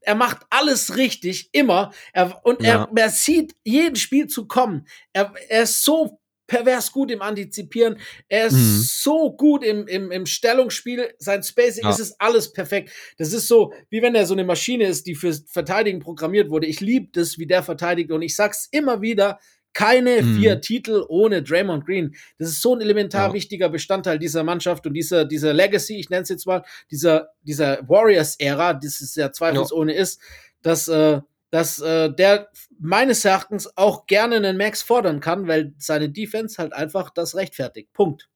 er 0.00 0.14
macht 0.14 0.46
alles 0.50 0.96
richtig, 0.96 1.50
immer. 1.52 1.92
Er, 2.12 2.40
und 2.44 2.62
ja. 2.62 2.88
er, 2.94 3.02
er 3.02 3.10
sieht 3.10 3.54
jeden 3.64 3.96
Spiel 3.96 4.26
zu 4.26 4.46
kommen. 4.46 4.86
Er, 5.12 5.32
er 5.48 5.62
ist 5.62 5.84
so 5.84 6.20
pervers 6.50 6.90
gut 6.90 7.10
im 7.10 7.22
Antizipieren. 7.22 7.98
Er 8.28 8.46
ist 8.46 8.54
mhm. 8.54 8.82
so 8.84 9.32
gut 9.32 9.62
im, 9.62 9.86
im, 9.86 10.10
im 10.10 10.26
Stellungsspiel. 10.26 11.14
Sein 11.18 11.42
Spacing 11.42 11.84
ja. 11.84 11.90
ist 11.90 12.00
es 12.00 12.18
alles 12.18 12.52
perfekt. 12.52 12.90
Das 13.18 13.32
ist 13.32 13.46
so, 13.46 13.72
wie 13.88 14.02
wenn 14.02 14.16
er 14.16 14.26
so 14.26 14.34
eine 14.34 14.44
Maschine 14.44 14.86
ist, 14.86 15.06
die 15.06 15.14
fürs 15.14 15.44
Verteidigen 15.48 16.00
programmiert 16.00 16.50
wurde. 16.50 16.66
Ich 16.66 16.80
liebe 16.80 17.08
das, 17.12 17.38
wie 17.38 17.46
der 17.46 17.62
verteidigt. 17.62 18.10
Und 18.10 18.22
ich 18.22 18.34
sag's 18.34 18.68
immer 18.72 19.00
wieder, 19.00 19.38
keine 19.72 20.22
mhm. 20.22 20.36
vier 20.36 20.60
Titel 20.60 21.04
ohne 21.08 21.42
Draymond 21.42 21.86
Green. 21.86 22.14
Das 22.38 22.48
ist 22.48 22.62
so 22.62 22.74
ein 22.74 22.80
elementar 22.80 23.28
ja. 23.28 23.34
wichtiger 23.34 23.68
Bestandteil 23.68 24.18
dieser 24.18 24.42
Mannschaft 24.42 24.86
und 24.86 24.94
dieser, 24.94 25.24
dieser 25.24 25.52
Legacy, 25.52 25.98
ich 25.98 26.10
nenne 26.10 26.22
es 26.22 26.28
jetzt 26.28 26.46
mal, 26.46 26.64
dieser, 26.90 27.30
dieser 27.42 27.88
Warriors-Ära, 27.88 28.74
das 28.74 29.00
es 29.00 29.14
ja 29.14 29.32
zweifelsohne 29.32 29.94
ja. 29.94 30.00
ist, 30.00 30.20
dass, 30.62 30.88
äh, 30.88 31.20
dass 31.50 31.80
äh, 31.80 32.12
der 32.12 32.48
meines 32.78 33.24
Erachtens 33.24 33.76
auch 33.76 34.06
gerne 34.06 34.36
einen 34.36 34.56
Max 34.56 34.82
fordern 34.82 35.20
kann, 35.20 35.46
weil 35.46 35.74
seine 35.78 36.08
Defense 36.10 36.58
halt 36.58 36.72
einfach 36.72 37.10
das 37.10 37.36
rechtfertigt. 37.36 37.92
Punkt. 37.92 38.28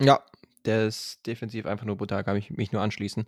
Ja, 0.00 0.24
der 0.64 0.86
ist 0.86 1.26
defensiv 1.26 1.66
einfach 1.66 1.86
nur 1.86 1.96
brutal, 1.96 2.24
kann 2.24 2.36
ich 2.36 2.50
mich 2.50 2.72
nur 2.72 2.82
anschließen 2.82 3.24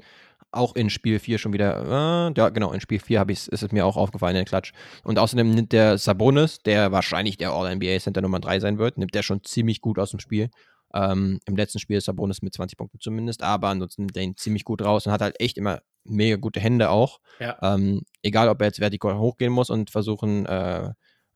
auch 0.55 0.75
in 0.75 0.91
Spiel 0.91 1.19
4 1.19 1.39
schon 1.39 1.53
wieder, 1.53 2.31
äh, 2.31 2.35
ja 2.37 2.49
genau, 2.49 2.73
in 2.73 2.81
Spiel 2.81 3.01
4 3.01 3.27
ist 3.29 3.49
es 3.53 3.73
mir 3.73 3.87
auch 3.87 3.97
aufgefallen, 3.97 4.35
der 4.35 4.45
Klatsch. 4.45 4.73
Und 5.03 5.19
außerdem 5.19 5.51
nimmt 5.51 5.73
der 5.73 5.99
Sabonis, 5.99 6.61
der 6.61 6.93
wahrscheinlich 6.93 7.37
der 7.37 7.51
All-NBA-Center 7.51 8.21
Nummer 8.21 8.41
3 8.41 8.61
sein 8.61 8.79
wird, 8.79 8.99
nimmt 8.99 9.15
der 9.15 9.23
schon 9.23 9.43
ziemlich 9.45 9.81
gut 9.81 9.99
aus 9.99 10.11
dem 10.11 10.21
Spiel. 10.21 10.51
Ähm, 10.95 11.41
Im 11.47 11.57
letzten 11.57 11.81
Spiel 11.81 11.97
ist 11.97 12.05
Sabonis 12.05 12.43
mit 12.43 12.55
20 12.55 12.79
Punkten 12.79 13.01
zumindest, 13.01 13.43
aber 13.43 13.69
ansonsten 13.69 14.03
nimmt 14.03 14.17
er 14.17 14.23
ihn 14.23 14.37
ziemlich 14.37 14.65
gut 14.65 14.83
raus 14.83 15.07
und 15.07 15.13
hat 15.13 15.23
halt 15.23 15.41
echt 15.41 15.59
immer 15.59 15.81
mega 16.05 16.37
gute 16.37 16.61
Hände 16.61 16.91
auch. 16.91 17.19
Ja. 17.41 17.59
Ähm, 17.63 18.03
egal, 18.23 18.49
ob 18.49 18.61
er 18.61 18.69
jetzt 18.69 18.81
vertikal 18.81 19.19
hochgehen 19.19 19.53
muss 19.53 19.71
und 19.71 19.91
versuchen, 19.91 20.47
äh, 20.47 20.91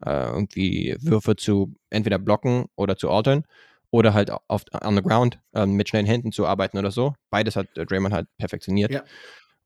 äh, 0.05 0.27
irgendwie 0.27 0.97
Würfe 1.01 1.35
zu 1.37 1.75
entweder 1.91 2.19
blocken 2.19 2.67
oder 2.77 2.97
zu 2.97 3.11
altern 3.11 3.45
oder 3.91 4.15
halt 4.15 4.31
auf 4.31 4.65
on 4.83 4.97
the 4.97 5.03
ground 5.03 5.41
ähm, 5.55 5.73
mit 5.73 5.89
schnellen 5.89 6.07
Händen 6.07 6.33
zu 6.33 6.47
arbeiten 6.47 6.79
oder 6.79 6.91
so. 6.91 7.15
Beides 7.31 7.57
hat 7.57 7.77
äh, 7.77 7.87
Draymond 7.87 8.15
halt 8.15 8.29
perfektioniert. 8.39 8.93
Ja. 8.93 9.03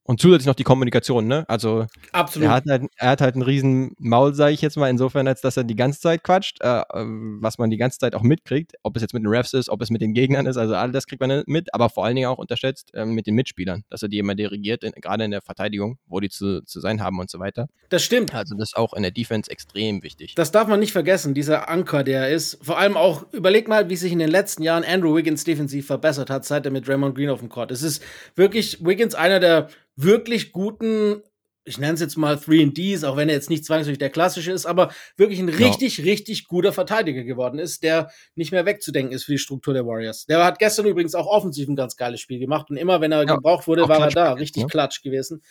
Und 0.05 0.21
zusätzlich 0.21 0.47
noch 0.47 0.57
die 0.57 0.65
Kommunikation, 0.65 1.29
ne? 1.29 1.45
Also 1.49 1.87
Absolut. 2.11 2.49
Er, 2.49 2.55
hat 2.55 2.65
halt, 2.69 2.83
er 2.97 3.11
hat 3.11 3.21
halt 3.21 3.35
einen 3.35 3.43
riesen 3.43 3.95
Maul, 3.99 4.35
sage 4.35 4.53
ich 4.53 4.61
jetzt 4.61 4.77
mal, 4.77 4.91
insofern, 4.91 5.29
als 5.29 5.41
dass 5.41 5.57
er 5.57 5.63
die 5.63 5.77
ganze 5.77 6.01
Zeit 6.01 6.25
quatscht, 6.25 6.61
äh, 6.61 6.83
was 6.93 7.59
man 7.59 7.71
die 7.71 7.77
ganze 7.77 7.99
Zeit 7.99 8.17
auch 8.17 8.23
mitkriegt, 8.23 8.73
ob 8.83 8.97
es 8.97 9.03
jetzt 9.03 9.15
mit 9.15 9.23
den 9.23 9.29
Refs 9.29 9.53
ist, 9.53 9.69
ob 9.69 9.81
es 9.81 9.91
mit 9.91 10.03
den 10.03 10.13
Gegnern 10.13 10.47
ist, 10.47 10.57
also 10.57 10.75
all 10.75 10.91
das 10.91 11.07
kriegt 11.07 11.21
man 11.21 11.45
mit, 11.47 11.73
aber 11.73 11.89
vor 11.89 12.05
allen 12.05 12.17
Dingen 12.17 12.29
auch 12.29 12.39
unterschätzt 12.39 12.93
äh, 12.95 13.05
mit 13.05 13.29
den 13.29 13.37
Mitspielern, 13.37 13.85
dass 13.91 14.03
er 14.03 14.09
die 14.09 14.19
immer 14.19 14.35
dirigiert, 14.35 14.83
gerade 15.01 15.25
in 15.25 15.31
der 15.31 15.41
Verteidigung, 15.41 15.99
wo 16.07 16.19
die 16.19 16.31
zu, 16.31 16.65
zu 16.65 16.81
sein 16.81 17.01
haben 17.01 17.21
und 17.21 17.31
so 17.31 17.39
weiter. 17.39 17.69
Das 17.89 18.03
stimmt. 18.03 18.35
Also 18.35 18.57
das 18.57 18.71
ist 18.71 18.77
auch 18.77 18.95
in 18.95 19.03
der 19.03 19.13
Defense 19.13 19.51
extrem 19.51 20.03
wichtig. 20.03 20.35
Das 20.35 20.51
darf 20.51 20.67
man 20.67 20.81
nicht 20.81 20.93
vergessen, 20.93 21.33
dieser 21.33 21.69
Anker, 21.69 22.03
der 22.03 22.23
er 22.23 22.31
ist. 22.31 22.59
Vor 22.61 22.79
allem 22.79 22.97
auch, 22.97 23.25
überleg 23.33 23.69
mal, 23.69 23.89
wie 23.89 23.97
sich 23.97 24.11
in 24.11 24.19
den 24.19 24.31
letzten 24.31 24.65
Jahren 24.65 24.85
Andrew 24.85 25.15
Wiggins 25.15 25.45
defensiv 25.45 25.87
verbessert 25.87 26.29
hat, 26.29 26.45
seit 26.45 26.65
er 26.65 26.73
mit 26.73 26.89
Draymond 26.89 27.15
Green 27.15 27.31
auf 27.31 27.39
dem 27.39 27.49
Court. 27.49 27.71
Es 27.71 27.83
ist 27.83 28.03
wirklich 28.35 28.85
Wiggins 28.85 29.15
einer 29.15 29.39
der 29.39 29.69
wirklich 29.97 30.53
guten, 30.53 31.23
ich 31.65 31.79
nenne 31.79 31.95
es 31.95 32.01
jetzt 32.01 32.17
mal 32.17 32.37
3Ds, 32.37 33.07
auch 33.07 33.17
wenn 33.17 33.29
er 33.29 33.35
jetzt 33.35 33.51
nicht 33.51 33.65
zwangsläufig 33.65 33.99
der 33.99 34.11
klassische 34.11 34.53
ist, 34.53 34.67
aber 34.67 34.93
wirklich 35.17 35.39
ein 35.39 35.49
richtig, 35.49 35.99
ja. 35.99 36.05
richtig 36.05 36.49
guter 36.49 36.73
Verteidiger 36.73 37.25
geworden 37.25 37.59
ist, 37.59 37.83
der 37.83 38.11
nicht 38.35 38.53
mehr 38.53 38.67
wegzudenken 38.67 39.15
ist 39.15 39.25
für 39.25 39.33
die 39.33 39.39
Struktur 39.39 39.75
der 39.75 39.87
Warriors. 39.87 40.27
Der 40.27 40.45
hat 40.45 40.59
gestern 40.59 40.87
übrigens 40.87 41.15
auch 41.15 41.27
offensiv 41.27 41.69
ein 41.69 41.77
ganz 41.77 41.97
geiles 41.97 42.21
Spiel 42.21 42.39
gemacht 42.39 42.71
und 42.71 42.77
immer, 42.77 43.01
wenn 43.01 43.13
er 43.13 43.27
ja, 43.27 43.35
gebraucht 43.37 43.67
wurde, 43.67 43.89
war 43.89 44.01
er 44.01 44.11
da, 44.11 44.33
richtig 44.33 44.65
ne? 44.65 44.69
klatsch 44.69 45.03
gewesen. 45.03 45.43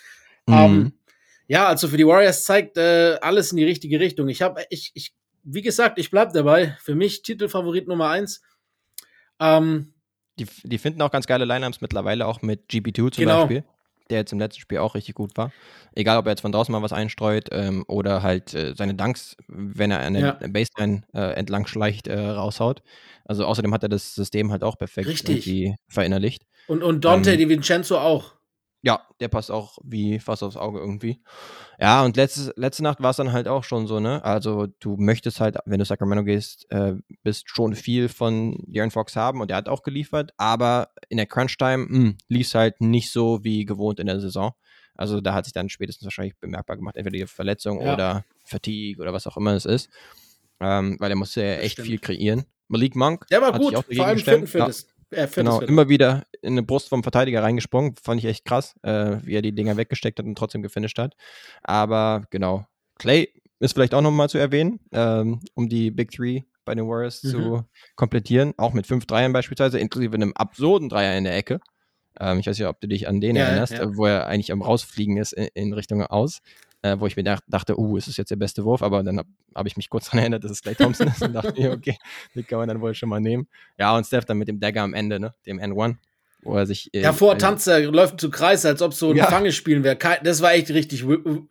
Mhm. 0.48 0.54
Um, 0.54 0.64
ähm, 0.64 0.94
ja, 1.48 1.68
also 1.68 1.88
für 1.88 1.98
die 1.98 2.08
Warriors 2.08 2.46
zeigt 2.46 2.78
äh, 2.78 3.18
alles 3.22 3.52
in 3.52 3.58
die 3.58 3.66
richtige 3.66 4.00
Richtung. 4.00 4.30
Ich 4.30 4.42
habe, 4.42 4.64
ich, 4.70 4.92
ich, 4.94 5.14
wie 5.44 5.62
gesagt, 5.62 6.00
ich 6.00 6.10
bleib 6.10 6.32
dabei. 6.34 6.78
Für 6.80 6.96
mich 6.96 7.24
Titelfavorit 7.24 7.88
Nummer 7.88 8.10
eins. 8.10 8.42
Ähm, 9.39 9.94
die, 10.39 10.48
die 10.64 10.78
finden 10.78 11.02
auch 11.02 11.12
ganz 11.12 11.28
geile 11.28 11.44
Lineups 11.44 11.82
mittlerweile, 11.82 12.26
auch 12.26 12.42
mit 12.42 12.70
GP2 12.70 12.94
zum 12.94 13.12
genau. 13.12 13.42
Beispiel 13.42 13.66
der 14.12 14.20
jetzt 14.20 14.32
im 14.34 14.39
letzten 14.39 14.62
Spiel 14.62 14.78
auch 14.80 14.95
richtig 14.95 15.16
gut 15.16 15.36
war. 15.36 15.51
Egal, 15.95 16.18
ob 16.18 16.26
er 16.26 16.32
jetzt 16.32 16.41
von 16.41 16.51
draußen 16.51 16.72
mal 16.72 16.82
was 16.82 16.93
einstreut 16.93 17.49
ähm, 17.51 17.84
oder 17.88 18.22
halt 18.22 18.53
äh, 18.53 18.74
seine 18.76 18.93
Dunks, 18.93 19.36
wenn 19.47 19.91
er 19.91 19.99
eine 19.99 20.20
ja. 20.20 20.39
Baseline 20.47 21.03
äh, 21.14 21.34
entlang 21.34 21.66
schleicht, 21.66 22.07
äh, 22.07 22.20
raushaut. 22.20 22.82
Also 23.26 23.45
außerdem 23.45 23.74
hat 23.74 23.84
er 23.84 23.89
das 23.89 24.14
System 24.16 24.51
halt 24.51 24.64
auch 24.64 24.78
perfekt 24.78 25.07
richtig. 25.07 25.74
verinnerlicht. 25.88 26.43
Und, 26.68 26.84
und 26.84 27.03
Dante 27.03 27.32
ähm, 27.32 27.38
Di 27.38 27.49
Vincenzo 27.49 27.97
auch. 27.97 28.36
Ja, 28.84 29.07
der 29.19 29.27
passt 29.27 29.51
auch 29.51 29.77
wie 29.84 30.17
fast 30.19 30.41
aufs 30.41 30.57
Auge 30.57 30.79
irgendwie. 30.79 31.21
Ja, 31.79 32.03
und 32.03 32.17
letzte, 32.17 32.51
letzte 32.55 32.82
Nacht 32.82 33.01
war 33.01 33.11
es 33.11 33.17
dann 33.17 33.32
halt 33.32 33.47
auch 33.47 33.63
schon 33.63 33.86
so, 33.86 33.99
ne? 33.99 34.23
Also 34.25 34.67
du 34.79 34.97
möchtest 34.97 35.39
halt, 35.39 35.57
wenn 35.65 35.77
du 35.77 35.86
Sacramento 35.86 36.23
gehst, 36.23 36.65
äh, 36.71 36.95
bist 37.21 37.49
schon 37.49 37.75
viel 37.75 38.09
von 38.09 38.57
Darren 38.67 38.89
Fox 38.89 39.15
haben 39.15 39.39
und 39.39 39.49
der 39.49 39.57
hat 39.57 39.69
auch 39.69 39.84
geliefert, 39.84 40.34
aber 40.38 40.89
in 41.09 41.17
der 41.17 41.27
Crunch-Time 41.27 41.88
hm, 41.89 42.17
lief 42.27 42.47
es 42.47 42.55
halt 42.55 42.82
nicht 42.82 43.11
so 43.11 43.43
wie 43.43 43.65
gewohnt 43.65 43.99
in 43.99 44.07
der 44.07 44.19
Saison. 44.19 44.53
Also 44.95 45.21
da 45.21 45.34
hat 45.34 45.45
sich 45.45 45.53
dann 45.53 45.69
spätestens 45.69 46.05
wahrscheinlich 46.05 46.38
bemerkbar 46.38 46.75
gemacht, 46.75 46.95
entweder 46.95 47.17
die 47.17 47.27
Verletzung 47.27 47.82
ja. 47.82 47.93
oder 47.93 48.25
Fatigue 48.45 49.01
oder 49.01 49.13
was 49.13 49.27
auch 49.27 49.38
immer 49.38 49.53
es 49.53 49.65
ist. 49.65 49.89
Ähm, 50.59 50.97
weil 50.99 51.11
er 51.11 51.17
musste 51.17 51.41
ja 51.41 51.55
echt 51.55 51.79
viel 51.79 51.99
kreieren. 51.99 52.45
Malik 52.67 52.95
Monk. 52.95 53.27
Der 53.27 53.41
war 53.41 53.51
gut, 53.57 53.73
vor 53.73 54.05
allem 54.05 54.17
Vierten 54.17 54.47
das. 54.53 54.88
Äh, 55.12 55.28
genau, 55.28 55.59
immer 55.62 55.89
wieder 55.89 56.24
in 56.41 56.53
eine 56.53 56.64
Brust 56.64 56.89
vom 56.89 57.03
Verteidiger 57.03 57.43
reingesprungen. 57.43 57.95
Fand 58.01 58.20
ich 58.20 58.26
echt 58.26 58.45
krass, 58.45 58.76
äh, 58.84 59.18
wie 59.24 59.36
er 59.36 59.41
die 59.41 59.53
Dinger 59.53 59.78
weggesteckt 59.78 60.20
hat 60.20 60.26
und 60.26 60.38
trotzdem 60.38 60.62
gefinisht 60.62 60.97
hat. 60.97 61.16
Aber 61.64 62.24
genau, 62.30 62.66
Clay 62.97 63.30
ist 63.59 63.74
vielleicht 63.74 63.93
auch 63.93 64.01
nochmal 64.01 64.30
zu 64.30 64.38
erwähnen, 64.38 64.80
ähm, 64.91 65.41
um 65.53 65.70
die 65.70 65.91
Big 65.91 66.12
Three 66.12 66.43
bei 66.66 66.76
den 66.76 66.88
Warriors 66.88 67.24
mhm. 67.24 67.30
zu 67.30 67.66
komplettieren. 67.95 68.53
Auch 68.57 68.74
mit 68.74 68.88
fünf 68.88 69.05
Dreiern 69.05 69.34
beispielsweise, 69.34 69.80
inklusive 69.80 70.16
einem 70.16 70.34
absurden 70.34 70.89
Dreier 70.89 71.18
in 71.18 71.26
der 71.26 71.36
Ecke. 71.36 71.59
Ähm, 72.20 72.39
ich 72.39 72.47
weiß 72.47 72.57
nicht, 72.57 72.68
ob 72.68 72.80
du 72.80 72.88
dich 72.88 73.07
an 73.07 73.22
den 73.22 73.36
ja, 73.36 73.45
erinnerst, 73.45 73.74
ja. 73.74 73.95
wo 73.95 74.05
er 74.05 74.28
eigentlich 74.28 74.51
am 74.51 74.62
Rausfliegen 74.62 75.18
ist 75.18 75.34
in, 75.34 75.47
in 75.53 75.74
Richtung 75.74 76.01
aus 76.03 76.41
äh, 76.84 76.99
wo 76.99 77.05
ich 77.05 77.15
mir 77.15 77.23
dachte, 77.23 77.79
uh, 77.79 77.97
ist 77.97 78.07
das 78.07 78.17
jetzt 78.17 78.32
der 78.32 78.36
beste 78.36 78.63
Wurf? 78.63 78.82
Aber 78.82 79.03
dann 79.03 79.19
habe 79.19 79.29
hab 79.53 79.67
ich 79.67 79.77
mich 79.77 79.89
kurz 79.89 80.05
daran 80.05 80.19
erinnert, 80.19 80.43
dass 80.43 80.51
es 80.51 80.61
Clay 80.61 80.75
Thompson 80.75 81.07
ist 81.07 81.21
und 81.21 81.34
dachte 81.34 81.53
mir, 81.59 81.71
okay, 81.71 81.97
den 82.36 82.45
kann 82.45 82.59
man 82.59 82.67
dann 82.67 82.82
wohl 82.82 82.93
schon 82.93 83.09
mal 83.09 83.19
nehmen. 83.19 83.47
Ja, 83.77 83.95
und 83.95 84.05
Steph 84.05 84.25
dann 84.25 84.38
mit 84.38 84.47
dem 84.47 84.59
Dagger 84.59 84.82
am 84.82 84.93
Ende, 84.93 85.19
ne, 85.19 85.34
dem 85.45 85.59
N1, 85.59 85.97
wo 86.41 86.55
er 86.55 86.65
sich. 86.65 86.93
Äh, 86.93 87.01
Davor 87.01 87.38
tanzt 87.38 87.67
er, 87.67 87.82
läuft 87.91 88.19
zu 88.19 88.29
Kreis, 88.29 88.65
als 88.65 88.82
ob 88.82 88.93
so 88.93 89.11
ein 89.11 89.17
ja. 89.17 89.27
Fange 89.27 89.51
spielen 89.51 89.84
wäre. 89.84 89.97
Das 90.23 90.41
war 90.41 90.53
echt 90.53 90.69
richtig, 90.71 91.05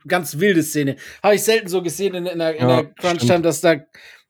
ganz 0.07 0.39
wilde 0.39 0.63
Szene. 0.63 0.97
Habe 1.23 1.37
ich 1.37 1.43
selten 1.43 1.69
so 1.69 1.83
gesehen 1.83 2.15
in, 2.15 2.27
in 2.27 2.39
der, 2.39 2.57
in 2.57 2.69
ja, 2.69 2.83
der 2.83 2.95
Crunch-Time, 2.95 3.43
dass 3.43 3.61
da. 3.61 3.77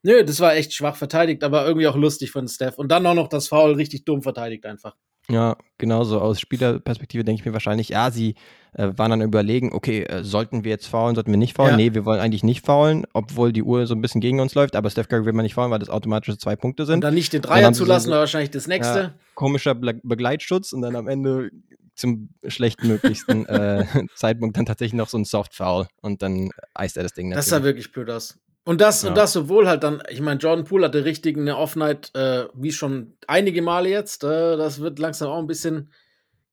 Nö, 0.03 0.25
das 0.25 0.41
war 0.41 0.55
echt 0.55 0.73
schwach 0.73 0.97
verteidigt, 0.97 1.45
aber 1.45 1.67
irgendwie 1.67 1.87
auch 1.87 1.97
lustig 1.97 2.31
von 2.31 2.49
Steph. 2.49 2.79
Und 2.79 2.91
dann 2.91 3.07
auch 3.07 3.15
noch 3.15 3.29
das 3.29 3.49
Foul 3.49 3.75
richtig 3.75 4.07
dumm 4.07 4.23
verteidigt 4.23 4.65
einfach. 4.65 4.97
Ja, 5.29 5.57
genauso. 5.79 6.21
Aus 6.21 6.41
Spielerperspektive 6.41 7.25
denke 7.25 7.41
ich 7.41 7.47
mir 7.47 7.53
wahrscheinlich, 7.53 7.91
ja, 7.91 8.11
sie 8.11 8.35
äh, 8.73 8.89
waren 8.97 9.11
dann 9.11 9.23
überlegen, 9.23 9.73
okay, 9.73 10.03
äh, 10.03 10.25
sollten 10.25 10.65
wir 10.65 10.71
jetzt 10.71 10.87
faulen, 10.87 11.15
sollten 11.15 11.31
wir 11.31 11.39
nicht 11.39 11.57
faulen? 11.57 11.73
Ja. 11.73 11.77
Nee, 11.77 11.95
wir 11.95 12.05
wollen 12.05 12.21
eigentlich 12.21 12.43
nicht 12.43 12.65
faulen, 12.65 13.07
obwohl 13.13 13.53
die 13.53 13.63
Uhr 13.63 13.87
so 13.87 13.95
ein 13.95 14.01
bisschen 14.01 14.21
gegen 14.21 14.41
uns 14.41 14.55
läuft, 14.55 14.75
aber 14.75 14.91
Steph 14.91 15.09
Curry 15.09 15.25
will 15.27 15.33
man 15.33 15.45
nicht 15.45 15.55
faulen, 15.55 15.71
weil 15.71 15.79
das 15.79 15.91
automatische 15.91 16.37
zwei 16.39 16.57
Punkte 16.57 16.85
sind. 16.85 16.97
Und 16.97 17.01
dann 17.03 17.15
nicht 17.15 17.33
den 17.33 17.43
Dreier 17.43 17.73
zulassen, 17.73 18.11
war 18.11 18.21
wahrscheinlich 18.21 18.51
das 18.51 18.67
nächste. 18.67 18.99
Ja, 18.99 19.15
komischer 19.35 19.75
Be 19.75 20.01
Begleitschutz 20.03 20.73
und 20.73 20.83
dann 20.83 20.97
am 20.97 21.09
Ende 21.09 21.51
zum 21.95 22.31
schlechtmöglichsten 22.47 23.47
äh, 23.49 23.87
Zeitpunkt 24.15 24.57
dann 24.57 24.67
tatsächlich 24.67 24.95
noch 24.95 25.09
so 25.09 25.19
ein 25.19 25.25
Soft 25.25 25.55
Foul 25.55 25.87
und 26.01 26.23
dann 26.23 26.51
eist 26.75 26.97
er 26.97 27.03
das 27.03 27.13
Ding. 27.13 27.29
Natürlich. 27.29 27.47
Das 27.47 27.51
sah 27.51 27.63
wirklich 27.63 27.93
blöd 27.93 28.11
aus. 28.11 28.39
Und 28.65 28.81
das, 28.81 29.03
ja. 29.03 29.09
und 29.09 29.17
das 29.17 29.33
sowohl 29.33 29.69
halt 29.69 29.83
dann, 29.83 30.03
ich 30.11 30.21
meine, 30.21 30.39
Jordan 30.39 30.65
Poole 30.65 30.87
hatte 30.87 31.05
richtig 31.05 31.37
eine 31.37 31.57
Offenheit, 31.57 32.11
äh, 32.15 32.47
wie 32.55 32.73
schon 32.73 33.17
einige 33.27 33.63
Male 33.63 33.89
jetzt. 33.89 34.23
Äh, 34.23 34.57
das 34.57 34.81
wird 34.81 34.99
langsam 34.99 35.31
auch 35.31 35.39
ein 35.39 35.47
bisschen 35.47 35.91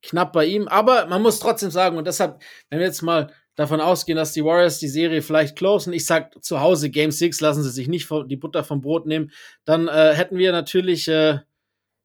knapp 0.02 0.32
bei 0.34 0.46
ihm. 0.46 0.68
Aber 0.68 1.08
man 1.08 1.22
muss 1.22 1.40
trotzdem 1.40 1.70
sagen, 1.70 1.98
und 1.98 2.08
deshalb, 2.08 2.42
wenn 2.70 2.80
wir 2.80 2.88
jetzt 2.88 3.02
mal 3.02 3.32
davon 3.58 3.82
ausgehen, 3.82 4.16
dass 4.16 4.34
die 4.34 4.46
Warriors 4.46 4.80
die 4.80 4.88
Serie 4.88 5.22
vielleicht 5.22 5.58
closen. 5.58 5.92
Ich 5.92 6.06
sag 6.06 6.44
zu 6.44 6.62
Hause 6.62 6.90
Game 6.90 7.12
6, 7.12 7.42
lassen 7.42 7.64
sie 7.64 7.72
sich 7.72 7.88
nicht 7.88 8.08
die 8.28 8.38
Butter 8.38 8.64
vom 8.64 8.82
Brot 8.82 9.08
nehmen. 9.08 9.32
Dann 9.66 9.88
äh, 9.88 10.14
hätten 10.14 10.38
wir 10.38 10.52
natürlich, 10.52 11.08
äh, 11.08 11.40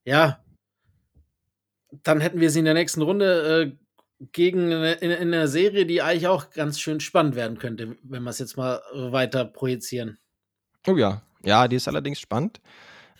ja, 0.04 0.42
dann 2.02 2.20
hätten 2.20 2.40
wir 2.40 2.50
sie 2.50 2.60
in 2.60 2.64
der 2.64 2.74
nächsten 2.74 3.02
Runde 3.02 3.76
gegen 4.32 4.70
in, 4.70 5.10
in 5.10 5.34
einer 5.34 5.48
Serie, 5.48 5.86
die 5.86 6.02
eigentlich 6.02 6.28
auch 6.28 6.50
ganz 6.50 6.78
schön 6.78 7.00
spannend 7.00 7.34
werden 7.34 7.58
könnte, 7.58 7.96
wenn 8.02 8.22
wir 8.22 8.30
es 8.30 8.38
jetzt 8.38 8.56
mal 8.56 8.80
weiter 8.94 9.44
projizieren. 9.44 10.18
Oh 10.86 10.96
ja, 10.96 11.22
ja, 11.44 11.66
die 11.68 11.76
ist 11.76 11.88
allerdings 11.88 12.20
spannend. 12.20 12.60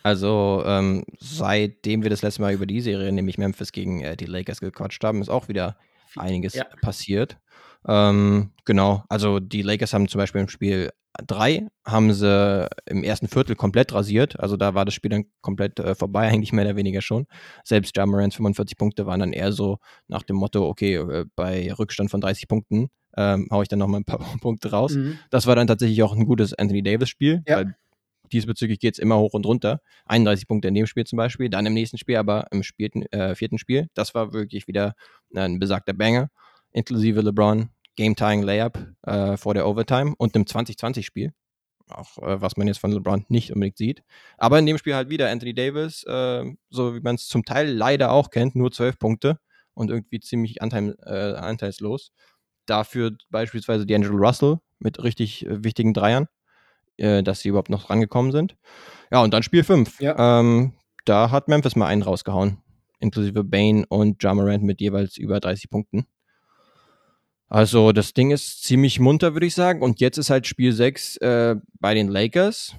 Also 0.03 0.63
ähm, 0.65 1.05
seitdem 1.19 2.03
wir 2.03 2.09
das 2.09 2.21
letzte 2.21 2.41
Mal 2.41 2.53
über 2.53 2.65
die 2.65 2.81
Serie, 2.81 3.11
nämlich 3.11 3.37
Memphis 3.37 3.71
gegen 3.71 4.01
äh, 4.01 4.17
die 4.17 4.25
Lakers 4.25 4.59
gequatscht 4.59 5.03
haben, 5.03 5.21
ist 5.21 5.29
auch 5.29 5.47
wieder 5.47 5.77
einiges 6.17 6.53
ja. 6.53 6.65
passiert. 6.81 7.37
Ähm, 7.87 8.51
genau, 8.65 9.03
also 9.09 9.39
die 9.39 9.61
Lakers 9.61 9.93
haben 9.93 10.07
zum 10.07 10.19
Beispiel 10.19 10.41
im 10.41 10.49
Spiel 10.49 10.91
3 11.27 11.67
haben 11.85 12.13
sie 12.13 12.67
im 12.85 13.03
ersten 13.03 13.27
Viertel 13.27 13.55
komplett 13.55 13.93
rasiert. 13.93 14.39
Also 14.39 14.57
da 14.57 14.73
war 14.73 14.85
das 14.85 14.93
Spiel 14.93 15.11
dann 15.11 15.25
komplett 15.41 15.79
äh, 15.79 15.95
vorbei, 15.95 16.27
eigentlich 16.29 16.53
mehr 16.53 16.65
oder 16.65 16.75
weniger 16.75 17.01
schon. 17.01 17.27
Selbst 17.63 17.95
Jamarans 17.95 18.35
45 18.35 18.77
Punkte 18.77 19.05
waren 19.05 19.19
dann 19.19 19.33
eher 19.33 19.51
so 19.51 19.77
nach 20.07 20.23
dem 20.23 20.37
Motto, 20.37 20.67
okay, 20.67 20.95
äh, 20.95 21.25
bei 21.35 21.71
Rückstand 21.73 22.09
von 22.11 22.21
30 22.21 22.47
Punkten 22.47 22.89
ähm, 23.15 23.47
haue 23.51 23.63
ich 23.63 23.69
dann 23.69 23.79
nochmal 23.79 24.01
ein 24.01 24.05
paar 24.05 24.19
Punkte 24.41 24.71
raus. 24.71 24.93
Mhm. 24.95 25.19
Das 25.29 25.45
war 25.45 25.55
dann 25.55 25.67
tatsächlich 25.67 26.01
auch 26.03 26.15
ein 26.15 26.25
gutes 26.25 26.53
Anthony 26.53 26.83
Davis-Spiel, 26.83 27.43
ja. 27.47 27.57
weil 27.57 27.75
diesbezüglich 28.31 28.79
geht 28.79 28.95
es 28.95 28.99
immer 28.99 29.19
hoch 29.19 29.33
und 29.33 29.45
runter. 29.45 29.81
31 30.05 30.47
Punkte 30.47 30.67
in 30.67 30.73
dem 30.73 30.87
Spiel 30.87 31.03
zum 31.03 31.17
Beispiel, 31.17 31.49
dann 31.49 31.65
im 31.65 31.73
nächsten 31.73 31.97
Spiel, 31.97 32.17
aber 32.17 32.47
im 32.51 32.63
spielten, 32.63 33.03
äh, 33.11 33.35
vierten 33.35 33.59
Spiel, 33.59 33.87
das 33.93 34.15
war 34.15 34.33
wirklich 34.33 34.67
wieder 34.67 34.95
ein 35.35 35.59
besagter 35.59 35.93
Banger, 35.93 36.29
inklusive 36.71 37.21
LeBron, 37.21 37.69
Game-Tying 37.95 38.43
Layup 38.43 38.79
äh, 39.03 39.37
vor 39.37 39.53
der 39.53 39.67
Overtime 39.67 40.13
und 40.17 40.35
einem 40.35 40.45
2020-Spiel. 40.45 41.33
Auch 41.89 42.17
äh, 42.19 42.41
was 42.41 42.57
man 42.57 42.67
jetzt 42.67 42.79
von 42.79 42.91
LeBron 42.91 43.25
nicht 43.29 43.51
unbedingt 43.51 43.77
sieht. 43.77 44.03
Aber 44.37 44.59
in 44.59 44.65
dem 44.65 44.77
Spiel 44.77 44.95
halt 44.95 45.09
wieder 45.09 45.29
Anthony 45.29 45.53
Davis, 45.53 46.03
äh, 46.03 46.43
so 46.69 46.95
wie 46.95 47.01
man 47.01 47.15
es 47.15 47.27
zum 47.27 47.45
Teil 47.45 47.69
leider 47.69 48.11
auch 48.11 48.29
kennt, 48.29 48.55
nur 48.55 48.71
12 48.71 48.99
Punkte 48.99 49.39
und 49.73 49.89
irgendwie 49.89 50.19
ziemlich 50.19 50.61
anteil, 50.61 50.95
äh, 51.05 51.33
anteilslos. 51.33 52.11
Dafür 52.65 53.11
beispielsweise 53.29 53.83
D'Angelo 53.83 54.17
Russell 54.17 54.57
mit 54.79 55.03
richtig 55.03 55.45
äh, 55.45 55.63
wichtigen 55.63 55.93
Dreiern, 55.93 56.27
äh, 56.97 57.23
dass 57.23 57.41
sie 57.41 57.49
überhaupt 57.49 57.69
noch 57.69 57.89
rangekommen 57.89 58.31
sind. 58.31 58.55
Ja, 59.11 59.21
und 59.21 59.33
dann 59.33 59.43
Spiel 59.43 59.63
5. 59.63 59.99
Ja. 59.99 60.39
Ähm, 60.39 60.73
da 61.05 61.31
hat 61.31 61.47
Memphis 61.47 61.75
mal 61.75 61.87
einen 61.87 62.03
rausgehauen. 62.03 62.57
Inklusive 62.99 63.43
Bane 63.43 63.85
und 63.89 64.23
Jamarant 64.23 64.63
mit 64.63 64.79
jeweils 64.79 65.17
über 65.17 65.41
30 65.41 65.69
Punkten. 65.69 66.05
Also 67.49 67.91
das 67.91 68.13
Ding 68.13 68.31
ist 68.31 68.63
ziemlich 68.63 68.99
munter, 68.99 69.33
würde 69.33 69.45
ich 69.45 69.55
sagen. 69.55 69.81
Und 69.81 69.99
jetzt 69.99 70.17
ist 70.17 70.29
halt 70.29 70.47
Spiel 70.47 70.71
6 70.71 71.17
äh, 71.17 71.55
bei 71.79 71.93
den 71.93 72.07
Lakers. 72.07 72.75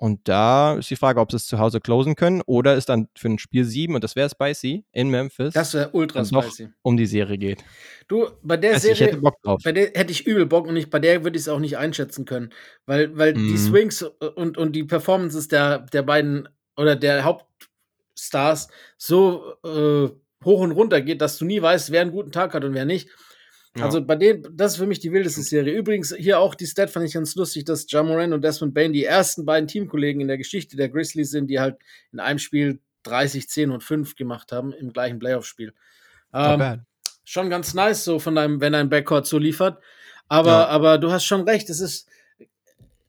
Und 0.00 0.28
da 0.28 0.76
ist 0.76 0.88
die 0.88 0.96
Frage, 0.96 1.20
ob 1.20 1.30
sie 1.30 1.36
es 1.36 1.46
zu 1.46 1.58
Hause 1.58 1.78
closen 1.78 2.16
können 2.16 2.40
oder 2.46 2.74
es 2.74 2.86
dann 2.86 3.08
für 3.14 3.28
ein 3.28 3.38
Spiel 3.38 3.66
7, 3.66 3.94
und 3.94 4.02
das 4.02 4.16
wäre 4.16 4.30
spicy, 4.30 4.82
in 4.92 5.10
Memphis. 5.10 5.52
Das 5.52 5.74
wäre 5.74 5.90
ultra 5.92 6.24
spicy. 6.24 6.70
um 6.80 6.96
die 6.96 7.04
Serie 7.04 7.36
geht. 7.36 7.62
Du, 8.08 8.30
bei 8.42 8.56
der 8.56 8.72
also 8.72 8.88
Serie. 8.88 8.94
Ich 8.94 9.00
hätte 9.00 9.20
Bock 9.20 9.42
drauf. 9.42 9.60
Bei 9.62 9.72
der 9.72 9.90
hätte 9.94 10.10
ich 10.10 10.26
übel 10.26 10.46
Bock 10.46 10.66
und 10.66 10.76
ich, 10.76 10.88
bei 10.88 11.00
der 11.00 11.22
würde 11.22 11.36
ich 11.36 11.42
es 11.42 11.48
auch 11.50 11.58
nicht 11.58 11.76
einschätzen 11.76 12.24
können. 12.24 12.48
Weil, 12.86 13.14
weil 13.18 13.34
mm. 13.34 13.36
die 13.36 13.42
mhm. 13.42 13.56
Swings 13.58 14.02
und, 14.02 14.56
und 14.56 14.72
die 14.72 14.84
Performances 14.84 15.48
der, 15.48 15.80
der 15.80 16.02
beiden 16.02 16.48
oder 16.78 16.96
der 16.96 17.22
Hauptstars 17.24 18.68
so 18.96 19.52
äh, 19.66 20.08
hoch 20.42 20.60
und 20.60 20.72
runter 20.72 21.02
geht, 21.02 21.20
dass 21.20 21.36
du 21.36 21.44
nie 21.44 21.60
weißt, 21.60 21.90
wer 21.90 22.00
einen 22.00 22.12
guten 22.12 22.32
Tag 22.32 22.54
hat 22.54 22.64
und 22.64 22.72
wer 22.72 22.86
nicht. 22.86 23.10
Ja. 23.76 23.84
Also 23.84 24.04
bei 24.04 24.16
denen, 24.16 24.44
das 24.56 24.72
ist 24.72 24.78
für 24.78 24.86
mich 24.86 24.98
die 24.98 25.12
wildeste 25.12 25.42
Serie. 25.42 25.72
Übrigens, 25.72 26.14
hier 26.16 26.40
auch 26.40 26.56
die 26.56 26.66
Stat 26.66 26.90
fand 26.90 27.06
ich 27.06 27.14
ganz 27.14 27.36
lustig, 27.36 27.64
dass 27.64 27.86
Jamoran 27.88 28.32
und 28.32 28.42
Desmond 28.42 28.74
Bain 28.74 28.92
die 28.92 29.04
ersten 29.04 29.44
beiden 29.44 29.68
Teamkollegen 29.68 30.20
in 30.20 30.28
der 30.28 30.38
Geschichte 30.38 30.76
der 30.76 30.88
Grizzlies 30.88 31.30
sind, 31.30 31.48
die 31.48 31.60
halt 31.60 31.76
in 32.12 32.18
einem 32.18 32.40
Spiel 32.40 32.80
30, 33.04 33.48
10 33.48 33.70
und 33.70 33.84
5 33.84 34.16
gemacht 34.16 34.50
haben 34.50 34.72
im 34.72 34.92
gleichen 34.92 35.20
Playoff-Spiel. 35.20 35.72
Ähm, 36.34 36.84
schon 37.24 37.48
ganz 37.48 37.74
nice, 37.74 38.04
so 38.04 38.18
von 38.18 38.34
deinem, 38.34 38.60
wenn 38.60 38.72
dein 38.72 38.88
Backcourt 38.88 39.26
so 39.26 39.38
liefert. 39.38 39.80
Aber, 40.28 40.50
ja. 40.50 40.66
aber 40.66 40.98
du 40.98 41.12
hast 41.12 41.24
schon 41.24 41.42
recht, 41.42 41.70
es 41.70 41.80
ist 41.80 42.08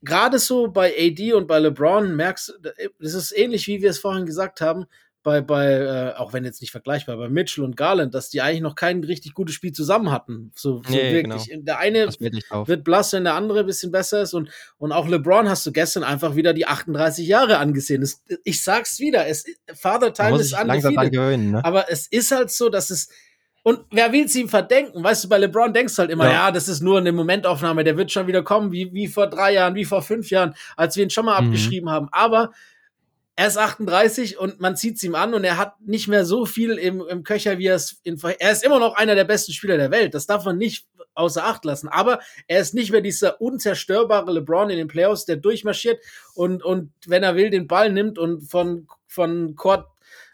gerade 0.04 0.40
so 0.40 0.68
bei 0.68 0.94
AD 0.98 1.34
und 1.34 1.48
bei 1.48 1.60
LeBron 1.60 2.16
merkst 2.16 2.54
du, 2.62 2.74
es 3.00 3.14
ist 3.14 3.32
ähnlich 3.38 3.68
wie 3.68 3.82
wir 3.82 3.90
es 3.90 4.00
vorhin 4.00 4.26
gesagt 4.26 4.62
haben, 4.62 4.86
bei, 5.24 5.42
bei 5.42 5.72
äh, 5.74 6.14
auch 6.16 6.34
wenn 6.34 6.44
jetzt 6.44 6.62
nicht 6.62 6.72
vergleichbar, 6.72 7.18
bei 7.18 7.30
Mitchell 7.30 7.64
und 7.64 7.78
Garland, 7.78 8.14
dass 8.16 8.30
die 8.30 8.42
eigentlich 8.42 8.62
noch 8.62 8.76
kein 8.76 9.04
richtig 9.04 9.34
gutes 9.34 9.56
Spiel 9.56 9.72
zusammen 9.72 10.12
hatten. 10.12 10.52
So, 10.56 10.82
so 10.84 10.92
nee, 10.92 11.14
wirklich. 11.14 11.50
Genau. 11.50 11.64
Der 11.64 11.80
eine 11.80 12.08
wird 12.08 12.84
blass, 12.84 13.14
wenn 13.14 13.24
der 13.24 13.36
andere 13.36 13.62
ein 13.62 13.66
bisschen 13.66 13.92
besser 13.92 14.22
ist. 14.22 14.34
Und, 14.34 14.50
und 14.78 14.92
auch 14.92 15.08
LeBron 15.08 15.48
hast 15.48 15.66
du 15.66 15.72
gestern 15.72 16.04
einfach 16.04 16.36
wieder 16.36 16.54
die 16.54 16.66
38 16.66 17.28
Jahre 17.28 17.58
angesehen. 17.58 18.02
Das, 18.02 18.24
ich 18.44 18.64
sag's 18.64 19.00
wieder, 19.00 19.28
es, 19.28 19.46
Father 19.74 20.14
Time 20.14 20.40
ist 20.40 20.60
undefeated. 20.60 21.40
Ne? 21.40 21.64
Aber 21.64 21.92
es 21.92 22.08
ist 22.08 22.32
halt 22.32 22.50
so, 22.52 22.70
dass 22.70 22.90
es 22.90 23.10
und 23.64 23.82
wer 23.92 24.12
will 24.12 24.26
es 24.26 24.36
ihm 24.36 24.50
verdenken? 24.50 25.04
Weißt 25.04 25.24
du, 25.24 25.30
bei 25.30 25.38
LeBron 25.38 25.72
denkst 25.72 25.96
du 25.96 26.00
halt 26.00 26.10
immer, 26.10 26.26
ja. 26.26 26.32
ja. 26.32 26.52
das 26.52 26.68
ist 26.68 26.82
nur 26.82 26.98
eine 26.98 27.12
Momentaufnahme, 27.12 27.84
der 27.84 27.96
wird 27.96 28.12
schon 28.12 28.26
wieder 28.26 28.42
kommen, 28.42 28.72
wie, 28.72 28.92
wie 28.92 29.08
vor 29.08 29.28
drei 29.28 29.54
Jahren, 29.54 29.76
wie 29.76 29.86
vor 29.86 30.02
fünf 30.02 30.32
Jahren, 30.32 30.56
als 30.76 30.96
wir 30.96 31.04
ihn 31.04 31.12
schon 31.12 31.26
mal 31.26 31.40
mhm. 31.40 31.48
abgeschrieben 31.48 31.90
haben. 31.90 32.08
Aber 32.12 32.52
er 33.36 33.48
ist 33.48 33.58
38 33.58 34.38
und 34.38 34.60
man 34.60 34.76
zieht 34.76 34.98
es 34.98 35.04
ihm 35.04 35.16
an 35.16 35.34
und 35.34 35.44
er 35.44 35.58
hat 35.58 35.80
nicht 35.82 36.08
mehr 36.08 36.26
so 36.26 36.46
viel 36.46 36.72
im, 36.78 37.02
im 37.08 37.24
Köcher, 37.24 37.58
wie 37.58 37.68
er 37.68 37.76
es 37.76 38.00
in 38.04 38.20
Er 38.40 38.52
ist 38.52 38.64
immer 38.64 38.80
noch 38.80 38.96
einer 38.96 39.16
der 39.16 39.24
besten 39.24 39.54
Spieler 39.54 39.78
der 39.78 39.92
Welt. 39.92 40.14
Das 40.14 40.28
darf 40.28 40.46
man 40.46 40.58
nicht 40.58 40.86
außer 41.14 41.44
Acht 41.44 41.66
lassen. 41.66 41.88
Aber 41.88 42.20
er 42.48 42.60
ist 42.60 42.74
nicht 42.74 42.92
mehr 42.92 43.02
dieser 43.02 43.42
unzerstörbare 43.42 44.32
LeBron 44.32 44.70
in 44.70 44.78
den 44.78 44.88
Playoffs, 44.88 45.26
der 45.26 45.38
durchmarschiert 45.38 46.04
und, 46.36 46.64
und 46.64 46.92
wenn 47.08 47.24
er 47.24 47.36
will, 47.36 47.50
den 47.50 47.68
Ball 47.68 47.92
nimmt 47.92 48.18
und 48.18 48.42
von, 48.42 48.88
von 49.08 49.56
Court 49.56 49.88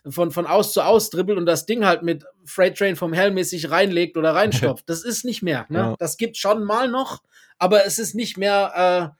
von, 0.09 0.31
von 0.31 0.45
aus 0.45 0.73
zu 0.73 0.81
aus 0.81 1.09
dribbelt 1.09 1.37
und 1.37 1.45
das 1.45 1.65
Ding 1.65 1.85
halt 1.85 2.01
mit 2.01 2.23
Freight 2.45 2.77
Train 2.77 2.95
vom 2.95 3.13
Helm 3.13 3.33
mäßig 3.33 3.69
reinlegt 3.69 4.17
oder 4.17 4.33
reinstopft. 4.33 4.85
Das 4.87 5.03
ist 5.03 5.25
nicht 5.25 5.43
mehr. 5.43 5.65
Ne? 5.69 5.79
Ja. 5.79 5.95
Das 5.99 6.17
gibt 6.17 6.37
schon 6.37 6.63
mal 6.63 6.87
noch, 6.87 7.21
aber 7.57 7.85
es 7.85 7.99
ist 7.99 8.15
nicht 8.15 8.37
mehr 8.37 9.13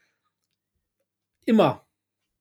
äh, 1.46 1.50
immer. 1.50 1.87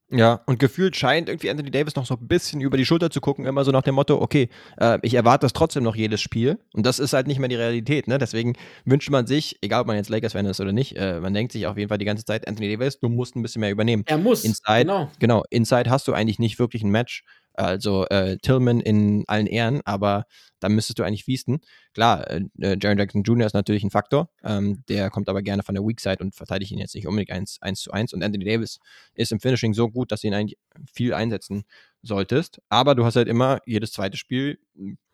Ja, 0.09 0.41
und 0.47 0.61
gefühlt 0.61 0.95
scheint 0.95 1.29
irgendwie 1.29 1.51
Anthony 1.51 1.71
Davis 1.71 1.97
noch 1.97 2.07
so 2.07 2.15
ein 2.15 2.29
bisschen 2.29 2.61
über 2.61 2.77
die 2.77 2.87
Schulter 2.87 3.11
zu 3.11 3.21
gucken, 3.21 3.45
immer 3.45 3.65
so 3.65 3.73
nach 3.73 3.83
dem 3.83 3.97
Motto, 3.97 4.21
okay, 4.21 4.49
äh, 4.79 4.99
ich 5.03 5.15
erwarte 5.15 5.47
das 5.47 5.53
trotzdem 5.53 5.83
noch 5.83 5.97
jedes 5.97 6.21
Spiel. 6.21 6.59
Und 6.75 6.87
das 6.87 7.01
ist 7.01 7.13
halt 7.13 7.27
nicht 7.27 7.41
mehr 7.41 7.49
die 7.49 7.57
Realität, 7.57 8.07
ne? 8.07 8.19
Deswegen 8.19 8.55
wünscht 8.85 9.11
man 9.11 9.27
sich, 9.27 9.59
egal 9.63 9.81
ob 9.81 9.89
man 9.89 9.97
jetzt 9.97 10.09
Lakers-Fan 10.09 10.47
ist 10.47 10.61
oder 10.61 10.73
nicht, 10.73 10.97
äh, 10.97 11.19
man 11.19 11.35
denkt 11.35 11.51
sich 11.53 11.67
auf 11.67 11.77
jeden 11.77 11.89
Fall 11.89 11.99
die 11.99 12.05
ganze 12.05 12.25
Zeit, 12.25 12.47
Anthony 12.47 12.73
Davis, 12.73 13.01
du 13.01 13.09
musst 13.09 13.35
ein 13.35 13.43
bisschen 13.43 13.61
mehr 13.61 13.73
übernehmen. 13.73 14.05
Er 14.07 14.19
muss. 14.19 14.45
Inside, 14.45 14.85
genau. 14.85 15.11
Genau, 15.19 15.43
Inside 15.51 15.91
hast 15.91 16.07
du 16.07 16.13
eigentlich 16.13 16.39
nicht 16.39 16.61
wirklich 16.61 16.85
ein 16.85 16.91
Match. 16.91 17.25
Also 17.57 18.07
äh, 18.09 18.37
Tillman 18.39 18.81
in 18.81 19.25
allen 19.27 19.47
Ehren, 19.47 19.81
aber 19.85 20.27
da 20.61 20.69
müsstest 20.69 20.99
du 20.99 21.03
eigentlich 21.03 21.25
feasten. 21.25 21.61
Klar, 21.95 22.31
äh, 22.31 22.43
äh, 22.61 22.77
Jaron 22.81 22.99
Jackson 22.99 23.23
Jr. 23.23 23.47
ist 23.47 23.55
natürlich 23.55 23.83
ein 23.83 23.91
Faktor, 23.91 24.31
ähm, 24.45 24.85
der 24.89 25.11
kommt 25.11 25.29
aber 25.29 25.43
gerne 25.43 25.63
von 25.63 25.75
der 25.75 25.85
Weak 25.85 26.01
Side 26.01 26.19
und 26.21 26.35
verteidigt 26.35 26.71
ihn 26.73 26.79
jetzt 26.79 26.95
nicht 26.95 27.07
unbedingt 27.07 27.31
1, 27.31 27.63
1 27.63 27.81
zu 27.81 27.93
1. 27.93 28.13
Und 28.13 28.23
Anthony 28.23 28.45
Davis 28.45 28.79
ist 29.15 29.33
im 29.33 29.41
Finishing 29.41 29.73
so 29.73 29.89
gut, 29.89 30.13
dass 30.13 30.21
du 30.21 30.29
ihn 30.29 30.35
eigentlich 30.35 30.59
viel 30.93 31.15
einsetzen 31.15 31.65
solltest. 32.03 32.61
Aber 32.69 32.95
du 32.95 33.05
hast 33.05 33.17
halt 33.17 33.29
immer 33.29 33.61
jedes 33.65 33.93
zweite 33.93 34.17
Spiel 34.17 34.59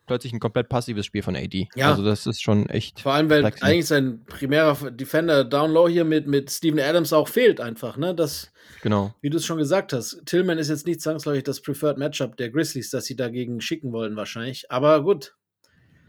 plötzlich 0.05 0.33
ein 0.33 0.39
komplett 0.39 0.69
passives 0.69 1.05
Spiel 1.05 1.21
von 1.23 1.35
AD. 1.35 1.69
Ja. 1.75 1.91
Also 1.91 2.03
das 2.03 2.25
ist 2.25 2.41
schon 2.41 2.67
echt. 2.67 3.01
Vor 3.01 3.13
allem, 3.13 3.29
weil 3.29 3.41
flexibel. 3.41 3.69
eigentlich 3.69 3.85
sein 3.87 4.23
primärer 4.25 4.91
Defender 4.91 5.43
Down 5.43 5.71
Low 5.71 5.87
hier 5.87 6.05
mit, 6.05 6.27
mit 6.27 6.51
Steven 6.51 6.79
Adams 6.79 7.13
auch 7.13 7.27
fehlt 7.27 7.61
einfach, 7.61 7.97
ne? 7.97 8.13
Das, 8.13 8.51
genau. 8.81 9.13
Wie 9.21 9.29
du 9.29 9.37
es 9.37 9.45
schon 9.45 9.57
gesagt 9.57 9.93
hast. 9.93 10.21
Tillman 10.25 10.57
ist 10.57 10.69
jetzt 10.69 10.85
nicht 10.85 11.01
zwangsläufig 11.01 11.43
das 11.43 11.61
Preferred 11.61 11.97
Matchup 11.97 12.37
der 12.37 12.49
Grizzlies, 12.49 12.89
das 12.89 13.05
sie 13.05 13.15
dagegen 13.15 13.61
schicken 13.61 13.91
wollen 13.91 14.15
wahrscheinlich. 14.15 14.69
Aber 14.69 15.03
gut. 15.03 15.35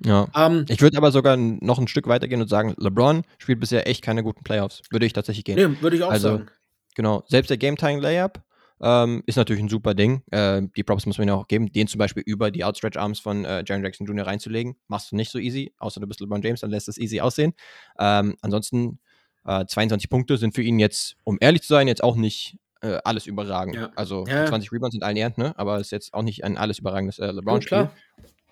Ja. 0.05 0.28
Ähm, 0.36 0.66
ich 0.68 0.82
würde 0.82 0.99
aber 0.99 1.12
sogar 1.12 1.36
noch 1.36 1.78
ein 1.78 1.88
Stück 1.88 2.07
weitergehen 2.09 2.42
und 2.42 2.49
sagen, 2.49 2.74
LeBron 2.78 3.22
spielt 3.38 3.61
bisher 3.61 3.88
echt 3.88 4.03
keine 4.03 4.22
guten 4.22 4.42
Playoffs. 4.42 4.82
Würde 4.90 5.07
ich 5.07 5.12
tatsächlich 5.12 5.45
gehen. 5.45 5.57
Nee, 5.57 5.82
würde 5.82 5.97
ich 5.97 6.03
auch 6.03 6.11
also, 6.11 6.28
sagen. 6.28 6.47
Genau. 6.95 7.24
Selbst 7.28 7.51
der 7.51 7.57
Game-Time-Layup 7.57 8.40
ähm, 8.85 9.22
ist 9.24 9.37
natürlich 9.37 9.62
ein 9.62 9.70
super 9.70 9.95
Ding. 9.95 10.22
Äh, 10.30 10.62
die 10.76 10.85
Props 10.85 11.07
muss 11.07 11.16
man 11.16 11.26
ja 11.26 11.35
auch 11.35 11.49
geben. 11.49 11.72
Den 11.72 11.89
zum 11.89 11.99
Beispiel 11.99 12.22
über 12.24 12.51
die 12.51 12.64
Outstretch 12.64 12.99
Arms 12.99 13.18
von 13.18 13.47
äh, 13.47 13.64
Jaron 13.66 13.82
Jackson 13.82 14.07
Jr. 14.07 14.26
reinzulegen, 14.26 14.76
machst 14.89 15.11
du 15.11 15.16
nicht 15.16 15.30
so 15.30 15.39
easy, 15.39 15.72
außer 15.78 16.01
du 16.01 16.07
bist 16.07 16.20
LeBron 16.20 16.43
James, 16.43 16.61
dann 16.61 16.70
lässt 16.70 16.89
es 16.89 16.99
easy 16.99 17.20
aussehen. 17.20 17.55
Ähm, 17.99 18.37
ansonsten 18.43 18.99
äh, 19.47 19.64
22 19.64 20.11
Punkte 20.11 20.37
sind 20.37 20.55
für 20.55 20.62
ihn 20.62 20.78
jetzt, 20.78 21.16
um 21.24 21.39
ehrlich 21.41 21.62
zu 21.62 21.68
sein, 21.68 21.89
jetzt 21.89 22.05
auch 22.05 22.14
nicht 22.14 22.59
äh, 22.82 22.99
alles 23.05 23.26
überragend. 23.26 23.76
Ja. 23.76 23.91
Also 23.97 24.26
ja. 24.26 24.45
20 24.45 24.70
Rebounds 24.70 24.93
sind 24.93 25.03
allen 25.03 25.16
Ehren, 25.16 25.32
ne? 25.37 25.59
aber 25.59 25.80
ist 25.80 25.91
jetzt 25.91 26.12
auch 26.12 26.22
nicht 26.22 26.45
ein 26.45 26.59
alles 26.59 26.78
überragendes 26.78 27.18
äh, 27.18 27.30
LeBron-Spiel. 27.32 27.89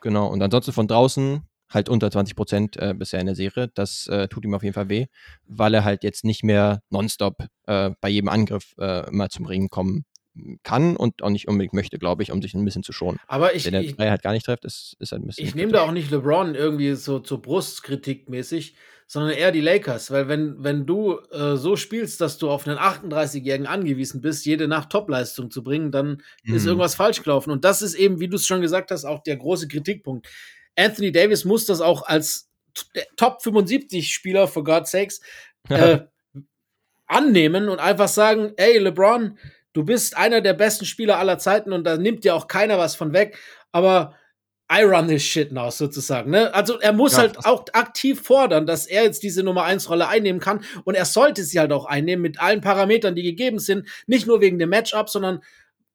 Genau, 0.01 0.29
und 0.29 0.43
ansonsten 0.43 0.73
von 0.73 0.89
draußen 0.89 1.43
halt 1.69 1.89
unter 1.91 2.11
20 2.11 2.37
Prozent 2.37 2.77
äh, 2.79 2.95
bisher 2.95 3.21
in 3.21 3.27
der 3.27 3.35
Serie. 3.35 3.71
Das 3.75 4.07
äh, 4.07 4.29
tut 4.29 4.45
ihm 4.45 4.55
auf 4.55 4.63
jeden 4.63 4.75
Fall 4.75 4.89
weh, 4.89 5.07
weil 5.47 5.75
er 5.75 5.85
halt 5.85 6.05
jetzt 6.05 6.25
nicht 6.25 6.43
mehr 6.43 6.83
nonstop 6.91 7.47
äh, 7.67 7.91
bei 8.01 8.09
jedem 8.09 8.29
Angriff 8.29 8.75
äh, 8.79 9.09
immer 9.09 9.29
zum 9.29 9.47
Ringen 9.47 9.69
kommen 9.69 10.05
kann 10.63 10.97
und 10.97 11.23
auch 11.23 11.31
nicht 11.31 11.49
unbedingt 11.49 11.75
möchte, 11.75 11.99
glaube 11.99 12.23
ich, 12.23 12.33
um 12.33 12.41
sich 12.41 12.55
ein 12.55 12.65
bisschen 12.65 12.83
zu 12.83 12.93
schonen. 12.93 13.19
Aber 13.27 13.55
ich. 13.55 13.67
Wenn 13.67 13.73
der 13.73 13.83
ich, 13.83 13.97
Dreier 13.97 14.11
halt 14.11 14.23
gar 14.23 14.33
nicht 14.33 14.47
trifft, 14.47 14.65
ist, 14.65 14.97
ist 14.99 15.13
ein 15.13 15.27
bisschen. 15.27 15.47
Ich 15.47 15.55
nehme 15.55 15.73
da 15.73 15.83
auch 15.83 15.93
nicht 15.93 16.11
LeBron 16.11 16.55
irgendwie 16.55 16.95
so 16.95 17.19
zur 17.19 17.43
Brustkritik 17.43 18.29
mäßig, 18.29 18.75
sondern 19.07 19.33
eher 19.33 19.53
die 19.53 19.61
Lakers, 19.61 20.11
weil 20.11 20.29
wenn, 20.29 20.65
wenn 20.65 20.87
du 20.87 21.19
äh, 21.33 21.57
so 21.57 21.77
spielst, 21.77 22.23
dass 22.23 22.39
du 22.39 22.49
auf 22.49 22.67
einen 22.67 22.79
38-Jährigen 22.79 23.67
angewiesen 23.67 24.23
bist, 24.23 24.47
jede 24.47 24.69
Nacht 24.69 24.89
Topleistung 24.89 25.51
zu 25.51 25.63
bringen, 25.63 25.93
dann 25.93 26.23
mhm. 26.45 26.55
ist 26.55 26.65
irgendwas 26.65 26.95
falsch 26.95 27.23
gelaufen. 27.23 27.51
Und 27.51 27.65
das 27.65 27.83
ist 27.83 27.95
eben, 27.95 28.21
wie 28.21 28.29
du 28.29 28.37
es 28.37 28.47
schon 28.47 28.63
gesagt 28.63 28.91
hast, 28.91 29.05
auch 29.05 29.23
der 29.23 29.37
große 29.37 29.69
Kritikpunkt. 29.69 30.29
Anthony 30.77 31.13
Davis 31.13 31.45
muss 31.45 31.67
das 31.67 31.83
auch 31.83 32.07
als 32.07 32.49
Top 33.17 33.43
75 33.43 34.15
Spieler, 34.15 34.49
for 34.49 34.65
God's 34.65 34.93
sakes, 34.93 35.21
äh, 35.69 35.99
annehmen 37.07 37.69
und 37.69 37.81
einfach 37.81 38.09
sagen, 38.09 38.53
ey, 38.57 38.79
LeBron, 38.79 39.39
du 39.73 39.85
bist 39.85 40.17
einer 40.17 40.41
der 40.41 40.55
besten 40.55 40.85
Spieler 40.85 41.19
aller 41.19 41.39
Zeiten 41.39 41.73
und 41.73 41.85
da 41.85 41.97
nimmt 41.97 42.25
dir 42.25 42.35
auch 42.35 42.49
keiner 42.49 42.79
was 42.79 42.95
von 42.95 43.13
weg, 43.13 43.39
aber 43.73 44.15
I 44.73 44.85
run 44.85 45.07
this 45.09 45.23
shit 45.23 45.53
now, 45.53 45.71
sozusagen. 45.71 46.31
Ne? 46.31 46.53
Also 46.55 46.81
er 46.81 46.93
muss 46.93 47.13
ja, 47.13 47.19
halt 47.19 47.45
auch 47.45 47.67
aktiv 47.73 48.23
fordern, 48.23 48.67
dass 48.67 48.87
er 48.87 49.03
jetzt 49.03 49.23
diese 49.23 49.43
Nummer 49.43 49.65
1 49.65 49.91
Rolle 49.91 50.09
einnehmen 50.09 50.41
kann 50.41 50.65
und 50.85 50.95
er 50.95 51.05
sollte 51.05 51.45
sie 51.45 51.61
halt 51.61 51.73
auch 51.73 51.85
einnehmen 51.85 52.23
mit 52.23 52.41
allen 52.41 52.61
Parametern, 52.61 53.15
die 53.15 53.23
gegeben 53.23 53.59
sind, 53.59 53.87
nicht 54.07 54.27
nur 54.27 54.41
wegen 54.41 54.59
dem 54.59 54.71
Matchup, 54.71 55.11
sondern 55.11 55.43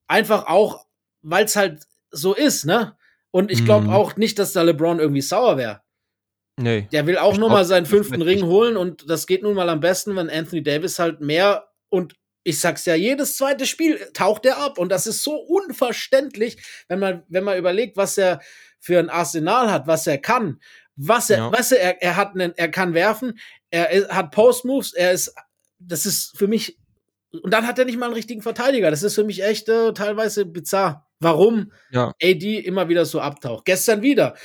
einfach 0.07 0.47
auch, 0.47 0.85
weil 1.21 1.45
es 1.45 1.55
halt 1.55 1.83
so 2.11 2.35
ist, 2.35 2.65
ne? 2.65 2.95
Und 3.31 3.51
ich 3.51 3.65
glaube 3.65 3.87
mhm. 3.87 3.93
auch 3.93 4.15
nicht, 4.15 4.39
dass 4.39 4.53
da 4.53 4.61
LeBron 4.61 4.99
irgendwie 4.99 5.21
sauer 5.21 5.57
wäre. 5.57 5.81
Nee. 6.59 6.87
Der 6.91 7.05
will 7.05 7.17
auch 7.17 7.37
nochmal 7.37 7.65
seinen 7.65 7.85
fünften 7.85 8.21
Ring 8.21 8.43
holen 8.43 8.77
und 8.77 9.09
das 9.09 9.27
geht 9.27 9.43
nun 9.43 9.53
mal 9.53 9.69
am 9.69 9.79
besten, 9.79 10.15
wenn 10.15 10.29
Anthony 10.29 10.63
Davis 10.63 10.97
halt 10.97 11.21
mehr 11.21 11.67
und 11.89 12.15
ich 12.47 12.61
sag's 12.61 12.85
ja, 12.85 12.95
jedes 12.95 13.35
zweite 13.35 13.65
Spiel 13.65 13.99
taucht 14.13 14.45
er 14.45 14.57
ab 14.57 14.77
und 14.77 14.89
das 14.89 15.05
ist 15.05 15.21
so 15.21 15.35
unverständlich, 15.35 16.57
wenn 16.87 16.99
man, 16.99 17.23
wenn 17.27 17.43
man 17.43 17.57
überlegt, 17.57 17.97
was 17.97 18.17
er 18.17 18.39
für 18.79 18.99
ein 18.99 19.09
Arsenal 19.09 19.69
hat, 19.69 19.85
was 19.85 20.07
er 20.07 20.17
kann, 20.17 20.61
was 20.95 21.29
er, 21.29 21.37
ja. 21.39 21.49
du, 21.49 21.75
er, 21.75 22.01
er 22.01 22.15
hat 22.15 22.35
einen, 22.35 22.53
er 22.55 22.71
kann 22.71 22.93
werfen, 22.93 23.37
er, 23.69 23.91
er 23.91 24.15
hat 24.15 24.31
Post-Moves, 24.31 24.93
er 24.93 25.11
ist, 25.11 25.35
das 25.79 26.05
ist 26.05 26.37
für 26.37 26.47
mich, 26.47 26.77
und 27.31 27.53
dann 27.53 27.67
hat 27.67 27.77
er 27.79 27.85
nicht 27.85 27.99
mal 27.99 28.05
einen 28.05 28.15
richtigen 28.15 28.41
Verteidiger. 28.41 28.89
Das 28.89 29.03
ist 29.03 29.15
für 29.15 29.25
mich 29.25 29.43
echt 29.43 29.67
äh, 29.67 29.91
teilweise 29.91 30.45
bizarr. 30.45 31.05
Warum 31.19 31.73
ja. 31.91 32.13
AD 32.23 32.59
immer 32.59 32.87
wieder 32.87 33.05
so 33.05 33.19
abtaucht. 33.19 33.65
Gestern 33.65 34.01
wieder. 34.01 34.35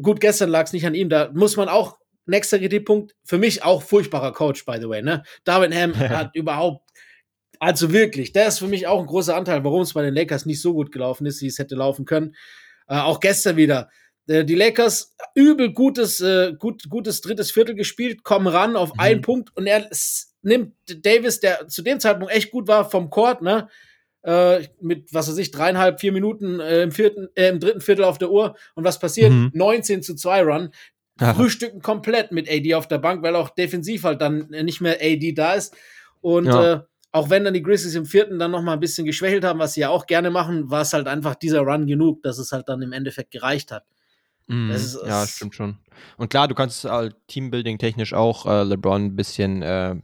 Gut, 0.00 0.20
gestern 0.20 0.50
lag 0.50 0.66
es 0.66 0.72
nicht 0.72 0.86
an 0.86 0.94
ihm. 0.94 1.08
Da 1.08 1.30
muss 1.34 1.56
man 1.56 1.68
auch, 1.68 1.98
nächster 2.24 2.60
Kritikpunkt, 2.60 3.16
für 3.24 3.38
mich 3.38 3.64
auch 3.64 3.82
furchtbarer 3.82 4.32
Coach, 4.32 4.64
by 4.64 4.78
the 4.80 4.88
way. 4.88 5.02
Ne? 5.02 5.24
Darwin 5.42 5.74
Ham 5.74 5.98
hat 5.98 6.36
überhaupt 6.36 6.87
also 7.58 7.92
wirklich, 7.92 8.32
der 8.32 8.48
ist 8.48 8.58
für 8.58 8.68
mich 8.68 8.86
auch 8.86 9.00
ein 9.00 9.06
großer 9.06 9.36
Anteil, 9.36 9.64
warum 9.64 9.82
es 9.82 9.94
bei 9.94 10.02
den 10.02 10.14
Lakers 10.14 10.46
nicht 10.46 10.60
so 10.60 10.74
gut 10.74 10.92
gelaufen 10.92 11.26
ist, 11.26 11.42
wie 11.42 11.46
es 11.46 11.58
hätte 11.58 11.74
laufen 11.74 12.04
können. 12.04 12.34
Äh, 12.88 12.98
auch 12.98 13.20
gestern 13.20 13.56
wieder. 13.56 13.90
Äh, 14.26 14.44
die 14.44 14.54
Lakers 14.54 15.14
übel 15.34 15.72
gutes, 15.72 16.20
äh, 16.20 16.54
gut, 16.58 16.88
gutes 16.88 17.20
drittes 17.20 17.50
Viertel 17.50 17.74
gespielt, 17.74 18.22
kommen 18.24 18.46
ran 18.46 18.76
auf 18.76 18.94
mhm. 18.94 19.00
einen 19.00 19.22
Punkt 19.22 19.56
und 19.56 19.66
er 19.66 19.88
nimmt 20.42 20.74
Davis, 21.04 21.40
der 21.40 21.68
zu 21.68 21.82
dem 21.82 22.00
Zeitpunkt 22.00 22.32
echt 22.32 22.50
gut 22.50 22.68
war, 22.68 22.88
vom 22.88 23.10
Court, 23.10 23.42
ne? 23.42 23.68
Äh, 24.22 24.66
mit, 24.80 25.14
was 25.14 25.28
weiß 25.28 25.38
ich, 25.38 25.52
dreieinhalb, 25.52 26.00
vier 26.00 26.12
Minuten 26.12 26.60
äh, 26.60 26.82
im, 26.82 26.92
vierten, 26.92 27.28
im 27.34 27.60
dritten 27.60 27.80
Viertel 27.80 28.04
auf 28.04 28.18
der 28.18 28.30
Uhr. 28.30 28.56
Und 28.74 28.84
was 28.84 28.98
passiert? 28.98 29.30
Mhm. 29.32 29.52
19 29.54 30.02
zu 30.02 30.16
2 30.16 30.42
Run. 30.42 30.70
Aha. 31.20 31.34
Frühstücken 31.34 31.82
komplett 31.82 32.32
mit 32.32 32.50
AD 32.50 32.74
auf 32.74 32.88
der 32.88 32.98
Bank, 32.98 33.22
weil 33.22 33.36
auch 33.36 33.50
defensiv 33.50 34.04
halt 34.04 34.20
dann 34.20 34.48
nicht 34.48 34.80
mehr 34.80 34.98
AD 35.00 35.32
da 35.32 35.54
ist. 35.54 35.76
Und 36.20 36.46
ja. 36.46 36.72
äh, 36.72 36.80
auch 37.12 37.30
wenn 37.30 37.44
dann 37.44 37.54
die 37.54 37.62
Grizzlies 37.62 37.94
im 37.94 38.06
vierten 38.06 38.38
dann 38.38 38.50
noch 38.50 38.62
mal 38.62 38.74
ein 38.74 38.80
bisschen 38.80 39.06
geschwächelt 39.06 39.44
haben, 39.44 39.58
was 39.58 39.74
sie 39.74 39.80
ja 39.80 39.88
auch 39.88 40.06
gerne 40.06 40.30
machen, 40.30 40.70
war 40.70 40.82
es 40.82 40.92
halt 40.92 41.08
einfach 41.08 41.34
dieser 41.34 41.60
Run 41.60 41.86
genug, 41.86 42.22
dass 42.22 42.38
es 42.38 42.52
halt 42.52 42.68
dann 42.68 42.82
im 42.82 42.92
Endeffekt 42.92 43.30
gereicht 43.30 43.72
hat. 43.72 43.84
Mm, 44.46 44.70
ist, 44.70 44.98
ja, 45.06 45.26
stimmt 45.26 45.54
schon. 45.54 45.78
Und 46.16 46.30
klar, 46.30 46.48
du 46.48 46.54
kannst 46.54 46.84
äh, 46.84 47.10
Teambuilding 47.26 47.78
technisch 47.78 48.14
auch 48.14 48.46
äh, 48.46 48.62
LeBron 48.62 49.06
ein 49.06 49.16
bisschen 49.16 49.62
äh, 49.62 49.96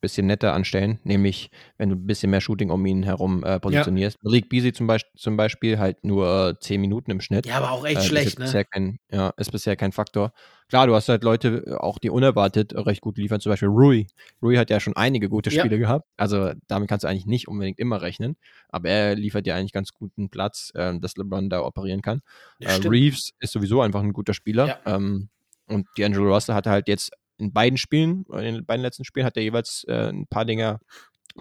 bisschen 0.00 0.26
netter 0.26 0.54
anstellen, 0.54 1.00
nämlich 1.04 1.50
wenn 1.76 1.90
du 1.90 1.96
ein 1.96 2.06
bisschen 2.06 2.30
mehr 2.30 2.40
Shooting 2.40 2.70
um 2.70 2.84
ihn 2.86 3.02
herum 3.02 3.44
äh, 3.44 3.60
positionierst. 3.60 4.16
Ja. 4.16 4.20
Malik 4.22 4.48
Beasley 4.48 4.72
zum, 4.72 4.86
Be 4.86 4.98
zum 5.16 5.36
Beispiel 5.36 5.78
halt 5.78 6.02
nur 6.04 6.50
äh, 6.50 6.58
10 6.58 6.80
Minuten 6.80 7.10
im 7.10 7.20
Schnitt. 7.20 7.46
Ja, 7.46 7.58
aber 7.58 7.72
auch 7.72 7.84
echt 7.84 8.00
äh, 8.00 8.04
schlecht, 8.04 8.38
ne? 8.38 8.64
Kein, 8.70 8.98
ja, 9.10 9.32
ist 9.36 9.52
bisher 9.52 9.76
kein 9.76 9.92
Faktor. 9.92 10.32
Klar, 10.68 10.86
du 10.86 10.94
hast 10.94 11.08
halt 11.08 11.22
Leute 11.22 11.64
äh, 11.66 11.74
auch, 11.74 11.98
die 11.98 12.10
unerwartet 12.10 12.74
recht 12.74 13.02
gut 13.02 13.18
liefern, 13.18 13.40
zum 13.40 13.50
Beispiel 13.50 13.68
Rui. 13.68 14.06
Rui 14.42 14.56
hat 14.56 14.70
ja 14.70 14.80
schon 14.80 14.96
einige 14.96 15.28
gute 15.28 15.50
Spiele 15.50 15.76
ja. 15.76 15.78
gehabt, 15.78 16.06
also 16.16 16.52
damit 16.68 16.88
kannst 16.88 17.04
du 17.04 17.08
eigentlich 17.08 17.26
nicht 17.26 17.48
unbedingt 17.48 17.78
immer 17.78 18.00
rechnen, 18.00 18.36
aber 18.68 18.88
er 18.88 19.14
liefert 19.14 19.46
ja 19.46 19.56
eigentlich 19.56 19.72
ganz 19.72 19.92
guten 19.92 20.30
Platz, 20.30 20.72
äh, 20.74 20.98
dass 20.98 21.16
LeBron 21.16 21.50
da 21.50 21.62
operieren 21.62 22.02
kann. 22.02 22.22
Äh, 22.60 22.72
Reeves 22.88 23.32
ist 23.40 23.52
sowieso 23.52 23.82
einfach 23.82 24.02
ein 24.02 24.12
guter 24.12 24.34
Spieler. 24.34 24.66
Ja. 24.68 24.96
Ähm, 24.96 25.28
und 25.68 25.86
D'Angelo 25.98 26.32
Russell 26.32 26.54
hatte 26.54 26.70
halt 26.70 26.88
jetzt 26.88 27.10
in 27.38 27.52
beiden 27.52 27.76
Spielen, 27.76 28.24
in 28.32 28.54
den 28.54 28.66
beiden 28.66 28.82
letzten 28.82 29.04
Spielen 29.04 29.26
hat 29.26 29.36
er 29.36 29.42
jeweils 29.42 29.84
äh, 29.88 30.10
ein 30.10 30.26
paar 30.26 30.44
Dinger 30.44 30.80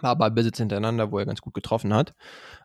war 0.01 0.17
bei 0.17 0.29
Besitz 0.29 0.57
hintereinander, 0.57 1.11
wo 1.11 1.19
er 1.19 1.25
ganz 1.25 1.41
gut 1.41 1.53
getroffen 1.53 1.93
hat. 1.93 2.13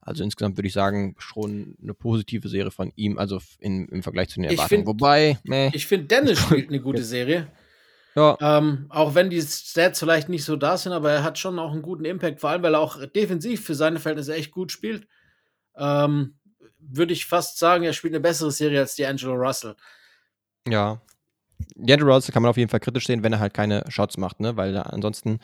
Also 0.01 0.25
insgesamt 0.25 0.57
würde 0.57 0.69
ich 0.69 0.73
sagen, 0.73 1.15
schon 1.19 1.77
eine 1.83 1.95
positive 1.95 2.49
Serie 2.49 2.71
von 2.71 2.93
ihm, 2.97 3.19
also 3.19 3.41
in, 3.59 3.89
im 3.89 4.03
Vergleich 4.03 4.29
zu 4.29 4.41
den 4.41 4.51
Erwartungen. 4.51 4.87
Wobei, 4.87 5.39
meh. 5.45 5.71
Ich 5.73 5.87
finde, 5.87 6.07
Dennis 6.07 6.39
spielt 6.41 6.69
eine 6.69 6.81
gute 6.81 7.05
Serie. 7.05 7.49
Ja. 8.17 8.37
Ähm, 8.41 8.87
auch 8.89 9.15
wenn 9.15 9.31
die 9.31 9.41
Stats 9.41 10.01
vielleicht 10.01 10.29
nicht 10.29 10.45
so 10.45 10.57
da 10.57 10.77
sind, 10.77 10.93
aber 10.93 11.13
er 11.13 11.23
hat 11.23 11.39
schon 11.39 11.59
auch 11.59 11.73
einen 11.73 11.83
guten 11.83 12.05
Impact, 12.05 12.41
vor 12.41 12.51
allem 12.51 12.63
weil 12.63 12.75
er 12.75 12.81
auch 12.81 13.05
defensiv 13.07 13.65
für 13.65 13.75
seine 13.75 14.01
Verhältnisse 14.01 14.35
echt 14.35 14.51
gut 14.51 14.73
spielt. 14.73 15.07
Ähm, 15.77 16.37
würde 16.79 17.13
ich 17.13 17.27
fast 17.27 17.59
sagen, 17.59 17.85
er 17.85 17.93
spielt 17.93 18.15
eine 18.15 18.21
bessere 18.21 18.51
Serie 18.51 18.81
als 18.81 18.97
die 18.97 19.07
Angelo 19.07 19.35
Russell. 19.35 19.77
Ja, 20.67 21.01
D'Angelo 21.77 22.15
Russell 22.15 22.33
kann 22.33 22.43
man 22.43 22.51
auf 22.51 22.57
jeden 22.57 22.71
Fall 22.71 22.81
kritisch 22.81 23.07
sehen, 23.07 23.23
wenn 23.23 23.33
er 23.33 23.41
halt 23.41 23.55
keine 23.55 23.85
Shots 23.89 24.17
macht, 24.17 24.41
ne? 24.41 24.57
weil 24.57 24.77
ansonsten 24.77 25.39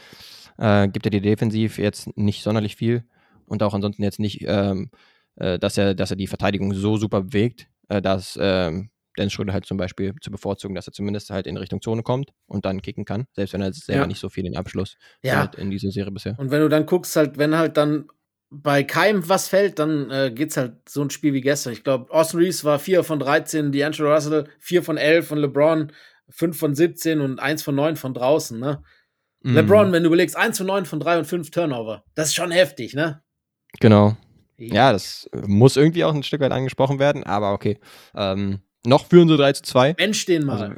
äh, 0.59 0.89
gibt 0.89 1.07
er 1.07 1.11
die 1.11 1.21
defensiv 1.21 1.79
jetzt 1.79 2.17
nicht 2.17 2.43
sonderlich 2.43 2.77
viel 2.77 3.05
und 3.47 3.63
auch 3.63 3.75
ansonsten 3.75 4.03
jetzt 4.03 4.19
nicht, 4.19 4.45
ähm, 4.47 4.91
äh, 5.37 5.59
dass, 5.59 5.79
er, 5.79 5.95
dass 5.95 6.11
er 6.11 6.17
die 6.17 6.27
Verteidigung 6.27 6.75
so 6.75 6.97
super 6.97 7.23
bewegt, 7.23 7.69
äh, 7.89 8.03
dass 8.03 8.39
ähm, 8.41 8.91
Dennis 9.17 9.33
Schröder 9.33 9.53
halt 9.53 9.67
zum 9.67 9.79
Beispiel 9.79 10.15
zu 10.21 10.31
bevorzugen, 10.31 10.75
dass 10.75 10.87
er 10.87 10.93
zumindest 10.93 11.31
halt 11.31 11.47
in 11.47 11.57
Richtung 11.57 11.81
Zone 11.81 12.03
kommt 12.03 12.33
und 12.47 12.65
dann 12.65 12.83
kicken 12.83 13.05
kann, 13.05 13.27
selbst 13.33 13.55
wenn 13.55 13.63
er 13.63 13.73
selber 13.73 14.03
ja. 14.03 14.07
nicht 14.07 14.21
so 14.21 14.29
viel 14.29 14.47
in 14.47 14.57
Abschluss 14.57 14.97
ja. 15.23 15.37
hat 15.37 15.55
in 15.55 15.71
dieser 15.71 15.91
Serie 15.91 16.13
bisher. 16.13 16.39
Und 16.39 16.51
wenn 16.51 16.61
du 16.61 16.69
dann 16.69 16.87
guckst, 16.87 17.17
halt, 17.17 17.39
wenn 17.39 17.57
halt 17.57 17.77
dann 17.77 18.07
bei 18.51 18.85
keinem 18.85 19.29
was 19.29 19.49
fällt, 19.49 19.79
dann 19.79 20.11
äh, 20.11 20.29
es 20.29 20.57
halt 20.57 20.89
so 20.89 21.03
ein 21.03 21.11
Spiel 21.11 21.33
wie 21.33 21.41
gestern. 21.41 21.73
Ich 21.73 21.85
glaube, 21.85 22.13
Austin 22.13 22.41
Reeves 22.41 22.65
war 22.65 22.79
4 22.79 23.03
von 23.05 23.19
13, 23.19 23.73
D'Angelo 23.73 24.13
Russell 24.13 24.49
4 24.61 24.83
von 24.83 24.97
11 24.97 25.29
von 25.29 25.39
LeBron 25.39 25.93
5 26.29 26.59
von 26.59 26.75
17 26.75 27.21
und 27.21 27.39
1 27.39 27.63
von 27.63 27.75
9 27.75 27.97
von 27.97 28.15
draußen, 28.15 28.59
ne? 28.59 28.83
Mm. 29.43 29.55
LeBron, 29.55 29.93
wenn 29.93 30.03
du 30.03 30.09
überlegst, 30.09 30.37
1 30.37 30.59
von 30.59 30.67
9 30.67 30.87
von 30.87 31.01
3 31.01 31.19
und 31.19 31.25
5 31.25 31.51
Turnover. 31.51 32.05
Das 32.15 32.29
ist 32.29 32.35
schon 32.35 32.51
heftig, 32.51 32.95
ne? 32.95 33.23
Genau. 33.81 34.17
Ja, 34.59 34.93
das 34.93 35.29
muss 35.47 35.77
irgendwie 35.77 36.05
auch 36.05 36.15
ein 36.15 36.23
Stück 36.23 36.41
weit 36.41 36.53
angesprochen 36.53 36.99
werden, 36.99 37.25
aber 37.25 37.53
okay. 37.53 37.79
Ähm, 38.15 38.61
noch 38.85 39.07
führen 39.07 39.29
sie 39.29 39.37
3 39.37 39.53
zu 39.53 39.63
2. 39.63 39.97
Mensch, 39.99 40.25
den 40.27 40.45
mal. 40.45 40.63
Also, 40.63 40.75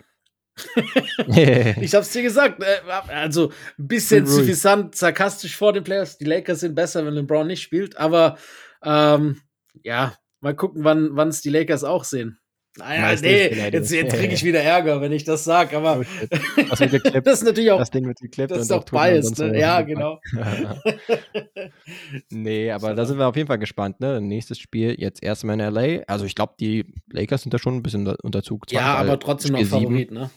ich 1.81 1.95
hab's 1.95 2.13
dir 2.13 2.23
gesagt, 2.23 2.63
äh, 2.63 2.81
also 3.09 3.51
ein 3.79 3.89
bisschen 3.89 4.27
suffisant, 4.27 4.95
sarkastisch 4.95 5.57
vor 5.57 5.73
den 5.73 5.85
Players. 5.85 6.19
Die 6.19 6.25
Lakers 6.25 6.61
sind 6.61 6.75
besser, 6.75 7.05
wenn 7.05 7.15
LeBron 7.15 7.47
nicht 7.47 7.63
spielt, 7.63 7.97
aber 7.97 8.39
ähm, 8.83 9.41
ja, 9.83 10.15
mal 10.41 10.55
gucken, 10.55 10.85
wann 10.85 11.29
es 11.29 11.43
die 11.43 11.51
Lakers 11.51 11.85
auch 11.85 12.05
sehen. 12.05 12.39
Naja, 12.79 13.21
nee, 13.21 13.49
jetzt, 13.73 13.91
jetzt 13.91 14.15
kriege 14.15 14.33
ich 14.33 14.45
wieder 14.45 14.61
Ärger, 14.61 15.01
wenn 15.01 15.11
ich 15.11 15.25
das 15.25 15.43
sage, 15.43 15.77
aber 15.77 16.01
oh, 16.01 16.63
das 16.71 17.41
ist 17.41 17.45
natürlich 17.45 17.73
auch, 17.73 17.79
das 17.79 17.91
Ding 17.91 18.07
wird 18.07 18.21
geklippt 18.21 18.53
das 18.53 18.61
ist 18.61 18.73
auch 18.73 18.85
Bias, 18.85 19.37
ne? 19.37 19.59
ja, 19.59 19.83
genau. 19.83 20.21
nee, 22.31 22.71
aber 22.71 22.95
da 22.95 23.05
sind 23.05 23.19
wir 23.19 23.27
auf 23.27 23.35
jeden 23.35 23.49
Fall 23.49 23.59
gespannt, 23.59 23.99
ne? 23.99 24.21
Nächstes 24.21 24.61
Spiel 24.61 24.95
jetzt 24.97 25.25
erstmal 25.25 25.59
in 25.59 25.75
LA, 25.75 26.05
also 26.07 26.25
ich 26.25 26.37
glaube, 26.37 26.55
die 26.61 26.85
Lakers 27.11 27.43
sind 27.43 27.53
da 27.53 27.59
schon 27.59 27.75
ein 27.75 27.83
bisschen 27.83 28.07
unter 28.23 28.45
Zug. 28.45 28.71
Ja, 28.71 28.95
aber 28.95 29.19
trotzdem 29.19 29.53
noch 29.53 29.65
Favorit, 29.65 30.11
7, 30.11 30.15
ne? 30.15 30.31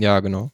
Ja, 0.00 0.20
genau. 0.20 0.50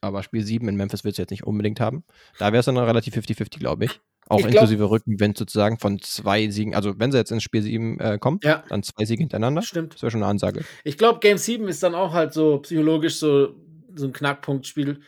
Aber 0.00 0.22
Spiel 0.22 0.44
7 0.44 0.68
in 0.68 0.76
Memphis 0.76 1.04
wird 1.04 1.14
es 1.14 1.18
jetzt 1.18 1.30
nicht 1.30 1.44
unbedingt 1.44 1.80
haben. 1.80 2.04
Da 2.38 2.52
wäre 2.52 2.60
es 2.60 2.66
dann 2.66 2.76
relativ 2.76 3.14
50-50, 3.14 3.58
glaube 3.58 3.86
ich. 3.86 4.00
Auch 4.28 4.38
ich 4.38 4.46
inklusive 4.46 4.78
glaub, 4.78 4.92
Rückenwind 4.92 5.36
sozusagen 5.36 5.78
von 5.78 6.00
zwei 6.00 6.48
Siegen. 6.48 6.74
Also, 6.74 6.98
wenn 6.98 7.12
sie 7.12 7.18
jetzt 7.18 7.30
ins 7.30 7.42
Spiel 7.42 7.60
7 7.60 8.00
äh, 8.00 8.18
kommt, 8.18 8.44
ja. 8.44 8.64
dann 8.68 8.82
zwei 8.82 9.04
Siege 9.04 9.22
hintereinander. 9.22 9.62
Stimmt. 9.62 9.94
Das 9.94 10.02
wäre 10.02 10.10
schon 10.10 10.22
eine 10.22 10.30
Ansage. 10.30 10.64
Ich 10.84 10.96
glaube, 10.96 11.18
Game 11.18 11.36
7 11.36 11.68
ist 11.68 11.82
dann 11.82 11.94
auch 11.94 12.12
halt 12.12 12.32
so 12.32 12.58
psychologisch 12.58 13.16
so, 13.16 13.54
so 13.94 14.06
ein 14.06 14.12
Knackpunktspiel. 14.12 15.00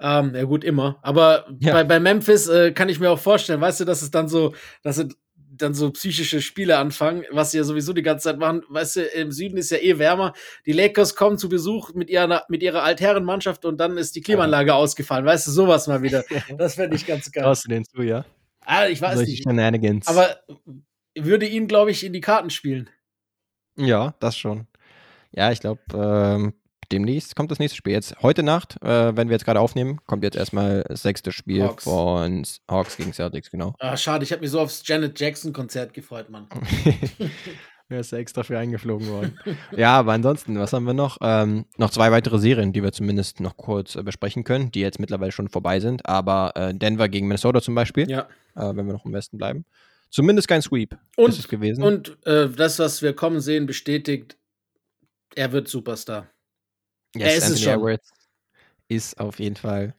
Ähm, 0.00 0.34
ja, 0.34 0.44
gut, 0.44 0.64
immer. 0.64 0.98
Aber 1.02 1.46
ja. 1.60 1.72
bei, 1.72 1.84
bei 1.84 2.00
Memphis 2.00 2.48
äh, 2.48 2.72
kann 2.72 2.88
ich 2.88 2.98
mir 2.98 3.10
auch 3.10 3.20
vorstellen, 3.20 3.60
weißt 3.60 3.80
du, 3.80 3.84
dass 3.84 4.02
es 4.02 4.10
dann 4.10 4.28
so, 4.28 4.52
dass 4.82 4.96
sie 4.96 5.08
dann 5.56 5.74
so 5.74 5.90
psychische 5.90 6.40
Spiele 6.40 6.78
anfangen, 6.78 7.24
was 7.30 7.50
sie 7.50 7.58
ja 7.58 7.64
sowieso 7.64 7.92
die 7.92 8.02
ganze 8.02 8.24
Zeit 8.24 8.38
machen. 8.38 8.62
Weißt 8.68 8.96
du, 8.96 9.02
im 9.02 9.32
Süden 9.32 9.56
ist 9.56 9.70
ja 9.70 9.78
eh 9.78 9.98
wärmer. 9.98 10.32
Die 10.66 10.72
Lakers 10.72 11.14
kommen 11.14 11.38
zu 11.38 11.48
Besuch 11.48 11.92
mit 11.94 12.10
ihrer, 12.10 12.44
mit 12.48 12.62
ihrer 12.62 12.82
Altherrenmannschaft 12.82 13.64
und 13.64 13.78
dann 13.78 13.98
ist 13.98 14.16
die 14.16 14.20
Klimaanlage 14.22 14.74
ausgefallen. 14.74 15.24
Weißt 15.26 15.46
du, 15.46 15.50
sowas 15.50 15.86
mal 15.86 16.02
wieder. 16.02 16.24
Das 16.56 16.74
fände 16.74 16.96
ich 16.96 17.06
ganz 17.06 17.30
geil. 17.30 17.44
Traust 17.44 17.64
du 17.64 17.68
den 17.68 17.84
zu, 17.84 18.02
ja? 18.02 18.24
Ah, 18.64 18.86
ich 18.86 19.00
weiß 19.00 19.16
Solche 19.16 19.30
nicht. 19.30 19.42
Shenanigans. 19.42 20.06
Aber 20.06 20.40
würde 21.16 21.46
ihn, 21.46 21.66
glaube 21.66 21.90
ich, 21.90 22.04
in 22.04 22.12
die 22.12 22.20
Karten 22.20 22.50
spielen. 22.50 22.88
Ja, 23.76 24.14
das 24.20 24.36
schon. 24.36 24.66
Ja, 25.32 25.50
ich 25.50 25.60
glaube, 25.60 25.80
ähm, 25.94 26.54
demnächst 26.92 27.34
kommt 27.34 27.50
das 27.50 27.58
nächste 27.58 27.76
Spiel. 27.76 27.94
Jetzt 27.94 28.22
heute 28.22 28.42
Nacht, 28.42 28.76
äh, 28.82 29.16
wenn 29.16 29.28
wir 29.28 29.34
jetzt 29.34 29.44
gerade 29.44 29.60
aufnehmen, 29.60 30.00
kommt 30.06 30.22
jetzt 30.22 30.36
erstmal 30.36 30.84
das 30.88 31.02
sechste 31.02 31.32
Spiel 31.32 31.64
Hawks. 31.64 31.84
von 31.84 32.44
Hawks 32.70 32.96
gegen 32.96 33.12
Celtics, 33.12 33.50
genau. 33.50 33.74
Ah, 33.78 33.96
schade, 33.96 34.24
ich 34.24 34.32
habe 34.32 34.42
mich 34.42 34.50
so 34.50 34.60
aufs 34.60 34.82
Janet 34.86 35.18
Jackson 35.18 35.52
Konzert 35.52 35.94
gefreut, 35.94 36.28
Mann. 36.28 36.46
Wer 37.88 38.00
ist 38.00 38.12
extra 38.12 38.42
für 38.42 38.58
eingeflogen 38.58 39.08
worden? 39.08 39.38
ja, 39.76 39.98
aber 39.98 40.12
ansonsten, 40.12 40.58
was 40.58 40.72
haben 40.72 40.84
wir 40.84 40.94
noch? 40.94 41.18
Ähm, 41.20 41.66
noch 41.76 41.90
zwei 41.90 42.10
weitere 42.10 42.38
Serien, 42.38 42.72
die 42.72 42.82
wir 42.82 42.92
zumindest 42.92 43.40
noch 43.40 43.56
kurz 43.56 43.96
äh, 43.96 44.02
besprechen 44.02 44.44
können, 44.44 44.70
die 44.70 44.80
jetzt 44.80 44.98
mittlerweile 44.98 45.32
schon 45.32 45.48
vorbei 45.48 45.80
sind. 45.80 46.06
Aber 46.06 46.52
äh, 46.54 46.74
Denver 46.74 47.08
gegen 47.08 47.28
Minnesota 47.28 47.60
zum 47.60 47.74
Beispiel, 47.74 48.08
ja. 48.10 48.28
äh, 48.54 48.74
wenn 48.74 48.86
wir 48.86 48.94
noch 48.94 49.04
im 49.04 49.12
Westen 49.12 49.36
bleiben. 49.36 49.64
Zumindest 50.08 50.48
kein 50.48 50.62
Sweep 50.62 50.96
und, 51.16 51.30
ist 51.30 51.38
es 51.38 51.48
gewesen. 51.48 51.82
Und 51.82 52.18
äh, 52.26 52.48
das, 52.48 52.78
was 52.78 53.02
wir 53.02 53.14
kommen 53.14 53.40
sehen, 53.40 53.66
bestätigt, 53.66 54.36
er 55.34 55.52
wird 55.52 55.68
Superstar. 55.68 56.28
Yes, 57.14 57.24
er 57.24 57.36
ist 57.36 57.42
Anthony 57.44 57.54
es 57.54 57.62
schon. 57.62 57.72
Edwards 57.72 58.12
ist 58.88 59.20
auf 59.20 59.38
jeden 59.38 59.56
Fall 59.56 59.94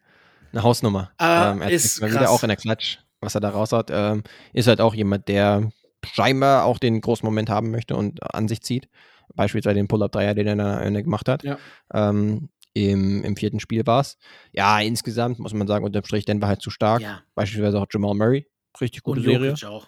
eine 0.52 0.64
Hausnummer. 0.64 1.12
Ah, 1.18 1.52
ähm, 1.52 1.62
er 1.62 1.72
ist 1.72 2.02
mal 2.02 2.12
wieder 2.12 2.30
auch 2.30 2.44
in 2.44 2.50
der 2.50 2.58
Klatsch, 2.58 3.00
was 3.22 3.36
er 3.36 3.42
da 3.42 3.50
raushaut. 3.50 3.90
Ähm, 3.92 4.24
ist 4.54 4.68
halt 4.68 4.82
auch 4.82 4.94
jemand, 4.94 5.28
der 5.28 5.72
scheinbar 6.06 6.66
auch 6.66 6.78
den 6.78 7.02
großen 7.02 7.26
Moment 7.26 7.50
haben 7.50 7.72
möchte 7.72 7.96
und 7.96 8.22
an 8.34 8.48
sich 8.48 8.62
zieht. 8.62 8.88
Beispielsweise 9.36 9.76
den 9.76 9.88
Pull-Up-Dreier, 9.88 10.36
den 10.36 10.48
er 10.48 10.56
da 10.56 11.02
gemacht 11.02 11.28
hat. 11.28 11.44
Ja. 11.44 11.58
Ähm, 11.94 12.50
im, 12.76 13.24
Im 13.24 13.36
vierten 13.36 13.60
Spiel 13.60 13.86
war 13.86 14.02
es. 14.02 14.18
Ja, 14.52 14.80
insgesamt 14.80 15.40
muss 15.40 15.54
man 15.54 15.68
sagen, 15.68 15.86
unterm 15.86 16.06
Strich 16.06 16.26
Denver 16.26 16.48
halt 16.48 16.62
zu 16.62 16.72
stark. 16.72 17.02
Ja. 17.02 17.22
Beispielsweise 17.36 17.80
auch 17.80 17.86
Jamal 17.92 18.16
Murray. 18.16 18.48
Richtig 18.82 19.04
gute 19.04 19.20
und 19.20 19.26
Serie. 19.26 19.50
Jokic 19.50 19.66
auch. 19.66 19.88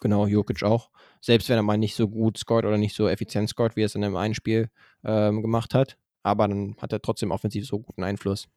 Genau, 0.00 0.26
Jokic 0.26 0.62
auch. 0.62 0.90
Selbst 1.22 1.48
wenn 1.48 1.56
er 1.56 1.62
mal 1.62 1.78
nicht 1.78 1.94
so 1.94 2.08
gut 2.08 2.36
scored 2.36 2.66
oder 2.66 2.76
nicht 2.76 2.94
so 2.94 3.08
effizient 3.08 3.48
scored, 3.48 3.74
wie 3.74 3.82
er 3.82 3.86
es 3.86 3.94
in 3.94 4.04
einem 4.04 4.16
einen 4.16 4.34
Spiel 4.34 4.68
ähm, 5.02 5.40
gemacht 5.40 5.72
hat 5.74 5.96
aber 6.26 6.48
dann 6.48 6.76
hat 6.80 6.92
er 6.92 7.00
trotzdem 7.00 7.30
offensiv 7.30 7.66
so 7.66 7.78
guten 7.78 8.02
Einfluss, 8.02 8.48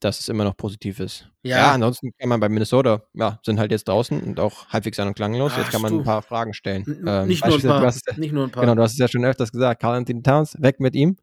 dass 0.00 0.20
es 0.20 0.28
immer 0.28 0.44
noch 0.44 0.56
positiv 0.56 1.00
ist. 1.00 1.28
Ja, 1.42 1.56
ja 1.56 1.72
ansonsten 1.72 2.10
kann 2.18 2.28
man 2.28 2.40
bei 2.40 2.48
Minnesota, 2.48 3.02
ja, 3.14 3.40
sind 3.42 3.58
halt 3.58 3.72
jetzt 3.72 3.88
draußen 3.88 4.20
und 4.22 4.38
auch 4.38 4.68
halbwegs 4.68 5.00
an 5.00 5.08
und 5.08 5.14
klanglos. 5.14 5.52
Ach, 5.54 5.58
jetzt 5.58 5.70
kann 5.70 5.80
man 5.80 5.92
du. 5.92 5.98
ein 6.00 6.04
paar 6.04 6.22
Fragen 6.22 6.52
stellen. 6.52 6.84
Ähm, 7.06 7.26
nicht, 7.26 7.44
nur 7.44 7.56
ein 7.56 7.62
paar, 7.62 7.82
hast, 7.82 8.18
nicht 8.18 8.32
nur 8.32 8.44
ein 8.44 8.50
paar. 8.50 8.62
Genau, 8.62 8.74
du 8.74 8.82
hast 8.82 8.92
es 8.92 8.98
ja 8.98 9.08
schon 9.08 9.24
öfters 9.24 9.50
gesagt, 9.50 9.80
Carl 9.80 9.96
Anthony 9.96 10.22
Towns, 10.22 10.60
weg 10.60 10.78
mit 10.78 10.94
ihm. 10.94 11.16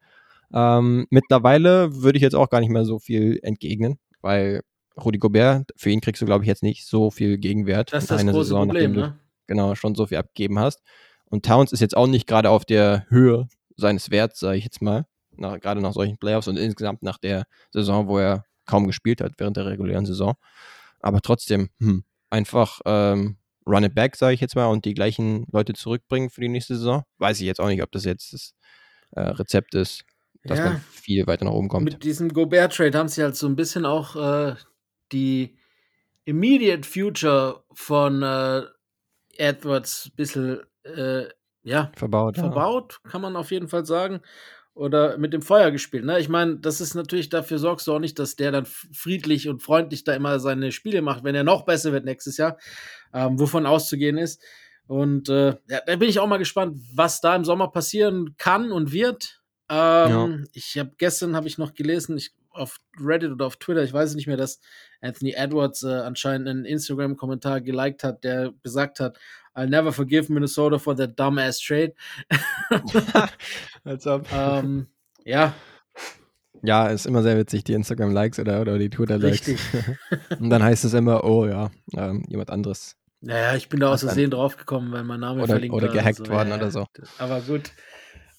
Ähm, 0.51 1.05
mittlerweile 1.11 1.95
würde 2.01 2.17
ich 2.17 2.23
jetzt 2.23 2.35
auch 2.35 2.49
gar 2.49 2.59
nicht 2.59 2.69
mehr 2.69 2.85
so 2.85 2.97
viel 2.97 3.39
entgegnen, 3.43 3.99
weil 4.21 4.61
Rudi 4.99 5.19
Gobert, 5.19 5.71
für 5.77 5.91
ihn 5.91 6.01
kriegst 6.01 6.21
du, 6.21 6.25
glaube 6.25 6.43
ich, 6.43 6.47
jetzt 6.47 6.63
nicht 6.63 6.87
so 6.87 7.11
viel 7.11 7.37
Gegenwert. 7.37 7.93
Das 7.93 8.05
ist 8.05 8.11
das 8.11 8.25
große 8.25 8.45
Saison, 8.45 8.67
Problem, 8.67 8.93
ne? 8.93 9.01
Du, 9.01 9.53
genau, 9.53 9.75
schon 9.75 9.93
so 9.93 10.07
viel 10.07 10.17
abgegeben 10.17 10.57
hast. 10.57 10.81
Und 11.25 11.45
Towns 11.45 11.71
ist 11.71 11.81
jetzt 11.81 11.95
auch 11.95 12.07
nicht 12.07 12.25
gerade 12.25 12.49
auf 12.49 12.65
der 12.65 13.05
Höhe 13.09 13.47
seines 13.77 14.09
Werts, 14.09 14.39
sage 14.39 14.57
ich 14.57 14.63
jetzt 14.63 14.81
mal 14.81 15.05
nach, 15.39 15.59
gerade 15.59 15.81
nach 15.81 15.93
solchen 15.93 16.17
Playoffs 16.17 16.47
und 16.47 16.57
insgesamt 16.57 17.03
nach 17.03 17.17
der 17.17 17.45
Saison, 17.71 18.07
wo 18.07 18.17
er 18.17 18.45
kaum 18.65 18.87
gespielt 18.87 19.21
hat 19.21 19.33
während 19.37 19.57
der 19.57 19.65
regulären 19.65 20.05
Saison. 20.05 20.35
Aber 20.99 21.21
trotzdem, 21.21 21.69
hm, 21.79 22.03
einfach 22.29 22.81
ähm, 22.85 23.37
run 23.65 23.83
it 23.83 23.95
back, 23.95 24.15
sage 24.15 24.33
ich 24.33 24.41
jetzt 24.41 24.55
mal, 24.55 24.67
und 24.67 24.85
die 24.85 24.93
gleichen 24.93 25.45
Leute 25.51 25.73
zurückbringen 25.73 26.29
für 26.29 26.41
die 26.41 26.49
nächste 26.49 26.75
Saison. 26.75 27.03
Weiß 27.17 27.39
ich 27.39 27.45
jetzt 27.45 27.59
auch 27.59 27.67
nicht, 27.67 27.83
ob 27.83 27.91
das 27.91 28.05
jetzt 28.05 28.33
das 28.33 28.55
äh, 29.11 29.21
Rezept 29.21 29.75
ist, 29.75 30.03
dass 30.43 30.59
ja. 30.59 30.65
man 30.65 30.81
viel 30.91 31.25
weiter 31.27 31.45
nach 31.45 31.51
oben 31.51 31.69
kommt. 31.69 31.85
Mit 31.85 32.03
diesem 32.03 32.29
Gobert-Trade 32.29 32.97
haben 32.97 33.07
sie 33.07 33.23
halt 33.23 33.35
so 33.35 33.47
ein 33.47 33.55
bisschen 33.55 33.85
auch 33.85 34.15
äh, 34.15 34.55
die 35.11 35.57
Immediate 36.25 36.87
Future 36.87 37.63
von 37.73 38.23
äh, 38.23 38.63
Edwards 39.37 40.07
ein 40.07 40.15
bisschen 40.15 40.59
äh, 40.83 41.25
ja, 41.63 41.91
verbaut. 41.95 42.37
Verbaut, 42.37 42.99
ja. 43.03 43.09
kann 43.09 43.21
man 43.21 43.35
auf 43.35 43.51
jeden 43.51 43.67
Fall 43.67 43.85
sagen 43.85 44.21
oder 44.75 45.17
mit 45.17 45.33
dem 45.33 45.41
Feuer 45.41 45.71
gespielt. 45.71 46.03
Ne? 46.03 46.19
Ich 46.19 46.27
meine, 46.27 46.57
das 46.57 46.81
ist 46.81 46.93
natürlich, 46.95 47.29
dafür 47.29 47.57
sorgst 47.57 47.87
du 47.87 47.93
auch 47.93 47.99
nicht, 47.99 48.19
dass 48.19 48.35
der 48.35 48.51
dann 48.51 48.65
friedlich 48.65 49.47
und 49.47 49.63
freundlich 49.63 50.03
da 50.03 50.13
immer 50.13 50.39
seine 50.39 50.73
Spiele 50.73 51.01
macht, 51.01 51.23
wenn 51.23 51.33
er 51.33 51.45
noch 51.45 51.63
besser 51.63 51.93
wird 51.93 52.03
nächstes 52.03 52.35
Jahr, 52.37 52.57
ähm, 53.13 53.39
wovon 53.39 53.65
auszugehen 53.65 54.17
ist. 54.17 54.43
Und 54.85 55.29
äh, 55.29 55.55
ja, 55.69 55.79
da 55.85 55.95
bin 55.95 56.09
ich 56.09 56.19
auch 56.19 56.27
mal 56.27 56.37
gespannt, 56.37 56.77
was 56.93 57.21
da 57.21 57.35
im 57.35 57.45
Sommer 57.45 57.71
passieren 57.71 58.35
kann 58.37 58.71
und 58.71 58.91
wird. 58.91 59.41
Ähm, 59.69 60.09
ja. 60.09 60.29
Ich 60.51 60.77
habe 60.77 60.91
gestern 60.97 61.37
habe 61.37 61.47
ich 61.47 61.57
noch 61.57 61.73
gelesen, 61.73 62.17
ich 62.17 62.35
auf 62.51 62.77
Reddit 62.99 63.31
oder 63.31 63.45
auf 63.45 63.57
Twitter, 63.57 63.83
ich 63.83 63.93
weiß 63.93 64.15
nicht 64.15 64.27
mehr, 64.27 64.37
dass 64.37 64.59
Anthony 65.01 65.33
Edwards 65.35 65.83
äh, 65.83 65.87
anscheinend 65.87 66.47
einen 66.47 66.65
Instagram-Kommentar 66.65 67.61
geliked 67.61 68.03
hat, 68.03 68.23
der 68.23 68.53
gesagt 68.63 68.99
hat, 68.99 69.17
I'll 69.55 69.69
never 69.69 69.91
forgive 69.91 70.29
Minnesota 70.29 70.77
for 70.77 70.95
that 70.95 71.15
dumbass 71.15 71.59
trade. 71.59 71.93
Als 73.85 74.05
ob. 74.05 74.27
Ähm, 74.33 74.87
ja. 75.23 75.53
Ja, 76.61 76.87
ist 76.87 77.05
immer 77.05 77.21
sehr 77.23 77.37
witzig, 77.37 77.63
die 77.63 77.73
Instagram-Likes 77.73 78.39
oder, 78.39 78.61
oder 78.61 78.77
die 78.77 78.89
Twitter-Likes. 78.89 79.47
Richtig. 79.47 79.59
Und 80.39 80.49
dann 80.49 80.63
heißt 80.63 80.83
es 80.83 80.93
immer, 80.93 81.23
oh 81.23 81.45
ja, 81.45 81.69
ähm, 81.95 82.23
jemand 82.27 82.49
anderes. 82.49 82.95
Naja, 83.21 83.55
ich 83.55 83.69
bin 83.69 83.79
da 83.79 83.91
aus 83.91 84.01
Versehen 84.01 84.31
draufgekommen, 84.31 84.91
weil 84.91 85.03
mein 85.03 85.19
Name 85.19 85.41
oder, 85.41 85.53
verlinkt 85.53 85.75
Oder 85.75 85.87
gehackt 85.89 86.17
so. 86.17 86.27
worden 86.27 86.49
ja, 86.49 86.55
oder 86.55 86.71
so. 86.71 86.85
Aber 87.17 87.39
gut. 87.41 87.71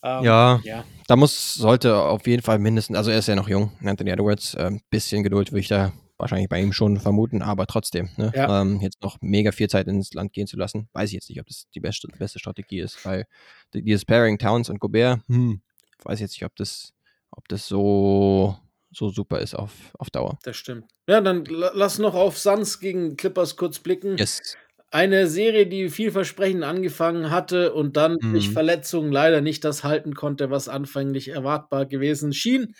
Ähm, 0.02 0.24
ja, 0.24 0.60
ja, 0.62 0.84
da 1.08 1.16
muss, 1.16 1.54
sollte 1.54 1.96
auf 1.96 2.26
jeden 2.26 2.42
Fall 2.42 2.58
mindestens, 2.58 2.96
also 2.96 3.10
er 3.10 3.18
ist 3.18 3.26
ja 3.26 3.34
noch 3.34 3.48
jung, 3.48 3.72
Anthony 3.82 4.10
Edwards, 4.10 4.54
ein 4.54 4.76
äh, 4.76 4.80
bisschen 4.90 5.22
Geduld 5.22 5.50
würde 5.50 5.60
ich 5.60 5.68
da 5.68 5.92
wahrscheinlich 6.18 6.48
bei 6.48 6.60
ihm 6.60 6.72
schon 6.72 6.98
vermuten, 6.98 7.42
aber 7.42 7.66
trotzdem, 7.66 8.08
ne? 8.16 8.32
ja. 8.34 8.62
ähm, 8.62 8.80
jetzt 8.80 9.02
noch 9.02 9.18
mega 9.20 9.52
viel 9.52 9.68
Zeit 9.68 9.86
ins 9.86 10.14
Land 10.14 10.32
gehen 10.32 10.46
zu 10.46 10.56
lassen, 10.56 10.88
weiß 10.92 11.10
ich 11.10 11.14
jetzt 11.14 11.28
nicht, 11.28 11.40
ob 11.40 11.46
das 11.46 11.66
die 11.74 11.80
beste, 11.80 12.08
beste 12.18 12.38
Strategie 12.38 12.80
ist, 12.80 13.04
weil 13.04 13.26
dieses 13.74 14.04
Pairing 14.04 14.38
Towns 14.38 14.70
und 14.70 14.80
Gobert, 14.80 15.20
hm, 15.28 15.60
weiß 16.04 16.20
jetzt 16.20 16.32
nicht, 16.32 16.44
ob 16.44 16.56
das, 16.56 16.92
ob 17.30 17.46
das 17.48 17.66
so, 17.66 18.56
so 18.90 19.10
super 19.10 19.40
ist 19.40 19.54
auf, 19.54 19.72
auf 19.98 20.10
Dauer. 20.10 20.38
Das 20.42 20.56
stimmt. 20.56 20.84
Ja, 21.08 21.20
dann 21.20 21.44
lass 21.44 21.98
noch 21.98 22.14
auf 22.14 22.38
Suns 22.38 22.80
gegen 22.80 23.16
Clippers 23.16 23.56
kurz 23.56 23.78
blicken. 23.78 24.16
Yes. 24.16 24.56
Eine 24.90 25.26
Serie, 25.26 25.66
die 25.66 25.88
vielversprechend 25.88 26.62
angefangen 26.62 27.30
hatte 27.30 27.74
und 27.74 27.96
dann 27.96 28.16
mhm. 28.20 28.32
durch 28.32 28.50
Verletzungen 28.50 29.12
leider 29.12 29.40
nicht 29.40 29.64
das 29.64 29.84
halten 29.84 30.14
konnte, 30.14 30.50
was 30.50 30.68
anfänglich 30.68 31.28
erwartbar 31.28 31.86
gewesen 31.86 32.32
schien. 32.32 32.74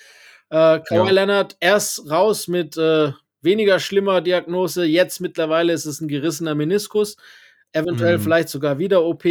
Äh, 0.49 0.81
Kawhi 0.81 1.07
ja. 1.07 1.11
Leonard 1.11 1.57
erst 1.61 2.09
raus 2.09 2.47
mit 2.47 2.77
äh, 2.77 3.13
weniger 3.43 3.79
schlimmer 3.79 4.21
Diagnose. 4.21 4.85
Jetzt 4.85 5.21
mittlerweile 5.21 5.73
ist 5.73 5.87
es 5.87 6.01
ein 6.01 6.09
gerissener 6.09 6.55
Meniskus. 6.55 7.17
Eventuell 7.73 8.19
mhm. 8.19 8.23
vielleicht 8.23 8.49
sogar 8.49 8.79
wieder 8.79 9.05
OP. 9.05 9.25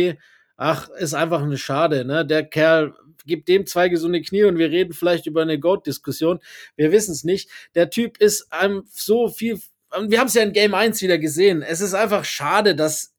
Ach, 0.58 0.90
ist 0.90 1.14
einfach 1.14 1.42
eine 1.42 1.58
Schade, 1.58 2.06
ne? 2.06 2.26
Der 2.26 2.44
Kerl 2.44 2.94
gibt 3.26 3.48
dem 3.48 3.66
zwei 3.66 3.90
gesunde 3.90 4.22
Knie 4.22 4.44
und 4.44 4.58
wir 4.58 4.70
reden 4.70 4.94
vielleicht 4.94 5.26
über 5.26 5.42
eine 5.42 5.60
Goat-Diskussion. 5.60 6.40
Wir 6.76 6.92
wissen 6.92 7.12
es 7.12 7.24
nicht. 7.24 7.50
Der 7.74 7.90
Typ 7.90 8.18
ist 8.18 8.52
einem 8.54 8.84
so 8.92 9.28
viel. 9.28 9.60
Wir 10.08 10.20
haben 10.20 10.28
es 10.28 10.34
ja 10.34 10.44
in 10.44 10.54
Game 10.54 10.74
1 10.74 11.02
wieder 11.02 11.18
gesehen. 11.18 11.62
Es 11.62 11.82
ist 11.82 11.94
einfach 11.94 12.26
schade, 12.26 12.76
dass. 12.76 13.14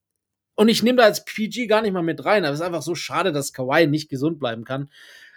Und 0.55 0.69
ich 0.69 0.83
nehme 0.83 0.99
da 0.99 1.05
als 1.05 1.25
PG 1.25 1.67
gar 1.67 1.83
nicht 1.83 1.93
mal 1.93 2.03
mit 2.03 2.25
rein, 2.25 2.45
aber 2.45 2.55
es 2.55 2.61
ist 2.61 2.67
einfach 2.67 2.83
so 2.83 2.95
schade, 2.95 3.31
dass 3.31 3.53
Kawhi 3.53 3.87
nicht 3.87 4.09
gesund 4.09 4.39
bleiben 4.39 4.65
kann. 4.65 4.89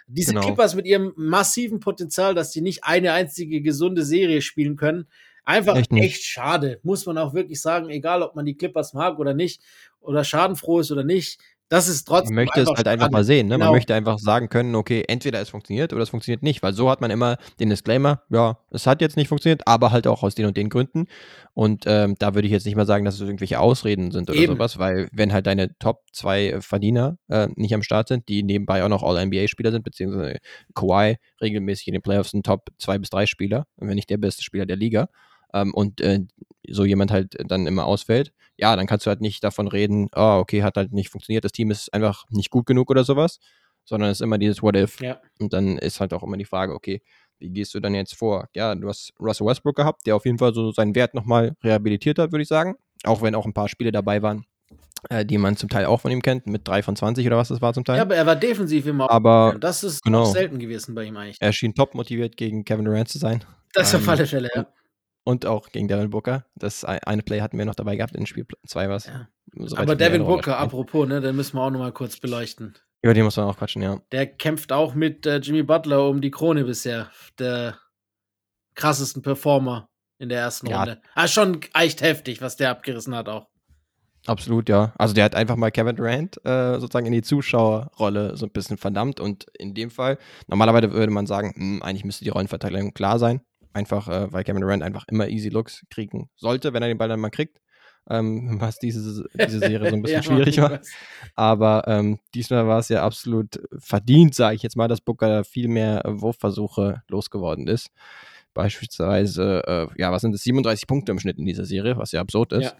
Diese 0.06 0.32
genau. 0.32 0.46
Clippers 0.46 0.74
mit 0.74 0.86
ihrem 0.86 1.12
massiven 1.16 1.78
Potenzial, 1.78 2.34
dass 2.34 2.52
die 2.52 2.62
nicht 2.62 2.84
eine 2.84 3.12
einzige 3.12 3.60
gesunde 3.60 4.02
Serie 4.02 4.40
spielen 4.40 4.76
können, 4.76 5.06
Einfach 5.50 5.76
echt, 5.76 5.92
echt, 5.92 6.22
schade, 6.22 6.78
muss 6.82 7.06
man 7.06 7.18
auch 7.18 7.34
wirklich 7.34 7.60
sagen, 7.60 7.90
egal 7.90 8.22
ob 8.22 8.36
man 8.36 8.46
die 8.46 8.56
Clippers 8.56 8.94
mag 8.94 9.18
oder 9.18 9.34
nicht, 9.34 9.60
oder 10.00 10.24
schadenfroh 10.24 10.80
ist 10.80 10.92
oder 10.92 11.04
nicht. 11.04 11.40
Das 11.70 11.86
ist 11.86 12.04
trotzdem. 12.04 12.34
Man 12.34 12.46
möchte 12.46 12.60
es 12.62 12.66
halt 12.66 12.78
schade. 12.78 12.90
einfach 12.90 13.10
mal 13.10 13.22
sehen. 13.22 13.46
Ne? 13.46 13.54
Genau. 13.54 13.66
Man 13.66 13.74
möchte 13.74 13.94
einfach 13.94 14.18
sagen 14.18 14.48
können, 14.48 14.74
okay, 14.74 15.04
entweder 15.06 15.40
es 15.40 15.50
funktioniert 15.50 15.92
oder 15.92 16.02
es 16.02 16.08
funktioniert 16.08 16.42
nicht, 16.42 16.64
weil 16.64 16.72
so 16.72 16.90
hat 16.90 17.00
man 17.00 17.12
immer 17.12 17.36
den 17.60 17.70
Disclaimer, 17.70 18.22
ja, 18.28 18.58
es 18.72 18.88
hat 18.88 19.00
jetzt 19.00 19.16
nicht 19.16 19.28
funktioniert, 19.28 19.62
aber 19.68 19.92
halt 19.92 20.08
auch 20.08 20.24
aus 20.24 20.34
den 20.34 20.46
und 20.46 20.56
den 20.56 20.68
Gründen. 20.68 21.06
Und 21.54 21.84
ähm, 21.86 22.16
da 22.18 22.34
würde 22.34 22.46
ich 22.46 22.52
jetzt 22.52 22.66
nicht 22.66 22.74
mal 22.74 22.86
sagen, 22.86 23.04
dass 23.04 23.14
es 23.14 23.20
irgendwelche 23.20 23.60
Ausreden 23.60 24.10
sind 24.10 24.28
oder 24.28 24.38
Eben. 24.38 24.54
sowas, 24.54 24.80
weil 24.80 25.08
wenn 25.12 25.32
halt 25.32 25.46
deine 25.46 25.78
Top 25.78 26.02
zwei 26.12 26.60
Verdiener 26.60 27.18
äh, 27.28 27.46
nicht 27.54 27.72
am 27.72 27.84
Start 27.84 28.08
sind, 28.08 28.28
die 28.28 28.42
nebenbei 28.42 28.82
auch 28.82 28.88
noch 28.88 29.04
All-NBA-Spieler 29.04 29.70
sind, 29.70 29.84
beziehungsweise 29.84 30.38
Kawhi 30.74 31.18
regelmäßig 31.40 31.86
in 31.86 31.92
den 31.92 32.02
Playoffs 32.02 32.32
ein 32.34 32.42
Top 32.42 32.70
zwei 32.78 32.98
bis 32.98 33.10
drei 33.10 33.26
Spieler, 33.26 33.66
wenn 33.76 33.94
nicht 33.94 34.10
der 34.10 34.18
beste 34.18 34.42
Spieler 34.42 34.66
der 34.66 34.76
Liga, 34.76 35.08
ähm, 35.54 35.74
und 35.74 36.00
äh, 36.00 36.20
so 36.68 36.84
jemand 36.84 37.10
halt 37.10 37.36
dann 37.46 37.66
immer 37.66 37.86
ausfällt, 37.86 38.32
ja, 38.56 38.76
dann 38.76 38.86
kannst 38.86 39.06
du 39.06 39.10
halt 39.10 39.20
nicht 39.20 39.42
davon 39.42 39.68
reden, 39.68 40.08
oh, 40.14 40.38
okay, 40.40 40.62
hat 40.62 40.76
halt 40.76 40.92
nicht 40.92 41.08
funktioniert, 41.08 41.44
das 41.44 41.52
Team 41.52 41.70
ist 41.70 41.92
einfach 41.92 42.24
nicht 42.30 42.50
gut 42.50 42.66
genug 42.66 42.90
oder 42.90 43.04
sowas, 43.04 43.40
sondern 43.84 44.10
es 44.10 44.18
ist 44.18 44.24
immer 44.24 44.38
dieses 44.38 44.62
What 44.62 44.76
if. 44.76 45.00
Ja. 45.00 45.20
Und 45.40 45.52
dann 45.52 45.78
ist 45.78 46.00
halt 46.00 46.12
auch 46.12 46.22
immer 46.22 46.36
die 46.36 46.44
Frage, 46.44 46.74
okay, 46.74 47.02
wie 47.38 47.50
gehst 47.50 47.74
du 47.74 47.80
dann 47.80 47.94
jetzt 47.94 48.14
vor? 48.14 48.48
Ja, 48.54 48.74
du 48.74 48.88
hast 48.88 49.12
Russell 49.18 49.46
Westbrook 49.46 49.76
gehabt, 49.76 50.06
der 50.06 50.14
auf 50.14 50.26
jeden 50.26 50.38
Fall 50.38 50.52
so 50.54 50.70
seinen 50.72 50.94
Wert 50.94 51.14
nochmal 51.14 51.56
rehabilitiert 51.64 52.18
hat, 52.18 52.32
würde 52.32 52.42
ich 52.42 52.48
sagen. 52.48 52.76
Auch 53.04 53.22
wenn 53.22 53.34
auch 53.34 53.46
ein 53.46 53.54
paar 53.54 53.68
Spiele 53.68 53.92
dabei 53.92 54.20
waren, 54.20 54.44
äh, 55.08 55.24
die 55.24 55.38
man 55.38 55.56
zum 55.56 55.70
Teil 55.70 55.86
auch 55.86 56.02
von 56.02 56.10
ihm 56.10 56.20
kennt, 56.20 56.46
mit 56.46 56.68
3 56.68 56.82
von 56.82 56.96
20 56.96 57.26
oder 57.26 57.38
was 57.38 57.48
das 57.48 57.62
war 57.62 57.72
zum 57.72 57.84
Teil. 57.84 57.96
Ja, 57.96 58.02
aber 58.02 58.14
er 58.14 58.26
war 58.26 58.36
defensiv 58.36 58.86
immer. 58.86 59.10
Aber 59.10 59.56
das 59.58 59.82
ist 59.82 60.02
genau, 60.02 60.26
selten 60.26 60.58
gewesen 60.58 60.94
bei 60.94 61.04
ihm 61.04 61.16
eigentlich. 61.16 61.38
Er 61.40 61.52
schien 61.52 61.74
top 61.74 61.94
motiviert 61.94 62.36
gegen 62.36 62.64
Kevin 62.64 62.84
Durant 62.84 63.08
zu 63.08 63.18
sein. 63.18 63.42
Das 63.72 63.94
ähm, 63.94 64.00
auf 64.00 64.08
alle 64.08 64.26
Fälle, 64.26 64.50
ja. 64.54 64.66
Und 65.24 65.46
auch 65.46 65.70
gegen 65.70 65.88
Devin 65.88 66.10
Booker. 66.10 66.46
Das 66.54 66.84
eine 66.84 67.22
Play 67.22 67.40
hatten 67.40 67.58
wir 67.58 67.64
noch 67.64 67.74
dabei 67.74 67.96
gehabt 67.96 68.14
in 68.14 68.26
Spiel 68.26 68.46
2 68.66 68.88
was. 68.88 69.06
Ja. 69.06 69.28
Aber 69.76 69.96
Devin 69.96 70.24
Booker, 70.24 70.58
apropos, 70.58 71.08
ne, 71.08 71.20
den 71.20 71.36
müssen 71.36 71.56
wir 71.56 71.62
auch 71.62 71.70
nochmal 71.70 71.92
kurz 71.92 72.18
beleuchten. 72.18 72.74
Über 73.02 73.14
den 73.14 73.24
muss 73.24 73.36
man 73.36 73.46
auch 73.46 73.56
quatschen, 73.56 73.82
ja. 73.82 74.00
Der 74.12 74.26
kämpft 74.26 74.72
auch 74.72 74.94
mit 74.94 75.24
äh, 75.26 75.38
Jimmy 75.38 75.62
Butler 75.62 76.08
um 76.08 76.20
die 76.20 76.30
Krone 76.30 76.64
bisher. 76.64 77.10
Der 77.38 77.78
krassesten 78.74 79.22
Performer 79.22 79.88
in 80.18 80.28
der 80.28 80.40
ersten 80.40 80.66
ja. 80.66 80.78
Runde. 80.78 81.00
Ah, 81.14 81.26
schon 81.26 81.60
echt 81.74 82.02
heftig, 82.02 82.42
was 82.42 82.56
der 82.56 82.70
abgerissen 82.70 83.14
hat 83.14 83.28
auch. 83.28 83.48
Absolut, 84.26 84.68
ja. 84.68 84.92
Also 84.98 85.14
der 85.14 85.24
hat 85.24 85.34
einfach 85.34 85.56
mal 85.56 85.70
Kevin 85.70 85.96
Durant 85.96 86.44
äh, 86.44 86.78
sozusagen 86.78 87.06
in 87.06 87.12
die 87.12 87.22
Zuschauerrolle 87.22 88.36
so 88.36 88.44
ein 88.44 88.52
bisschen 88.52 88.76
verdammt 88.76 89.18
und 89.18 89.46
in 89.58 89.72
dem 89.72 89.90
Fall, 89.90 90.18
normalerweise 90.46 90.92
würde 90.92 91.10
man 91.10 91.26
sagen, 91.26 91.54
mh, 91.56 91.76
hm, 91.76 91.82
eigentlich 91.82 92.04
müsste 92.04 92.24
die 92.24 92.30
Rollenverteilung 92.30 92.92
klar 92.92 93.18
sein. 93.18 93.40
Einfach, 93.72 94.08
äh, 94.08 94.32
weil 94.32 94.44
Kevin 94.44 94.62
Durant 94.62 94.82
einfach 94.82 95.04
immer 95.08 95.28
Easy 95.28 95.48
Looks 95.48 95.84
kriegen 95.90 96.28
sollte, 96.36 96.72
wenn 96.72 96.82
er 96.82 96.88
den 96.88 96.98
Ball 96.98 97.08
dann 97.08 97.20
mal 97.20 97.30
kriegt. 97.30 97.60
Ähm, 98.08 98.56
was 98.60 98.78
diese, 98.78 99.24
diese 99.34 99.58
Serie 99.58 99.90
so 99.90 99.96
ein 99.96 100.02
bisschen 100.02 100.16
ja, 100.22 100.22
schwierig 100.22 100.60
war. 100.60 100.80
Aber 101.34 101.84
ähm, 101.86 102.18
diesmal 102.34 102.66
war 102.66 102.78
es 102.78 102.88
ja 102.88 103.04
absolut 103.04 103.60
verdient, 103.78 104.34
sage 104.34 104.56
ich 104.56 104.62
jetzt 104.62 104.76
mal, 104.76 104.88
dass 104.88 105.00
Booker 105.00 105.44
viel 105.44 105.68
mehr 105.68 106.02
Wurfversuche 106.04 107.02
losgeworden 107.08 107.68
ist. 107.68 107.90
Beispielsweise, 108.54 109.62
äh, 109.66 110.00
ja, 110.00 110.10
was 110.10 110.22
sind 110.22 110.32
das? 110.32 110.42
37 110.42 110.88
Punkte 110.88 111.12
im 111.12 111.20
Schnitt 111.20 111.38
in 111.38 111.46
dieser 111.46 111.64
Serie, 111.64 111.96
was 111.96 112.10
ja 112.10 112.20
absurd 112.20 112.52
ist. 112.52 112.64
Ja. 112.64 112.72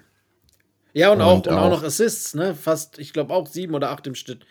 Ja, 0.93 1.13
und, 1.13 1.21
und, 1.21 1.23
auch, 1.23 1.37
und 1.37 1.49
auch, 1.49 1.71
noch 1.71 1.85
Assists, 1.85 2.35
ne? 2.35 2.55
Fast, 2.55 2.99
ich 2.99 3.13
glaube 3.13 3.33
auch 3.33 3.47
sieben 3.47 3.75
oder 3.75 3.91
acht 3.91 4.07
im 4.07 4.17
Schnitt. 4.17 4.45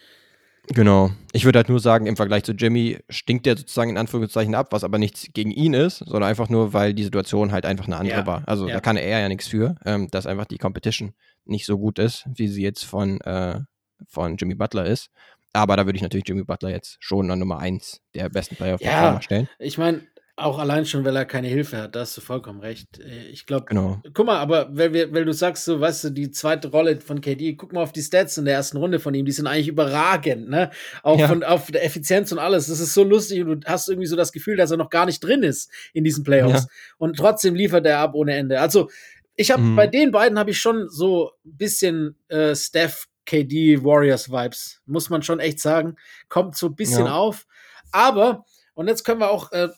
Genau. 0.67 1.11
Ich 1.31 1.45
würde 1.45 1.59
halt 1.59 1.69
nur 1.69 1.79
sagen, 1.79 2.05
im 2.05 2.15
Vergleich 2.15 2.43
zu 2.43 2.51
Jimmy 2.51 2.99
stinkt 3.09 3.45
der 3.45 3.57
sozusagen 3.57 3.89
in 3.89 3.97
Anführungszeichen 3.97 4.53
ab, 4.55 4.67
was 4.71 4.83
aber 4.83 4.99
nichts 4.99 5.27
gegen 5.33 5.51
ihn 5.51 5.73
ist, 5.73 5.97
sondern 5.99 6.23
einfach 6.23 6.49
nur, 6.49 6.73
weil 6.73 6.93
die 6.93 7.03
Situation 7.03 7.51
halt 7.51 7.65
einfach 7.65 7.87
eine 7.87 7.97
andere 7.97 8.19
ja. 8.19 8.27
war. 8.27 8.43
Also 8.47 8.67
ja. 8.67 8.75
da 8.75 8.79
kann 8.79 8.97
er 8.97 9.19
ja 9.19 9.27
nichts 9.27 9.47
für, 9.47 9.75
ähm, 9.85 10.09
dass 10.11 10.27
einfach 10.27 10.45
die 10.45 10.57
Competition 10.57 11.13
nicht 11.45 11.65
so 11.65 11.77
gut 11.77 11.97
ist, 11.97 12.25
wie 12.35 12.47
sie 12.47 12.61
jetzt 12.61 12.83
von, 12.83 13.19
äh, 13.21 13.59
von 14.07 14.37
Jimmy 14.37 14.55
Butler 14.55 14.85
ist. 14.85 15.09
Aber 15.53 15.75
da 15.75 15.85
würde 15.85 15.95
ich 15.95 16.03
natürlich 16.03 16.27
Jimmy 16.27 16.43
Butler 16.43 16.69
jetzt 16.69 16.97
schon 16.99 17.31
an 17.31 17.39
Nummer 17.39 17.57
eins 17.59 18.01
der 18.13 18.29
besten 18.29 18.55
Player 18.55 18.75
auf 18.75 18.81
ja, 18.81 19.19
stellen. 19.21 19.49
Ich 19.57 19.79
meine, 19.79 20.01
auch 20.39 20.59
allein 20.59 20.85
schon, 20.85 21.05
weil 21.05 21.15
er 21.15 21.25
keine 21.25 21.47
Hilfe 21.47 21.77
hat, 21.77 21.95
da 21.95 22.01
hast 22.01 22.15
du 22.17 22.21
vollkommen 22.21 22.59
recht. 22.59 22.99
Äh, 22.99 23.27
ich 23.27 23.45
glaube, 23.45 23.65
genau. 23.65 24.01
guck 24.13 24.25
mal, 24.25 24.37
aber 24.37 24.69
weil, 24.71 24.93
wir, 24.93 25.13
weil 25.13 25.25
du 25.25 25.33
sagst, 25.33 25.65
so, 25.65 25.79
weißt 25.79 26.05
du, 26.05 26.09
die 26.11 26.31
zweite 26.31 26.69
Rolle 26.69 26.99
von 27.01 27.21
KD, 27.21 27.55
guck 27.55 27.73
mal 27.73 27.81
auf 27.81 27.91
die 27.91 28.01
Stats 28.01 28.37
in 28.37 28.45
der 28.45 28.55
ersten 28.55 28.77
Runde 28.77 28.99
von 28.99 29.13
ihm, 29.13 29.25
die 29.25 29.31
sind 29.31 29.47
eigentlich 29.47 29.67
überragend, 29.67 30.49
ne? 30.49 30.71
Auch 31.03 31.19
ja. 31.19 31.27
von 31.27 31.43
auf 31.43 31.71
der 31.71 31.83
Effizienz 31.83 32.31
und 32.31 32.39
alles. 32.39 32.67
Das 32.67 32.79
ist 32.79 32.93
so 32.93 33.03
lustig 33.03 33.43
und 33.43 33.63
du 33.63 33.69
hast 33.69 33.89
irgendwie 33.89 34.07
so 34.07 34.15
das 34.15 34.31
Gefühl, 34.31 34.57
dass 34.57 34.71
er 34.71 34.77
noch 34.77 34.89
gar 34.89 35.05
nicht 35.05 35.23
drin 35.23 35.43
ist 35.43 35.71
in 35.93 36.03
diesen 36.03 36.23
Playoffs. 36.23 36.63
Ja. 36.63 36.69
Und 36.97 37.17
trotzdem 37.17 37.55
liefert 37.55 37.85
er 37.85 37.99
ab 37.99 38.15
ohne 38.15 38.35
Ende. 38.35 38.59
Also, 38.59 38.89
ich 39.35 39.51
habe 39.51 39.61
mhm. 39.61 39.75
bei 39.75 39.87
den 39.87 40.11
beiden 40.11 40.37
habe 40.37 40.51
ich 40.51 40.59
schon 40.59 40.89
so 40.89 41.31
ein 41.45 41.57
bisschen 41.57 42.17
äh, 42.27 42.55
Steph, 42.55 43.07
KD, 43.25 43.83
Warriors 43.83 44.31
Vibes, 44.31 44.81
muss 44.85 45.09
man 45.09 45.21
schon 45.21 45.39
echt 45.39 45.59
sagen. 45.59 45.95
Kommt 46.27 46.57
so 46.57 46.67
ein 46.67 46.75
bisschen 46.75 47.05
ja. 47.05 47.13
auf. 47.13 47.45
Aber, 47.91 48.45
und 48.73 48.87
jetzt 48.87 49.03
können 49.03 49.19
wir 49.19 49.29
auch 49.29 49.51
äh, 49.51 49.69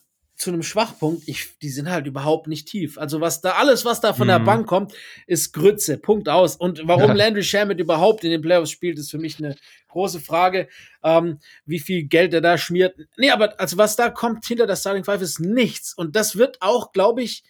zu 0.42 0.50
einem 0.50 0.64
Schwachpunkt, 0.64 1.28
ich, 1.28 1.60
die 1.62 1.70
sind 1.70 1.88
halt 1.88 2.08
überhaupt 2.08 2.48
nicht 2.48 2.68
tief. 2.68 2.98
Also 2.98 3.22
was 3.22 3.42
da, 3.42 3.52
alles, 3.52 3.86
was 3.86 4.02
da 4.02 4.12
von 4.12 4.26
mhm. 4.26 4.32
der 4.32 4.40
Bank 4.40 4.66
kommt, 4.66 4.92
ist 5.28 5.54
Grütze. 5.54 6.00
Punkt 6.00 6.28
aus. 6.30 6.56
Und 6.56 6.82
warum 6.88 7.10
ja. 7.10 7.14
Landry 7.14 7.44
Shamet 7.44 7.80
überhaupt 7.80 8.24
in 8.24 8.32
den 8.32 8.42
Playoffs 8.42 8.72
spielt, 8.72 8.98
ist 8.98 9.12
für 9.12 9.20
mich 9.20 9.38
eine 9.38 9.56
große 9.90 10.20
Frage. 10.20 10.68
Ähm, 11.04 11.38
wie 11.66 11.78
viel 11.78 12.06
Geld 12.06 12.34
er 12.34 12.42
da 12.42 12.58
schmiert. 12.58 12.96
Nee, 13.18 13.30
aber 13.30 13.60
also 13.60 13.78
was 13.78 13.96
da 13.96 14.10
kommt 14.10 14.44
hinter 14.48 14.66
der 14.66 14.78
Starting 14.78 15.04
Five 15.04 15.22
ist 15.22 15.40
nichts. 15.40 15.94
Und 15.94 16.16
das 16.16 16.36
wird 16.36 16.58
auch, 16.60 16.92
glaube 16.92 17.22
ich, 17.22 17.44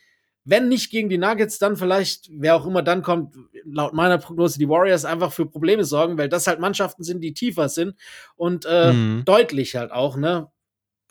wenn 0.44 0.68
nicht 0.68 0.92
gegen 0.92 1.08
die 1.08 1.18
Nuggets, 1.18 1.60
dann 1.60 1.78
vielleicht, 1.78 2.30
wer 2.34 2.58
auch 2.58 2.66
immer 2.66 2.82
dann 2.82 3.04
kommt, 3.04 3.36
laut 3.64 3.94
meiner 3.94 4.18
Prognose, 4.18 4.60
die 4.60 4.68
Warriors 4.68 5.06
einfach 5.06 5.32
für 5.32 5.46
Probleme 5.46 5.86
sorgen, 5.86 6.18
weil 6.18 6.28
das 6.28 6.46
halt 6.46 6.60
Mannschaften 6.60 7.04
sind, 7.04 7.22
die 7.22 7.34
tiefer 7.34 7.70
sind 7.70 7.96
und 8.36 8.66
äh, 8.68 8.92
mhm. 8.92 9.24
deutlich 9.24 9.78
halt 9.78 9.94
auch, 9.94 10.18
ne? 10.18 10.52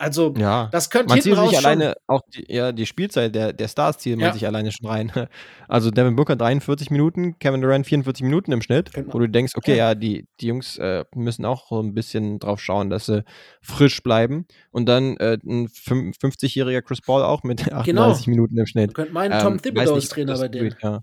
Also, 0.00 0.32
ja. 0.38 0.70
das 0.72 0.88
könnte 0.88 1.10
man 1.10 1.20
zieht 1.20 1.36
sich 1.36 1.58
alleine 1.58 1.92
auch 2.06 2.22
die, 2.34 2.46
ja, 2.48 2.72
die 2.72 2.86
Spielzeit 2.86 3.34
der, 3.34 3.52
der 3.52 3.68
Stars 3.68 3.98
zieht 3.98 4.16
man 4.16 4.28
ja. 4.28 4.32
sich 4.32 4.46
alleine 4.46 4.72
schon 4.72 4.88
rein. 4.88 5.12
Also 5.68 5.92
Devin 5.92 6.16
Booker 6.16 6.34
43 6.34 6.90
Minuten, 6.90 7.38
Kevin 7.38 7.60
Durant 7.60 7.86
44 7.86 8.24
Minuten 8.24 8.50
im 8.50 8.60
Schnitt, 8.60 8.92
genau. 8.92 9.14
wo 9.14 9.20
du 9.20 9.28
denkst, 9.28 9.52
okay, 9.54 9.76
ja, 9.76 9.90
ja 9.90 9.94
die, 9.94 10.26
die 10.40 10.48
Jungs 10.48 10.78
äh, 10.78 11.04
müssen 11.14 11.44
auch 11.44 11.68
so 11.68 11.80
ein 11.80 11.94
bisschen 11.94 12.40
drauf 12.40 12.60
schauen, 12.60 12.90
dass 12.90 13.06
sie 13.06 13.22
frisch 13.60 14.02
bleiben. 14.02 14.46
Und 14.72 14.86
dann 14.86 15.16
äh, 15.18 15.38
ein 15.44 15.68
50-jähriger 15.68 16.82
Chris 16.82 17.02
Paul 17.02 17.22
auch 17.22 17.44
mit 17.44 17.70
38 17.70 17.84
genau. 17.84 18.16
Minuten 18.26 18.58
im 18.58 18.66
Schnitt. 18.66 18.94
Könnte 18.94 19.12
meinen, 19.12 19.38
Tom 19.38 19.52
ähm, 19.52 19.62
Thibodeau 19.62 19.96
ist 19.96 20.10
Trainer 20.10 20.36
bei 20.36 20.48
dem. 20.48 20.74
Ja. 20.82 21.00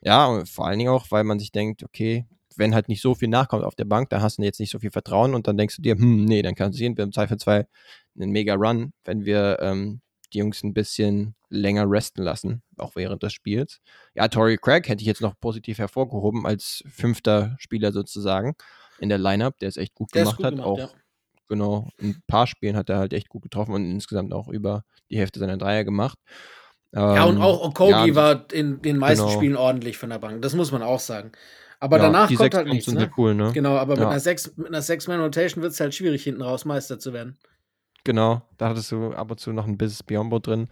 ja, 0.00 0.26
und 0.26 0.48
vor 0.48 0.66
allen 0.66 0.78
Dingen 0.78 0.90
auch, 0.90 1.10
weil 1.10 1.24
man 1.24 1.38
sich 1.38 1.52
denkt, 1.52 1.82
okay, 1.82 2.24
wenn 2.56 2.74
halt 2.74 2.88
nicht 2.88 3.02
so 3.02 3.14
viel 3.14 3.28
nachkommt 3.28 3.64
auf 3.64 3.74
der 3.74 3.84
Bank, 3.84 4.08
dann 4.10 4.22
hast 4.22 4.38
du 4.38 4.42
jetzt 4.42 4.60
nicht 4.60 4.70
so 4.70 4.78
viel 4.78 4.90
Vertrauen 4.90 5.34
und 5.34 5.46
dann 5.46 5.56
denkst 5.56 5.76
du 5.76 5.82
dir, 5.82 5.94
hm, 5.94 6.24
nee, 6.24 6.42
dann 6.42 6.54
kannst 6.54 6.78
du 6.78 6.78
sehen, 6.78 6.96
wir 6.96 7.04
im 7.04 7.12
Zweifel 7.12 7.36
zwei 7.36 7.66
einen 8.16 8.32
mega 8.32 8.54
Run, 8.54 8.92
wenn 9.04 9.24
wir 9.24 9.58
ähm, 9.60 10.00
die 10.32 10.38
Jungs 10.38 10.62
ein 10.62 10.74
bisschen 10.74 11.34
länger 11.48 11.84
resten 11.88 12.22
lassen, 12.22 12.62
auch 12.76 12.96
während 12.96 13.22
des 13.22 13.32
Spiels. 13.32 13.80
Ja, 14.14 14.28
Tory 14.28 14.58
Craig 14.58 14.88
hätte 14.88 15.02
ich 15.02 15.06
jetzt 15.06 15.20
noch 15.20 15.38
positiv 15.40 15.78
hervorgehoben 15.78 16.46
als 16.46 16.82
fünfter 16.88 17.56
Spieler 17.58 17.92
sozusagen 17.92 18.54
in 18.98 19.08
der 19.08 19.18
Lineup, 19.18 19.58
der 19.58 19.68
es 19.68 19.76
echt 19.76 19.94
gut 19.94 20.14
der 20.14 20.22
gemacht 20.22 20.36
gut 20.36 20.46
hat. 20.46 20.52
Gemacht, 20.52 20.68
auch 20.68 20.78
ja. 20.78 20.88
genau, 21.48 21.88
ein 22.00 22.20
paar 22.26 22.46
Spielen 22.46 22.76
hat 22.76 22.90
er 22.90 22.98
halt 22.98 23.12
echt 23.12 23.28
gut 23.28 23.42
getroffen 23.42 23.74
und 23.74 23.84
insgesamt 23.84 24.32
auch 24.32 24.48
über 24.48 24.82
die 25.10 25.18
Hälfte 25.18 25.38
seiner 25.38 25.56
Dreier 25.56 25.84
gemacht. 25.84 26.18
ja, 26.92 27.24
und 27.24 27.36
ähm, 27.36 27.42
auch 27.42 27.62
Okogi 27.62 28.08
ja, 28.08 28.14
war 28.14 28.52
in 28.52 28.82
den 28.82 28.96
meisten 28.98 29.26
genau. 29.26 29.36
Spielen 29.36 29.56
ordentlich 29.56 29.98
von 29.98 30.10
der 30.10 30.18
Bank, 30.18 30.42
das 30.42 30.54
muss 30.54 30.72
man 30.72 30.82
auch 30.82 31.00
sagen. 31.00 31.32
Aber 31.78 31.98
ja, 31.98 32.04
danach 32.04 32.34
kommt 32.34 32.54
halt 32.54 32.68
nichts. 32.68 32.90
Ne? 32.90 33.10
Cool, 33.16 33.34
ne? 33.34 33.52
Genau, 33.52 33.76
aber 33.76 33.96
mit 33.96 34.06
einer 34.06 34.82
Six-Man-Rotation 34.82 35.62
wird 35.62 35.72
es 35.72 35.80
halt 35.80 35.94
schwierig, 35.94 36.22
hinten 36.24 36.40
raus 36.40 36.64
Meister 36.64 36.98
zu 36.98 37.12
werden. 37.12 37.36
Genau, 38.06 38.40
da 38.56 38.68
hattest 38.68 38.92
du 38.92 39.12
ab 39.14 39.32
und 39.32 39.40
zu 39.40 39.52
noch 39.52 39.66
ein 39.66 39.76
Business 39.76 40.04
Biombo 40.04 40.38
drin 40.38 40.68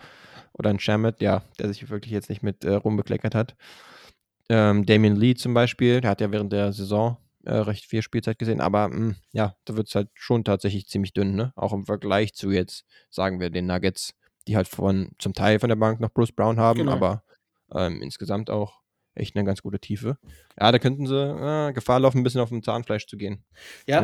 oder 0.53 0.71
ein 0.71 0.79
Shamit, 0.79 1.21
ja, 1.21 1.43
der 1.59 1.67
sich 1.67 1.91
wirklich 1.91 2.13
jetzt 2.13 2.29
nicht 2.29 2.45
mit 2.45 2.65
äh, 2.65 2.75
rumbekleckert 2.75 3.35
hat. 3.35 3.57
Ähm, 4.49 4.87
Damien 4.87 5.17
Lee 5.17 5.35
zum 5.35 5.53
Beispiel, 5.53 6.01
der 6.01 6.13
hat 6.13 6.21
ja 6.21 6.31
während 6.31 6.53
der 6.53 6.73
Saison 6.73 7.17
äh, 7.45 7.55
recht 7.55 7.87
viel 7.87 8.03
Spielzeit 8.03 8.39
gesehen, 8.39 8.61
aber 8.61 8.87
mh, 8.87 8.95
hm, 8.95 9.17
ja, 9.33 9.57
da 9.65 9.77
wird 9.77 9.89
es 9.89 9.97
halt 9.97 10.11
schon 10.15 10.45
tatsächlich 10.45 10.87
ziemlich 10.87 11.13
dünn, 11.13 11.35
ne? 11.35 11.53
Auch 11.57 11.73
im 11.73 11.87
Vergleich 11.87 12.35
zu 12.35 12.53
jetzt, 12.53 12.85
sagen 13.11 13.41
wir, 13.41 13.51
den 13.51 13.67
Nuggets, 13.67 14.15
die 14.47 14.55
halt 14.55 14.69
von 14.69 15.11
zum 15.19 15.33
Teil 15.33 15.59
von 15.59 15.71
der 15.71 15.77
Bank 15.77 15.99
noch 15.99 16.13
Bruce 16.13 16.31
Brown 16.31 16.61
haben, 16.61 16.79
genau. 16.79 16.93
aber 16.93 17.25
ähm, 17.75 18.01
insgesamt 18.01 18.49
auch 18.49 18.79
echt 19.17 19.35
eine 19.35 19.45
ganz 19.45 19.61
gute 19.61 19.81
Tiefe. 19.81 20.19
Ja, 20.57 20.71
da 20.71 20.79
könnten 20.79 21.09
sie 21.09 21.17
äh, 21.17 21.73
Gefahr 21.73 21.99
laufen, 21.99 22.19
ein 22.19 22.23
bisschen 22.23 22.43
auf 22.43 22.51
dem 22.51 22.63
Zahnfleisch 22.63 23.09
zu 23.09 23.17
gehen. 23.17 23.45
Ja, 23.89 23.99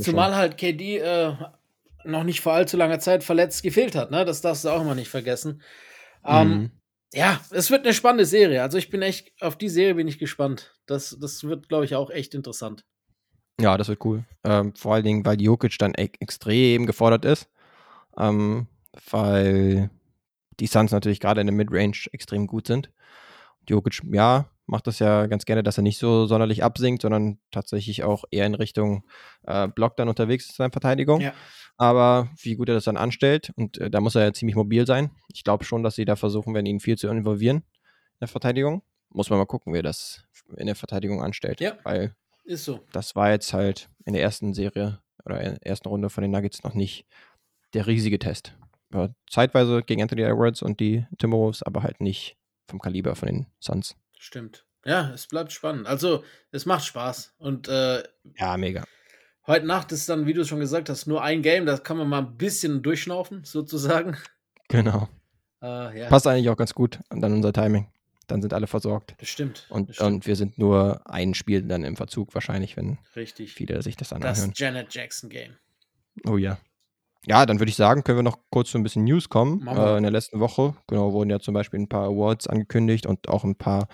zumal 0.00 0.30
schon. 0.30 0.34
halt 0.34 0.58
KD 0.58 0.98
äh, 0.98 1.34
noch 2.04 2.24
nicht 2.24 2.40
vor 2.40 2.52
allzu 2.52 2.76
langer 2.76 2.98
Zeit 3.00 3.24
verletzt 3.24 3.62
gefehlt 3.62 3.94
hat. 3.94 4.10
Ne? 4.10 4.24
Das 4.24 4.40
darfst 4.40 4.64
du 4.64 4.70
auch 4.70 4.80
immer 4.80 4.94
nicht 4.94 5.08
vergessen. 5.08 5.62
Ähm, 6.24 6.48
mhm. 6.48 6.70
Ja, 7.14 7.40
es 7.50 7.70
wird 7.70 7.84
eine 7.84 7.94
spannende 7.94 8.24
Serie. 8.24 8.62
Also 8.62 8.78
ich 8.78 8.88
bin 8.88 9.02
echt, 9.02 9.32
auf 9.40 9.56
die 9.56 9.68
Serie 9.68 9.94
bin 9.94 10.08
ich 10.08 10.18
gespannt. 10.18 10.74
Das, 10.86 11.16
das 11.20 11.44
wird, 11.44 11.68
glaube 11.68 11.84
ich, 11.84 11.94
auch 11.94 12.10
echt 12.10 12.34
interessant. 12.34 12.84
Ja, 13.60 13.76
das 13.76 13.88
wird 13.88 14.04
cool. 14.04 14.24
Ähm, 14.44 14.74
vor 14.74 14.94
allen 14.94 15.04
Dingen, 15.04 15.26
weil 15.26 15.40
Jokic 15.40 15.76
dann 15.78 15.92
e 15.96 16.08
extrem 16.20 16.86
gefordert 16.86 17.24
ist. 17.24 17.50
Ähm, 18.16 18.66
weil 19.10 19.90
die 20.58 20.66
Suns 20.66 20.92
natürlich 20.92 21.20
gerade 21.20 21.40
in 21.40 21.46
der 21.46 21.54
Midrange 21.54 22.06
extrem 22.12 22.46
gut 22.46 22.66
sind. 22.66 22.90
Jokic, 23.68 24.00
ja, 24.10 24.50
macht 24.72 24.86
das 24.86 24.98
ja 24.98 25.26
ganz 25.26 25.44
gerne, 25.44 25.62
dass 25.62 25.76
er 25.76 25.82
nicht 25.82 25.98
so 25.98 26.24
sonderlich 26.26 26.64
absinkt, 26.64 27.02
sondern 27.02 27.38
tatsächlich 27.50 28.04
auch 28.04 28.24
eher 28.30 28.46
in 28.46 28.54
Richtung 28.54 29.04
äh, 29.42 29.68
Block 29.68 29.98
dann 29.98 30.08
unterwegs 30.08 30.46
ist 30.46 30.52
in 30.52 30.56
seiner 30.56 30.72
Verteidigung. 30.72 31.20
Ja. 31.20 31.34
Aber 31.76 32.30
wie 32.40 32.54
gut 32.56 32.70
er 32.70 32.74
das 32.74 32.84
dann 32.84 32.96
anstellt, 32.96 33.52
und 33.56 33.76
äh, 33.76 33.90
da 33.90 34.00
muss 34.00 34.14
er 34.14 34.22
ja 34.22 34.32
ziemlich 34.32 34.56
mobil 34.56 34.86
sein. 34.86 35.10
Ich 35.28 35.44
glaube 35.44 35.64
schon, 35.64 35.82
dass 35.82 35.94
sie 35.94 36.06
da 36.06 36.16
versuchen 36.16 36.54
werden, 36.54 36.64
ihn 36.64 36.80
viel 36.80 36.96
zu 36.96 37.08
involvieren 37.08 37.58
in 37.58 38.20
der 38.22 38.28
Verteidigung. 38.28 38.82
Muss 39.10 39.28
man 39.28 39.38
mal 39.38 39.44
gucken, 39.44 39.74
wie 39.74 39.78
er 39.80 39.82
das 39.82 40.24
in 40.56 40.66
der 40.66 40.74
Verteidigung 40.74 41.22
anstellt. 41.22 41.60
Ja. 41.60 41.76
Weil 41.84 42.16
ist 42.44 42.64
so. 42.64 42.80
Das 42.92 43.14
war 43.14 43.30
jetzt 43.30 43.52
halt 43.52 43.90
in 44.06 44.14
der 44.14 44.22
ersten 44.22 44.54
Serie 44.54 45.00
oder 45.26 45.38
in 45.42 45.50
der 45.50 45.66
ersten 45.66 45.88
Runde 45.88 46.08
von 46.08 46.22
den 46.22 46.30
Nuggets 46.30 46.64
noch 46.64 46.74
nicht 46.74 47.06
der 47.74 47.86
riesige 47.86 48.18
Test. 48.18 48.56
Zeitweise 49.30 49.82
gegen 49.82 50.02
Anthony 50.02 50.22
Edwards 50.22 50.62
und 50.62 50.80
die 50.80 51.06
Timberwolves, 51.18 51.62
aber 51.62 51.82
halt 51.82 52.00
nicht 52.00 52.36
vom 52.68 52.80
Kaliber 52.80 53.14
von 53.14 53.26
den 53.26 53.46
Suns. 53.60 53.96
Stimmt. 54.22 54.64
Ja, 54.84 55.10
es 55.12 55.26
bleibt 55.26 55.50
spannend. 55.50 55.88
Also, 55.88 56.22
es 56.52 56.64
macht 56.64 56.84
Spaß. 56.84 57.34
Und 57.38 57.66
äh, 57.66 58.04
ja, 58.36 58.56
mega. 58.56 58.84
Heute 59.48 59.66
Nacht 59.66 59.90
ist 59.90 60.08
dann, 60.08 60.26
wie 60.26 60.32
du 60.32 60.44
schon 60.44 60.60
gesagt 60.60 60.88
hast, 60.88 61.08
nur 61.08 61.24
ein 61.24 61.42
Game. 61.42 61.66
Da 61.66 61.76
kann 61.76 61.96
man 61.96 62.08
mal 62.08 62.20
ein 62.20 62.36
bisschen 62.36 62.82
durchschnaufen, 62.82 63.42
sozusagen. 63.42 64.16
Genau. 64.68 65.08
Äh, 65.60 65.98
ja. 65.98 66.08
Passt 66.08 66.28
eigentlich 66.28 66.48
auch 66.50 66.56
ganz 66.56 66.72
gut 66.72 67.00
an 67.08 67.20
dann 67.20 67.32
unser 67.32 67.52
Timing. 67.52 67.88
Dann 68.28 68.40
sind 68.40 68.54
alle 68.54 68.68
versorgt. 68.68 69.16
Das 69.18 69.28
stimmt. 69.28 69.66
Und, 69.70 69.88
das 69.88 69.96
stimmt. 69.96 70.12
und 70.12 70.26
wir 70.28 70.36
sind 70.36 70.56
nur 70.56 71.02
ein 71.04 71.34
Spiel 71.34 71.62
dann 71.62 71.82
im 71.82 71.96
Verzug, 71.96 72.32
wahrscheinlich, 72.32 72.76
wenn 72.76 72.98
Richtig. 73.16 73.54
viele 73.54 73.82
sich 73.82 73.96
das 73.96 74.12
anhören. 74.12 74.50
Das 74.50 74.58
Janet 74.58 74.94
Jackson 74.94 75.30
Game. 75.30 75.56
Oh 76.26 76.36
ja. 76.36 76.58
Ja, 77.26 77.46
dann 77.46 77.60
würde 77.60 77.70
ich 77.70 77.76
sagen, 77.76 78.02
können 78.02 78.18
wir 78.18 78.22
noch 78.22 78.38
kurz 78.50 78.70
zu 78.70 78.78
ein 78.78 78.82
bisschen 78.82 79.04
News 79.04 79.28
kommen. 79.28 79.66
Äh, 79.66 79.96
in 79.96 80.02
der 80.02 80.12
letzten 80.12 80.40
Woche, 80.40 80.74
genau, 80.88 81.12
wurden 81.12 81.30
ja 81.30 81.38
zum 81.38 81.54
Beispiel 81.54 81.80
ein 81.80 81.88
paar 81.88 82.06
Awards 82.06 82.46
angekündigt 82.48 83.06
und 83.06 83.28
auch 83.28 83.44
ein 83.44 83.56
paar 83.56 83.88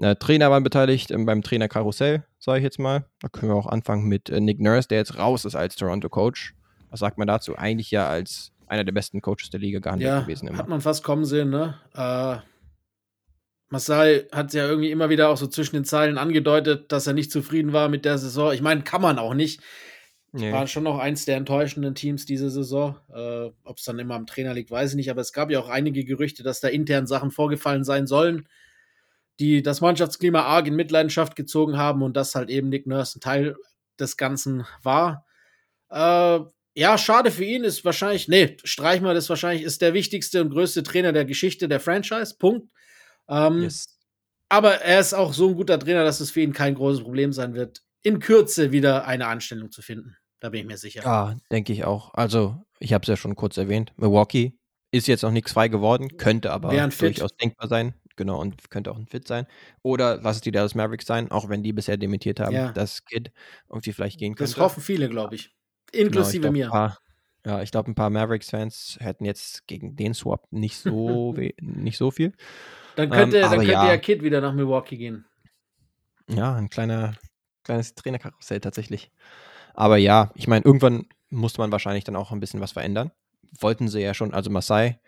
äh, 0.00 0.16
Trainer 0.16 0.50
waren 0.50 0.64
beteiligt 0.64 1.10
ähm, 1.10 1.24
beim 1.24 1.42
Trainerkarussell, 1.42 2.24
sage 2.38 2.58
ich 2.58 2.64
jetzt 2.64 2.78
mal. 2.78 3.06
Da 3.20 3.28
können 3.28 3.52
wir 3.52 3.56
auch 3.56 3.66
anfangen 3.66 4.08
mit 4.08 4.28
äh, 4.28 4.40
Nick 4.40 4.60
Nurse, 4.60 4.88
der 4.88 4.98
jetzt 4.98 5.18
raus 5.18 5.44
ist 5.44 5.54
als 5.54 5.76
Toronto-Coach. 5.76 6.54
Was 6.90 7.00
sagt 7.00 7.18
man 7.18 7.28
dazu? 7.28 7.56
Eigentlich 7.56 7.90
ja 7.90 8.08
als 8.08 8.52
einer 8.66 8.84
der 8.84 8.92
besten 8.92 9.20
Coaches 9.20 9.50
der 9.50 9.60
Liga 9.60 9.78
gehandelt 9.78 10.08
ja, 10.08 10.20
gewesen. 10.20 10.48
Immer. 10.48 10.58
Hat 10.58 10.68
man 10.68 10.80
fast 10.80 11.04
kommen 11.04 11.24
sehen, 11.24 11.50
ne? 11.50 11.74
Äh, 11.94 12.38
Masai 13.68 14.26
hat 14.32 14.52
ja 14.52 14.66
irgendwie 14.68 14.90
immer 14.90 15.10
wieder 15.10 15.28
auch 15.28 15.36
so 15.36 15.46
zwischen 15.46 15.76
den 15.76 15.84
Zeilen 15.84 16.18
angedeutet, 16.18 16.92
dass 16.92 17.06
er 17.06 17.12
nicht 17.12 17.30
zufrieden 17.30 17.72
war 17.72 17.88
mit 17.88 18.04
der 18.04 18.18
Saison. 18.18 18.52
Ich 18.52 18.62
meine, 18.62 18.82
kann 18.82 19.02
man 19.02 19.18
auch 19.18 19.34
nicht. 19.34 19.60
Nee. 20.36 20.50
War 20.50 20.66
schon 20.66 20.82
noch 20.82 20.98
eins 20.98 21.26
der 21.26 21.36
enttäuschenden 21.36 21.94
Teams 21.94 22.26
diese 22.26 22.50
Saison. 22.50 22.96
Äh, 23.08 23.50
Ob 23.62 23.78
es 23.78 23.84
dann 23.84 24.00
immer 24.00 24.16
am 24.16 24.26
Trainer 24.26 24.52
liegt, 24.52 24.68
weiß 24.68 24.90
ich 24.90 24.96
nicht. 24.96 25.08
Aber 25.08 25.20
es 25.20 25.32
gab 25.32 25.48
ja 25.48 25.60
auch 25.60 25.68
einige 25.68 26.04
Gerüchte, 26.04 26.42
dass 26.42 26.58
da 26.58 26.66
intern 26.66 27.06
Sachen 27.06 27.30
vorgefallen 27.30 27.84
sein 27.84 28.08
sollen, 28.08 28.48
die 29.38 29.62
das 29.62 29.80
Mannschaftsklima 29.80 30.42
arg 30.42 30.66
in 30.66 30.74
Mitleidenschaft 30.74 31.36
gezogen 31.36 31.76
haben 31.78 32.02
und 32.02 32.16
dass 32.16 32.34
halt 32.34 32.50
eben 32.50 32.68
Nick 32.68 32.84
Nurse 32.88 33.16
ein 33.16 33.20
Teil 33.20 33.54
des 34.00 34.16
Ganzen 34.16 34.66
war. 34.82 35.24
Äh, 35.88 36.40
ja, 36.74 36.98
schade 36.98 37.30
für 37.30 37.44
ihn 37.44 37.62
ist 37.62 37.84
wahrscheinlich, 37.84 38.26
nee, 38.26 38.56
streich 38.64 39.00
mal, 39.00 39.14
das 39.14 39.28
wahrscheinlich 39.28 39.62
ist 39.62 39.82
der 39.82 39.94
wichtigste 39.94 40.42
und 40.42 40.50
größte 40.50 40.82
Trainer 40.82 41.12
der 41.12 41.26
Geschichte 41.26 41.68
der 41.68 41.78
Franchise. 41.78 42.34
Punkt. 42.36 42.68
Ähm, 43.28 43.62
yes. 43.62 43.86
Aber 44.48 44.80
er 44.80 44.98
ist 44.98 45.14
auch 45.14 45.32
so 45.32 45.50
ein 45.50 45.54
guter 45.54 45.78
Trainer, 45.78 46.02
dass 46.02 46.18
es 46.18 46.32
für 46.32 46.40
ihn 46.40 46.52
kein 46.52 46.74
großes 46.74 47.04
Problem 47.04 47.32
sein 47.32 47.54
wird, 47.54 47.84
in 48.02 48.18
Kürze 48.18 48.72
wieder 48.72 49.06
eine 49.06 49.28
Anstellung 49.28 49.70
zu 49.70 49.80
finden. 49.80 50.16
Da 50.44 50.50
bin 50.50 50.60
ich 50.60 50.66
mir 50.66 50.76
sicher. 50.76 51.02
Ja, 51.02 51.36
denke 51.50 51.72
ich 51.72 51.86
auch. 51.86 52.12
Also, 52.12 52.62
ich 52.78 52.92
habe 52.92 53.00
es 53.00 53.08
ja 53.08 53.16
schon 53.16 53.34
kurz 53.34 53.56
erwähnt. 53.56 53.94
Milwaukee 53.96 54.52
ist 54.90 55.06
jetzt 55.06 55.22
noch 55.22 55.30
nichts 55.30 55.52
frei 55.52 55.68
geworden, 55.68 56.18
könnte 56.18 56.52
aber 56.52 56.68
durchaus 56.68 57.34
denkbar 57.38 57.66
sein. 57.66 57.94
Genau, 58.16 58.42
und 58.42 58.68
könnte 58.68 58.90
auch 58.92 58.98
ein 58.98 59.06
Fit 59.06 59.26
sein. 59.26 59.46
Oder 59.80 60.20
lass 60.20 60.36
es 60.36 60.42
die 60.42 60.50
Dallas 60.50 60.74
Mavericks 60.74 61.06
sein, 61.06 61.30
auch 61.30 61.48
wenn 61.48 61.62
die 61.62 61.72
bisher 61.72 61.96
dementiert 61.96 62.40
haben, 62.40 62.54
ja. 62.54 62.72
dass 62.72 63.06
Kid 63.06 63.32
irgendwie 63.70 63.94
vielleicht 63.94 64.18
gehen 64.18 64.34
könnte. 64.34 64.52
Das 64.52 64.60
hoffen 64.60 64.82
viele, 64.82 65.08
glaube 65.08 65.36
ich. 65.36 65.56
Inklusive 65.92 66.40
genau, 66.40 66.48
ich 66.48 66.52
mir. 66.52 66.68
Paar, 66.68 66.98
ja, 67.46 67.62
ich 67.62 67.70
glaube, 67.70 67.90
ein 67.90 67.94
paar 67.94 68.10
Mavericks-Fans 68.10 68.98
hätten 69.00 69.24
jetzt 69.24 69.66
gegen 69.66 69.96
den 69.96 70.12
Swap 70.12 70.46
nicht 70.50 70.76
so, 70.76 71.34
nicht 71.62 71.96
so 71.96 72.10
viel. 72.10 72.34
Dann 72.96 73.08
könnte, 73.08 73.38
ähm, 73.38 73.42
dann 73.44 73.50
könnte 73.52 73.72
ja. 73.72 73.86
ja 73.86 73.96
Kid 73.96 74.22
wieder 74.22 74.42
nach 74.42 74.52
Milwaukee 74.52 74.98
gehen. 74.98 75.24
Ja, 76.28 76.54
ein 76.54 76.68
kleiner, 76.68 77.14
kleines 77.62 77.94
Trainerkarussell 77.94 78.60
tatsächlich. 78.60 79.10
Aber 79.74 79.96
ja, 79.96 80.30
ich 80.34 80.48
meine, 80.48 80.64
irgendwann 80.64 81.06
musste 81.30 81.60
man 81.60 81.72
wahrscheinlich 81.72 82.04
dann 82.04 82.16
auch 82.16 82.32
ein 82.32 82.40
bisschen 82.40 82.60
was 82.60 82.72
verändern. 82.72 83.10
Wollten 83.60 83.88
sie 83.88 84.00
ja 84.00 84.14
schon, 84.14 84.32
also 84.32 84.50
Masai, 84.50 84.98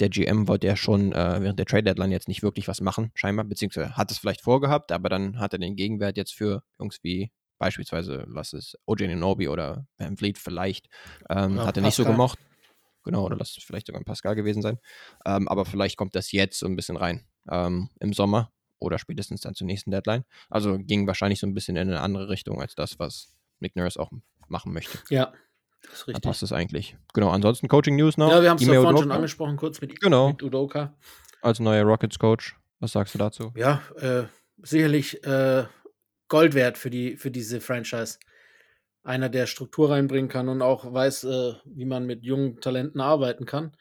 der 0.00 0.08
GM 0.08 0.46
wollte 0.48 0.66
ja 0.66 0.76
schon 0.76 1.12
äh, 1.12 1.40
während 1.40 1.58
der 1.58 1.66
Trade 1.66 1.84
Deadline 1.84 2.12
jetzt 2.12 2.28
nicht 2.28 2.42
wirklich 2.42 2.68
was 2.68 2.80
machen, 2.80 3.10
scheinbar, 3.14 3.44
beziehungsweise 3.44 3.96
hat 3.96 4.10
es 4.10 4.18
vielleicht 4.18 4.42
vorgehabt, 4.42 4.92
aber 4.92 5.08
dann 5.08 5.38
hat 5.38 5.52
er 5.52 5.58
den 5.58 5.76
Gegenwert 5.76 6.16
jetzt 6.16 6.34
für 6.34 6.62
Jungs 6.78 6.98
wie 7.02 7.30
beispielsweise, 7.58 8.24
was 8.28 8.52
ist 8.52 8.78
OJ 8.84 9.14
Nobi 9.14 9.48
oder 9.48 9.86
Van 9.96 10.16
Fleet 10.16 10.38
vielleicht, 10.38 10.88
ähm, 11.30 11.60
hat 11.60 11.76
er 11.76 11.82
nicht 11.82 11.94
so 11.94 12.04
gemocht. 12.04 12.38
Genau, 13.04 13.24
oder 13.24 13.36
lass 13.36 13.56
es 13.56 13.62
vielleicht 13.62 13.86
sogar 13.86 14.00
ein 14.00 14.04
Pascal 14.04 14.34
gewesen 14.34 14.62
sein. 14.62 14.78
Ähm, 15.24 15.46
aber 15.46 15.64
vielleicht 15.64 15.96
kommt 15.96 16.16
das 16.16 16.32
jetzt 16.32 16.58
so 16.58 16.66
ein 16.66 16.74
bisschen 16.74 16.96
rein 16.96 17.24
ähm, 17.48 17.88
im 18.00 18.12
Sommer 18.12 18.52
oder 18.80 18.98
spätestens 18.98 19.42
dann 19.42 19.54
zur 19.54 19.68
nächsten 19.68 19.92
Deadline. 19.92 20.24
Also 20.50 20.76
ging 20.78 21.06
wahrscheinlich 21.06 21.38
so 21.38 21.46
ein 21.46 21.54
bisschen 21.54 21.76
in 21.76 21.88
eine 21.88 22.00
andere 22.00 22.28
Richtung 22.28 22.60
als 22.60 22.74
das, 22.74 22.98
was 22.98 23.35
Nick 23.60 23.76
Nurse 23.76 23.98
auch 23.98 24.10
machen 24.48 24.72
möchte. 24.72 24.98
Ja, 25.10 25.32
das 25.82 25.92
ist 25.92 26.08
richtig. 26.08 26.22
Da 26.22 26.28
passt 26.28 26.42
es 26.42 26.52
eigentlich. 26.52 26.96
Genau, 27.14 27.30
ansonsten 27.30 27.68
Coaching 27.68 27.96
News 27.96 28.16
noch. 28.16 28.30
Ja, 28.30 28.42
wir 28.42 28.50
haben 28.50 28.58
es 28.58 28.66
ja 28.66 28.80
vorhin 28.80 28.98
schon 28.98 29.12
angesprochen, 29.12 29.56
kurz 29.56 29.80
mit, 29.80 30.00
genau. 30.00 30.28
mit 30.28 30.42
Udoka. 30.42 30.94
Als 31.42 31.60
neuer 31.60 31.84
Rockets-Coach. 31.84 32.56
Was 32.80 32.92
sagst 32.92 33.14
du 33.14 33.18
dazu? 33.18 33.52
Ja, 33.56 33.82
äh, 33.98 34.24
sicherlich 34.62 35.24
äh, 35.24 35.64
Gold 36.28 36.54
wert 36.54 36.78
für, 36.78 36.90
die, 36.90 37.16
für 37.16 37.30
diese 37.30 37.60
Franchise. 37.60 38.18
Einer, 39.02 39.28
der 39.28 39.46
Struktur 39.46 39.90
reinbringen 39.90 40.28
kann 40.28 40.48
und 40.48 40.62
auch 40.62 40.92
weiß, 40.92 41.24
äh, 41.24 41.54
wie 41.64 41.84
man 41.84 42.06
mit 42.06 42.24
jungen 42.24 42.60
Talenten 42.60 43.00
arbeiten 43.00 43.46
kann. 43.46 43.76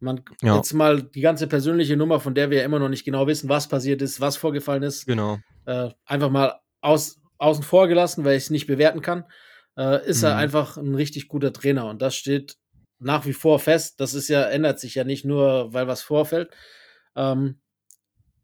Man 0.00 0.22
ja. 0.42 0.56
jetzt 0.56 0.74
mal 0.74 1.02
die 1.02 1.20
ganze 1.20 1.46
persönliche 1.46 1.96
Nummer, 1.96 2.18
von 2.18 2.34
der 2.34 2.50
wir 2.50 2.58
ja 2.58 2.64
immer 2.64 2.80
noch 2.80 2.88
nicht 2.88 3.04
genau 3.04 3.26
wissen, 3.26 3.48
was 3.48 3.68
passiert 3.68 4.02
ist, 4.02 4.20
was 4.20 4.36
vorgefallen 4.36 4.82
ist. 4.82 5.06
Genau. 5.06 5.38
Äh, 5.64 5.90
einfach 6.04 6.30
mal 6.30 6.60
aus, 6.80 7.20
außen 7.38 7.64
vor 7.64 7.88
gelassen, 7.88 8.24
weil 8.24 8.36
ich 8.36 8.44
es 8.44 8.50
nicht 8.50 8.66
bewerten 8.66 9.02
kann. 9.02 9.24
Äh, 9.76 10.06
ist 10.06 10.22
mhm. 10.22 10.28
er 10.28 10.36
einfach 10.36 10.76
ein 10.76 10.94
richtig 10.94 11.28
guter 11.28 11.52
Trainer 11.52 11.86
und 11.86 12.00
das 12.00 12.14
steht 12.14 12.56
nach 12.98 13.26
wie 13.26 13.32
vor 13.32 13.58
fest. 13.58 14.00
Das 14.00 14.14
ist 14.14 14.28
ja, 14.28 14.42
ändert 14.42 14.78
sich 14.80 14.94
ja 14.94 15.04
nicht 15.04 15.24
nur, 15.24 15.72
weil 15.72 15.86
was 15.86 16.02
vorfällt. 16.02 16.50
Ähm, 17.16 17.60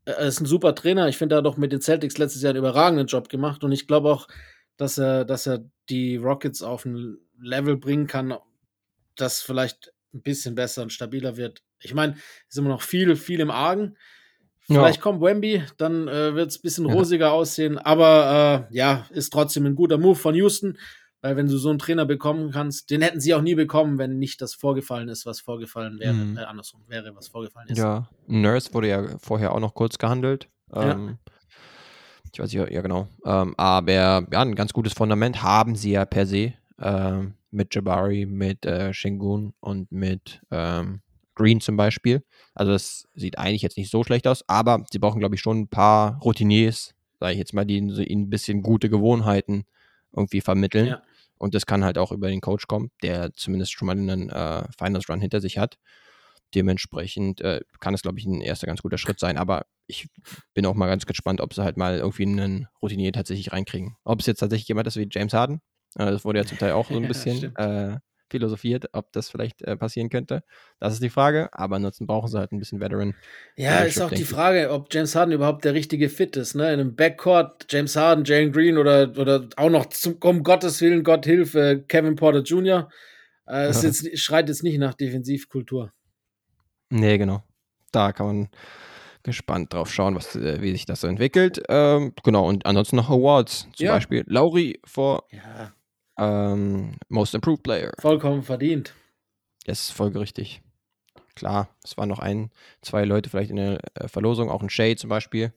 er 0.05 0.19
ist 0.19 0.41
ein 0.41 0.47
super 0.47 0.75
Trainer. 0.75 1.09
Ich 1.09 1.19
finde, 1.19 1.37
er 1.37 1.39
hat 1.39 1.47
doch 1.47 1.57
mit 1.57 1.73
den 1.73 1.81
Celtics 1.81 2.19
letztes 2.19 2.43
Jahr 2.43 2.51
einen 2.51 2.59
überragenden 2.59 3.07
Job 3.07 3.29
gemacht 3.29 3.63
und 3.65 3.73
ich 3.73 3.87
glaube 3.87 4.11
auch, 4.11 4.29
dass 4.77 4.99
er, 4.99 5.25
dass 5.25 5.47
er 5.47 5.65
die 5.89 6.17
Rockets 6.17 6.63
auf 6.63 6.85
ein 6.85 7.19
Level 7.39 7.77
bringen 7.77 8.07
kann, 8.07 8.35
das 9.17 9.43
vielleicht 9.43 9.93
ein 10.15 10.23
bisschen 10.23 10.55
besser 10.55 10.83
und 10.83 10.93
stabiler 10.93 11.37
wird. 11.37 11.63
Ich 11.81 11.95
meine, 11.95 12.15
es 12.15 12.55
ist 12.55 12.59
immer 12.59 12.71
noch 12.71 12.83
viel, 12.83 13.17
viel 13.17 13.41
im 13.41 13.51
Argen. 13.51 13.97
Vielleicht 14.67 14.97
ja. 14.99 15.03
kommt 15.03 15.21
Wemby, 15.21 15.65
dann 15.79 16.07
äh, 16.07 16.35
wird 16.35 16.51
es 16.51 16.59
ein 16.59 16.63
bisschen 16.63 16.87
rosiger 16.87 17.27
ja. 17.27 17.33
aussehen, 17.33 17.79
aber 17.79 18.69
äh, 18.71 18.77
ja, 18.77 19.07
ist 19.11 19.33
trotzdem 19.33 19.67
ein 19.67 19.75
guter 19.75 19.99
Move 19.99 20.15
von 20.15 20.35
Houston, 20.35 20.79
weil 21.23 21.37
wenn 21.37 21.49
du 21.49 21.59
so 21.59 21.71
einen 21.71 21.79
Trainer 21.79 22.07
bekommen 22.07 22.51
kannst, 22.51 22.91
den 22.91 23.03
hätten 23.03 23.21
sie 23.21 23.35
auch 23.35 23.43
nie 23.43 23.55
bekommen, 23.55 23.99
wenn 23.99 24.19
nicht 24.19 24.41
das 24.41 24.55
vorgefallen 24.55 25.09
ist, 25.09 25.27
was 25.27 25.41
vorgefallen 25.41 25.99
wäre, 25.99 26.13
mhm. 26.13 26.37
äh, 26.39 26.43
andersrum 26.43 26.83
wäre, 26.87 27.15
was 27.17 27.29
vorgefallen 27.29 27.69
ist. 27.69 27.79
Ja, 27.79 28.09
Nurse 28.27 28.73
wurde 28.73 28.89
ja 28.89 29.19
vorher 29.19 29.53
auch 29.53 29.61
noch 29.61 29.75
kurz 29.75 29.99
gehandelt. 29.99 30.49
Ähm, 30.73 31.19
ja. 31.27 31.33
Ich 32.33 32.39
weiß 32.39 32.53
nicht, 32.53 32.71
ja 32.71 32.81
genau. 32.81 33.09
Ähm, 33.25 33.55
aber 33.57 33.93
ja, 33.93 34.19
ein 34.31 34.55
ganz 34.55 34.73
gutes 34.73 34.93
Fundament 34.93 35.43
haben 35.43 35.75
sie 35.75 35.93
ja 35.93 36.05
per 36.05 36.27
se. 36.27 36.53
Ähm, 36.79 37.35
mit 37.51 37.75
Jabari, 37.75 38.27
mit 38.27 38.65
äh, 38.65 38.93
Shingun 38.95 39.55
und 39.61 39.91
mit 39.91 40.41
ähm, 40.51 41.01
Green 41.41 41.61
zum 41.61 41.77
Beispiel. 41.77 42.23
Also 42.55 42.73
das 42.73 43.09
sieht 43.15 43.39
eigentlich 43.39 43.63
jetzt 43.63 43.79
nicht 43.79 43.91
so 43.91 44.05
schlecht 44.05 44.27
aus, 44.27 44.45
aber 44.47 44.85
sie 44.91 44.99
brauchen, 44.99 45.21
glaube 45.21 45.37
ich, 45.37 45.41
schon 45.41 45.61
ein 45.61 45.69
paar 45.69 46.21
Routiniers, 46.21 46.95
sage 47.19 47.33
ich 47.33 47.39
jetzt 47.39 47.55
mal, 47.55 47.65
die 47.65 47.79
ihnen 47.79 47.99
ein 47.99 48.31
bisschen 48.31 48.63
gute 48.63 48.91
Gewohnheiten 48.91 49.65
irgendwie 50.15 50.43
vermitteln. 50.43 50.87
Ja. 50.89 51.03
Und 51.39 51.55
das 51.55 51.65
kann 51.65 51.83
halt 51.83 51.97
auch 51.97 52.13
über 52.13 52.29
den 52.29 52.43
Coach 52.43 52.67
kommen, 52.67 52.91
der 53.03 53.33
zumindest 53.33 53.73
schon 53.73 53.87
mal 53.87 53.93
einen 53.97 54.29
äh, 54.29 54.65
Finals 54.77 55.09
Run 55.09 55.23
hinter 55.23 55.41
sich 55.41 55.57
hat. 55.57 55.79
Dementsprechend 56.55 57.41
äh, 57.41 57.63
kann 57.79 57.95
es, 57.95 58.03
glaube 58.03 58.19
ich, 58.19 58.27
ein 58.27 58.43
erster 58.43 58.67
ganz 58.67 58.83
guter 58.83 58.99
Schritt 58.99 59.19
sein. 59.19 59.39
Aber 59.39 59.65
ich 59.87 60.09
bin 60.53 60.67
auch 60.67 60.75
mal 60.75 60.89
ganz 60.89 61.07
gespannt, 61.07 61.41
ob 61.41 61.55
sie 61.55 61.65
halt 61.65 61.79
mal 61.79 61.99
irgendwie 61.99 62.27
einen 62.27 62.67
Routinier 62.83 63.13
tatsächlich 63.13 63.53
reinkriegen. 63.53 63.97
Ob 64.05 64.21
es 64.21 64.27
jetzt 64.27 64.41
tatsächlich 64.41 64.69
jemand 64.69 64.87
ist 64.89 64.97
wie 64.97 65.09
James 65.11 65.33
Harden, 65.33 65.63
äh, 65.95 66.11
das 66.11 66.27
wurde 66.27 66.41
ja 66.41 66.45
zum 66.45 66.59
Teil 66.59 66.73
auch 66.73 66.91
so 66.91 66.97
ein 66.97 67.09
bisschen 67.09 67.57
äh, 67.57 67.97
philosophiert, 68.31 68.87
ob 68.93 69.13
das 69.13 69.29
vielleicht 69.29 69.63
äh, 69.63 69.77
passieren 69.77 70.09
könnte. 70.09 70.43
Das 70.79 70.93
ist 70.93 71.03
die 71.03 71.11
Frage, 71.11 71.49
aber 71.53 71.77
ansonsten 71.77 72.07
brauchen 72.07 72.29
sie 72.29 72.39
halt 72.39 72.53
ein 72.53 72.59
bisschen 72.59 72.81
Veteran. 72.81 73.15
Ja, 73.57 73.79
ist 73.81 74.01
auch 74.01 74.11
die 74.11 74.25
Frage, 74.25 74.71
ob 74.71 74.93
James 74.93 75.15
Harden 75.15 75.33
überhaupt 75.33 75.65
der 75.65 75.75
richtige 75.75 76.09
Fit 76.09 76.37
ist. 76.37 76.55
Ne? 76.55 76.73
In 76.73 76.81
einem 76.81 76.97
Backcourt, 76.97 77.67
James 77.69 77.97
Harden, 77.97 78.25
Jalen 78.25 78.53
Green 78.53 78.79
oder, 78.79 79.13
oder 79.17 79.49
auch 79.57 79.71
noch, 79.71 79.87
zum, 79.87 80.17
um 80.23 80.43
Gottes 80.43 80.81
Willen, 80.81 81.05
Gott 81.05 81.27
Hilfe, 81.27 81.85
Kevin 81.87 82.17
Porter 82.17 82.43
Jr. 82.43 82.89
Äh, 83.47 83.67
es 83.67 83.83
jetzt, 83.83 84.19
schreit 84.19 84.49
jetzt 84.49 84.63
nicht 84.63 84.79
nach 84.79 84.95
Defensivkultur. 84.95 85.93
Nee, 86.91 87.19
genau. 87.19 87.43
Da 87.93 88.13
kann 88.13 88.27
man 88.27 88.49
gespannt 89.23 89.73
drauf 89.75 89.93
schauen, 89.93 90.15
was, 90.15 90.35
äh, 90.37 90.63
wie 90.63 90.73
sich 90.73 90.87
das 90.87 91.03
so 91.03 91.07
entwickelt. 91.07 91.63
Ähm, 91.69 92.15
genau, 92.23 92.49
und 92.49 92.67
ansonsten 92.67 92.97
noch 92.97 93.11
Awards. 93.11 93.69
Zum 93.75 93.87
ja. 93.87 93.93
Beispiel 93.93 94.25
Lauri 94.27 94.81
vor 94.85 95.25
ja. 95.31 95.73
Ähm, 96.19 96.97
Most 97.09 97.35
Improved 97.35 97.63
Player. 97.63 97.93
Vollkommen 97.99 98.43
verdient. 98.43 98.95
Das 99.67 99.81
ist 99.81 99.91
folgerichtig. 99.93 100.63
Klar, 101.35 101.69
es 101.85 101.97
waren 101.97 102.09
noch 102.09 102.19
ein, 102.19 102.51
zwei 102.83 103.05
Leute 103.05 103.31
vielleicht 103.31 103.51
in 103.51 103.57
der 103.57 103.79
äh, 103.95 104.09
Verlosung, 104.09 104.51
auch 104.51 104.63
ein 104.63 104.71
Shay 104.71 104.97
zum 104.97 105.11
Beispiel. 105.11 105.53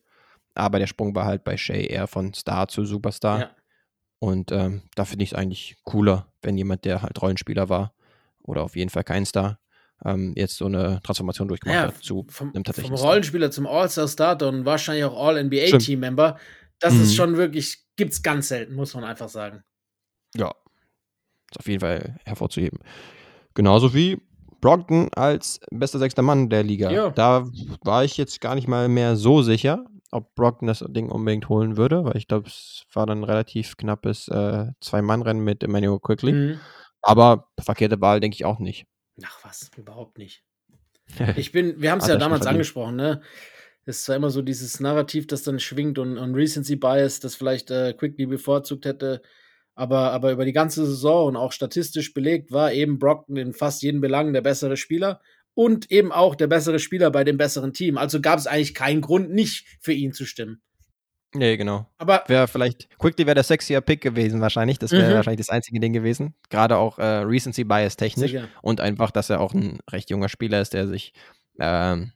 Aber 0.55 0.79
der 0.79 0.87
Sprung 0.87 1.15
war 1.15 1.25
halt 1.25 1.43
bei 1.43 1.57
Shay 1.57 1.87
eher 1.87 2.07
von 2.07 2.33
Star 2.33 2.67
zu 2.67 2.85
Superstar. 2.85 3.39
Ja. 3.39 3.51
Und 4.19 4.51
ähm, 4.51 4.83
da 4.95 5.03
finde 5.03 5.23
ich 5.23 5.31
es 5.31 5.37
eigentlich 5.37 5.75
cooler, 5.83 6.31
wenn 6.41 6.57
jemand, 6.57 6.85
der 6.85 7.01
halt 7.01 7.21
Rollenspieler 7.21 7.69
war 7.69 7.93
oder 8.41 8.63
auf 8.63 8.75
jeden 8.75 8.89
Fall 8.89 9.03
kein 9.03 9.25
Star, 9.25 9.59
ähm, 10.05 10.33
jetzt 10.35 10.57
so 10.57 10.65
eine 10.65 11.01
Transformation 11.03 11.47
durchgemacht 11.47 11.75
ja, 11.75 11.87
hat 11.87 12.03
zu 12.03 12.25
vom, 12.29 12.53
einem 12.53 12.63
tatsächlichen 12.63 12.97
Vom 12.97 13.05
Rollenspieler 13.05 13.51
zum 13.51 13.67
All-Star-Starter 13.67 14.47
und 14.47 14.65
wahrscheinlich 14.65 15.05
auch 15.05 15.27
All-NBA-Team-Member. 15.27 16.37
Das 16.79 16.93
mhm. 16.93 17.01
ist 17.01 17.15
schon 17.15 17.37
wirklich, 17.37 17.85
gibt 17.95 18.13
es 18.13 18.21
ganz 18.21 18.49
selten, 18.49 18.75
muss 18.75 18.93
man 18.93 19.03
einfach 19.03 19.29
sagen. 19.29 19.63
Ja, 20.35 20.53
ist 21.51 21.59
auf 21.59 21.67
jeden 21.67 21.81
Fall 21.81 22.17
hervorzuheben. 22.25 22.79
Genauso 23.53 23.93
wie 23.93 24.19
Brogdon 24.61 25.09
als 25.13 25.59
bester 25.71 25.99
sechster 25.99 26.21
Mann 26.21 26.49
der 26.49 26.63
Liga. 26.63 26.89
Ja. 26.89 27.09
Da 27.09 27.45
war 27.81 28.03
ich 28.03 28.17
jetzt 28.17 28.41
gar 28.41 28.55
nicht 28.55 28.67
mal 28.67 28.87
mehr 28.87 29.15
so 29.15 29.41
sicher, 29.41 29.85
ob 30.11 30.33
Brogdon 30.35 30.67
das 30.67 30.83
Ding 30.87 31.09
unbedingt 31.09 31.49
holen 31.49 31.77
würde, 31.77 32.05
weil 32.05 32.17
ich 32.17 32.27
glaube, 32.27 32.47
es 32.47 32.85
war 32.93 33.05
dann 33.05 33.19
ein 33.19 33.23
relativ 33.25 33.77
knappes 33.77 34.27
äh, 34.29 34.67
Zwei-Mann-Rennen 34.79 35.43
mit 35.43 35.63
Emmanuel 35.63 35.99
Quickly. 35.99 36.31
Mhm. 36.31 36.59
Aber 37.01 37.49
verkehrte 37.59 37.99
Wahl 37.99 38.21
denke 38.21 38.35
ich 38.35 38.45
auch 38.45 38.59
nicht. 38.59 38.85
Ach 39.23 39.39
was, 39.43 39.69
überhaupt 39.77 40.17
nicht. 40.17 40.43
Ich 41.35 41.51
bin, 41.51 41.81
wir 41.81 41.91
haben 41.91 41.99
es 41.99 42.07
ja 42.07 42.15
damals 42.15 42.47
angesprochen, 42.47 42.95
ne? 42.95 43.21
Es 43.85 43.97
ist 43.97 44.05
zwar 44.05 44.15
immer 44.15 44.29
so 44.29 44.41
dieses 44.41 44.79
Narrativ, 44.79 45.27
das 45.27 45.43
dann 45.43 45.59
schwingt 45.59 45.99
und, 45.99 46.17
und 46.17 46.33
Recency 46.33 46.77
Bias, 46.77 47.19
das 47.19 47.35
vielleicht 47.35 47.69
äh, 47.69 47.93
Quickly 47.93 48.25
bevorzugt 48.25 48.85
hätte, 48.85 49.21
aber, 49.75 50.11
aber 50.11 50.31
über 50.31 50.45
die 50.45 50.53
ganze 50.53 50.85
Saison 50.85 51.27
und 51.27 51.35
auch 51.35 51.51
statistisch 51.51 52.13
belegt 52.13 52.51
war 52.51 52.73
eben 52.73 52.99
Brockton 52.99 53.37
in 53.37 53.53
fast 53.53 53.81
jedem 53.81 54.01
Belang 54.01 54.33
der 54.33 54.41
bessere 54.41 54.77
Spieler 54.77 55.21
und 55.55 55.91
eben 55.91 56.11
auch 56.11 56.35
der 56.35 56.47
bessere 56.47 56.79
Spieler 56.79 57.11
bei 57.11 57.23
dem 57.23 57.37
besseren 57.37 57.73
Team. 57.73 57.97
Also 57.97 58.21
gab 58.21 58.39
es 58.39 58.47
eigentlich 58.47 58.73
keinen 58.73 59.01
Grund, 59.01 59.31
nicht 59.31 59.65
für 59.79 59.93
ihn 59.93 60.13
zu 60.13 60.25
stimmen. 60.25 60.61
Nee, 61.35 61.57
genau. 61.57 61.87
Aber 61.97 62.23
wäre 62.27 62.47
vielleicht, 62.47 62.89
Quickly 62.99 63.25
wäre 63.25 63.35
der 63.35 63.43
sexier 63.43 63.81
Pick 63.81 64.01
gewesen 64.01 64.39
wahrscheinlich. 64.39 64.77
Das 64.77 64.91
wäre 64.91 65.09
mhm. 65.09 65.15
wahrscheinlich 65.15 65.45
das 65.45 65.49
einzige 65.49 65.79
Ding 65.79 65.93
gewesen. 65.93 66.35
Gerade 66.49 66.77
auch 66.77 66.99
äh, 66.99 67.03
Recency 67.03 67.63
Bias 67.63 67.97
technisch. 67.97 68.31
Sicher. 68.31 68.47
Und 68.61 68.81
einfach, 68.81 69.09
dass 69.09 69.31
er 69.31 69.41
auch 69.41 69.53
ein 69.53 69.79
recht 69.89 70.11
junger 70.11 70.29
Spieler 70.29 70.61
ist, 70.61 70.73
der 70.73 70.87
sich 70.87 71.13
ähm, 71.59 72.11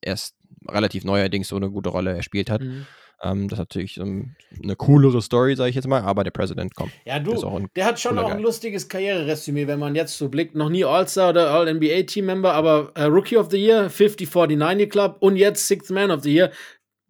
erst 0.00 0.36
relativ 0.68 1.04
neuerdings 1.04 1.48
so 1.48 1.56
eine 1.56 1.70
gute 1.70 1.90
Rolle 1.90 2.14
erspielt 2.14 2.48
hat. 2.48 2.62
Mhm. 2.62 2.86
Ähm, 3.22 3.48
das 3.48 3.56
ist 3.56 3.60
natürlich 3.60 4.00
um, 4.00 4.34
eine 4.62 4.76
coolere 4.76 5.22
Story, 5.22 5.56
sage 5.56 5.70
ich 5.70 5.76
jetzt 5.76 5.88
mal, 5.88 6.02
aber 6.02 6.22
der 6.22 6.30
Präsident 6.30 6.74
kommt. 6.74 6.92
Ja, 7.04 7.18
du, 7.18 7.66
der 7.74 7.84
hat 7.86 7.98
schon 7.98 8.18
auch 8.18 8.30
ein 8.30 8.40
lustiges 8.40 8.88
Karriereresümee, 8.88 9.66
wenn 9.66 9.78
man 9.78 9.94
jetzt 9.94 10.18
so 10.18 10.28
blickt. 10.28 10.54
Noch 10.54 10.68
nie 10.68 10.84
All-Star 10.84 11.30
oder 11.30 11.50
All-NBA-Team-Member, 11.50 12.52
aber 12.52 12.92
äh, 12.94 13.04
Rookie 13.04 13.38
of 13.38 13.50
the 13.50 13.56
Year, 13.56 13.90
50-49 13.90 14.88
Club 14.88 15.16
und 15.20 15.36
jetzt 15.36 15.66
Sixth 15.66 15.90
Man 15.90 16.10
of 16.10 16.22
the 16.22 16.34
Year. 16.34 16.52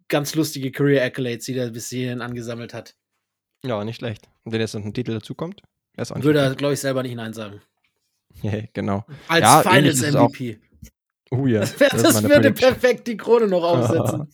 Ganz 0.07 0.35
lustige 0.35 0.71
Career-Accolades, 0.71 1.45
die 1.45 1.57
er 1.57 1.71
bis 1.71 1.89
hierhin 1.89 2.21
angesammelt 2.21 2.73
hat. 2.73 2.95
Ja, 3.65 3.83
nicht 3.83 3.97
schlecht. 3.97 4.29
Und 4.43 4.53
wenn 4.53 4.61
jetzt 4.61 4.75
noch 4.75 4.85
ein 4.85 4.93
Titel 4.93 5.13
dazukommt, 5.13 5.61
würde 5.97 6.39
er, 6.39 6.55
glaube 6.55 6.75
ich, 6.75 6.79
selber 6.79 7.03
nicht 7.03 7.15
Nein 7.15 7.33
sagen. 7.33 7.61
Genau. 8.73 9.03
Als 9.27 9.41
ja, 9.41 9.61
Finals-MVP. 9.61 10.59
Oh 11.31 11.47
ja. 11.47 11.59
Das, 11.79 12.01
das 12.01 12.23
würde 12.23 12.51
perfekt 12.51 13.07
die 13.07 13.17
Krone 13.17 13.47
noch 13.47 13.63
aufsetzen. 13.63 14.31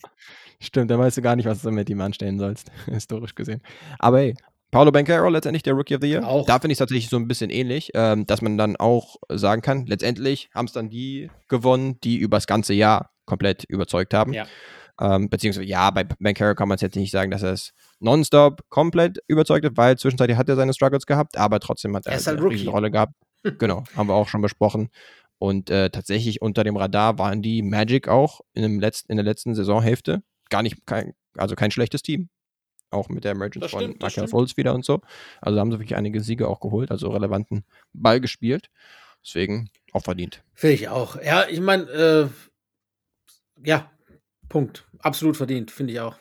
Stimmt, 0.64 0.90
da 0.90 0.98
weißt 0.98 1.16
du 1.16 1.22
gar 1.22 1.36
nicht, 1.36 1.46
was 1.46 1.62
du 1.62 1.70
mit 1.70 1.90
ihm 1.90 2.00
anstellen 2.00 2.38
sollst, 2.38 2.70
historisch 2.86 3.34
gesehen. 3.34 3.60
Aber 3.98 4.18
hey, 4.18 4.34
Paulo 4.70 4.90
Banquero 4.90 5.28
letztendlich 5.28 5.62
der 5.62 5.74
Rookie 5.74 5.94
of 5.94 6.00
the 6.02 6.08
Year. 6.08 6.26
Auch. 6.26 6.46
Da 6.46 6.54
finde 6.54 6.72
ich 6.72 6.76
es 6.76 6.78
tatsächlich 6.78 7.08
so 7.08 7.16
ein 7.16 7.28
bisschen 7.28 7.50
ähnlich, 7.50 7.90
ähm, 7.94 8.26
dass 8.26 8.42
man 8.42 8.58
dann 8.58 8.76
auch 8.76 9.16
sagen 9.28 9.62
kann, 9.62 9.86
letztendlich 9.86 10.50
haben 10.52 10.66
es 10.66 10.72
dann 10.72 10.90
die 10.90 11.30
gewonnen, 11.48 12.00
die 12.02 12.16
über 12.16 12.38
das 12.38 12.48
ganze 12.48 12.74
Jahr 12.74 13.10
komplett 13.24 13.64
überzeugt 13.64 14.14
haben. 14.14 14.32
Ja. 14.32 14.46
Ähm, 15.00 15.28
beziehungsweise, 15.28 15.66
ja, 15.66 15.90
bei 15.90 16.04
Banquero 16.04 16.54
kann 16.54 16.68
man 16.68 16.76
es 16.76 16.82
jetzt 16.82 16.96
nicht 16.96 17.10
sagen, 17.10 17.30
dass 17.30 17.42
er 17.42 17.52
es 17.52 17.72
nonstop 18.00 18.68
komplett 18.68 19.18
überzeugt 19.26 19.64
hat, 19.64 19.76
weil 19.76 19.98
zwischenzeitlich 19.98 20.36
hat 20.36 20.48
er 20.48 20.56
seine 20.56 20.72
Struggles 20.72 21.06
gehabt, 21.06 21.36
aber 21.36 21.60
trotzdem 21.60 21.94
hat 21.96 22.06
er, 22.06 22.12
er 22.14 22.18
halt 22.18 22.40
eine 22.40 22.68
Rolle 22.68 22.90
gehabt. 22.90 23.14
genau, 23.58 23.84
haben 23.96 24.08
wir 24.08 24.14
auch 24.14 24.28
schon 24.28 24.42
besprochen. 24.42 24.88
Und 25.38 25.68
äh, 25.70 25.90
tatsächlich 25.90 26.42
unter 26.42 26.64
dem 26.64 26.76
Radar 26.76 27.18
waren 27.18 27.42
die 27.42 27.62
Magic 27.62 28.08
auch 28.08 28.40
in, 28.54 28.62
dem 28.62 28.80
Letz-, 28.80 29.04
in 29.08 29.16
der 29.16 29.24
letzten 29.24 29.54
Saisonhälfte 29.54 30.22
gar 30.50 30.62
nicht, 30.62 30.86
kein, 30.86 31.14
also 31.36 31.54
kein 31.54 31.70
schlechtes 31.70 32.02
Team. 32.02 32.28
Auch 32.90 33.08
mit 33.08 33.24
der 33.24 33.32
Emergence 33.32 33.70
von 33.70 33.96
Michael 34.00 34.28
Foles 34.28 34.56
wieder 34.56 34.74
und 34.74 34.84
so. 34.84 35.00
Also 35.40 35.58
haben 35.58 35.72
sie 35.72 35.78
wirklich 35.78 35.96
einige 35.96 36.20
Siege 36.20 36.48
auch 36.48 36.60
geholt, 36.60 36.90
also 36.90 37.10
relevanten 37.10 37.64
Ball 37.92 38.20
gespielt. 38.20 38.70
Deswegen 39.24 39.70
auch 39.92 40.02
verdient. 40.02 40.44
Finde 40.52 40.74
ich 40.74 40.88
auch. 40.88 41.20
Ja, 41.22 41.48
ich 41.48 41.60
meine, 41.60 41.84
äh, 41.90 42.28
ja, 43.64 43.90
Punkt. 44.48 44.86
Absolut 45.00 45.36
verdient, 45.36 45.70
finde 45.70 45.94
ich 45.94 46.00
auch. 46.00 46.16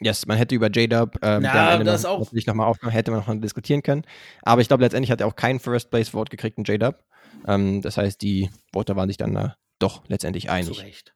Yes, 0.00 0.26
man 0.26 0.36
hätte 0.36 0.54
über 0.54 0.68
J-Dub, 0.68 1.18
ähm, 1.22 1.42
ja, 1.42 1.52
der 1.52 1.62
am 1.62 1.80
Ende 1.80 1.92
das 1.92 2.02
noch, 2.02 2.10
auch. 2.10 2.32
nicht 2.32 2.46
nochmal 2.46 2.66
aufkommen, 2.66 2.92
hätte 2.92 3.10
man 3.10 3.20
noch 3.20 3.26
mal 3.26 3.40
diskutieren 3.40 3.82
können. 3.82 4.04
Aber 4.42 4.60
ich 4.60 4.68
glaube, 4.68 4.82
letztendlich 4.82 5.10
hat 5.10 5.20
er 5.20 5.26
auch 5.26 5.36
kein 5.36 5.58
First 5.58 5.90
Place 5.90 6.10
Vote 6.10 6.30
gekriegt 6.30 6.58
in 6.58 6.64
J-Dub. 6.64 7.02
Ähm, 7.46 7.80
das 7.80 7.96
heißt, 7.96 8.20
die 8.20 8.50
Voter 8.72 8.94
waren 8.96 9.08
sich 9.08 9.16
dann 9.16 9.34
äh, 9.36 9.48
doch 9.78 10.06
letztendlich 10.08 10.50
einig. 10.50 10.76
Zu 10.76 10.82
Recht. 10.82 11.15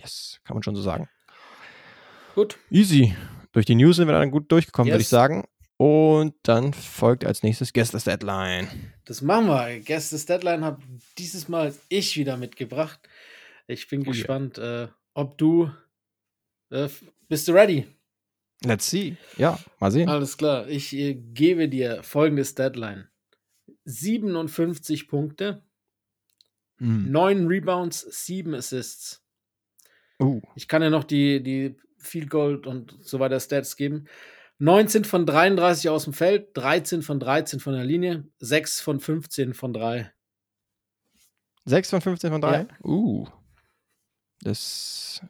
Yes, 0.00 0.40
kann 0.44 0.56
man 0.56 0.62
schon 0.62 0.76
so 0.76 0.82
sagen. 0.82 1.08
Gut. 2.34 2.58
Easy. 2.70 3.14
Durch 3.52 3.66
die 3.66 3.74
News 3.74 3.96
sind 3.96 4.08
wir 4.08 4.14
dann 4.14 4.30
gut 4.30 4.50
durchgekommen, 4.50 4.88
yes. 4.88 4.94
würde 4.94 5.02
ich 5.02 5.08
sagen. 5.08 5.44
Und 5.76 6.34
dann 6.44 6.72
folgt 6.72 7.24
als 7.24 7.42
nächstes 7.42 7.72
Guest 7.72 7.92
the 7.92 7.98
Deadline. 7.98 8.68
Das 9.04 9.20
machen 9.20 9.46
wir. 9.46 9.80
Guest 9.80 10.10
the 10.10 10.24
Deadline 10.24 10.64
habe 10.64 10.82
dieses 11.18 11.48
Mal 11.48 11.74
ich 11.88 12.16
wieder 12.16 12.36
mitgebracht. 12.36 13.00
Ich 13.66 13.88
bin 13.88 14.02
oh, 14.02 14.04
gespannt, 14.04 14.58
yeah. 14.58 14.84
äh, 14.84 14.88
ob 15.14 15.36
du 15.38 15.70
äh, 16.72 16.88
bist 17.28 17.48
du 17.48 17.52
ready? 17.52 17.86
Let's 18.64 18.88
see. 18.88 19.16
Ja, 19.36 19.58
mal 19.78 19.90
sehen. 19.90 20.08
Alles 20.08 20.36
klar. 20.36 20.68
Ich 20.68 20.92
äh, 20.94 21.14
gebe 21.14 21.68
dir 21.68 22.02
folgendes 22.02 22.54
Deadline. 22.54 23.08
57 23.84 25.08
Punkte, 25.08 25.62
mm. 26.78 27.10
9 27.10 27.46
Rebounds, 27.46 28.00
7 28.26 28.54
Assists. 28.54 29.21
Uh. 30.22 30.40
Ich 30.54 30.68
kann 30.68 30.82
ja 30.82 30.90
noch 30.90 31.04
die, 31.04 31.42
die 31.42 31.76
Field 31.98 32.30
Gold 32.30 32.66
und 32.66 32.96
so 33.00 33.20
weiter 33.20 33.40
Stats 33.40 33.76
geben. 33.76 34.06
19 34.58 35.04
von 35.04 35.26
33 35.26 35.90
aus 35.90 36.04
dem 36.04 36.12
Feld, 36.12 36.56
13 36.56 37.02
von 37.02 37.18
13 37.18 37.58
von 37.58 37.74
der 37.74 37.84
Linie, 37.84 38.24
6 38.38 38.80
von 38.80 39.00
15 39.00 39.54
von 39.54 39.72
3. 39.72 40.12
6 41.64 41.90
von 41.90 42.00
15 42.00 42.30
von 42.30 42.40
3? 42.40 42.58
Ja. 42.58 42.66
Uh. 42.84 43.26
Das 44.40 45.22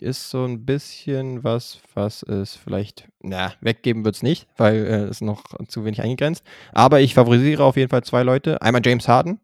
ist 0.00 0.30
so 0.30 0.44
ein 0.44 0.64
bisschen 0.64 1.42
was, 1.44 1.80
was 1.94 2.22
es 2.22 2.54
vielleicht, 2.54 3.08
na, 3.20 3.54
weggeben 3.60 4.04
wird 4.04 4.16
es 4.16 4.22
nicht, 4.22 4.48
weil 4.56 4.76
äh, 4.86 5.04
es 5.04 5.20
noch 5.20 5.44
zu 5.66 5.84
wenig 5.84 6.02
eingegrenzt. 6.02 6.44
Aber 6.72 7.00
ich 7.00 7.14
favorisiere 7.14 7.64
auf 7.64 7.76
jeden 7.76 7.90
Fall 7.90 8.04
zwei 8.04 8.22
Leute. 8.22 8.62
Einmal 8.62 8.82
James 8.84 9.08
Harden 9.08 9.40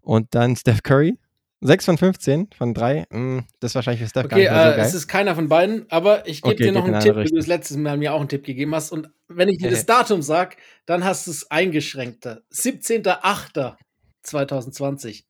und 0.00 0.34
dann 0.34 0.56
Steph 0.56 0.82
Curry. 0.82 1.18
6 1.60 1.84
von 1.84 1.98
15 1.98 2.48
von 2.56 2.72
3. 2.72 3.06
Mm, 3.10 3.40
das 3.58 3.72
ist 3.72 3.74
wahrscheinlich 3.74 4.02
für 4.02 4.08
Steph 4.08 4.26
okay, 4.26 4.44
gar 4.44 4.48
nicht 4.50 4.50
mehr 4.50 4.74
so 4.74 4.80
äh, 4.80 4.84
es 4.84 4.94
ist 4.94 5.08
keiner 5.08 5.34
von 5.34 5.48
beiden, 5.48 5.90
aber 5.90 6.24
ich 6.26 6.42
gebe 6.42 6.54
okay, 6.54 6.62
dir 6.64 6.72
noch 6.72 6.84
einen 6.84 7.00
Tipp, 7.00 7.16
wie 7.16 7.24
du 7.24 7.34
das 7.36 7.48
letztes 7.48 7.76
Mal 7.76 7.96
mir 7.96 8.14
auch 8.14 8.20
einen 8.20 8.28
Tipp 8.28 8.44
gegeben 8.44 8.72
hast. 8.74 8.92
Und 8.92 9.10
wenn 9.26 9.48
ich 9.48 9.58
dir 9.58 9.70
das 9.70 9.86
Datum 9.86 10.22
sage, 10.22 10.56
dann 10.86 11.04
hast 11.04 11.26
du 11.26 11.32
es 11.32 11.50
eingeschränkter. 11.50 12.42
17.08.2020. 12.52 15.24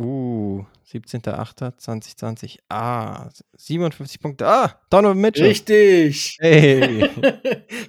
Uh, 0.00 0.64
17.08.2020. 0.90 2.58
Ah, 2.68 3.28
57 3.56 4.20
Punkte. 4.20 4.46
Ah, 4.46 4.80
Donovan 4.90 5.18
Mitchell. 5.18 5.46
Richtig. 5.46 6.36
Hey. 6.40 7.00
Sehr, 7.20 7.32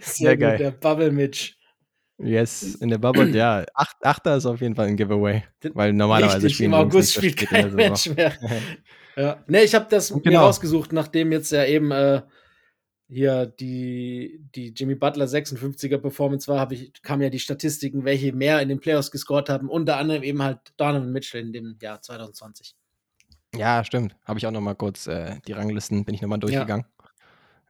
Sehr 0.01 0.37
geil. 0.37 0.57
der 0.57 0.71
Bubble 0.71 1.11
Mitch. 1.11 1.55
Yes, 2.19 2.75
in 2.75 2.89
der 2.89 2.99
Bubble, 2.99 3.35
ja. 3.35 3.65
Acht, 3.73 3.97
Achter 4.01 4.37
ist 4.37 4.45
auf 4.45 4.61
jeden 4.61 4.75
Fall 4.75 4.87
ein 4.87 4.97
Giveaway. 4.97 5.43
Weil 5.73 5.93
normalerweise 5.93 6.45
Richtig, 6.45 6.65
im 6.65 6.73
August 6.73 7.13
spielt 7.13 7.37
kein 7.37 7.73
Mensch 7.73 8.09
mehr. 8.09 8.33
ja. 9.15 9.43
Ne, 9.47 9.63
ich 9.63 9.73
habe 9.73 9.87
das 9.89 10.09
genau. 10.09 10.21
mir 10.23 10.39
rausgesucht, 10.39 10.93
nachdem 10.93 11.31
jetzt 11.31 11.51
ja 11.51 11.65
eben 11.65 11.91
äh, 11.91 12.21
hier 13.09 13.47
die, 13.47 14.41
die 14.55 14.73
Jimmy 14.75 14.95
Butler 14.95 15.25
56er 15.25 15.97
Performance 15.97 16.47
war, 16.47 16.71
ich, 16.71 16.93
kamen 17.01 17.23
ja 17.23 17.29
die 17.29 17.39
Statistiken, 17.39 18.05
welche 18.05 18.31
mehr 18.31 18.61
in 18.61 18.69
den 18.69 18.79
Playoffs 18.79 19.11
gescored 19.11 19.49
haben. 19.49 19.69
Unter 19.69 19.97
anderem 19.97 20.23
eben 20.23 20.41
halt 20.41 20.59
Donovan 20.77 21.11
Mitchell 21.11 21.41
in 21.41 21.51
dem 21.51 21.77
Jahr 21.81 22.01
2020. 22.01 22.75
Ja, 23.55 23.83
stimmt. 23.83 24.15
Habe 24.25 24.39
ich 24.39 24.47
auch 24.47 24.51
noch 24.51 24.61
mal 24.61 24.75
kurz 24.75 25.07
äh, 25.07 25.39
die 25.47 25.53
Ranglisten, 25.53 26.05
bin 26.05 26.15
ich 26.15 26.21
noch 26.21 26.29
mal 26.29 26.37
durchgegangen. 26.37 26.85
Ja. 26.99 27.09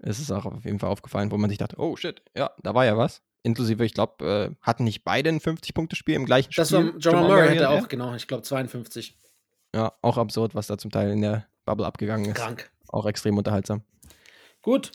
Es 0.05 0.19
ist 0.19 0.31
auch 0.31 0.45
auf 0.45 0.65
jeden 0.65 0.79
Fall 0.79 0.89
aufgefallen, 0.89 1.31
wo 1.31 1.37
man 1.37 1.49
sich 1.49 1.59
dachte, 1.59 1.77
oh 1.79 1.95
shit, 1.95 2.21
ja, 2.35 2.51
da 2.61 2.75
war 2.75 2.85
ja 2.85 2.97
was. 2.97 3.21
Inklusive, 3.43 3.83
ich 3.83 3.93
glaube, 3.93 4.25
äh, 4.25 4.55
hatten 4.61 4.85
nicht 4.85 5.03
beide 5.03 5.29
ein 5.29 5.39
50-Punkte-Spiel 5.39 6.15
im 6.15 6.25
gleichen 6.25 6.51
das 6.55 6.69
Spiel? 6.69 6.93
Das 6.93 7.05
war 7.05 7.19
John 7.19 7.27
Murray 7.27 7.49
hätte 7.49 7.69
auch, 7.69 7.89
genau, 7.89 8.15
ich 8.15 8.27
glaube 8.27 8.43
52. 8.43 9.17
Ja, 9.75 9.93
auch 10.01 10.17
absurd, 10.17 10.55
was 10.55 10.67
da 10.67 10.77
zum 10.77 10.91
Teil 10.91 11.11
in 11.11 11.21
der 11.21 11.45
Bubble 11.65 11.85
abgegangen 11.85 12.31
ist. 12.31 12.35
Krank. 12.35 12.71
Auch 12.87 13.05
extrem 13.05 13.37
unterhaltsam. 13.37 13.83
Gut. 14.61 14.91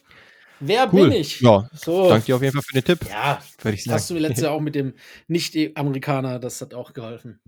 Wer 0.60 0.92
cool. 0.92 1.10
bin 1.10 1.12
ich? 1.12 1.40
Ja, 1.40 1.68
so. 1.72 2.08
danke 2.08 2.26
dir 2.26 2.36
auf 2.36 2.42
jeden 2.42 2.54
Fall 2.54 2.62
für 2.62 2.72
den 2.72 2.84
Tipp. 2.84 3.08
Ja, 3.08 3.40
würde 3.60 3.76
ich 3.76 3.84
sagen. 3.84 3.94
Hast 3.94 4.10
du 4.10 4.14
letztes 4.14 4.44
Jahr 4.44 4.52
auch 4.52 4.60
mit 4.62 4.74
dem 4.74 4.94
Nicht-Amerikaner, 5.26 6.38
das 6.38 6.60
hat 6.60 6.74
auch 6.74 6.94
geholfen. 6.94 7.40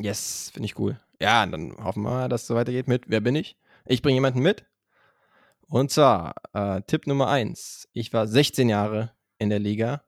Yes, 0.00 0.50
finde 0.52 0.66
ich 0.66 0.78
cool. 0.78 0.98
Ja, 1.20 1.44
dann 1.46 1.76
hoffen 1.76 2.02
wir 2.02 2.10
mal, 2.10 2.28
dass 2.28 2.42
es 2.42 2.46
so 2.48 2.54
weitergeht 2.54 2.88
mit 2.88 3.04
Wer 3.06 3.20
bin 3.20 3.36
ich? 3.36 3.56
Ich 3.86 4.02
bringe 4.02 4.14
jemanden 4.14 4.40
mit. 4.40 4.64
Und 5.68 5.90
zwar 5.90 6.34
äh, 6.52 6.80
Tipp 6.86 7.06
Nummer 7.06 7.28
1. 7.28 7.88
Ich 7.92 8.12
war 8.12 8.26
16 8.26 8.68
Jahre 8.68 9.12
in 9.38 9.50
der 9.50 9.58
Liga 9.58 10.02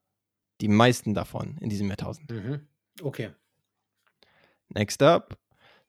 die 0.61 0.69
meisten 0.69 1.15
davon 1.15 1.59
in 1.61 1.69
diesem 1.69 1.89
Jahrtausend. 1.89 2.31
Mhm. 2.31 2.67
Okay. 3.01 3.31
Next 4.69 5.03
up. 5.03 5.39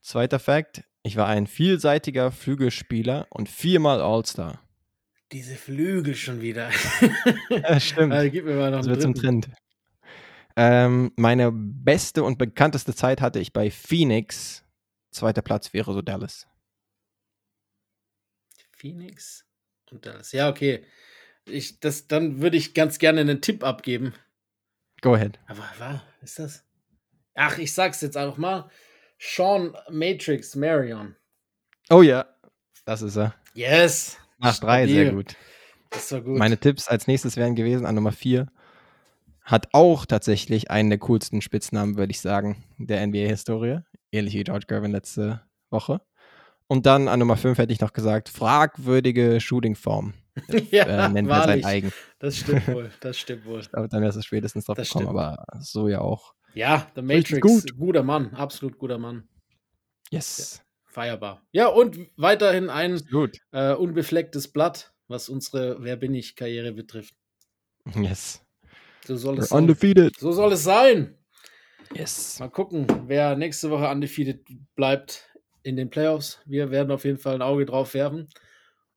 Zweiter 0.01 0.39
Fact. 0.39 0.83
Ich 1.03 1.17
war 1.17 1.27
ein 1.27 1.47
vielseitiger 1.47 2.31
Flügelspieler 2.31 3.27
und 3.29 3.49
viermal 3.49 4.01
All-Star. 4.01 4.59
Diese 5.31 5.55
Flügel 5.55 6.15
schon 6.15 6.41
wieder. 6.41 6.69
ja, 7.49 7.79
stimmt. 7.79 8.13
Also, 8.13 8.31
gib 8.31 8.45
mir 8.45 8.55
mal 8.55 8.71
noch 8.71 8.79
das 8.79 8.87
wird 8.87 9.01
zum 9.01 9.13
Trend. 9.13 9.49
Ähm, 10.55 11.11
meine 11.15 11.51
beste 11.51 12.23
und 12.23 12.37
bekannteste 12.37 12.95
Zeit 12.95 13.21
hatte 13.21 13.39
ich 13.39 13.51
bei 13.51 13.69
Phoenix. 13.71 14.63
Zweiter 15.11 15.41
Platz 15.41 15.73
wäre 15.73 15.93
so 15.93 16.01
Dallas. 16.01 16.47
Phoenix 18.71 19.45
und 19.91 20.05
Dallas. 20.05 20.31
Ja, 20.31 20.49
okay. 20.49 20.85
Ich, 21.47 21.79
das, 21.79 22.07
dann 22.07 22.41
würde 22.41 22.57
ich 22.57 22.73
ganz 22.73 22.99
gerne 22.99 23.21
einen 23.21 23.41
Tipp 23.41 23.63
abgeben. 23.63 24.13
Go 25.06 25.14
ahead. 25.14 25.38
Aber 25.45 25.64
was 25.77 26.02
ist 26.23 26.40
das? 26.40 26.64
Ach, 27.36 27.60
ich 27.60 27.72
sag's 27.72 28.02
jetzt 28.02 28.18
einfach 28.18 28.38
mal. 28.38 28.72
Sean 29.19 29.77
Matrix 29.91 30.56
Marion. 30.56 31.15
Oh 31.91 32.02
ja, 32.02 32.26
das 32.86 33.03
ist 33.03 33.15
er. 33.15 33.36
Yes. 33.53 34.18
Nach 34.40 34.57
drei, 34.57 34.88
sehr 34.88 35.11
gut. 35.11 35.36
Das 35.91 36.11
war 36.11 36.22
gut. 36.22 36.40
Meine 36.40 36.57
Tipps 36.57 36.88
als 36.88 37.06
nächstes 37.06 37.38
wären 37.38 37.53
gewesen 37.53 37.86
an 37.86 37.94
Nummer 37.94 38.14
vier. 38.14 38.48
Hat 39.44 39.68
auch 39.73 40.07
tatsächlich 40.07 40.72
einen 40.72 40.90
der 40.90 40.98
coolsten 40.98 41.44
Spitznamen, 41.44 41.98
würde 41.98 42.10
ich 42.10 42.19
sagen, 42.19 42.64
der 42.80 43.06
NBA-Historie. 43.06 43.82
Ähnlich 44.11 44.34
wie 44.34 44.44
George 44.44 44.65
Gervin 44.68 44.91
letzte 44.91 45.44
Woche. 45.69 46.02
Und 46.67 46.85
dann 46.85 47.07
an 47.07 47.19
Nummer 47.19 47.37
5 47.37 47.57
hätte 47.57 47.71
ich 47.73 47.79
noch 47.79 47.93
gesagt, 47.93 48.29
fragwürdige 48.29 49.39
Shooting-Form. 49.39 50.13
ja, 50.71 51.05
äh, 51.05 51.09
nennt 51.09 51.29
er 51.29 51.43
sein 51.43 51.63
eigen. 51.63 51.91
Das 52.19 52.37
stimmt 52.37 52.67
wohl. 52.67 52.91
Das 52.99 53.17
stimmt 53.17 53.45
wohl. 53.45 53.61
Glaube, 53.61 53.87
dann 53.87 54.01
wärst 54.01 54.17
du 54.17 54.21
spätestens 54.21 54.65
drauf 54.65 54.75
Das 54.75 54.87
gekommen, 54.89 55.05
stimmt. 55.05 55.19
aber 55.19 55.45
so 55.61 55.87
ja 55.87 56.01
auch. 56.01 56.33
Ja, 56.53 56.87
The 56.95 57.01
Matrix. 57.01 57.41
gut. 57.41 57.77
Guter 57.77 58.03
Mann. 58.03 58.33
Absolut 58.33 58.77
guter 58.77 58.97
Mann. 58.97 59.27
Yes. 60.09 60.61
Feierbar. 60.85 61.41
Ja, 61.51 61.67
und 61.67 61.97
weiterhin 62.17 62.69
ein 62.69 63.01
Gut. 63.11 63.37
äh, 63.51 63.73
unbeflecktes 63.73 64.47
Blatt, 64.51 64.93
was 65.07 65.29
unsere 65.29 65.83
Wer 65.83 65.97
bin 65.97 66.13
ich 66.13 66.35
Karriere 66.35 66.71
betrifft. 66.71 67.13
Yes. 67.95 68.41
So 69.05 69.15
soll 69.17 69.37
es 69.39 69.49
sein. 69.49 69.59
undefeated. 69.59 70.17
So 70.17 70.31
soll 70.31 70.53
es 70.53 70.63
sein. 70.63 71.17
Yes. 71.93 72.39
Mal 72.39 72.49
gucken, 72.49 72.87
wer 73.07 73.35
nächste 73.35 73.69
Woche 73.69 73.87
undefeated 73.89 74.47
bleibt 74.75 75.29
in 75.65 75.75
den 75.75 75.89
Playoffs. 75.89 76.39
Wir 76.45 76.69
werden 76.69 76.91
auf 76.91 77.05
jeden 77.05 77.17
Fall 77.17 77.35
ein 77.35 77.41
Auge 77.41 77.65
drauf 77.65 77.93
werfen. 77.95 78.29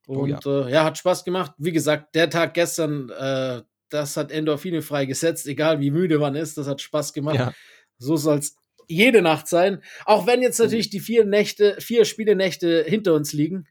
Oh 0.06 0.20
Und 0.20 0.44
ja. 0.44 0.66
Äh, 0.66 0.72
ja, 0.72 0.84
hat 0.84 0.98
Spaß 0.98 1.24
gemacht. 1.24 1.52
Wie 1.58 1.72
gesagt, 1.72 2.14
der 2.14 2.28
Tag 2.28 2.54
gestern, 2.54 3.08
äh, 3.10 3.62
das 3.88 4.16
hat 4.18 4.30
Endorphine 4.30 4.82
freigesetzt, 4.82 5.46
egal 5.46 5.80
wie 5.80 5.90
müde 5.90 6.18
man 6.18 6.34
ist. 6.34 6.58
Das 6.58 6.66
hat 6.66 6.80
Spaß 6.82 7.14
gemacht. 7.14 7.36
Ja. 7.36 7.52
So 7.96 8.16
soll 8.16 8.38
es 8.38 8.56
jede 8.86 9.22
Nacht 9.22 9.48
sein. 9.48 9.82
Auch 10.04 10.26
wenn 10.26 10.42
jetzt 10.42 10.58
natürlich 10.60 10.90
die 10.90 11.00
vier 11.00 11.24
Nächte, 11.24 11.76
vier 11.80 12.04
Spielenächte 12.04 12.84
hinter 12.86 13.14
uns 13.14 13.32
liegen, 13.32 13.66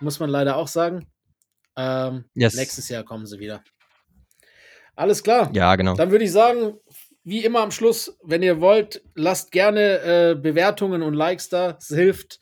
muss 0.00 0.20
man 0.20 0.28
leider 0.28 0.56
auch 0.56 0.68
sagen. 0.68 1.06
Ähm, 1.76 2.26
Yes. 2.34 2.54
Nächstes 2.54 2.88
Jahr 2.90 3.02
kommen 3.04 3.26
sie 3.26 3.38
wieder. 3.38 3.64
Alles 4.94 5.22
klar. 5.22 5.50
Ja, 5.54 5.74
genau. 5.76 5.94
Dann 5.94 6.10
würde 6.10 6.24
ich 6.24 6.32
sagen, 6.32 6.74
wie 7.26 7.44
immer 7.44 7.60
am 7.60 7.72
Schluss, 7.72 8.16
wenn 8.22 8.44
ihr 8.44 8.60
wollt, 8.60 9.02
lasst 9.16 9.50
gerne 9.50 9.80
äh, 9.80 10.34
Bewertungen 10.36 11.02
und 11.02 11.12
Likes 11.12 11.48
da. 11.48 11.76
Es 11.76 11.88
hilft. 11.88 12.38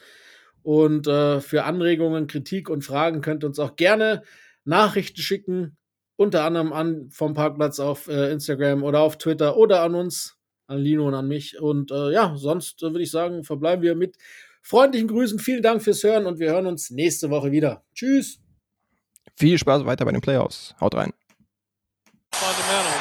Und 0.62 1.06
äh, 1.06 1.40
für 1.40 1.64
Anregungen, 1.64 2.26
Kritik 2.26 2.68
und 2.68 2.84
Fragen 2.84 3.22
könnt 3.22 3.44
ihr 3.44 3.46
uns 3.46 3.58
auch 3.58 3.76
gerne 3.76 4.22
Nachrichten 4.64 5.22
schicken. 5.22 5.78
Unter 6.16 6.44
anderem 6.44 6.74
an 6.74 7.08
vom 7.10 7.32
Parkplatz 7.32 7.80
auf 7.80 8.08
äh, 8.08 8.30
Instagram 8.30 8.82
oder 8.82 9.00
auf 9.00 9.16
Twitter 9.16 9.56
oder 9.56 9.80
an 9.80 9.94
uns, 9.94 10.36
an 10.66 10.78
Lino 10.78 11.08
und 11.08 11.14
an 11.14 11.28
mich. 11.28 11.58
Und 11.58 11.90
äh, 11.90 12.12
ja, 12.12 12.34
sonst 12.36 12.82
äh, 12.82 12.90
würde 12.90 13.02
ich 13.02 13.10
sagen, 13.10 13.42
verbleiben 13.42 13.82
wir 13.82 13.94
mit 13.94 14.18
freundlichen 14.60 15.08
Grüßen. 15.08 15.38
Vielen 15.38 15.62
Dank 15.62 15.82
fürs 15.82 16.04
Hören 16.04 16.26
und 16.26 16.38
wir 16.38 16.50
hören 16.50 16.66
uns 16.66 16.90
nächste 16.90 17.30
Woche 17.30 17.50
wieder. 17.52 17.82
Tschüss. 17.94 18.38
Viel 19.34 19.56
Spaß 19.56 19.86
weiter 19.86 20.04
bei 20.04 20.12
den 20.12 20.20
Playoffs. 20.20 20.74
Haut 20.78 20.94
rein. 20.94 21.14
Fundamental. 22.32 22.93